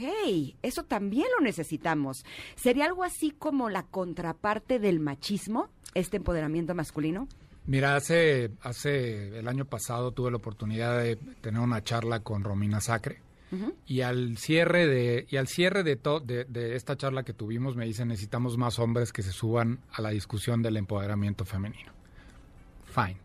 eso 0.63 0.85
también 0.85 1.27
lo 1.37 1.45
necesitamos. 1.45 2.25
¿Sería 2.55 2.87
algo 2.87 3.05
así 3.05 3.33
como 3.33 3.69
la 3.69 3.83
contraparte 3.83 4.79
del 4.79 5.01
machismo, 5.01 5.69
este 5.95 6.19
empoderamiento 6.19 6.75
masculino? 6.75 7.27
Mira, 7.67 7.97
hace, 7.97 8.51
hace 8.63 9.39
el 9.39 9.47
año 9.47 9.67
pasado 9.67 10.13
tuve 10.13 10.31
la 10.31 10.39
oportunidad 10.39 10.99
de 10.99 11.17
tener 11.17 11.61
una 11.61 11.83
charla 11.83 12.21
con 12.21 12.43
Romina 12.45 12.81
Sacre. 12.81 13.21
Y 13.87 14.03
al 14.03 14.37
cierre 14.37 14.87
de 14.87 15.27
y 15.31 15.37
al 15.37 15.49
cierre 15.49 15.83
de, 15.83 15.97
de 15.97 16.77
esta 16.77 16.97
charla 16.97 17.23
que 17.23 17.33
tuvimos 17.33 17.77
me 17.77 17.87
dicen 17.87 18.09
necesitamos 18.09 18.59
más 18.59 18.79
hombres 18.79 19.13
que 19.13 19.23
se 19.23 19.33
suban 19.33 19.81
a 19.93 20.03
la 20.03 20.11
discusión 20.11 20.61
del 20.63 20.77
empoderamiento 20.77 21.45
femenino. 21.45 21.93
Fine. 22.85 23.19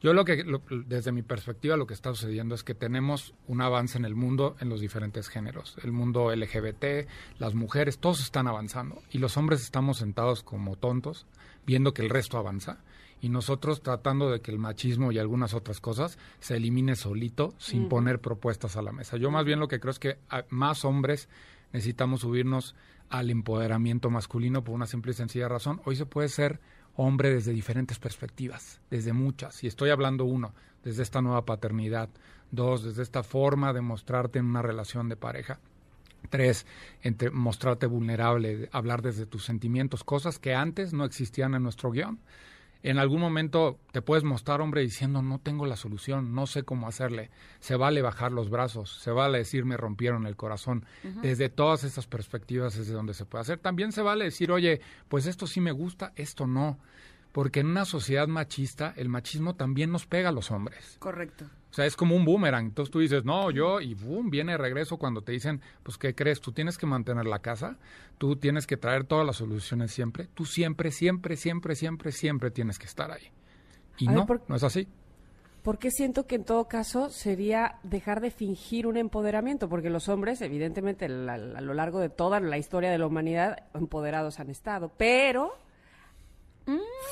Yo 0.00 0.12
lo 0.12 0.24
que 0.26 0.44
lo- 0.44 0.62
desde 0.86 1.12
mi 1.12 1.22
perspectiva 1.22 1.76
lo 1.78 1.86
que 1.86 1.94
está 1.94 2.10
sucediendo 2.10 2.54
es 2.54 2.62
que 2.62 2.74
tenemos 2.74 3.32
un 3.48 3.62
avance 3.62 3.96
en 3.96 4.04
el 4.04 4.14
mundo 4.14 4.54
en 4.60 4.68
los 4.68 4.80
diferentes 4.80 5.28
géneros. 5.28 5.76
El 5.82 5.92
mundo 5.92 6.30
LGBT, 6.34 7.08
las 7.38 7.54
mujeres, 7.54 7.98
todos 7.98 8.20
están 8.20 8.46
avanzando 8.46 9.02
y 9.10 9.18
los 9.18 9.36
hombres 9.38 9.62
estamos 9.62 9.98
sentados 9.98 10.42
como 10.42 10.76
tontos 10.76 11.26
viendo 11.66 11.94
que 11.94 12.02
el 12.02 12.10
resto 12.10 12.36
avanza 12.36 12.78
y 13.24 13.30
nosotros 13.30 13.80
tratando 13.82 14.30
de 14.30 14.42
que 14.42 14.50
el 14.50 14.58
machismo 14.58 15.10
y 15.10 15.18
algunas 15.18 15.54
otras 15.54 15.80
cosas 15.80 16.18
se 16.40 16.56
elimine 16.56 16.94
solito 16.94 17.54
sin 17.56 17.88
poner 17.88 18.20
propuestas 18.20 18.76
a 18.76 18.82
la 18.82 18.92
mesa. 18.92 19.16
Yo 19.16 19.30
más 19.30 19.46
bien 19.46 19.60
lo 19.60 19.66
que 19.68 19.80
creo 19.80 19.92
es 19.92 19.98
que 19.98 20.18
a- 20.28 20.44
más 20.50 20.84
hombres 20.84 21.30
necesitamos 21.72 22.20
subirnos 22.20 22.74
al 23.08 23.30
empoderamiento 23.30 24.10
masculino 24.10 24.62
por 24.62 24.74
una 24.74 24.84
simple 24.86 25.12
y 25.12 25.14
sencilla 25.14 25.48
razón. 25.48 25.80
Hoy 25.86 25.96
se 25.96 26.04
puede 26.04 26.28
ser 26.28 26.60
hombre 26.96 27.32
desde 27.32 27.52
diferentes 27.52 27.98
perspectivas, 27.98 28.82
desde 28.90 29.14
muchas. 29.14 29.64
Y 29.64 29.68
estoy 29.68 29.88
hablando 29.88 30.26
uno, 30.26 30.52
desde 30.82 31.02
esta 31.02 31.22
nueva 31.22 31.46
paternidad. 31.46 32.10
Dos, 32.50 32.84
desde 32.84 33.02
esta 33.02 33.22
forma 33.22 33.72
de 33.72 33.80
mostrarte 33.80 34.38
en 34.38 34.44
una 34.46 34.60
relación 34.60 35.08
de 35.08 35.16
pareja. 35.16 35.60
Tres, 36.28 36.66
entre 37.02 37.30
mostrarte 37.30 37.86
vulnerable, 37.86 38.68
hablar 38.70 39.00
desde 39.00 39.24
tus 39.24 39.44
sentimientos, 39.46 40.04
cosas 40.04 40.38
que 40.38 40.54
antes 40.54 40.92
no 40.92 41.04
existían 41.06 41.54
en 41.54 41.62
nuestro 41.62 41.90
guion. 41.90 42.18
En 42.84 42.98
algún 42.98 43.18
momento 43.18 43.80
te 43.92 44.02
puedes 44.02 44.24
mostrar 44.24 44.60
hombre 44.60 44.82
diciendo 44.82 45.22
no 45.22 45.38
tengo 45.38 45.64
la 45.64 45.74
solución, 45.74 46.34
no 46.34 46.46
sé 46.46 46.64
cómo 46.64 46.86
hacerle. 46.86 47.30
Se 47.58 47.76
vale 47.76 48.02
bajar 48.02 48.30
los 48.30 48.50
brazos, 48.50 48.98
se 49.00 49.10
vale 49.10 49.38
decir 49.38 49.64
me 49.64 49.78
rompieron 49.78 50.26
el 50.26 50.36
corazón. 50.36 50.84
Desde 51.22 51.48
todas 51.48 51.82
estas 51.82 52.06
perspectivas 52.06 52.76
es 52.76 52.86
de 52.86 52.92
donde 52.92 53.14
se 53.14 53.24
puede 53.24 53.40
hacer. 53.40 53.58
También 53.58 53.90
se 53.90 54.02
vale 54.02 54.26
decir, 54.26 54.52
oye, 54.52 54.82
pues 55.08 55.24
esto 55.24 55.46
sí 55.46 55.62
me 55.62 55.72
gusta, 55.72 56.12
esto 56.14 56.46
no. 56.46 56.78
Porque 57.32 57.60
en 57.60 57.68
una 57.68 57.86
sociedad 57.86 58.28
machista 58.28 58.92
el 58.98 59.08
machismo 59.08 59.54
también 59.54 59.90
nos 59.90 60.04
pega 60.04 60.28
a 60.28 60.32
los 60.32 60.50
hombres. 60.50 60.98
Correcto. 60.98 61.46
O 61.74 61.76
sea, 61.76 61.86
es 61.86 61.96
como 61.96 62.14
un 62.14 62.24
boomerang. 62.24 62.66
Entonces 62.66 62.92
tú 62.92 63.00
dices, 63.00 63.24
no, 63.24 63.50
yo, 63.50 63.80
y 63.80 63.94
boom, 63.94 64.30
viene 64.30 64.52
de 64.52 64.58
regreso 64.58 64.96
cuando 64.96 65.22
te 65.22 65.32
dicen, 65.32 65.60
pues, 65.82 65.98
¿qué 65.98 66.14
crees? 66.14 66.40
Tú 66.40 66.52
tienes 66.52 66.78
que 66.78 66.86
mantener 66.86 67.26
la 67.26 67.40
casa, 67.40 67.78
tú 68.16 68.36
tienes 68.36 68.68
que 68.68 68.76
traer 68.76 69.02
todas 69.02 69.26
las 69.26 69.34
soluciones 69.34 69.90
siempre, 69.90 70.28
tú 70.34 70.44
siempre, 70.44 70.92
siempre, 70.92 71.34
siempre, 71.36 71.74
siempre, 71.74 72.12
siempre 72.12 72.50
tienes 72.52 72.78
que 72.78 72.86
estar 72.86 73.10
ahí. 73.10 73.24
Y 73.98 74.06
A 74.06 74.10
ver, 74.12 74.18
no, 74.20 74.26
por- 74.26 74.42
no 74.48 74.54
es 74.54 74.62
así. 74.62 74.86
Porque 75.64 75.90
siento 75.90 76.28
que 76.28 76.36
en 76.36 76.44
todo 76.44 76.68
caso 76.68 77.10
sería 77.10 77.80
dejar 77.82 78.20
de 78.20 78.30
fingir 78.30 78.86
un 78.86 78.96
empoderamiento, 78.96 79.68
porque 79.68 79.90
los 79.90 80.08
hombres, 80.08 80.42
evidentemente, 80.42 81.08
la- 81.08 81.36
la- 81.38 81.58
a 81.58 81.60
lo 81.60 81.74
largo 81.74 81.98
de 81.98 82.08
toda 82.08 82.38
la 82.38 82.56
historia 82.56 82.92
de 82.92 82.98
la 82.98 83.06
humanidad, 83.08 83.64
empoderados 83.74 84.38
han 84.38 84.48
estado, 84.48 84.92
pero 84.96 85.50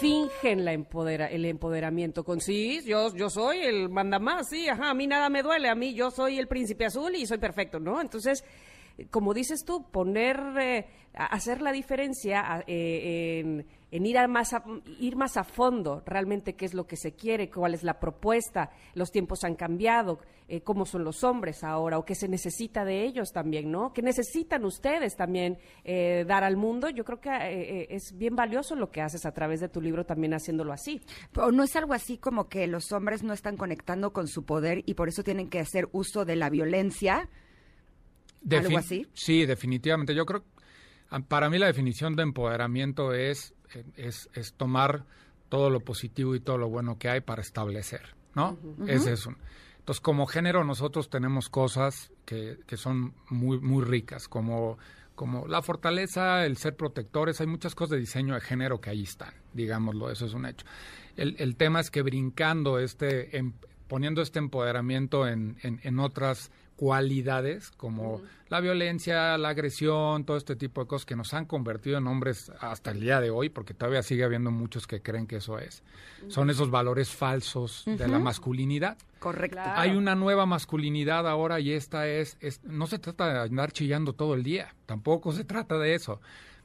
fingen 0.01 0.65
la 0.65 0.73
el 0.73 1.45
empoderamiento 1.45 2.25
con 2.25 2.41
sí, 2.41 2.81
yo, 2.85 3.15
yo 3.15 3.31
soy 3.31 3.61
el 3.61 3.89
mandamás, 3.89 4.49
sí, 4.49 4.69
ajá, 4.69 4.91
a 4.91 4.95
mí 4.95 5.07
nada 5.07 5.29
me 5.29 5.43
duele, 5.43 5.69
a 5.69 5.75
mí 5.75 5.95
yo 5.95 6.11
soy 6.11 6.39
el 6.39 6.49
príncipe 6.49 6.87
azul 6.87 7.15
y 7.15 7.27
soy 7.27 7.39
perfecto, 7.39 7.79
¿no? 7.79 8.01
Entonces, 8.01 8.45
como 9.11 9.35
dices 9.35 9.65
tú, 9.65 9.91
poner, 9.91 10.41
eh, 10.61 10.87
hacer 11.15 11.61
la 11.63 11.73
diferencia 11.73 12.65
eh, 12.67 13.41
en, 13.41 13.67
en 13.93 14.07
ir, 14.07 14.19
a 14.19 14.27
más 14.27 14.55
a, 14.55 14.65
ir 14.99 15.17
más 15.17 15.37
a 15.37 15.45
fondo, 15.45 16.03
realmente 16.07 16.55
qué 16.55 16.65
es 16.65 16.73
lo 16.73 16.87
que 16.87 16.97
se 16.97 17.13
quiere, 17.13 17.51
cuál 17.51 17.75
es 17.75 17.85
la 17.85 18.01
propuesta, 18.01 18.71
los 18.95 19.13
tiempos 19.13 19.45
han 19.45 19.55
cambiado, 19.55 20.19
eh, 20.49 20.63
cómo 20.63 20.87
son 20.87 21.05
los 21.05 21.23
hombres 21.25 21.63
ahora, 21.63 21.99
o 21.99 22.05
qué 22.05 22.15
se 22.15 22.27
necesita 22.27 22.87
de 22.87 23.05
ellos 23.05 23.33
también, 23.33 23.71
¿no? 23.71 23.93
¿Qué 23.93 24.01
necesitan 24.01 24.65
ustedes 24.65 25.15
también 25.15 25.59
eh, 25.85 26.25
dar 26.27 26.43
al 26.43 26.57
mundo? 26.57 26.89
Yo 26.89 27.05
creo 27.05 27.21
que 27.21 27.31
eh, 27.31 27.87
es 27.91 28.17
bien 28.17 28.35
valioso 28.35 28.75
lo 28.75 28.91
que 28.91 29.03
haces 29.03 29.27
a 29.27 29.33
través 29.33 29.61
de 29.61 29.69
tu 29.69 29.83
libro 29.83 30.07
también 30.07 30.33
haciéndolo 30.33 30.73
así. 30.73 31.03
¿O 31.37 31.53
no 31.53 31.63
es 31.63 31.77
algo 31.77 31.93
así 31.93 32.17
como 32.17 32.49
que 32.49 32.67
los 32.67 32.93
hombres 32.93 33.23
no 33.23 33.35
están 33.35 33.59
conectando 33.59 34.15
con 34.15 34.27
su 34.27 34.47
poder 34.47 34.83
y 34.87 34.95
por 34.95 35.09
eso 35.09 35.23
tienen 35.23 35.51
que 35.51 35.61
hacer 35.61 35.91
uso 35.93 36.25
de 36.25 36.37
la 36.37 36.49
violencia? 36.49 37.29
¿Algo 38.51 38.79
así? 38.79 39.07
Sí, 39.13 39.45
definitivamente. 39.45 40.15
Yo 40.15 40.25
creo, 40.25 40.45
para 41.29 41.51
mí 41.51 41.59
la 41.59 41.67
definición 41.67 42.17
de 42.17 42.23
empoderamiento 42.23 43.13
es, 43.13 43.55
eh, 43.75 43.85
es, 43.97 44.29
es 44.35 44.53
tomar 44.55 45.05
todo 45.49 45.71
lo 45.71 45.81
positivo 45.81 46.35
y 46.35 46.41
todo 46.41 46.59
lo 46.59 46.69
bueno 46.69 46.99
que 46.99 47.09
hay 47.09 47.21
para 47.21 47.43
establecer, 47.43 48.03
¿no? 48.35 48.59
Es 48.87 49.07
eso. 49.07 49.35
Entonces, 49.79 50.01
como 50.01 50.27
género, 50.27 50.65
nosotros 50.65 51.11
tenemos 51.11 51.49
cosas 51.49 52.11
que, 52.25 52.59
que 52.67 52.77
son 52.77 53.15
muy, 53.29 53.59
muy 53.59 53.85
ricas, 53.85 54.29
como, 54.29 54.79
como 55.15 55.47
la 55.49 55.61
fortaleza, 55.61 56.47
el 56.47 56.57
ser 56.57 56.77
protectores, 56.77 57.41
hay 57.41 57.49
muchas 57.49 57.75
cosas 57.75 57.91
de 57.91 57.99
diseño 57.99 58.35
de 58.35 58.41
género 58.41 58.81
que 58.81 58.91
ahí 58.91 59.03
están, 59.03 59.35
digámoslo, 59.53 60.11
eso 60.11 60.25
es 60.27 60.35
un 60.35 60.47
hecho. 60.47 60.65
El, 61.17 61.35
el 61.39 61.57
tema 61.57 61.81
es 61.81 61.91
que 61.91 62.01
brincando 62.03 62.79
este, 62.79 63.37
em- 63.37 63.53
poniendo 63.89 64.23
este 64.23 64.39
empoderamiento 64.39 65.27
en, 65.29 65.59
en, 65.63 65.81
en 65.83 65.99
otras 65.99 66.51
cualidades 66.77 67.71
como 67.73 68.21
la 68.49 68.61
violencia, 68.61 69.39
la 69.39 69.51
agresión, 69.51 70.25
todo 70.25 70.37
este 70.37 70.57
tipo 70.57 70.81
de 70.83 70.87
cosas 70.87 71.07
que 71.07 71.17
nos 71.17 71.33
han 71.33 71.47
convertido 71.47 71.99
en 71.99 72.07
hombres 72.07 72.51
hasta 72.61 72.91
el 72.91 73.01
día 73.01 73.21
de 73.21 73.31
hoy, 73.31 73.49
porque 73.49 73.73
todavía 73.75 74.03
sigue 74.03 74.25
habiendo 74.25 74.51
muchos 74.51 74.87
que 74.87 75.01
creen 75.01 75.27
que 75.27 75.37
eso 75.37 75.59
es. 75.59 75.83
Son 76.29 76.51
esos 76.51 76.71
valores 76.71 77.11
falsos 77.11 77.85
de 77.87 78.09
la 78.09 78.19
masculinidad. 78.19 78.99
Correcto. 79.19 79.57
Claro. 79.57 79.81
Hay 79.81 79.97
una 79.97 80.15
nueva 80.15 80.47
masculinidad 80.47 81.27
ahora 81.29 81.61
y 81.61 81.73
esta 81.73 82.09
es, 82.09 82.37
es, 82.41 82.63
no 82.65 82.87
se 82.87 82.99
trata 82.99 83.33
de 83.33 83.39
andar 83.41 83.73
chillando 83.73 84.13
todo 84.13 84.35
el 84.35 84.43
día, 84.43 84.75
tampoco 84.87 85.33
se 85.33 85.45
trata 85.45 85.79
de 85.79 85.95
eso, 85.95 86.21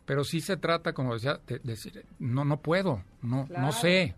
pero 0.06 0.24
sí 0.24 0.42
se 0.42 0.58
trata, 0.58 0.94
como 0.94 1.14
decía, 1.14 1.40
de, 1.48 1.60
de 1.60 1.64
decir, 1.74 2.06
no, 2.20 2.44
no 2.46 2.58
puedo, 2.62 3.04
no, 3.22 3.46
Claro. 3.46 3.66
no 3.68 3.72
sé, 3.72 4.16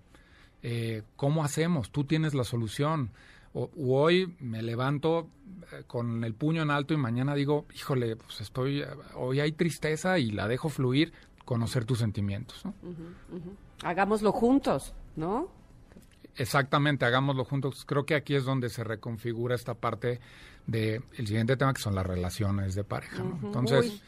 eh, 0.63 1.03
¿cómo 1.15 1.43
hacemos? 1.43 1.91
Tú 1.91 2.03
tienes 2.03 2.33
la 2.33 2.43
solución. 2.43 3.11
O, 3.53 3.69
hoy 3.77 4.35
me 4.39 4.61
levanto 4.61 5.29
eh, 5.71 5.83
con 5.87 6.23
el 6.23 6.33
puño 6.33 6.61
en 6.61 6.71
alto 6.71 6.93
y 6.93 6.97
mañana 6.97 7.35
digo, 7.35 7.65
híjole, 7.75 8.15
pues 8.15 8.41
estoy, 8.41 8.81
eh, 8.81 8.87
hoy 9.15 9.39
hay 9.39 9.51
tristeza 9.51 10.19
y 10.19 10.31
la 10.31 10.47
dejo 10.47 10.69
fluir, 10.69 11.13
conocer 11.45 11.85
tus 11.85 11.99
sentimientos. 11.99 12.63
¿no? 12.65 12.73
Hagámoslo 13.83 14.31
juntos, 14.31 14.93
¿no? 15.15 15.49
Exactamente, 16.35 17.05
hagámoslo 17.05 17.43
juntos. 17.43 17.85
Creo 17.85 18.05
que 18.05 18.15
aquí 18.15 18.35
es 18.35 18.45
donde 18.45 18.69
se 18.69 18.83
reconfigura 18.83 19.55
esta 19.55 19.73
parte 19.73 20.19
de 20.67 21.01
el 21.17 21.27
siguiente 21.27 21.57
tema 21.57 21.73
que 21.73 21.81
son 21.81 21.95
las 21.95 22.05
relaciones 22.05 22.75
de 22.75 22.83
pareja. 22.83 23.23
¿no? 23.23 23.39
Entonces, 23.43 23.85
Uy, 23.85 24.01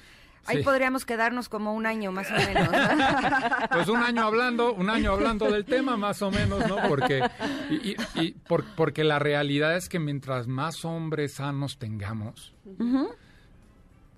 Ahí 0.48 0.58
sí. 0.58 0.64
podríamos 0.64 1.06
quedarnos 1.06 1.50
como 1.50 1.74
un 1.76 1.86
año 1.86 2.12
más 2.12 2.28
o 2.32 2.34
menos. 2.34 2.68
pues 3.72 3.88
un 3.90 3.98
año 4.02 4.24
hablando, 4.24 4.74
un 4.74 4.90
año 4.90 5.12
hablando 5.12 5.50
del 5.52 5.66
tema 5.66 5.98
más 5.98 6.22
o 6.24 6.32
menos, 6.32 6.68
¿no? 6.68 6.78
Porque 6.88 7.22
y, 7.70 7.92
y- 7.92 7.96
y 8.16 8.32
por- 8.32 8.66
porque 8.76 9.04
la 9.04 9.20
realidad 9.20 9.76
es 9.76 9.88
que 9.88 10.00
mientras 10.00 10.48
más 10.48 10.84
hombres 10.84 11.36
sanos 11.36 11.78
tengamos, 11.78 12.54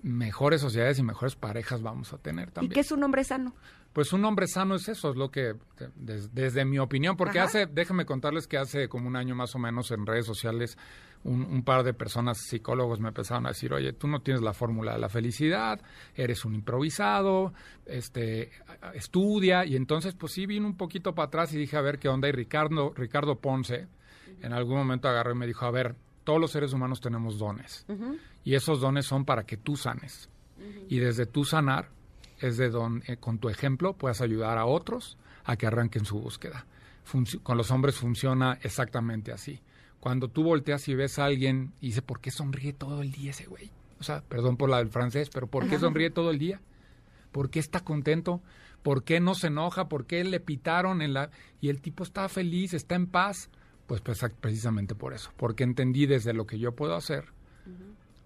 mejores 0.02 0.62
sociedades 0.62 1.00
y 1.00 1.04
mejores 1.04 1.36
parejas 1.36 1.82
vamos 1.82 2.14
a 2.14 2.18
tener 2.18 2.50
¿Y 2.50 2.52
también. 2.52 2.74
qué 2.74 2.80
es 2.82 2.92
un 2.92 3.04
hombre 3.04 3.24
sano? 3.24 3.54
Pues 3.94 4.12
un 4.12 4.26
hombre 4.26 4.48
sano 4.48 4.76
es 4.76 4.88
eso, 4.90 5.12
es 5.12 5.16
lo 5.16 5.30
que, 5.30 5.54
des- 5.96 6.34
desde 6.34 6.66
mi 6.66 6.80
opinión, 6.80 7.16
porque 7.16 7.38
Ajá. 7.40 7.48
hace, 7.48 7.66
déjame 7.68 8.06
contarles 8.06 8.48
que 8.48 8.58
hace 8.58 8.90
como 8.90 9.08
un 9.08 9.16
año 9.16 9.36
más 9.36 9.54
o 9.56 9.60
menos 9.60 9.92
en 9.92 10.06
redes 10.06 10.26
sociales, 10.26 10.78
un, 11.24 11.44
un 11.44 11.64
par 11.64 11.84
de 11.84 11.94
personas, 11.94 12.38
psicólogos, 12.38 13.00
me 13.00 13.10
empezaron 13.10 13.46
a 13.46 13.50
decir, 13.50 13.74
oye, 13.74 13.94
tú 13.94 14.08
no 14.08 14.22
tienes 14.22 14.42
la 14.42 14.54
fórmula 14.54 14.94
de 14.94 15.00
la 15.00 15.10
felicidad, 15.10 15.82
eres 16.16 16.46
un 16.46 16.56
improvisado, 16.56 17.54
este, 17.86 18.52
estudia, 18.94 19.66
y 19.66 19.76
entonces 19.76 20.14
pues 20.14 20.34
sí 20.34 20.46
vine 20.46 20.66
un 20.66 20.78
poquito 20.78 21.14
para 21.16 21.28
atrás 21.28 21.54
y 21.54 21.58
dije, 21.58 21.78
a 21.78 21.82
ver 21.82 22.00
qué 22.00 22.10
onda, 22.10 22.28
y 22.28 22.32
Ricardo, 22.32 22.94
Ricardo 22.96 23.40
Ponce, 23.40 23.88
en 24.42 24.54
algún 24.54 24.78
momento 24.78 25.08
agarró 25.08 25.32
y 25.32 25.38
me 25.38 25.48
dijo, 25.48 25.66
a 25.66 25.72
ver, 25.72 25.96
todos 26.24 26.40
los 26.40 26.52
seres 26.52 26.74
humanos 26.74 27.02
tenemos 27.02 27.38
dones, 27.38 27.86
y 28.44 28.56
esos 28.56 28.82
dones 28.82 29.06
son 29.06 29.26
para 29.26 29.44
que 29.44 29.58
tú 29.58 29.76
sanes, 29.76 30.30
y 30.90 31.00
desde 31.00 31.26
tú 31.26 31.44
sanar, 31.44 31.90
es 32.40 32.58
de 32.58 32.70
donde 32.70 33.18
con 33.18 33.38
tu 33.40 33.48
ejemplo 33.48 33.94
puedas 33.94 34.20
ayudar 34.20 34.58
a 34.58 34.66
otros 34.66 35.18
a 35.46 35.56
que 35.56 35.66
arranquen 35.66 36.04
su 36.04 36.20
búsqueda. 36.20 36.66
Con 37.44 37.58
los 37.58 37.72
hombres 37.72 37.96
funciona 37.96 38.58
exactamente 38.62 39.32
así. 39.32 39.62
Cuando 40.04 40.28
tú 40.28 40.44
volteas 40.44 40.86
y 40.90 40.96
ves 40.96 41.18
a 41.18 41.24
alguien 41.24 41.72
y 41.80 41.88
dice, 41.88 42.02
¿por 42.02 42.20
qué 42.20 42.30
sonríe 42.30 42.74
todo 42.74 43.02
el 43.02 43.14
día 43.14 43.32
ese 43.32 43.46
güey? 43.46 43.72
O 44.02 44.04
sea, 44.04 44.22
perdón 44.22 44.58
por 44.58 44.70
la 44.70 44.80
del 44.80 44.90
francés, 44.90 45.30
pero 45.30 45.48
¿por 45.48 45.70
qué 45.70 45.80
sonríe 45.80 46.10
todo 46.10 46.30
el 46.30 46.40
día? 46.40 46.60
¿Por 47.32 47.50
qué 47.50 47.60
está 47.60 47.86
contento? 47.86 48.42
¿Por 48.82 49.06
qué 49.06 49.22
no 49.22 49.34
se 49.34 49.48
enoja? 49.48 49.88
¿Por 49.88 50.06
qué 50.06 50.26
le 50.26 50.42
pitaron 50.42 51.02
en 51.02 51.14
la... 51.14 51.30
y 51.62 51.70
el 51.70 51.80
tipo 51.80 52.04
está 52.04 52.28
feliz, 52.28 52.74
está 52.74 52.96
en 52.96 53.08
paz? 53.08 53.50
Pues, 53.88 54.02
pues 54.02 54.20
precisamente 54.42 54.94
por 54.94 55.14
eso, 55.14 55.32
porque 55.38 55.64
entendí 55.64 56.06
desde 56.06 56.34
lo 56.34 56.46
que 56.46 56.60
yo 56.60 56.76
puedo 56.76 56.98
hacer, 56.98 57.28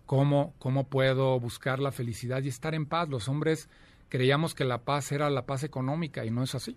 cómo, 0.07 0.55
cómo 0.57 0.87
puedo 0.87 1.39
buscar 1.39 1.77
la 1.77 1.91
felicidad 1.91 2.41
y 2.41 2.47
estar 2.47 2.73
en 2.73 2.87
paz. 2.87 3.07
Los 3.07 3.29
hombres 3.29 3.69
creíamos 4.09 4.55
que 4.55 4.65
la 4.65 4.79
paz 4.79 5.11
era 5.11 5.29
la 5.29 5.45
paz 5.45 5.61
económica 5.63 6.25
y 6.25 6.31
no 6.31 6.41
es 6.41 6.55
así. 6.55 6.75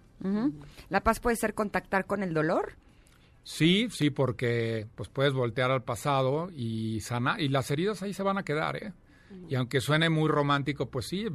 La 0.90 1.00
paz 1.00 1.20
puede 1.20 1.36
ser 1.36 1.54
contactar 1.54 2.04
con 2.04 2.22
el 2.22 2.34
dolor. 2.34 2.76
Sí, 3.42 3.88
sí, 3.90 4.10
porque 4.10 4.86
pues 4.94 5.08
puedes 5.08 5.32
voltear 5.32 5.70
al 5.70 5.82
pasado 5.82 6.50
y 6.54 7.00
sanar 7.00 7.40
y 7.40 7.48
las 7.48 7.70
heridas 7.70 8.02
ahí 8.02 8.12
se 8.12 8.22
van 8.22 8.38
a 8.38 8.44
quedar, 8.44 8.76
¿eh? 8.76 8.92
Y 9.48 9.54
aunque 9.54 9.80
suene 9.80 10.10
muy 10.10 10.28
romántico, 10.28 10.90
pues 10.90 11.06
sí, 11.06 11.26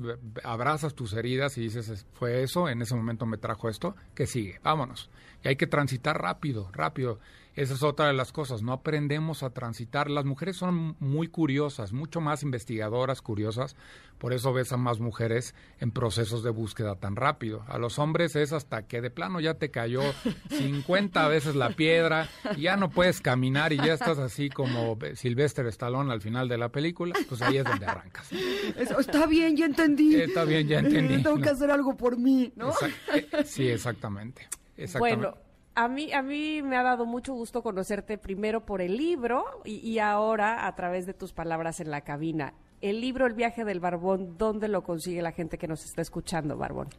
abrazas 0.43 0.95
tus 0.95 1.13
heridas 1.13 1.57
y 1.57 1.61
dices, 1.61 1.87
"Es- 1.89 2.05
fue 2.13 2.43
eso, 2.43 2.67
en 2.69 2.81
ese 2.81 2.93
momento 2.95 3.25
me 3.25 3.37
trajo 3.37 3.69
esto, 3.69 3.95
que 4.13 4.27
sigue, 4.27 4.59
vámonos. 4.63 5.09
Y 5.43 5.47
hay 5.47 5.55
que 5.55 5.67
transitar 5.67 6.21
rápido, 6.21 6.69
rápido. 6.73 7.19
Esa 7.55 7.73
es 7.73 7.83
otra 7.83 8.07
de 8.07 8.13
las 8.13 8.33
cosas, 8.33 8.61
no 8.63 8.73
aprendemos 8.73 9.41
a 9.41 9.49
transitar. 9.51 10.09
Las 10.09 10.25
mujeres 10.25 10.57
son 10.57 10.97
muy 10.99 11.29
curiosas, 11.29 11.93
mucho 11.93 12.19
más 12.19 12.43
investigadoras, 12.43 13.21
curiosas, 13.21 13.77
por 14.17 14.33
eso 14.33 14.51
ves 14.51 14.73
a 14.73 14.77
más 14.77 14.99
mujeres 14.99 15.55
en 15.79 15.91
procesos 15.91 16.43
de 16.43 16.49
búsqueda 16.49 16.95
tan 16.95 17.15
rápido. 17.15 17.63
A 17.67 17.77
los 17.77 17.97
hombres 17.97 18.35
es 18.35 18.51
hasta 18.51 18.87
que 18.87 18.99
de 18.99 19.09
plano 19.09 19.39
ya 19.39 19.53
te 19.53 19.71
cayó 19.71 20.01
50 20.49 21.27
veces 21.29 21.55
la 21.55 21.69
piedra, 21.69 22.27
y 22.57 22.61
ya 22.63 22.75
no 22.75 22.89
puedes 22.89 23.21
caminar 23.21 23.71
y 23.71 23.77
ya 23.77 23.93
estás 23.93 24.17
así 24.19 24.49
como 24.49 24.97
Sylvester 25.13 25.65
Stallone 25.67 26.11
al 26.11 26.19
final 26.21 26.49
de 26.49 26.57
la 26.57 26.69
película, 26.69 27.15
pues 27.29 27.41
ahí 27.41 27.57
es 27.57 27.63
donde 27.63 27.85
arrancas. 27.85 28.29
Eso, 28.77 28.99
está 28.99 29.25
bien, 29.27 29.55
ya 29.55 29.65
entendí. 29.65 30.15
Está 30.15 30.43
bien, 30.43 30.67
ya 30.67 30.79
entendí. 30.79 31.23
Tengo 31.23 31.37
que 31.37 31.45
No. 31.45 31.51
hacer 31.51 31.71
algo 31.71 31.95
por 31.95 32.17
mí, 32.17 32.51
¿no? 32.55 32.71
Exact- 32.73 32.93
eh, 33.13 33.43
sí, 33.45 33.67
exactamente. 33.69 34.47
exactamente. 34.77 35.25
Bueno, 35.27 35.37
a 35.75 35.87
mí, 35.87 36.11
a 36.13 36.21
mí 36.21 36.61
me 36.61 36.77
ha 36.77 36.83
dado 36.83 37.05
mucho 37.05 37.33
gusto 37.33 37.61
conocerte 37.61 38.17
primero 38.17 38.65
por 38.65 38.81
el 38.81 38.97
libro 38.97 39.43
y, 39.65 39.75
y 39.75 39.99
ahora 39.99 40.67
a 40.67 40.75
través 40.75 41.05
de 41.05 41.13
tus 41.13 41.33
palabras 41.33 41.79
en 41.79 41.91
la 41.91 42.01
cabina. 42.01 42.53
El 42.81 43.01
libro 43.01 43.25
El 43.25 43.33
viaje 43.33 43.65
del 43.65 43.79
barbón, 43.79 44.37
¿dónde 44.37 44.67
lo 44.67 44.83
consigue 44.83 45.21
la 45.21 45.31
gente 45.31 45.57
que 45.57 45.67
nos 45.67 45.83
está 45.85 46.01
escuchando, 46.01 46.57
barbón? 46.57 46.89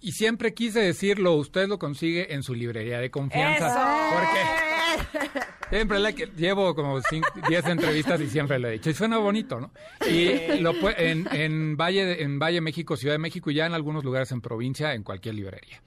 Y 0.00 0.12
siempre 0.12 0.52
quise 0.52 0.80
decirlo, 0.80 1.34
usted 1.36 1.66
lo 1.66 1.78
consigue 1.78 2.34
en 2.34 2.42
su 2.42 2.54
librería 2.54 2.98
de 2.98 3.10
confianza. 3.10 4.10
Porque 4.12 5.40
siempre 5.70 5.98
le 5.98 6.14
que 6.14 6.26
llevo 6.26 6.74
como 6.74 7.00
10 7.48 7.66
entrevistas 7.66 8.20
y 8.20 8.28
siempre 8.28 8.58
lo 8.58 8.68
he 8.68 8.72
dicho. 8.72 8.90
Y 8.90 8.94
suena 8.94 9.16
bonito, 9.18 9.60
¿no? 9.60 9.70
Y 10.06 10.58
lo 10.58 10.72
en, 10.90 11.26
en 11.32 11.76
Valle 11.76 12.22
en 12.22 12.38
Valle 12.38 12.60
México, 12.60 12.96
Ciudad 12.96 13.14
de 13.14 13.18
México 13.18 13.50
y 13.50 13.54
ya 13.54 13.64
en 13.64 13.72
algunos 13.72 14.04
lugares 14.04 14.30
en 14.32 14.42
provincia, 14.42 14.92
en 14.92 15.04
cualquier 15.04 15.36
librería. 15.36 15.80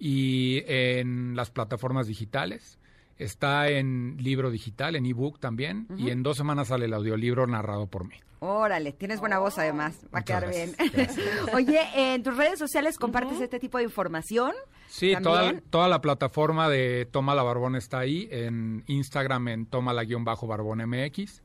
Y 0.00 0.64
en 0.66 1.36
las 1.36 1.50
plataformas 1.50 2.08
digitales. 2.08 2.78
Está 3.18 3.68
en 3.68 4.16
libro 4.18 4.50
digital, 4.50 4.96
en 4.96 5.04
ebook 5.04 5.38
también. 5.38 5.86
Y 5.96 6.10
en 6.10 6.22
dos 6.22 6.38
semanas 6.38 6.68
sale 6.68 6.86
el 6.86 6.94
audiolibro 6.94 7.46
narrado 7.46 7.86
por 7.86 8.08
mí. 8.08 8.16
Órale, 8.38 8.92
tienes 8.92 9.20
buena 9.20 9.38
voz 9.38 9.58
además, 9.58 10.06
va 10.14 10.20
a 10.20 10.22
quedar 10.22 10.44
gracias, 10.44 10.74
bien. 10.74 11.06
Oye, 11.54 11.80
en 11.94 12.22
tus 12.22 12.34
redes 12.34 12.58
sociales 12.58 12.96
compartes 12.96 13.38
este 13.38 13.60
tipo 13.60 13.76
de 13.76 13.84
información. 13.84 14.52
Sí, 14.88 15.12
toda, 15.22 15.60
toda 15.68 15.88
la 15.88 16.00
plataforma 16.00 16.70
de 16.70 17.04
Toma 17.04 17.34
la 17.34 17.42
Barbón 17.42 17.76
está 17.76 17.98
ahí, 17.98 18.26
en 18.32 18.82
Instagram 18.86 19.48
en 19.48 19.66
Toma 19.66 19.92
la 19.92 20.04
guion 20.04 20.24
bajo 20.24 20.46
Barbón 20.46 20.78
MX 20.88 21.42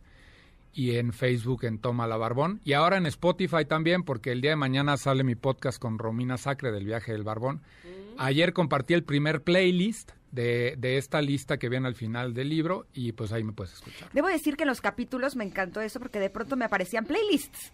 y 0.75 0.97
en 0.97 1.13
Facebook 1.13 1.63
en 1.63 1.79
Toma 1.79 2.05
la 2.05 2.17
Barbón 2.17 2.59
y 2.65 2.73
ahora 2.73 2.97
en 2.97 3.05
Spotify 3.07 3.65
también 3.65 4.03
porque 4.03 4.31
el 4.33 4.41
día 4.41 4.51
de 4.51 4.55
mañana 4.57 4.97
sale 4.97 5.23
mi 5.23 5.33
podcast 5.35 5.79
con 5.79 5.97
Romina 5.97 6.37
Sacre 6.37 6.71
del 6.71 6.85
viaje 6.85 7.13
del 7.13 7.23
Barbón. 7.23 7.61
Ayer 8.17 8.53
compartí 8.53 8.93
el 8.93 9.03
primer 9.03 9.41
playlist 9.41 10.11
de, 10.31 10.75
de 10.77 10.97
esta 10.97 11.21
lista 11.21 11.57
que 11.57 11.69
viene 11.69 11.87
al 11.87 11.95
final 11.95 12.33
del 12.33 12.49
libro 12.49 12.85
y 12.93 13.13
pues 13.13 13.31
ahí 13.31 13.43
me 13.43 13.53
puedes 13.53 13.73
escuchar. 13.73 14.09
Debo 14.13 14.27
decir 14.27 14.55
que 14.57 14.63
en 14.63 14.69
los 14.69 14.81
capítulos 14.81 15.35
me 15.37 15.45
encantó 15.45 15.79
eso 15.81 15.99
porque 15.99 16.19
de 16.19 16.29
pronto 16.29 16.55
me 16.57 16.65
aparecían 16.65 17.05
playlists. 17.05 17.71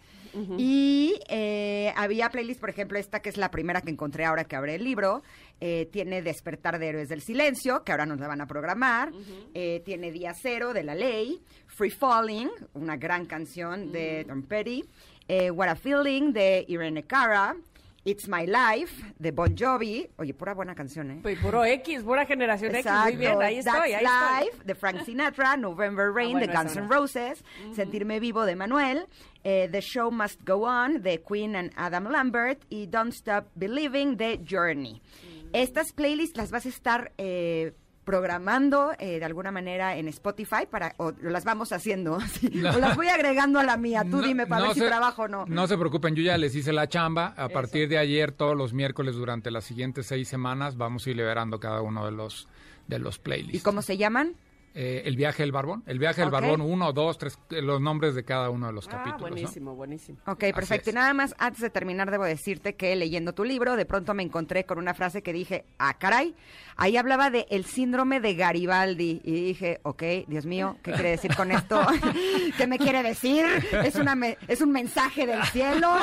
Y 0.56 1.20
eh, 1.28 1.92
había 1.94 2.30
playlists, 2.30 2.58
por 2.60 2.70
ejemplo, 2.70 2.98
esta 2.98 3.20
que 3.20 3.28
es 3.28 3.36
la 3.36 3.50
primera 3.50 3.82
que 3.82 3.90
encontré 3.90 4.24
ahora 4.24 4.44
que 4.44 4.56
abre 4.56 4.76
el 4.76 4.84
libro. 4.84 5.22
eh, 5.60 5.88
tiene 5.92 6.22
Despertar 6.22 6.78
de 6.78 6.88
Héroes 6.88 7.08
del 7.10 7.20
Silencio, 7.20 7.84
que 7.84 7.92
ahora 7.92 8.06
nos 8.06 8.18
la 8.18 8.28
van 8.28 8.40
a 8.40 8.46
programar. 8.46 9.12
eh, 9.54 9.82
tiene 9.84 10.10
Día 10.10 10.32
Cero 10.34 10.72
de 10.72 10.82
La 10.84 10.94
Ley. 10.94 11.42
Free 11.74 11.90
Falling, 11.90 12.50
una 12.74 12.96
gran 12.96 13.24
canción 13.26 13.92
de 13.92 14.24
Tom 14.26 14.42
Petty. 14.42 14.84
eh, 15.28 15.50
What 15.50 15.68
a 15.68 15.74
Feeling 15.74 16.32
de 16.32 16.64
Irene 16.68 17.04
Cara. 17.04 17.56
It's 18.04 18.26
My 18.28 18.46
Life 18.46 19.14
de 19.16 19.30
Bon 19.30 19.54
Jovi. 19.56 20.08
Oye, 20.18 20.34
pura 20.34 20.54
buena 20.54 20.74
canción, 20.74 21.08
¿eh? 21.12 21.18
Pues 21.22 21.38
puro 21.38 21.64
X, 21.64 22.02
pura 22.02 22.26
generación 22.26 22.74
X. 22.74 22.90
Muy 23.04 23.14
bien, 23.16 23.40
ahí 23.40 23.58
estoy, 23.58 23.72
That's 23.72 23.84
ahí 23.84 23.92
estoy. 23.92 24.06
Ah, 24.08 24.40
Life 24.42 24.64
de 24.64 24.74
Frank 24.74 25.04
Sinatra, 25.04 25.56
November 25.68 26.12
Rain 26.12 26.32
bueno, 26.32 26.46
de 26.48 26.52
Guns 26.52 26.76
N'. 26.76 26.88
Roses, 26.88 27.44
Sentirme 27.76 28.18
Vivo 28.18 28.44
de 28.44 28.56
Manuel, 28.56 29.06
eh, 29.44 29.68
The 29.70 29.80
Show 29.80 30.10
Must 30.10 30.40
Go 30.44 30.64
On 30.66 31.00
de 31.00 31.22
Queen 31.22 31.54
and 31.54 31.70
Adam 31.76 32.08
Lambert 32.10 32.64
y 32.70 32.86
Don't 32.86 33.12
Stop 33.12 33.46
Believing 33.54 34.16
de 34.16 34.40
Journey. 34.44 35.00
Mm. 35.00 35.50
Estas 35.52 35.92
playlists 35.92 36.36
las 36.36 36.50
vas 36.50 36.66
a 36.66 36.70
estar 36.70 37.12
eh, 37.18 37.72
programando 38.04 38.92
eh, 38.98 39.18
de 39.18 39.24
alguna 39.24 39.50
manera 39.50 39.96
en 39.96 40.08
Spotify 40.08 40.66
para 40.70 40.94
o 40.98 41.12
las 41.22 41.44
vamos 41.44 41.72
haciendo 41.72 42.20
sí, 42.40 42.48
o 42.64 42.78
las 42.78 42.96
voy 42.96 43.08
agregando 43.08 43.58
a 43.58 43.64
la 43.64 43.76
mía. 43.76 44.02
Tú 44.02 44.18
No- 44.18 44.22
dime 44.22 44.46
para 44.46 44.62
no 44.62 44.66
ver 44.68 44.74
si 44.74 44.80
trabajo 44.80 45.22
o 45.22 45.28
no. 45.28 45.44
No 45.46 45.66
se 45.66 45.76
preocupen, 45.78 46.14
yo 46.14 46.22
ya 46.22 46.36
les 46.38 46.54
hice 46.54 46.72
la 46.72 46.88
chamba. 46.88 47.34
A 47.36 47.48
partir 47.48 47.88
de 47.88 47.98
ayer, 47.98 48.32
todos 48.32 48.56
los 48.56 48.72
miércoles 48.72 49.14
durante 49.14 49.50
las 49.50 49.64
siguientes 49.64 50.06
seis 50.06 50.28
semanas, 50.28 50.76
vamos 50.76 51.06
a 51.06 51.10
ir 51.10 51.16
liberando 51.16 51.60
cada 51.60 51.80
uno 51.82 52.04
de 52.04 52.12
los, 52.12 52.48
de 52.88 52.98
los 52.98 53.18
playlists. 53.18 53.54
¿Y 53.54 53.60
cómo 53.60 53.82
se 53.82 53.96
llaman? 53.96 54.34
Eh, 54.74 55.02
el 55.04 55.16
viaje 55.16 55.42
del 55.42 55.52
barbón. 55.52 55.82
El 55.86 55.98
viaje 55.98 56.22
del 56.22 56.30
barbón, 56.30 56.60
uno, 56.62 56.92
dos, 56.92 57.18
tres, 57.18 57.38
los 57.50 57.80
nombres 57.80 58.14
de 58.14 58.24
cada 58.24 58.48
uno 58.50 58.68
de 58.68 58.72
los 58.72 58.86
Ah, 58.88 58.92
capítulos. 58.92 59.20
¿no? 59.22 59.28
buenísimo, 59.28 59.74
buenísimo. 59.76 60.18
Ok, 60.26 60.44
Así 60.44 60.52
perfecto. 60.54 60.90
Y 60.90 60.92
nada 60.94 61.12
más, 61.12 61.34
antes 61.38 61.60
de 61.60 61.68
terminar, 61.70 62.10
debo 62.10 62.24
decirte 62.24 62.74
que 62.74 62.96
leyendo 62.96 63.34
tu 63.34 63.44
libro, 63.44 63.76
de 63.76 63.84
pronto 63.84 64.14
me 64.14 64.22
encontré 64.22 64.64
con 64.64 64.78
una 64.78 64.94
frase 64.94 65.22
que 65.22 65.32
dije, 65.34 65.64
ah, 65.78 65.94
caray, 65.98 66.34
ahí 66.76 66.96
hablaba 66.96 67.28
de 67.30 67.46
el 67.50 67.64
síndrome 67.66 68.20
de 68.20 68.34
Garibaldi. 68.34 69.20
Y 69.24 69.32
dije, 69.44 69.80
ok, 69.82 70.02
Dios 70.26 70.46
mío, 70.46 70.78
¿qué 70.82 70.92
quiere 70.92 71.10
decir 71.10 71.34
con 71.36 71.50
esto? 71.50 71.78
¿Qué 72.56 72.66
me 72.66 72.78
quiere 72.78 73.02
decir? 73.02 73.44
¿Es, 73.84 73.96
una 73.96 74.14
me- 74.14 74.38
¿Es 74.48 74.60
un 74.62 74.72
mensaje 74.72 75.26
del 75.26 75.42
cielo? 75.44 75.88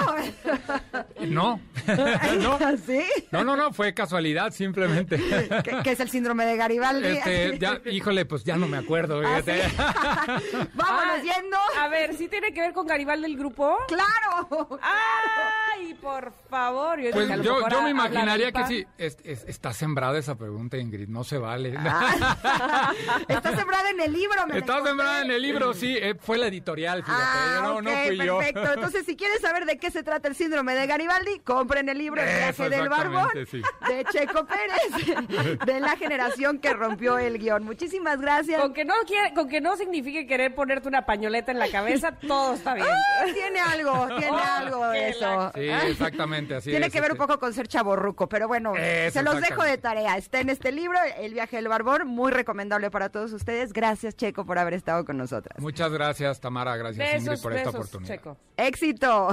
No, 1.30 1.60
no, 2.42 2.58
¿Sí? 2.86 3.02
no, 3.32 3.44
no, 3.44 3.56
no, 3.56 3.72
fue 3.74 3.94
casualidad 3.94 4.52
simplemente. 4.52 5.18
¿Qué, 5.64 5.78
qué 5.84 5.92
es 5.92 6.00
el 6.00 6.10
síndrome 6.10 6.46
de 6.46 6.56
Garibaldi? 6.58 7.08
Este, 7.08 7.58
ya, 7.60 7.80
híjole, 7.92 8.26
pues 8.26 8.44
ya 8.44 8.56
no 8.60 8.68
me 8.68 8.78
acuerdo. 8.78 9.22
Ah, 9.26 9.42
fíjate. 9.44 9.70
¿sí? 9.70 9.76
Vámonos 10.76 11.16
Ah, 11.20 11.22
yendo. 11.22 11.58
A 11.80 11.88
ver, 11.88 12.16
¿sí 12.16 12.28
tiene 12.28 12.54
que 12.54 12.62
ver 12.62 12.74
con 12.74 12.86
Garibaldi 12.86 13.26
el 13.26 13.38
grupo? 13.38 13.78
¡Claro! 13.88 14.80
¡Ay, 14.82 15.94
por 15.96 16.32
favor! 16.50 17.00
Yo, 17.00 17.12
Pues 17.12 17.28
yo, 17.42 17.68
yo 17.68 17.82
me 17.82 17.90
imaginaría 17.90 18.52
que 18.52 18.66
sí. 18.68 18.86
Es- 18.98 19.18
es- 19.24 19.44
está 19.48 19.74
sembrada 19.74 20.18
esa 20.20 20.36
pregunta, 20.36 20.78
Ingrid, 20.78 21.08
no 21.08 21.24
se 21.24 21.38
vale. 21.38 21.74
Ah, 21.78 22.94
Está 23.28 23.56
sembrada 23.56 23.90
en 23.90 24.00
el 24.02 24.14
libro, 24.14 24.46
me 24.48 24.58
Está 24.60 24.84
sembrada 24.84 25.22
en 25.24 25.32
el 25.32 25.42
libro, 25.42 25.74
sí, 25.74 25.98
eh, 25.98 26.16
fue 26.20 26.38
la 26.38 26.48
editorial, 26.48 27.04
fíjate. 27.04 27.24
Ah, 27.26 27.80
no, 27.82 27.92
fui 28.06 28.18
yo. 28.18 28.38
perfecto. 28.38 28.74
Entonces, 28.74 29.06
si 29.06 29.16
quieres 29.16 29.42
saber 29.42 29.66
de 29.66 29.78
qué 29.78 29.90
se 29.92 30.04
trata 30.04 30.28
el 30.28 30.36
síndrome 30.36 30.76
de 30.76 30.86
Garibaldi, 30.88 31.40
compren 31.40 31.90
el 31.90 31.98
libro 31.98 32.22
El 32.22 32.28
viaje 32.28 32.70
del 32.70 32.90
barbón 32.90 33.30
sí. 33.50 33.62
de 33.88 34.06
Checo 34.12 34.46
Pérez, 34.46 35.58
de 35.66 35.80
la 35.80 35.96
generación 35.98 36.60
que 36.60 36.74
rompió 36.74 37.18
el 37.18 37.38
guion. 37.40 37.64
Muchísimas 37.64 38.20
gracias. 38.20 38.49
Con 38.58 38.74
que, 38.74 38.86
no 38.86 38.94
quiere- 39.06 39.34
con 39.34 39.48
que 39.50 39.62
no 39.62 39.76
signifique 39.78 40.26
querer 40.26 40.56
ponerte 40.56 40.88
una 40.88 41.06
pañoleta 41.06 41.52
en 41.52 41.60
la 41.60 41.70
cabeza, 41.70 42.12
todo 42.14 42.54
está 42.54 42.74
bien. 42.74 42.88
Ah, 42.90 43.26
tiene 43.34 43.60
algo, 43.60 44.08
tiene 44.18 44.32
Oh, 44.32 44.38
algo 44.58 44.88
de 44.90 45.10
eso. 45.10 45.22
la- 45.22 45.52
Sí, 45.54 45.62
exactamente, 45.92 46.56
así 46.56 46.70
Tiene 46.70 46.88
es, 46.88 46.94
que 46.94 47.02
ver 47.02 47.12
un 47.12 47.18
poco 47.18 47.40
con 47.40 47.54
ser 47.54 47.68
chaborruco, 47.68 48.28
pero 48.30 48.48
bueno, 48.48 48.76
Eso, 48.76 49.20
se 49.20 49.24
los 49.24 49.40
dejo 49.42 49.64
de 49.64 49.78
tarea. 49.78 50.18
Está 50.18 50.40
en 50.40 50.50
este 50.50 50.72
libro, 50.72 50.98
El 51.18 51.34
viaje 51.34 51.58
del 51.58 51.68
barbón, 51.68 52.08
muy 52.08 52.32
recomendable 52.32 52.90
para 52.92 53.10
todos 53.10 53.34
ustedes. 53.34 53.74
Gracias, 53.74 54.16
Checo, 54.16 54.46
por 54.46 54.58
haber 54.60 54.74
estado 54.74 55.06
con 55.06 55.18
nosotras. 55.18 55.60
Muchas 55.60 55.92
gracias, 55.92 56.40
Tamara, 56.40 56.76
gracias 56.78 57.08
Ingrid 57.16 57.30
Besos, 57.30 57.42
por 57.42 57.54
esta 57.54 57.70
oportunidad. 57.70 58.16
Checo. 58.16 58.38
Éxito. 58.58 59.30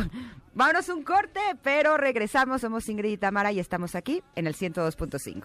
Vámonos 0.54 0.88
un 0.88 1.02
corte, 1.02 1.40
pero 1.62 1.96
regresamos. 1.96 2.60
Somos 2.62 2.88
Ingrid 2.88 3.10
y 3.12 3.16
Tamara 3.18 3.52
y 3.52 3.60
estamos 3.60 3.94
aquí 3.94 4.22
en 4.34 4.46
el 4.46 4.54
102.5. 4.54 5.44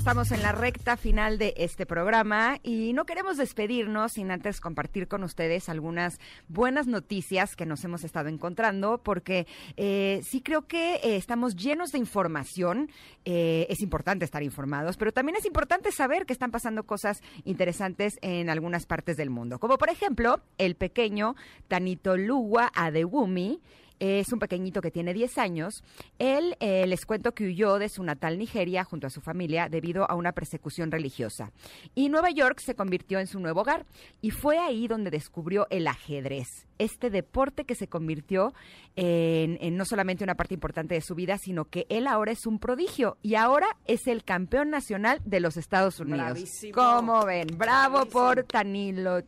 Estamos 0.00 0.32
en 0.32 0.40
la 0.40 0.52
recta 0.52 0.96
final 0.96 1.36
de 1.36 1.52
este 1.58 1.84
programa 1.84 2.56
y 2.62 2.94
no 2.94 3.04
queremos 3.04 3.36
despedirnos 3.36 4.12
sin 4.12 4.30
antes 4.30 4.58
compartir 4.58 5.08
con 5.08 5.22
ustedes 5.22 5.68
algunas 5.68 6.18
buenas 6.48 6.86
noticias 6.86 7.54
que 7.54 7.66
nos 7.66 7.84
hemos 7.84 8.02
estado 8.02 8.30
encontrando, 8.30 9.02
porque 9.02 9.46
eh, 9.76 10.22
sí 10.24 10.40
creo 10.40 10.66
que 10.66 10.94
eh, 10.94 11.16
estamos 11.16 11.54
llenos 11.54 11.92
de 11.92 11.98
información. 11.98 12.90
Eh, 13.26 13.66
es 13.68 13.82
importante 13.82 14.24
estar 14.24 14.42
informados, 14.42 14.96
pero 14.96 15.12
también 15.12 15.36
es 15.36 15.44
importante 15.44 15.92
saber 15.92 16.24
que 16.24 16.32
están 16.32 16.50
pasando 16.50 16.84
cosas 16.84 17.20
interesantes 17.44 18.18
en 18.22 18.48
algunas 18.48 18.86
partes 18.86 19.18
del 19.18 19.28
mundo. 19.28 19.58
Como 19.58 19.76
por 19.76 19.90
ejemplo, 19.90 20.40
el 20.56 20.76
pequeño 20.76 21.36
Tanito 21.68 22.16
Luwa 22.16 22.72
Adewumi 22.74 23.60
es 24.00 24.32
un 24.32 24.38
pequeñito 24.38 24.80
que 24.80 24.90
tiene 24.90 25.14
10 25.14 25.38
años. 25.38 25.84
Él 26.18 26.56
eh, 26.60 26.86
les 26.86 27.04
cuento 27.04 27.32
que 27.32 27.44
huyó 27.44 27.78
de 27.78 27.88
su 27.88 28.02
natal 28.02 28.38
Nigeria 28.38 28.82
junto 28.82 29.06
a 29.06 29.10
su 29.10 29.20
familia 29.20 29.68
debido 29.68 30.10
a 30.10 30.14
una 30.14 30.32
persecución 30.32 30.90
religiosa. 30.90 31.52
Y 31.94 32.08
Nueva 32.08 32.30
York 32.30 32.60
se 32.64 32.74
convirtió 32.74 33.18
en 33.18 33.26
su 33.26 33.38
nuevo 33.38 33.60
hogar 33.60 33.86
y 34.20 34.30
fue 34.30 34.58
ahí 34.58 34.88
donde 34.88 35.10
descubrió 35.10 35.66
el 35.70 35.86
ajedrez. 35.86 36.66
Este 36.78 37.10
deporte 37.10 37.64
que 37.64 37.74
se 37.74 37.88
convirtió 37.88 38.54
en, 38.96 39.58
en 39.60 39.76
no 39.76 39.84
solamente 39.84 40.24
una 40.24 40.34
parte 40.34 40.54
importante 40.54 40.94
de 40.94 41.02
su 41.02 41.14
vida, 41.14 41.36
sino 41.36 41.66
que 41.66 41.86
él 41.90 42.06
ahora 42.06 42.32
es 42.32 42.46
un 42.46 42.58
prodigio 42.58 43.18
y 43.22 43.34
ahora 43.34 43.76
es 43.86 44.06
el 44.06 44.24
campeón 44.24 44.70
nacional 44.70 45.20
de 45.24 45.40
los 45.40 45.58
Estados 45.58 46.00
Unidos. 46.00 46.32
Bravísimo. 46.32 46.72
¿Cómo 46.74 47.24
ven? 47.26 47.48
Bravo 47.56 47.98
Bravísimo. 47.98 48.20
por 48.20 48.44
Tanilo, 48.44 49.20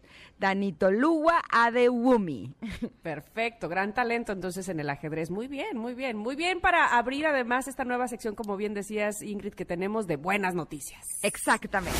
Danitolúa 0.43 1.41
Adewumi. 1.49 2.53
Perfecto, 3.03 3.69
gran 3.69 3.95
talento 3.95 4.33
entonces 4.33 4.69
en 4.69 4.81
el 4.81 4.91
ajedrez. 4.91 5.31
Muy 5.31 5.47
bien, 5.47 5.79
muy 5.79 5.95
bien, 5.95 6.17
muy 6.17 6.35
bien 6.35 6.61
para 6.61 6.99
abrir 6.99 7.27
además 7.27 7.69
esta 7.69 7.85
nueva 7.85 8.09
sección, 8.09 8.35
como 8.35 8.57
bien 8.57 8.75
decías, 8.75 9.23
Ingrid, 9.23 9.55
que 9.55 9.65
tenemos 9.65 10.09
de 10.09 10.17
buenas 10.17 10.57
noticias. 10.57 11.07
Exactamente. 11.23 11.97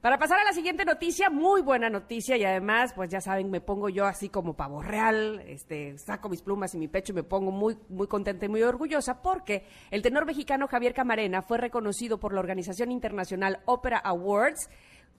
Para 0.00 0.16
pasar 0.16 0.38
a 0.38 0.44
la 0.44 0.52
siguiente 0.52 0.86
noticia, 0.86 1.28
muy 1.28 1.60
buena 1.60 1.90
noticia 1.90 2.38
y 2.38 2.44
además, 2.44 2.94
pues 2.94 3.10
ya 3.10 3.20
saben, 3.20 3.50
me 3.50 3.60
pongo 3.60 3.90
yo 3.90 4.06
así 4.06 4.30
como 4.30 4.54
pavo 4.54 4.80
real, 4.80 5.42
este, 5.46 5.98
saco 5.98 6.30
mis 6.30 6.40
plumas 6.40 6.72
y 6.74 6.78
mi 6.78 6.88
pecho 6.88 7.12
y 7.12 7.16
me 7.16 7.24
pongo 7.24 7.50
muy, 7.50 7.76
muy 7.90 8.06
contenta 8.06 8.46
y 8.46 8.48
muy 8.48 8.62
orgullosa 8.62 9.20
porque 9.20 9.66
el 9.90 10.00
tenor 10.00 10.24
mexicano 10.24 10.68
Javier 10.68 10.94
Camarena 10.94 11.42
fue 11.42 11.58
reconocido 11.58 12.18
por 12.18 12.32
la 12.32 12.40
Organización 12.40 12.92
Internacional 12.92 13.60
Opera 13.66 13.98
Awards 13.98 14.70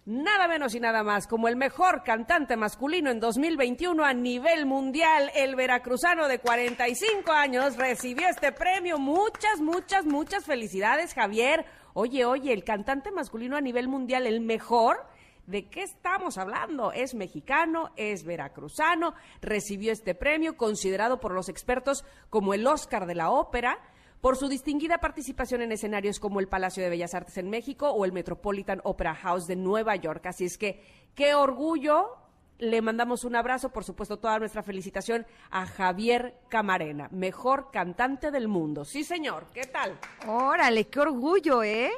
Nada 0.06 0.48
menos 0.48 0.74
y 0.74 0.80
nada 0.80 1.04
más 1.04 1.28
como 1.28 1.48
el 1.50 1.56
mejor 1.56 2.04
cantante 2.04 2.56
masculino 2.56 3.12
en 3.12 3.20
2021 3.20 4.04
a 4.04 4.14
nivel 4.14 4.66
mundial, 4.66 5.30
el 5.36 5.56
veracruzano 5.56 6.28
de 6.28 6.40
45 6.40 7.32
años 7.32 7.76
recibió 7.76 8.28
este 8.28 8.52
premio. 8.52 8.98
Muchas, 8.98 9.60
muchas, 9.60 10.06
muchas 10.06 10.46
felicidades, 10.46 11.14
Javier. 11.14 11.66
Oye, 11.94 12.26
oye, 12.26 12.54
el 12.54 12.64
cantante 12.64 13.12
masculino 13.12 13.58
a 13.58 13.62
nivel 13.62 13.88
mundial, 13.88 14.26
el 14.26 14.40
mejor. 14.40 15.06
¿De 15.46 15.68
qué 15.68 15.84
estamos 15.84 16.38
hablando? 16.38 16.92
Es 16.92 17.14
mexicano, 17.14 17.92
es 17.96 18.24
veracruzano, 18.24 19.16
recibió 19.42 19.92
este 19.92 20.16
premio, 20.16 20.56
considerado 20.58 21.20
por 21.20 21.34
los 21.34 21.50
expertos 21.50 22.06
como 22.30 22.54
el 22.54 22.66
Oscar 22.66 23.06
de 23.06 23.16
la 23.16 23.32
ópera 23.32 23.80
por 24.22 24.36
su 24.36 24.48
distinguida 24.48 25.00
participación 25.00 25.62
en 25.62 25.72
escenarios 25.72 26.20
como 26.20 26.40
el 26.40 26.48
Palacio 26.48 26.84
de 26.84 26.90
Bellas 26.90 27.14
Artes 27.14 27.38
en 27.38 27.50
México 27.50 27.90
o 27.90 28.06
el 28.06 28.12
Metropolitan 28.12 28.82
Opera 28.84 29.16
House 29.16 29.48
de 29.48 29.56
Nueva 29.56 29.96
York. 29.96 30.26
Así 30.26 30.46
es 30.46 30.58
que, 30.58 30.84
qué 31.16 31.34
orgullo. 31.34 32.16
Le 32.58 32.82
mandamos 32.82 33.24
un 33.24 33.38
abrazo, 33.38 33.70
por 33.70 33.86
supuesto, 33.86 34.20
toda 34.20 34.38
nuestra 34.38 34.64
felicitación 34.64 35.26
a 35.50 35.66
Javier 35.66 36.36
Camarena, 36.50 37.08
mejor 37.10 37.72
cantante 37.72 38.32
del 38.32 38.50
mundo. 38.50 38.84
Sí, 38.84 39.06
señor. 39.06 39.46
¿Qué 39.54 39.64
tal? 39.64 39.98
Órale, 40.28 40.88
qué 40.88 41.00
orgullo, 41.00 41.64
¿eh? 41.64 41.90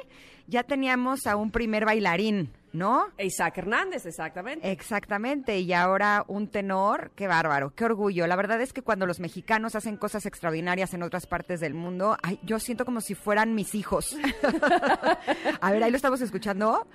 Ya 0.46 0.62
teníamos 0.62 1.26
a 1.26 1.34
un 1.34 1.50
primer 1.50 1.84
bailarín, 1.84 2.52
¿no? 2.72 3.06
Isaac 3.18 3.58
Hernández, 3.58 4.06
exactamente. 4.06 4.70
Exactamente, 4.70 5.58
y 5.60 5.72
ahora 5.72 6.24
un 6.28 6.48
tenor, 6.48 7.12
qué 7.14 7.26
bárbaro, 7.26 7.74
qué 7.74 7.84
orgullo. 7.84 8.26
La 8.26 8.36
verdad 8.36 8.60
es 8.60 8.72
que 8.72 8.82
cuando 8.82 9.06
los 9.06 9.20
mexicanos 9.20 9.74
hacen 9.74 9.96
cosas 9.96 10.26
extraordinarias 10.26 10.94
en 10.94 11.02
otras 11.02 11.26
partes 11.26 11.60
del 11.60 11.74
mundo, 11.74 12.16
ay, 12.22 12.38
yo 12.42 12.58
siento 12.58 12.84
como 12.84 13.00
si 13.00 13.14
fueran 13.14 13.54
mis 13.54 13.74
hijos. 13.74 14.16
a 15.60 15.72
ver, 15.72 15.82
ahí 15.82 15.90
lo 15.90 15.96
estamos 15.96 16.20
escuchando. 16.20 16.86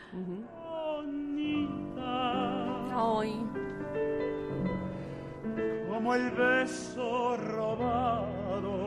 Ay. 3.00 3.46
como 5.90 6.16
el 6.16 6.32
beso 6.32 7.38
robado, 7.38 8.78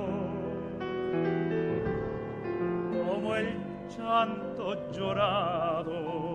como 2.90 3.36
el 3.36 3.56
llanto 3.96 4.90
llorado 4.92 6.29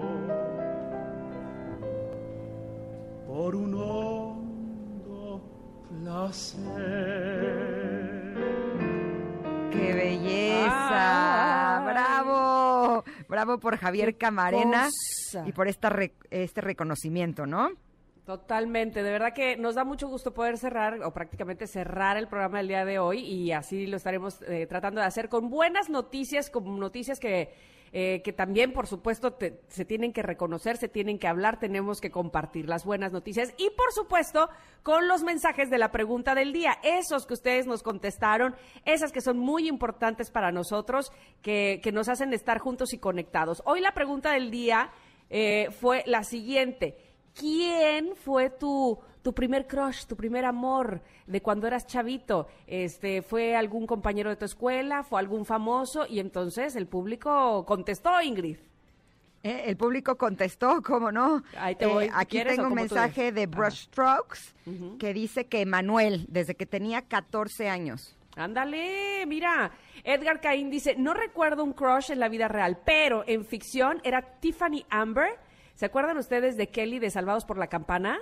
por 3.35 3.53
un 3.53 3.73
hondo 3.73 5.41
placer. 5.89 6.63
¡Qué 9.73 9.93
belleza! 9.93 11.79
Ay. 11.79 11.83
¡Bravo! 11.93 13.03
Bravo 13.27 13.57
por 13.59 13.75
Javier 13.75 14.17
Camarena 14.17 14.87
y 15.45 15.51
por 15.51 15.67
esta 15.67 15.89
re- 15.89 16.13
este 16.31 16.61
reconocimiento, 16.61 17.45
¿no? 17.45 17.71
Totalmente, 18.25 19.03
de 19.03 19.11
verdad 19.11 19.33
que 19.33 19.57
nos 19.57 19.75
da 19.75 19.83
mucho 19.83 20.07
gusto 20.07 20.33
poder 20.33 20.57
cerrar 20.57 21.03
o 21.03 21.11
prácticamente 21.11 21.67
cerrar 21.67 22.15
el 22.15 22.29
programa 22.29 22.59
del 22.59 22.69
día 22.69 22.85
de 22.85 22.99
hoy 22.99 23.19
y 23.19 23.51
así 23.51 23.85
lo 23.85 23.97
estaremos 23.97 24.41
eh, 24.43 24.65
tratando 24.65 25.01
de 25.01 25.07
hacer 25.07 25.27
con 25.27 25.49
buenas 25.49 25.89
noticias, 25.89 26.49
con 26.49 26.79
noticias 26.79 27.19
que, 27.19 27.53
eh, 27.97 28.21
que 28.23 28.33
también, 28.33 28.73
por 28.73 28.87
supuesto, 28.87 29.31
te- 29.31 29.61
se 29.69 29.85
tienen 29.85 30.11
que 30.11 30.21
reconocer, 30.21 30.75
se 30.75 30.89
tienen 30.89 31.17
que 31.17 31.29
hablar, 31.29 31.59
tenemos 31.61 32.01
que 32.01 32.11
compartir 32.11 32.67
las 32.67 32.83
buenas 32.83 33.13
noticias 33.13 33.53
y, 33.57 33.69
por 33.69 33.93
supuesto, 33.93 34.49
con 34.83 35.07
los 35.07 35.23
mensajes 35.23 35.69
de 35.69 35.77
la 35.77 35.91
pregunta 35.91 36.35
del 36.35 36.51
día, 36.51 36.77
esos 36.83 37.25
que 37.25 37.35
ustedes 37.35 37.67
nos 37.67 37.83
contestaron, 37.83 38.53
esas 38.83 39.13
que 39.13 39.21
son 39.21 39.37
muy 39.37 39.69
importantes 39.69 40.29
para 40.29 40.51
nosotros, 40.51 41.13
que, 41.41 41.79
que 41.81 41.93
nos 41.93 42.09
hacen 42.09 42.33
estar 42.33 42.59
juntos 42.59 42.93
y 42.93 42.97
conectados. 42.97 43.63
Hoy 43.65 43.79
la 43.79 43.93
pregunta 43.93 44.33
del 44.33 44.51
día 44.51 44.89
eh, 45.29 45.69
fue 45.79 46.03
la 46.05 46.23
siguiente. 46.23 46.97
¿Quién 47.37 48.15
fue 48.15 48.49
tu, 48.49 48.97
tu 49.21 49.33
primer 49.33 49.67
crush, 49.67 50.05
tu 50.05 50.15
primer 50.15 50.45
amor 50.45 51.01
de 51.27 51.41
cuando 51.41 51.67
eras 51.67 51.85
chavito? 51.85 52.47
Este, 52.65 53.21
¿Fue 53.21 53.55
algún 53.55 53.85
compañero 53.85 54.29
de 54.29 54.37
tu 54.37 54.45
escuela? 54.45 55.03
¿Fue 55.03 55.19
algún 55.19 55.45
famoso? 55.45 56.05
Y 56.07 56.19
entonces 56.19 56.75
el 56.75 56.87
público 56.87 57.65
contestó, 57.65 58.21
Ingrid. 58.21 58.57
Eh, 59.43 59.63
El 59.67 59.77
público 59.77 60.17
contestó, 60.17 60.81
¿cómo 60.81 61.11
no? 61.11 61.43
Ahí 61.57 61.75
te 61.75 61.85
voy. 61.85 62.09
aquí 62.11 62.37
¿Quieres 62.37 62.55
tengo 62.55 62.69
un 62.69 62.73
mensaje 62.73 63.31
de 63.31 63.43
Ajá. 63.43 63.51
Brush 63.51 63.83
Strokes 63.83 64.39
que 64.97 65.13
dice 65.13 65.45
que 65.45 65.65
Manuel, 65.67 66.25
desde 66.29 66.55
que 66.55 66.65
tenía 66.65 67.03
14 67.03 67.69
años. 67.69 68.17
Ándale, 68.37 69.23
mira. 69.27 69.71
Edgar 70.03 70.41
Caín 70.41 70.69
dice, 70.69 70.95
no 70.97 71.13
recuerdo 71.13 71.63
un 71.63 71.73
crush 71.73 72.11
en 72.11 72.19
la 72.19 72.27
vida 72.27 72.47
real, 72.47 72.79
pero 72.85 73.23
en 73.27 73.45
ficción 73.45 74.01
era 74.03 74.21
Tiffany 74.39 74.85
Amber. 74.89 75.29
¿Se 75.75 75.85
acuerdan 75.85 76.17
ustedes 76.17 76.55
de 76.55 76.69
Kelly 76.69 76.99
de 76.99 77.11
Salvados 77.11 77.43
por 77.43 77.57
la 77.57 77.67
Campana? 77.67 78.17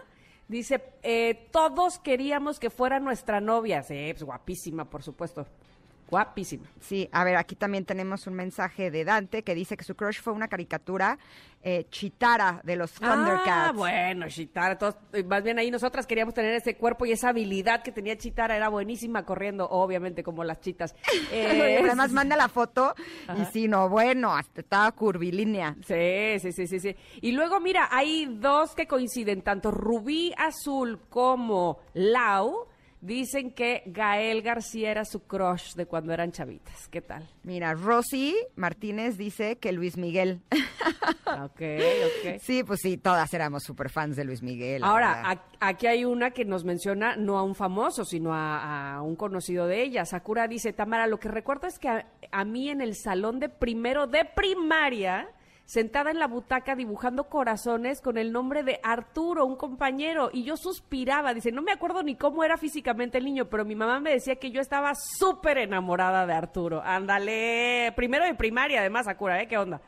Dice, 0.47 0.83
eh, 1.03 1.49
todos 1.51 1.99
queríamos 1.99 2.59
que 2.59 2.69
fuera 2.69 2.99
nuestra 2.99 3.41
novia. 3.41 3.83
Sí, 3.83 4.09
pues 4.11 4.23
guapísima, 4.23 4.89
por 4.89 5.03
supuesto. 5.03 5.45
Guapísima. 6.09 6.67
Sí, 6.79 7.09
a 7.11 7.23
ver, 7.23 7.37
aquí 7.37 7.55
también 7.55 7.85
tenemos 7.85 8.27
un 8.27 8.33
mensaje 8.33 8.91
de 8.91 9.03
Dante 9.03 9.43
que 9.43 9.55
dice 9.55 9.77
que 9.77 9.83
su 9.83 9.95
crush 9.95 10.21
fue 10.21 10.33
una 10.33 10.47
caricatura 10.47 11.17
eh, 11.65 11.85
Chitara 11.89 12.59
de 12.63 12.75
los 12.75 12.91
Thundercats. 12.91 13.69
Ah, 13.69 13.71
bueno, 13.73 14.27
Chitara, 14.27 14.77
todos, 14.77 14.97
eh, 15.13 15.23
más 15.23 15.43
bien 15.43 15.57
ahí 15.59 15.71
nosotras 15.71 16.05
queríamos 16.05 16.33
tener 16.33 16.53
ese 16.53 16.75
cuerpo 16.75 17.05
y 17.05 17.13
esa 17.13 17.29
habilidad 17.29 17.83
que 17.83 17.93
tenía 17.93 18.17
Chitara, 18.17 18.57
era 18.57 18.67
buenísima 18.67 19.23
corriendo, 19.25 19.69
obviamente, 19.69 20.23
como 20.23 20.43
las 20.43 20.59
chitas. 20.59 20.93
Eh, 21.31 21.79
Además 21.81 22.11
manda 22.11 22.35
la 22.35 22.47
foto 22.47 22.93
y 23.39 23.45
sí, 23.45 23.67
no, 23.67 23.89
bueno, 23.89 24.35
hasta 24.35 24.61
estaba 24.61 24.91
curvilínea. 24.91 25.75
Sí, 25.85 26.39
sí, 26.39 26.51
sí, 26.51 26.67
sí, 26.67 26.79
sí. 26.79 26.95
Y 27.21 27.31
luego, 27.31 27.59
mira, 27.59 27.87
hay 27.91 28.25
dos 28.25 28.75
que 28.75 28.85
coinciden, 28.87 29.41
tanto 29.41 29.71
Rubí 29.71 30.33
Azul 30.37 30.99
como 31.09 31.79
Lau, 31.93 32.67
dicen 33.03 33.51
que 33.51 33.83
Gael 33.85 34.41
García 34.41 34.89
era 34.89 35.03
su 35.03 35.19
crush 35.27 35.73
de 35.75 35.85
cuando 35.85 36.13
eran 36.13 36.31
chavitas. 36.31 36.87
¿Qué 36.87 37.01
tal? 37.01 37.29
Mira, 37.43 37.73
Rosy 37.73 38.33
Martínez 38.55 39.17
dice 39.17 39.57
que 39.57 39.71
Luis 39.71 39.97
Miguel. 39.97 40.41
Ok, 41.25 41.61
ok. 41.61 42.39
sí, 42.39 42.63
pues 42.63 42.81
sí, 42.81 42.97
todas 42.97 43.33
éramos 43.33 43.63
super 43.63 43.89
fans 43.89 44.15
de 44.15 44.23
Luis 44.23 44.43
Miguel. 44.43 44.83
Ahora, 44.83 45.41
aquí 45.59 45.87
hay 45.87 46.05
una 46.05 46.29
que 46.29 46.45
nos 46.45 46.63
menciona 46.63 47.15
no 47.15 47.39
a 47.39 47.43
un 47.43 47.55
famoso, 47.55 48.05
sino 48.05 48.33
a, 48.33 48.95
a 48.95 49.01
un 49.01 49.15
conocido 49.15 49.65
de 49.65 49.81
ella. 49.81 50.05
Sakura 50.05 50.47
dice, 50.47 50.73
Tamara, 50.73 51.07
lo 51.07 51.19
que 51.19 51.29
recuerdo 51.29 51.65
es 51.65 51.79
que 51.79 51.89
a, 51.89 52.05
a 52.31 52.45
mí 52.45 52.69
en 52.69 52.81
el 52.81 52.95
salón 52.95 53.39
de 53.39 53.49
primero 53.49 54.05
de 54.05 54.25
primaria 54.25 55.27
sentada 55.65 56.11
en 56.11 56.19
la 56.19 56.27
butaca 56.27 56.75
dibujando 56.75 57.25
corazones 57.25 58.01
con 58.01 58.17
el 58.17 58.31
nombre 58.31 58.63
de 58.63 58.79
Arturo, 58.83 59.45
un 59.45 59.55
compañero, 59.55 60.29
y 60.31 60.43
yo 60.43 60.57
suspiraba, 60.57 61.33
dice, 61.33 61.51
no 61.51 61.61
me 61.61 61.71
acuerdo 61.71 62.03
ni 62.03 62.15
cómo 62.15 62.43
era 62.43 62.57
físicamente 62.57 63.17
el 63.17 63.25
niño, 63.25 63.45
pero 63.49 63.65
mi 63.65 63.75
mamá 63.75 63.99
me 63.99 64.11
decía 64.11 64.35
que 64.35 64.51
yo 64.51 64.61
estaba 64.61 64.93
súper 64.95 65.57
enamorada 65.57 66.25
de 66.25 66.33
Arturo. 66.33 66.81
Ándale, 66.83 67.93
primero 67.95 68.25
de 68.25 68.35
primaria, 68.35 68.79
además, 68.79 69.05
Sakura, 69.05 69.41
¿eh? 69.41 69.47
¿Qué 69.47 69.57
onda? 69.57 69.81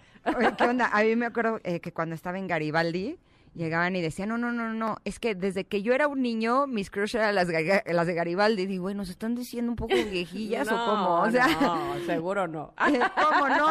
¿qué 0.58 0.64
onda? 0.64 0.90
A 0.92 1.04
mí 1.04 1.16
me 1.16 1.26
acuerdo 1.26 1.60
eh, 1.64 1.80
que 1.80 1.92
cuando 1.92 2.16
estaba 2.16 2.38
en 2.38 2.48
Garibaldi, 2.48 3.18
llegaban 3.56 3.96
y 3.96 4.02
decían, 4.02 4.30
no, 4.30 4.38
no, 4.38 4.52
no, 4.52 4.74
no, 4.74 4.98
es 5.06 5.20
que 5.20 5.34
desde 5.34 5.64
que 5.66 5.82
yo 5.82 5.94
era 5.94 6.08
un 6.08 6.22
niño, 6.22 6.68
mis 6.68 6.90
crush 6.90 7.16
eran 7.16 7.36
las, 7.36 7.48
las 7.48 8.08
de 8.08 8.14
Garibaldi. 8.14 8.66
Digo, 8.66 8.84
bueno, 8.84 9.06
¿se 9.06 9.12
están 9.14 9.34
diciendo 9.34 9.72
un 9.72 9.76
poco 9.76 9.96
viejillas 9.96 10.68
o 10.72 10.76
cómo? 10.86 11.22
O 11.22 11.32
sea, 11.32 11.48
no, 11.60 11.96
seguro 12.06 12.48
no. 12.48 12.74
eh, 12.88 13.00
¿cómo 13.16 13.48
no? 13.50 13.68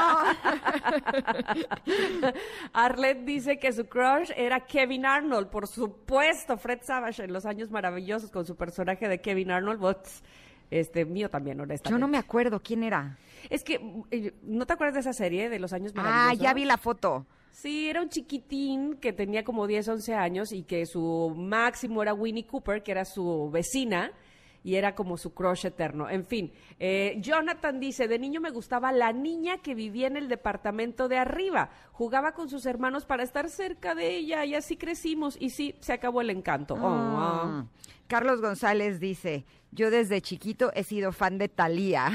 Arlette 2.72 3.24
dice 3.24 3.58
que 3.58 3.72
su 3.72 3.86
crush 3.86 4.30
era 4.36 4.60
Kevin 4.60 5.06
Arnold, 5.06 5.48
por 5.48 5.66
supuesto, 5.66 6.56
Fred 6.56 6.80
Savage 6.82 7.24
en 7.24 7.32
los 7.32 7.46
años 7.46 7.70
maravillosos 7.70 8.30
con 8.30 8.44
su 8.46 8.56
personaje 8.56 9.08
de 9.08 9.20
Kevin 9.20 9.50
Arnold, 9.50 9.80
but, 9.80 9.98
este 10.70 11.04
mío 11.04 11.28
también, 11.28 11.60
honestamente. 11.60 11.90
Yo 11.90 11.98
no 11.98 12.08
me 12.08 12.18
acuerdo 12.18 12.60
quién 12.60 12.82
era. 12.82 13.18
Es 13.50 13.62
que, 13.62 13.80
eh, 14.10 14.32
¿no 14.42 14.66
te 14.66 14.72
acuerdas 14.72 14.94
de 14.94 15.00
esa 15.00 15.12
serie 15.12 15.48
de 15.50 15.58
los 15.58 15.72
años 15.72 15.92
Ah, 15.96 16.02
maravillosos? 16.02 16.42
ya 16.42 16.54
vi 16.54 16.64
la 16.64 16.78
foto. 16.78 17.26
Sí, 17.54 17.88
era 17.88 18.02
un 18.02 18.08
chiquitín 18.08 18.96
que 18.96 19.12
tenía 19.12 19.44
como 19.44 19.68
10, 19.68 19.86
11 19.88 20.14
años 20.14 20.50
y 20.50 20.64
que 20.64 20.86
su 20.86 21.32
máximo 21.36 22.02
era 22.02 22.12
Winnie 22.12 22.48
Cooper, 22.48 22.82
que 22.82 22.90
era 22.90 23.04
su 23.04 23.48
vecina, 23.48 24.10
y 24.64 24.74
era 24.74 24.96
como 24.96 25.16
su 25.16 25.34
crush 25.34 25.64
eterno. 25.66 26.10
En 26.10 26.24
fin, 26.24 26.52
eh, 26.80 27.16
Jonathan 27.20 27.78
dice, 27.78 28.08
de 28.08 28.18
niño 28.18 28.40
me 28.40 28.50
gustaba 28.50 28.90
la 28.90 29.12
niña 29.12 29.58
que 29.58 29.76
vivía 29.76 30.08
en 30.08 30.16
el 30.16 30.26
departamento 30.26 31.06
de 31.06 31.16
arriba. 31.16 31.70
Jugaba 31.92 32.32
con 32.32 32.48
sus 32.48 32.66
hermanos 32.66 33.04
para 33.04 33.22
estar 33.22 33.48
cerca 33.48 33.94
de 33.94 34.16
ella 34.16 34.44
y 34.44 34.56
así 34.56 34.76
crecimos. 34.76 35.36
Y 35.38 35.50
sí, 35.50 35.76
se 35.78 35.92
acabó 35.92 36.22
el 36.22 36.30
encanto. 36.30 36.74
Oh. 36.74 37.68
Carlos 38.08 38.40
González 38.40 38.98
dice, 38.98 39.44
yo 39.70 39.92
desde 39.92 40.20
chiquito 40.20 40.72
he 40.74 40.82
sido 40.82 41.12
fan 41.12 41.38
de 41.38 41.48
Thalía. 41.48 42.06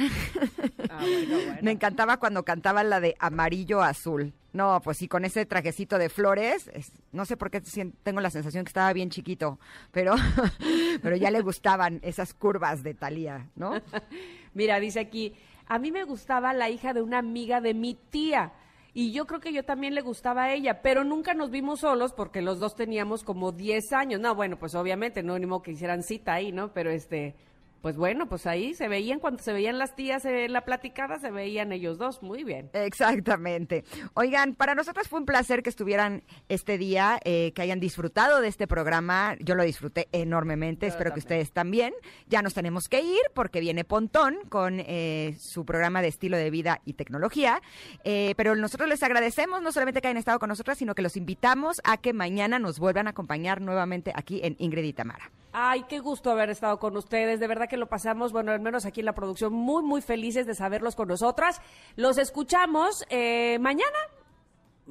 Ah, 0.89 0.99
bueno, 0.99 1.35
bueno. 1.45 1.59
Me 1.61 1.71
encantaba 1.71 2.17
cuando 2.17 2.43
cantaba 2.43 2.83
la 2.83 2.99
de 2.99 3.15
amarillo 3.19 3.81
azul. 3.81 4.33
No, 4.51 4.81
pues 4.81 4.97
sí, 4.97 5.07
con 5.07 5.25
ese 5.25 5.45
trajecito 5.45 5.97
de 5.99 6.09
flores, 6.09 6.69
es- 6.73 6.91
no 7.11 7.25
sé 7.25 7.37
por 7.37 7.51
qué 7.51 7.61
tengo 8.03 8.19
la 8.19 8.31
sensación 8.31 8.65
que 8.65 8.69
estaba 8.69 8.91
bien 8.93 9.09
chiquito, 9.11 9.59
pero, 9.91 10.15
pero 11.03 11.15
ya 11.15 11.29
le 11.31 11.41
gustaban 11.41 11.99
esas 12.01 12.33
curvas 12.33 12.81
de 12.83 12.93
Thalía, 12.95 13.47
¿no? 13.55 13.73
Mira, 14.53 14.79
dice 14.79 14.99
aquí, 14.99 15.35
a 15.67 15.77
mí 15.77 15.91
me 15.91 16.03
gustaba 16.03 16.53
la 16.53 16.69
hija 16.69 16.93
de 16.93 17.01
una 17.01 17.19
amiga 17.19 17.61
de 17.61 17.73
mi 17.73 17.93
tía. 17.95 18.53
Y 18.91 19.11
yo 19.11 19.27
creo 19.27 19.39
que 19.39 19.53
yo 19.53 19.63
también 19.63 19.93
le 19.93 20.01
gustaba 20.01 20.45
a 20.45 20.53
ella, 20.53 20.81
pero 20.81 21.03
nunca 21.03 21.35
nos 21.35 21.51
vimos 21.51 21.81
solos 21.81 22.11
porque 22.11 22.41
los 22.41 22.59
dos 22.59 22.75
teníamos 22.75 23.23
como 23.23 23.51
10 23.51 23.93
años. 23.93 24.19
No, 24.19 24.33
bueno, 24.33 24.57
pues 24.57 24.73
obviamente, 24.73 25.21
no, 25.21 25.37
ni 25.37 25.45
modo 25.45 25.61
que 25.61 25.71
hicieran 25.71 26.01
cita 26.01 26.33
ahí, 26.33 26.51
¿no? 26.51 26.73
Pero 26.73 26.89
este, 26.89 27.35
pues 27.81 27.95
bueno, 27.95 28.27
pues 28.27 28.45
ahí 28.45 28.73
se 28.73 28.87
veían, 28.87 29.19
cuando 29.19 29.41
se 29.41 29.53
veían 29.53 29.77
las 29.77 29.95
tías 29.95 30.25
en 30.25 30.51
la 30.53 30.61
platicada, 30.65 31.19
se 31.19 31.31
veían 31.31 31.71
ellos 31.71 31.97
dos, 31.97 32.21
muy 32.21 32.43
bien. 32.43 32.69
Exactamente. 32.73 33.83
Oigan, 34.13 34.55
para 34.55 34.75
nosotros 34.75 35.07
fue 35.07 35.19
un 35.19 35.25
placer 35.25 35.63
que 35.63 35.69
estuvieran 35.69 36.23
este 36.49 36.77
día, 36.77 37.19
eh, 37.23 37.51
que 37.53 37.61
hayan 37.61 37.79
disfrutado 37.79 38.41
de 38.41 38.47
este 38.47 38.67
programa. 38.67 39.35
Yo 39.39 39.55
lo 39.55 39.63
disfruté 39.63 40.07
enormemente, 40.11 40.87
Yo 40.87 40.91
espero 40.91 41.13
que 41.13 41.19
ustedes 41.19 41.51
también. 41.51 41.93
Ya 42.27 42.41
nos 42.41 42.53
tenemos 42.53 42.89
que 42.89 43.01
ir 43.01 43.21
porque 43.33 43.59
viene 43.59 43.83
Pontón 43.83 44.37
con 44.49 44.79
eh, 44.79 45.35
su 45.39 45.65
programa 45.65 46.01
de 46.01 46.09
estilo 46.09 46.37
de 46.37 46.49
vida 46.49 46.81
y 46.85 46.93
tecnología. 46.93 47.61
Eh, 48.03 48.33
pero 48.37 48.55
nosotros 48.55 48.89
les 48.89 49.03
agradecemos 49.03 49.61
no 49.61 49.71
solamente 49.71 50.01
que 50.01 50.07
hayan 50.07 50.17
estado 50.17 50.39
con 50.39 50.49
nosotras, 50.49 50.77
sino 50.77 50.95
que 50.95 51.01
los 51.01 51.15
invitamos 51.15 51.81
a 51.83 51.97
que 51.97 52.13
mañana 52.13 52.59
nos 52.59 52.79
vuelvan 52.79 53.07
a 53.07 53.11
acompañar 53.11 53.61
nuevamente 53.61 54.11
aquí 54.15 54.41
en 54.43 54.55
Ingrid 54.59 54.83
y 54.83 54.93
Tamara. 54.93 55.31
Ay, 55.51 55.83
qué 55.89 55.99
gusto 55.99 56.31
haber 56.31 56.49
estado 56.49 56.79
con 56.79 56.95
ustedes. 56.95 57.39
De 57.39 57.47
verdad 57.47 57.67
que 57.67 57.77
lo 57.77 57.87
pasamos, 57.87 58.31
bueno, 58.31 58.51
al 58.51 58.59
menos 58.59 58.85
aquí 58.85 59.01
en 59.01 59.05
la 59.05 59.13
producción, 59.13 59.53
muy, 59.53 59.83
muy 59.83 60.01
felices 60.01 60.45
de 60.45 60.55
saberlos 60.55 60.95
con 60.95 61.07
nosotras. 61.07 61.61
Los 61.95 62.17
escuchamos 62.17 63.05
eh, 63.09 63.57
mañana. 63.59 63.97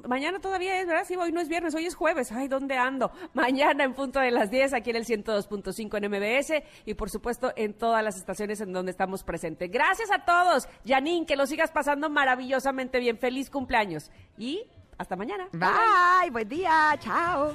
Mañana 0.06 0.39
todavía 0.39 0.80
es, 0.80 0.86
¿verdad? 0.86 1.05
Sí, 1.06 1.16
hoy 1.16 1.32
no 1.32 1.40
es 1.40 1.48
viernes, 1.48 1.74
hoy 1.74 1.86
es 1.86 1.94
jueves. 1.94 2.30
Ay, 2.30 2.47
¿dónde 2.47 2.76
ando? 2.76 3.10
Mañana 3.35 3.85
en 3.85 3.94
punto 3.94 4.20
de 4.20 4.30
las 4.30 4.51
10, 4.51 4.74
aquí 4.74 4.90
en 4.90 4.97
el 4.97 5.05
102.5 5.05 5.97
en 5.97 6.10
MBS 6.10 6.62
y 6.86 6.94
por 6.94 7.10
supuesto 7.10 7.52
en 7.56 7.74
todas 7.74 8.05
las 8.05 8.16
estaciones 8.16 8.60
en 8.60 8.72
donde 8.72 8.90
estamos 8.90 9.24
presentes. 9.24 9.70
Gracias 9.70 10.10
a 10.12 10.24
todos. 10.24 10.68
Janine, 10.86 11.26
que 11.26 11.36
lo 11.36 11.47
sigas 11.47 11.70
pasando 11.72 12.09
maravillosamente 12.10 13.01
bien. 13.01 13.18
Feliz 13.18 13.51
cumpleaños. 13.51 14.10
Y 14.36 14.64
hasta 14.98 15.16
mañana. 15.16 15.48
Bye, 15.52 16.30
buen 16.30 16.48
día, 16.48 16.97
chao. 17.01 17.55